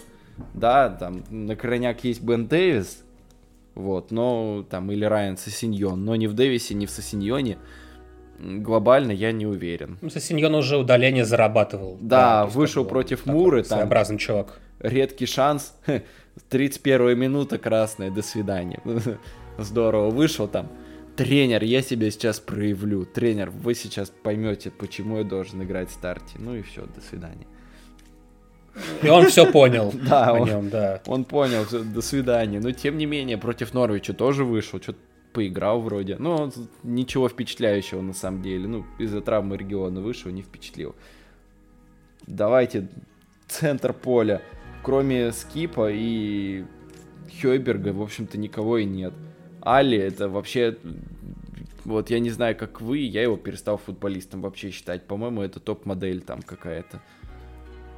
Да, 0.54 0.88
там 0.88 1.24
на 1.30 1.56
крайняк 1.56 2.04
есть 2.04 2.22
Бен 2.22 2.46
Дэвис, 2.46 3.02
вот, 3.74 4.10
но 4.10 4.64
там 4.70 4.90
или 4.92 5.04
Райан 5.04 5.36
Сосиньон, 5.36 6.04
но 6.04 6.16
ни 6.16 6.26
в 6.26 6.32
Дэвисе, 6.34 6.74
ни 6.74 6.86
в 6.86 6.90
Сосиньоне 6.90 7.58
глобально 8.38 9.10
я 9.12 9.32
не 9.32 9.46
уверен. 9.46 9.98
Ну, 10.00 10.10
Сосиньон 10.10 10.54
уже 10.54 10.76
удаление 10.78 11.24
зарабатывал. 11.24 11.98
Да, 12.00 12.44
есть 12.44 12.54
вышел 12.56 12.84
против 12.84 13.26
Муры, 13.26 13.62
там- 13.62 13.78
Своеобразный 13.78 14.18
чувак. 14.18 14.60
Редкий 14.80 15.26
шанс, 15.26 15.74
31 16.48 17.18
минута 17.18 17.58
красная, 17.58 18.10
до 18.10 18.22
свидания. 18.22 18.80
Здорово, 19.58 20.10
вышел 20.10 20.48
там. 20.48 20.68
Тренер, 21.16 21.64
я 21.64 21.82
себя 21.82 22.10
сейчас 22.10 22.38
проявлю. 22.38 23.04
Тренер, 23.04 23.50
вы 23.50 23.74
сейчас 23.74 24.10
поймете, 24.10 24.70
почему 24.70 25.18
я 25.18 25.24
должен 25.24 25.62
играть 25.62 25.88
в 25.90 25.92
старте. 25.92 26.36
Ну 26.38 26.54
и 26.54 26.62
все, 26.62 26.86
до 26.86 27.00
свидания. 27.00 27.46
И 29.02 29.08
он 29.08 29.26
все 29.26 29.50
понял 29.50 29.92
Да, 30.08 30.32
он- 30.32 30.48
нем, 30.48 30.70
да. 30.70 31.02
Он 31.06 31.24
понял, 31.24 31.66
до 31.70 32.02
свидания. 32.02 32.60
Но 32.60 32.70
тем 32.70 32.98
не 32.98 33.06
менее, 33.06 33.36
против 33.36 33.74
Норвича 33.74 34.12
тоже 34.12 34.44
вышел, 34.44 34.80
что-то 34.80 34.98
поиграл 35.32 35.80
вроде. 35.80 36.16
Ну, 36.18 36.34
он 36.36 36.52
ничего 36.84 37.28
впечатляющего 37.28 38.00
на 38.00 38.12
самом 38.12 38.42
деле. 38.42 38.68
Ну, 38.68 38.84
из-за 38.98 39.20
травмы 39.20 39.56
региона 39.56 40.00
вышел, 40.00 40.30
не 40.30 40.42
впечатлил. 40.42 40.94
Давайте 42.26 42.88
центр 43.48 43.92
поля. 43.92 44.40
Кроме 44.82 45.32
Скипа 45.32 45.90
и 45.92 46.64
Хёйберга, 47.40 47.92
в 47.92 48.02
общем-то, 48.02 48.38
никого 48.38 48.78
и 48.78 48.84
нет. 48.84 49.12
Али 49.60 49.98
это 49.98 50.28
вообще... 50.28 50.76
Вот 51.84 52.10
я 52.10 52.18
не 52.18 52.30
знаю, 52.30 52.54
как 52.56 52.80
вы, 52.80 52.98
я 52.98 53.22
его 53.22 53.36
перестал 53.36 53.78
футболистом 53.78 54.42
вообще 54.42 54.70
считать. 54.70 55.04
По-моему, 55.04 55.42
это 55.42 55.58
топ-модель 55.58 56.20
там 56.20 56.42
какая-то. 56.42 57.00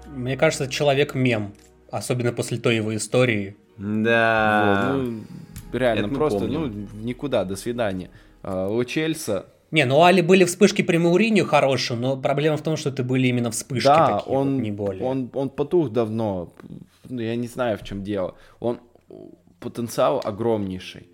Мне 0.07 0.37
кажется, 0.37 0.69
человек-мем. 0.69 1.55
Особенно 1.91 2.33
после 2.33 2.59
той 2.59 2.77
его 2.77 2.95
истории. 2.95 3.57
Да. 3.77 4.93
Вот, 4.95 5.03
ну, 5.03 5.21
реально, 5.73 6.07
это 6.07 6.15
просто, 6.15 6.41
помним. 6.41 6.87
ну, 6.93 7.03
никуда, 7.03 7.45
до 7.45 7.57
свидания. 7.57 8.11
А, 8.43 8.69
у 8.69 8.85
Чельса, 8.85 9.47
Не, 9.71 9.85
ну 9.85 9.99
у 9.99 10.03
Али 10.03 10.21
были 10.21 10.45
вспышки 10.45 10.83
при 10.83 10.97
Мауриню 10.97 11.45
хорошие, 11.45 11.99
но 11.99 12.17
проблема 12.17 12.57
в 12.57 12.63
том, 12.63 12.77
что 12.77 12.91
это 12.91 13.05
были 13.05 13.29
именно 13.29 13.51
вспышки 13.51 13.87
да, 13.87 14.19
такие, 14.19 14.35
он, 14.35 14.55
вот, 14.55 14.63
не 14.63 14.71
более. 14.73 15.05
он, 15.05 15.31
он 15.33 15.49
потух 15.49 15.91
давно, 15.91 16.53
Ну, 17.09 17.21
я 17.21 17.37
не 17.37 17.47
знаю, 17.47 17.79
в 17.79 17.85
чем 17.85 18.03
дело. 18.03 18.35
Он 18.59 18.79
потенциал 19.61 20.21
огромнейший, 20.25 21.09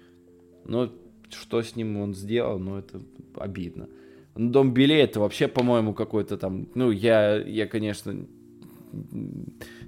но 0.65 0.91
что 1.31 1.63
с 1.63 1.77
ним 1.77 1.97
он 2.01 2.15
сделал, 2.15 2.59
ну, 2.59 2.79
это 2.79 3.01
обидно. 3.37 3.89
Ну, 4.37 4.51
Дом 4.51 4.73
Беле 4.73 5.01
это 5.01 5.21
вообще, 5.21 5.49
по-моему, 5.49 5.95
какой-то 5.95 6.37
там, 6.39 6.69
ну, 6.75 6.91
я, 6.91 7.37
я, 7.37 7.67
конечно, 7.67 8.27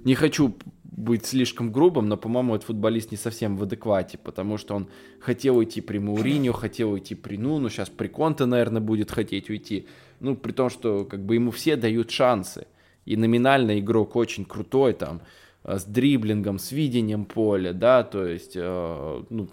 не 0.03 0.15
хочу 0.15 0.55
быть 0.99 1.25
слишком 1.25 1.71
грубым, 1.71 2.09
но, 2.09 2.17
по-моему, 2.17 2.55
этот 2.55 2.67
футболист 2.67 3.11
не 3.11 3.17
совсем 3.17 3.55
в 3.55 3.63
адеквате, 3.63 4.17
потому 4.17 4.57
что 4.57 4.75
он 4.75 4.89
хотел 5.19 5.57
уйти 5.57 5.79
при 5.81 5.97
Мауриню, 5.97 6.51
хотел 6.51 6.91
уйти 6.91 7.15
при 7.15 7.37
Нуну, 7.37 7.69
сейчас 7.69 7.89
при 7.89 8.07
Конте, 8.07 8.45
наверное, 8.45 8.81
будет 8.81 9.09
хотеть 9.09 9.49
уйти. 9.49 9.87
Ну, 10.19 10.35
при 10.35 10.51
том, 10.51 10.69
что 10.69 11.05
как 11.05 11.25
бы 11.25 11.35
ему 11.35 11.51
все 11.51 11.77
дают 11.77 12.11
шансы. 12.11 12.67
И 13.05 13.15
номинально 13.15 13.79
игрок 13.79 14.17
очень 14.17 14.43
крутой, 14.43 14.93
там, 14.93 15.21
э, 15.63 15.77
с 15.77 15.85
дриблингом, 15.85 16.59
с 16.59 16.73
видением 16.73 17.23
поля, 17.25 17.71
да, 17.71 18.03
то 18.03 18.25
есть, 18.25 18.53
э, 18.55 19.23
ну, 19.29 19.47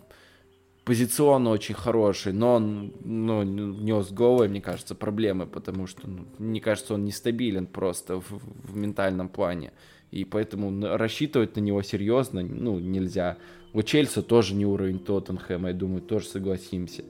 позиционно 0.85 1.51
очень 1.51 1.77
хороший, 1.77 2.33
но 2.33 2.55
он 2.55 2.93
ну, 3.05 3.43
нес 3.45 4.11
голые, 4.11 4.49
мне 4.49 4.61
кажется, 4.61 4.95
проблемы, 4.95 5.47
потому 5.47 5.87
что, 5.87 6.09
ну, 6.09 6.27
мне 6.39 6.61
кажется, 6.61 6.95
он 6.95 7.05
нестабилен 7.05 7.67
просто 7.67 8.21
в, 8.21 8.31
в 8.31 8.77
ментальном 8.77 9.29
плане. 9.29 9.73
И 10.11 10.25
поэтому 10.25 10.97
рассчитывать 10.97 11.57
на 11.57 11.61
него 11.61 11.83
серьезно, 11.83 12.43
ну, 12.43 12.79
нельзя. 12.79 13.39
У 13.73 13.83
Чельса 13.83 14.23
тоже 14.23 14.55
не 14.55 14.65
уровень 14.65 14.99
Тоттенхэма, 14.99 15.69
я 15.69 15.75
думаю, 15.75 16.01
тоже 16.01 16.27
согласимся. 16.27 17.05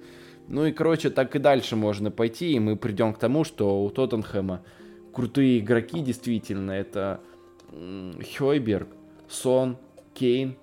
Ну 0.48 0.64
и, 0.64 0.72
короче, 0.72 1.10
так 1.10 1.34
и 1.36 1.38
дальше 1.38 1.76
можно 1.76 2.10
пойти, 2.10 2.52
и 2.52 2.58
мы 2.58 2.76
придем 2.76 3.12
к 3.12 3.18
тому, 3.18 3.44
что 3.44 3.84
у 3.84 3.90
Тоттенхэма 3.90 4.62
крутые 5.12 5.58
игроки 5.58 6.00
действительно. 6.00 6.72
Это 6.72 7.20
Хойберг, 8.36 8.88
Сон, 9.28 9.76
Кейн, 10.14 10.56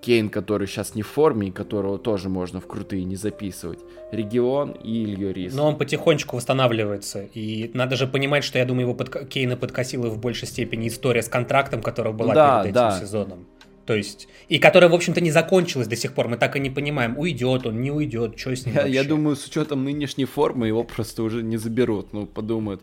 Кейн, 0.00 0.28
который 0.28 0.68
сейчас 0.68 0.94
не 0.94 1.02
в 1.02 1.08
форме, 1.08 1.48
и 1.48 1.50
которого 1.50 1.98
тоже 1.98 2.28
можно 2.28 2.60
в 2.60 2.66
крутые 2.66 3.04
не 3.04 3.16
записывать. 3.16 3.80
Регион 4.12 4.72
и 4.72 5.04
Ильорис. 5.04 5.54
Но 5.54 5.66
он 5.66 5.76
потихонечку 5.76 6.36
восстанавливается. 6.36 7.28
И 7.34 7.70
надо 7.74 7.96
же 7.96 8.06
понимать, 8.06 8.44
что 8.44 8.58
я 8.58 8.64
думаю, 8.64 8.82
его 8.82 8.94
под... 8.94 9.28
Кейна 9.28 9.56
подкосила 9.56 10.08
в 10.08 10.18
большей 10.18 10.46
степени 10.46 10.88
история 10.88 11.22
с 11.22 11.28
контрактом, 11.28 11.82
которая 11.82 12.12
была 12.12 12.34
да, 12.34 12.62
перед 12.62 12.76
этим 12.76 12.80
да. 12.80 13.00
сезоном. 13.00 13.46
То 13.86 13.94
есть, 13.94 14.28
и 14.48 14.58
которая, 14.58 14.90
в 14.90 14.94
общем-то, 14.94 15.20
не 15.22 15.30
закончилась 15.30 15.88
до 15.88 15.96
сих 15.96 16.12
пор. 16.12 16.28
Мы 16.28 16.36
так 16.36 16.54
и 16.56 16.60
не 16.60 16.68
понимаем, 16.68 17.18
уйдет 17.18 17.66
он, 17.66 17.80
не 17.80 17.90
уйдет, 17.90 18.38
что 18.38 18.54
с 18.54 18.66
ним 18.66 18.74
я, 18.74 18.86
я 18.86 19.02
думаю, 19.02 19.34
с 19.34 19.46
учетом 19.46 19.82
нынешней 19.82 20.26
формы 20.26 20.66
его 20.66 20.84
просто 20.84 21.22
уже 21.22 21.42
не 21.42 21.56
заберут. 21.56 22.12
Ну, 22.12 22.26
подумают. 22.26 22.82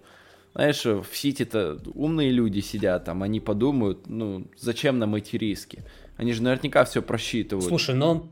Знаешь, 0.56 0.84
в 0.84 1.06
Сити-то 1.14 1.78
умные 1.94 2.32
люди 2.32 2.60
сидят 2.62 3.06
там, 3.06 3.22
они 3.22 3.40
подумают, 3.40 4.08
ну, 4.08 4.48
зачем 4.58 4.98
нам 4.98 5.14
эти 5.14 5.36
риски? 5.36 5.84
Они 6.18 6.34
же 6.34 6.42
наверняка 6.44 6.86
все 6.86 7.02
просчитывают. 7.02 7.68
Слушай, 7.68 7.96
но 7.96 8.30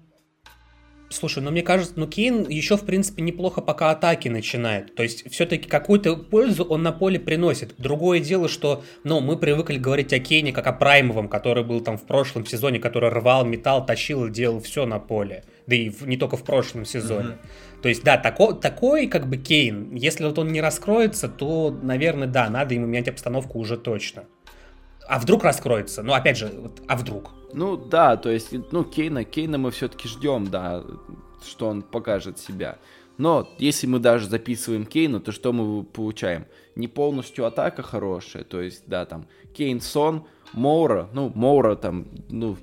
Слушай, 1.13 1.43
ну 1.43 1.51
мне 1.51 1.61
кажется, 1.61 1.93
ну 1.95 2.07
Кейн 2.07 2.47
еще, 2.49 2.75
в 2.75 2.85
принципе, 2.85 3.21
неплохо 3.21 3.61
пока 3.61 3.91
атаки 3.91 4.29
начинает. 4.29 4.95
То 4.95 5.03
есть, 5.03 5.31
все-таки 5.31 5.69
какую-то 5.69 6.15
пользу 6.15 6.63
он 6.63 6.81
на 6.81 6.91
поле 6.91 7.19
приносит. 7.19 7.75
Другое 7.77 8.19
дело, 8.19 8.49
что, 8.49 8.83
ну, 9.03 9.19
мы 9.19 9.37
привыкли 9.37 9.77
говорить 9.77 10.11
о 10.11 10.19
Кейне 10.19 10.51
как 10.51 10.65
о 10.65 10.73
праймовом, 10.73 11.27
который 11.27 11.63
был 11.63 11.81
там 11.81 11.97
в 11.97 12.03
прошлом 12.03 12.47
сезоне, 12.47 12.79
который 12.79 13.09
рвал 13.09 13.45
металл, 13.45 13.85
тащил 13.85 14.25
и 14.25 14.31
делал 14.31 14.59
все 14.59 14.87
на 14.87 14.97
поле. 14.97 15.43
Да 15.67 15.75
и 15.75 15.89
в, 15.89 16.07
не 16.07 16.17
только 16.17 16.35
в 16.35 16.43
прошлом 16.43 16.83
сезоне. 16.83 17.29
Mm-hmm. 17.29 17.81
То 17.83 17.89
есть, 17.89 18.03
да, 18.03 18.17
тако, 18.17 18.53
такой 18.53 19.07
как 19.07 19.29
бы 19.29 19.37
Кейн, 19.37 19.93
если 19.93 20.25
вот 20.25 20.39
он 20.39 20.51
не 20.51 20.61
раскроется, 20.61 21.29
то, 21.29 21.69
наверное, 21.69 22.27
да, 22.27 22.49
надо 22.49 22.73
ему 22.73 22.87
менять 22.87 23.07
обстановку 23.07 23.59
уже 23.59 23.77
точно. 23.77 24.23
А 25.07 25.19
вдруг 25.19 25.43
раскроется? 25.43 26.03
Ну, 26.03 26.13
опять 26.13 26.37
же, 26.37 26.47
вот, 26.47 26.81
а 26.87 26.95
вдруг? 26.95 27.31
Ну, 27.53 27.77
да, 27.77 28.17
то 28.17 28.29
есть, 28.29 28.51
ну, 28.71 28.83
Кейна, 28.83 29.23
Кейна 29.23 29.57
мы 29.57 29.71
все-таки 29.71 30.07
ждем, 30.07 30.47
да, 30.47 30.83
что 31.45 31.67
он 31.67 31.81
покажет 31.81 32.39
себя. 32.39 32.77
Но 33.17 33.47
если 33.59 33.85
мы 33.85 33.99
даже 33.99 34.27
записываем 34.27 34.85
Кейна, 34.85 35.19
то 35.19 35.31
что 35.31 35.53
мы 35.53 35.83
получаем? 35.83 36.45
Не 36.75 36.87
полностью 36.87 37.45
атака 37.45 37.83
хорошая, 37.83 38.43
то 38.43 38.59
есть, 38.61 38.83
да, 38.87 39.05
там, 39.05 39.27
Кейн, 39.53 39.81
Сон, 39.81 40.25
Моура, 40.53 41.09
ну, 41.13 41.31
Моура 41.35 41.75
там, 41.75 42.07
ну, 42.29 42.57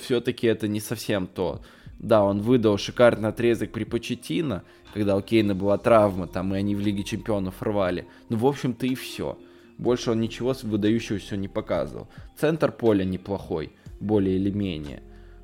все-таки 0.00 0.46
это 0.46 0.68
не 0.68 0.80
совсем 0.80 1.26
то. 1.26 1.60
Да, 1.98 2.24
он 2.24 2.40
выдал 2.40 2.78
шикарный 2.78 3.28
отрезок 3.28 3.70
при 3.72 3.84
Почетино, 3.84 4.64
когда 4.92 5.16
у 5.16 5.20
Кейна 5.20 5.54
была 5.54 5.78
травма, 5.78 6.26
там, 6.26 6.54
и 6.54 6.58
они 6.58 6.74
в 6.74 6.80
Лиге 6.80 7.04
Чемпионов 7.04 7.62
рвали. 7.62 8.06
Ну, 8.28 8.38
в 8.38 8.46
общем-то, 8.46 8.86
и 8.86 8.94
все. 8.94 9.38
Больше 9.82 10.12
он 10.12 10.20
ничего 10.20 10.54
выдающегося 10.62 11.36
не 11.36 11.48
показывал. 11.48 12.06
Центр 12.36 12.70
поля 12.70 13.04
неплохой, 13.04 13.72
более 13.98 14.36
или 14.36 14.50
менее. 14.50 15.02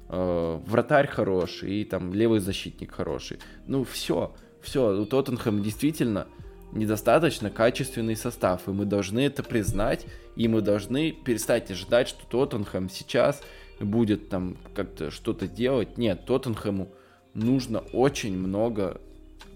Э, 0.09 0.61
вратарь 0.65 1.09
хороший, 1.09 1.81
и 1.81 1.85
там 1.85 2.15
левый 2.15 2.39
защитник 2.39 2.93
хороший. 2.93 3.41
Ну, 3.67 3.83
все, 3.83 4.33
все. 4.63 4.97
У 4.97 5.07
Тоттенхэм 5.07 5.61
действительно 5.61 6.29
недостаточно 6.71 7.51
качественный 7.51 8.15
состав, 8.15 8.69
и 8.69 8.71
мы 8.71 8.85
должны 8.85 9.21
это 9.27 9.43
признать, 9.43 10.07
и 10.37 10.47
мы 10.47 10.61
должны 10.61 11.11
перестать 11.11 11.73
ожидать, 11.73 12.07
что 12.07 12.25
Тоттенхэм 12.29 12.91
сейчас 12.91 13.43
будет 13.81 14.29
там 14.29 14.57
как-то 14.73 15.11
что-то 15.11 15.49
делать. 15.49 15.99
Нет, 15.99 16.27
Тоттенхэму 16.27 16.93
нужно 17.35 17.81
очень 17.93 18.39
много 18.39 19.01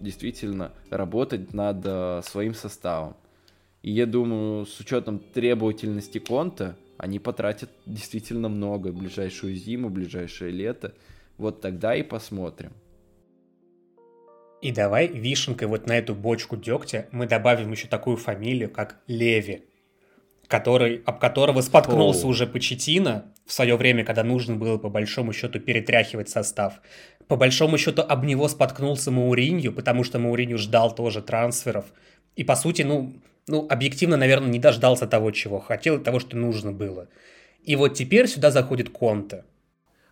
действительно 0.00 0.72
работать 0.90 1.54
над 1.54 1.82
э, 1.84 2.22
своим 2.24 2.54
составом. 2.54 3.14
И 3.82 3.90
я 3.90 4.06
думаю, 4.06 4.64
с 4.64 4.78
учетом 4.80 5.18
требовательности 5.18 6.18
конта, 6.18 6.76
они 6.98 7.18
потратят 7.18 7.70
действительно 7.84 8.48
много 8.48 8.92
ближайшую 8.92 9.56
зиму, 9.56 9.90
ближайшее 9.90 10.52
лето. 10.52 10.94
Вот 11.36 11.60
тогда 11.60 11.96
и 11.96 12.02
посмотрим. 12.02 12.72
И 14.60 14.70
давай 14.70 15.09
вишенкой 15.09 15.66
вот 15.66 15.88
на 15.88 15.98
эту 15.98 16.14
бочку 16.14 16.56
дегтя 16.56 17.09
мы 17.10 17.26
добавим 17.26 17.72
еще 17.72 17.88
такую 17.88 18.16
фамилию, 18.16 18.70
как 18.70 19.00
Леви, 19.09 19.64
который, 20.46 21.02
об 21.04 21.18
которого 21.18 21.60
споткнулся 21.62 22.26
Оу. 22.26 22.30
уже 22.30 22.46
Почетина 22.46 23.32
в 23.44 23.52
свое 23.52 23.76
время, 23.76 24.04
когда 24.04 24.22
нужно 24.22 24.54
было 24.54 24.78
по 24.78 24.88
большому 24.88 25.32
счету 25.32 25.59
перетряхивать 25.59 26.28
состав. 26.28 26.80
По 27.26 27.34
большому 27.34 27.76
счету 27.76 28.02
об 28.02 28.24
него 28.24 28.46
споткнулся 28.46 29.10
Мауринью, 29.10 29.72
потому 29.72 30.04
что 30.04 30.20
Мауринью 30.20 30.59
ждал 30.59 30.94
тоже 30.94 31.22
трансферов. 31.22 31.86
И 32.36 32.44
по 32.44 32.54
сути, 32.54 32.82
ну, 32.82 33.12
ну, 33.47 33.66
объективно, 33.69 34.16
наверное, 34.16 34.51
не 34.51 34.59
дождался 34.59 35.06
того, 35.06 35.31
чего 35.31 35.60
хотел, 35.60 36.01
того, 36.01 36.20
что 36.20 36.36
нужно 36.36 36.73
было. 36.73 37.09
И 37.64 37.77
вот 37.77 37.94
теперь 37.94 38.28
сюда 38.28 38.51
заходит 38.51 38.90
Конте. 38.90 39.44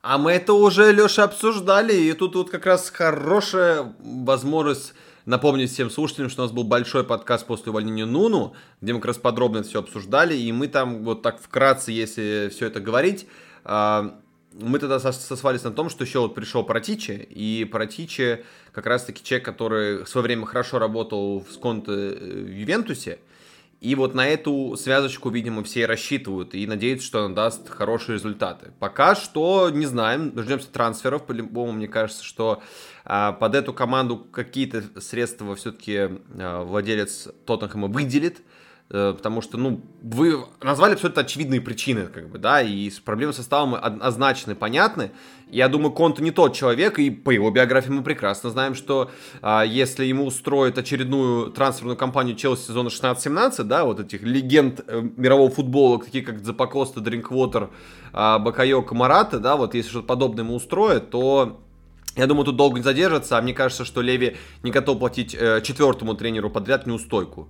А 0.03 0.17
мы 0.17 0.33
это 0.33 0.55
уже, 0.55 0.93
Леша, 0.93 1.25
обсуждали, 1.25 1.95
и 1.95 2.13
тут 2.15 2.35
вот 2.35 2.51
как 2.51 2.65
раз 2.65 2.89
хорошая 2.91 3.95
возможность 3.99 4.95
напомнить 5.27 5.71
всем 5.71 5.91
слушателям, 5.91 6.31
что 6.31 6.43
у 6.43 6.45
нас 6.47 6.53
был 6.53 6.65
большой 6.65 7.05
подкаст 7.05 7.47
после 7.47 7.71
увольнения 7.71 8.07
Нуну, 8.07 8.55
где 8.81 8.93
мы 8.93 9.01
как 9.01 9.09
раз 9.09 9.19
подробно 9.19 9.59
это 9.59 9.69
все 9.69 9.81
обсуждали, 9.81 10.35
и 10.35 10.51
мы 10.53 10.69
там 10.69 11.05
вот 11.05 11.23
так 11.23 11.41
вкратце, 11.41 11.93
если 11.93 12.49
все 12.51 12.67
это 12.67 12.81
говорить, 12.81 13.27
а, 13.65 14.19
мы 14.53 14.79
тогда 14.79 14.99
сослались 14.99 15.63
на 15.63 15.71
том, 15.71 15.89
что 15.89 16.05
еще 16.05 16.21
вот 16.21 16.35
пришел 16.35 16.65
Паратичи, 16.65 17.13
и 17.13 17.65
Паратичи 17.65 18.45
как 18.73 18.87
раз-таки 18.87 19.23
человек, 19.23 19.45
который 19.45 20.05
в 20.05 20.09
свое 20.09 20.25
время 20.25 20.47
хорошо 20.47 20.79
работал 20.79 21.41
в 21.41 21.53
Сконте 21.53 21.93
э, 21.93 22.45
в 22.45 22.51
Ювентусе, 22.51 23.19
и 23.81 23.95
вот 23.95 24.15
на 24.15 24.29
эту 24.29 24.77
связочку, 24.77 25.31
видимо, 25.31 25.65
все 25.65 25.87
рассчитывают 25.87 26.55
и 26.55 26.67
надеются, 26.67 27.07
что 27.07 27.25
она 27.25 27.35
даст 27.35 27.71
хорошие 27.71 28.17
результаты. 28.17 28.73
Пока 28.79 29.15
что 29.15 29.71
не 29.71 29.87
знаем, 29.87 30.33
дождемся 30.33 30.69
трансферов. 30.71 31.25
По-любому, 31.25 31.73
мне 31.73 31.89
кажется, 31.89 32.23
что 32.23 32.63
а, 33.07 33.33
под 33.33 33.55
эту 33.55 33.73
команду 33.73 34.19
какие-то 34.19 35.01
средства 35.01 35.57
все-таки 35.57 35.97
а, 36.39 36.63
владелец 36.65 37.29
Тоттенхэма 37.47 37.89
выделит. 37.89 38.41
Э, 38.41 38.43
потому 38.91 39.41
что, 39.41 39.57
ну, 39.57 39.81
вы 40.03 40.45
назвали 40.61 40.95
абсолютно 40.95 41.23
очевидные 41.23 41.61
причины, 41.61 42.07
как 42.07 42.29
бы, 42.29 42.39
да, 42.39 42.61
и 42.61 42.91
проблемы 43.05 43.33
с 43.33 43.37
составом 43.37 43.77
однозначны, 43.77 44.57
понятны. 44.57 45.13
Я 45.49 45.69
думаю, 45.69 45.93
Конте 45.93 46.23
не 46.23 46.33
тот 46.33 46.55
человек, 46.55 46.99
и 46.99 47.11
по 47.11 47.31
его 47.31 47.51
биографии 47.51 47.91
мы 47.91 48.03
прекрасно 48.03 48.51
знаем, 48.51 48.75
что 48.75 49.11
а, 49.43 49.65
если 49.65 50.05
ему 50.05 50.27
устроят 50.27 50.79
очередную 50.79 51.51
трансферную 51.51 51.97
кампанию 51.97 52.37
Челси 52.37 52.69
сезона 52.69 52.89
16-17, 52.89 53.63
да, 53.65 53.85
вот 53.85 54.01
этих 54.01 54.23
легенд 54.23 54.81
э, 54.87 55.03
мирового 55.17 55.51
футбола, 55.51 56.03
такие 56.03 56.25
как 56.25 56.45
Запакоста, 56.45 57.01
Дринквотер, 57.01 57.71
а, 58.13 58.39
Бакайо, 58.39 58.85
Марата, 58.91 59.39
да, 59.39 59.57
вот 59.57 59.75
если 59.75 59.91
что-то 59.91 60.07
подобное 60.07 60.45
ему 60.45 60.55
устроят, 60.57 61.11
то 61.11 61.61
я 62.17 62.27
думаю, 62.27 62.45
тут 62.45 62.57
долго 62.57 62.79
не 62.79 62.85
задержится, 62.85 63.39
а 63.39 63.43
мне 63.43 63.55
кажется, 63.55 63.85
что 63.85 64.03
Леви 64.03 64.37
не 64.63 64.71
готов 64.71 64.99
платить 64.99 65.35
э, 65.35 65.61
четвертому 65.63 66.15
тренеру 66.15 66.51
подряд 66.51 66.87
неустойку. 66.87 67.49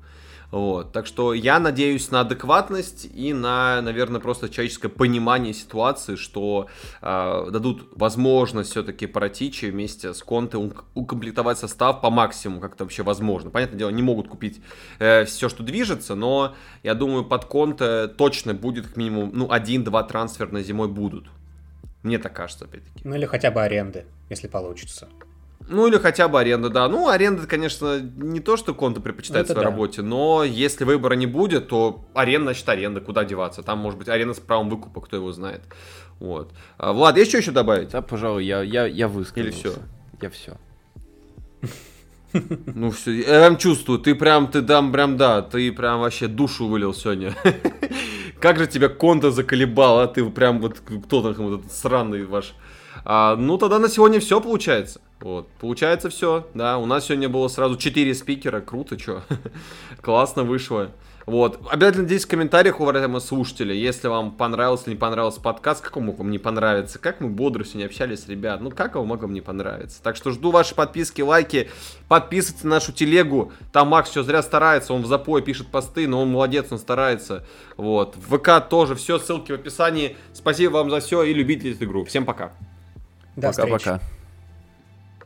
Вот. 0.50 0.92
Так 0.92 1.06
что 1.06 1.32
я 1.32 1.60
надеюсь 1.60 2.10
на 2.10 2.20
адекватность 2.20 3.08
и 3.12 3.32
на, 3.32 3.80
наверное, 3.82 4.20
просто 4.20 4.48
человеческое 4.48 4.88
понимание 4.88 5.54
ситуации, 5.54 6.16
что 6.16 6.66
э, 7.00 7.46
дадут 7.50 7.88
возможность 7.92 8.70
все-таки 8.70 9.06
Паратичи 9.06 9.66
вместе 9.66 10.12
с 10.12 10.22
Конте 10.22 10.58
укомплектовать 10.94 11.58
состав 11.58 12.00
по 12.00 12.10
максимуму, 12.10 12.60
как 12.60 12.74
это 12.74 12.84
вообще 12.84 13.02
возможно. 13.02 13.50
Понятное 13.50 13.78
дело, 13.78 13.90
не 13.90 14.02
могут 14.02 14.28
купить 14.28 14.60
э, 14.98 15.24
все, 15.24 15.48
что 15.48 15.62
движется, 15.62 16.14
но 16.14 16.54
я 16.82 16.94
думаю, 16.94 17.24
под 17.24 17.44
Конте 17.44 18.08
точно 18.08 18.54
будет 18.54 18.88
как 18.88 18.96
минимум 18.96 19.30
ну, 19.32 19.50
один-два 19.50 20.02
трансферна 20.02 20.62
зимой 20.62 20.88
будут. 20.88 21.26
Мне 22.02 22.18
так 22.18 22.32
кажется, 22.32 22.64
опять-таки. 22.64 23.02
Ну 23.04 23.14
или 23.14 23.26
хотя 23.26 23.50
бы 23.50 23.62
аренды, 23.62 24.06
если 24.30 24.48
получится. 24.48 25.08
Ну 25.68 25.86
или 25.86 25.98
хотя 25.98 26.26
бы 26.28 26.40
аренда, 26.40 26.68
да. 26.68 26.88
Ну, 26.88 27.08
аренда, 27.08 27.46
конечно, 27.46 28.00
не 28.00 28.40
то, 28.40 28.56
что 28.56 28.74
Конта 28.74 29.00
предпочитает 29.00 29.44
Это 29.46 29.52
в 29.52 29.56
своей 29.56 29.64
да. 29.66 29.70
работе, 29.70 30.02
но 30.02 30.42
если 30.42 30.84
выбора 30.84 31.14
не 31.14 31.26
будет, 31.26 31.68
то 31.68 32.04
аренда, 32.14 32.46
значит, 32.46 32.68
аренда, 32.68 33.00
куда 33.00 33.24
деваться. 33.24 33.62
Там 33.62 33.78
может 33.78 33.98
быть 33.98 34.08
аренда 34.08 34.34
с 34.34 34.40
правом 34.40 34.68
выкупа, 34.68 35.00
кто 35.00 35.16
его 35.16 35.30
знает. 35.32 35.62
Вот. 36.18 36.52
А, 36.76 36.92
Влад, 36.92 37.16
есть 37.16 37.30
что 37.30 37.38
еще 37.38 37.52
добавить? 37.52 37.90
Да, 37.90 38.02
пожалуй, 38.02 38.44
я, 38.44 38.62
я, 38.62 38.86
я 38.86 39.06
высказался. 39.06 39.40
Или 39.40 39.50
всё? 39.50 39.74
Я 40.20 40.30
все. 40.30 40.56
Ну 42.32 42.92
все, 42.92 43.10
я 43.12 43.24
прям 43.24 43.56
чувствую, 43.56 43.98
ты 43.98 44.14
прям, 44.14 44.46
ты 44.46 44.62
там 44.62 44.92
прям, 44.92 45.16
да, 45.16 45.42
ты 45.42 45.72
прям 45.72 46.00
вообще 46.00 46.28
душу 46.28 46.68
вылил 46.68 46.94
сегодня. 46.94 47.34
Как 48.40 48.58
же 48.58 48.66
тебя 48.66 48.88
Конта 48.88 49.30
заколебал, 49.32 49.98
а 49.98 50.06
ты 50.06 50.24
прям 50.30 50.60
вот 50.60 50.80
кто 50.80 51.32
там 51.32 51.54
этот 51.54 51.72
сраный 51.72 52.24
ваш. 52.24 52.54
А, 53.04 53.36
ну 53.36 53.58
тогда 53.58 53.78
на 53.78 53.88
сегодня 53.88 54.20
все 54.20 54.40
получается. 54.40 55.00
Вот, 55.20 55.48
получается 55.60 56.08
все, 56.08 56.48
да, 56.54 56.78
у 56.78 56.86
нас 56.86 57.04
сегодня 57.04 57.28
было 57.28 57.48
сразу 57.48 57.76
4 57.76 58.14
спикера, 58.14 58.60
круто, 58.60 58.98
что, 58.98 59.22
классно 60.00 60.44
вышло. 60.44 60.92
Вот, 61.26 61.60
обязательно 61.70 62.06
здесь 62.06 62.24
в 62.24 62.28
комментариях, 62.28 62.80
уважаемые 62.80 63.20
слушатели, 63.20 63.74
если 63.74 64.08
вам 64.08 64.32
понравился 64.32 64.84
или 64.86 64.94
не 64.94 64.98
понравился 64.98 65.40
подкаст, 65.42 65.82
как 65.82 65.98
он 65.98 66.06
мог 66.06 66.18
вам 66.18 66.30
не 66.30 66.38
понравиться, 66.38 66.98
как 66.98 67.20
мы 67.20 67.28
бодро 67.28 67.64
сегодня 67.64 67.84
общались, 67.84 68.26
ребят, 68.28 68.62
ну 68.62 68.70
как 68.70 68.96
он 68.96 69.06
мог 69.06 69.20
вам 69.20 69.34
не 69.34 69.42
понравиться. 69.42 70.02
Так 70.02 70.16
что 70.16 70.30
жду 70.30 70.50
ваши 70.50 70.74
подписки, 70.74 71.20
лайки, 71.20 71.68
подписывайтесь 72.08 72.64
на 72.64 72.70
нашу 72.70 72.92
телегу, 72.92 73.52
там 73.72 73.88
Макс 73.88 74.08
все 74.08 74.22
зря 74.22 74.42
старается, 74.42 74.94
он 74.94 75.02
в 75.02 75.06
запое 75.06 75.42
пишет 75.42 75.68
посты, 75.68 76.08
но 76.08 76.22
он 76.22 76.30
молодец, 76.30 76.68
он 76.70 76.78
старается. 76.78 77.46
Вот, 77.76 78.16
в 78.16 78.38
ВК 78.38 78.66
тоже, 78.68 78.94
все, 78.94 79.18
ссылки 79.18 79.52
в 79.52 79.56
описании. 79.56 80.16
Спасибо 80.32 80.72
вам 80.78 80.88
за 80.88 81.00
все 81.00 81.22
и 81.24 81.34
любите 81.34 81.70
эту 81.70 81.84
игру. 81.84 82.06
Всем 82.06 82.24
пока. 82.24 82.52
До 83.40 83.50
встречи. 83.50 83.70
Пока-пока. 83.70 84.19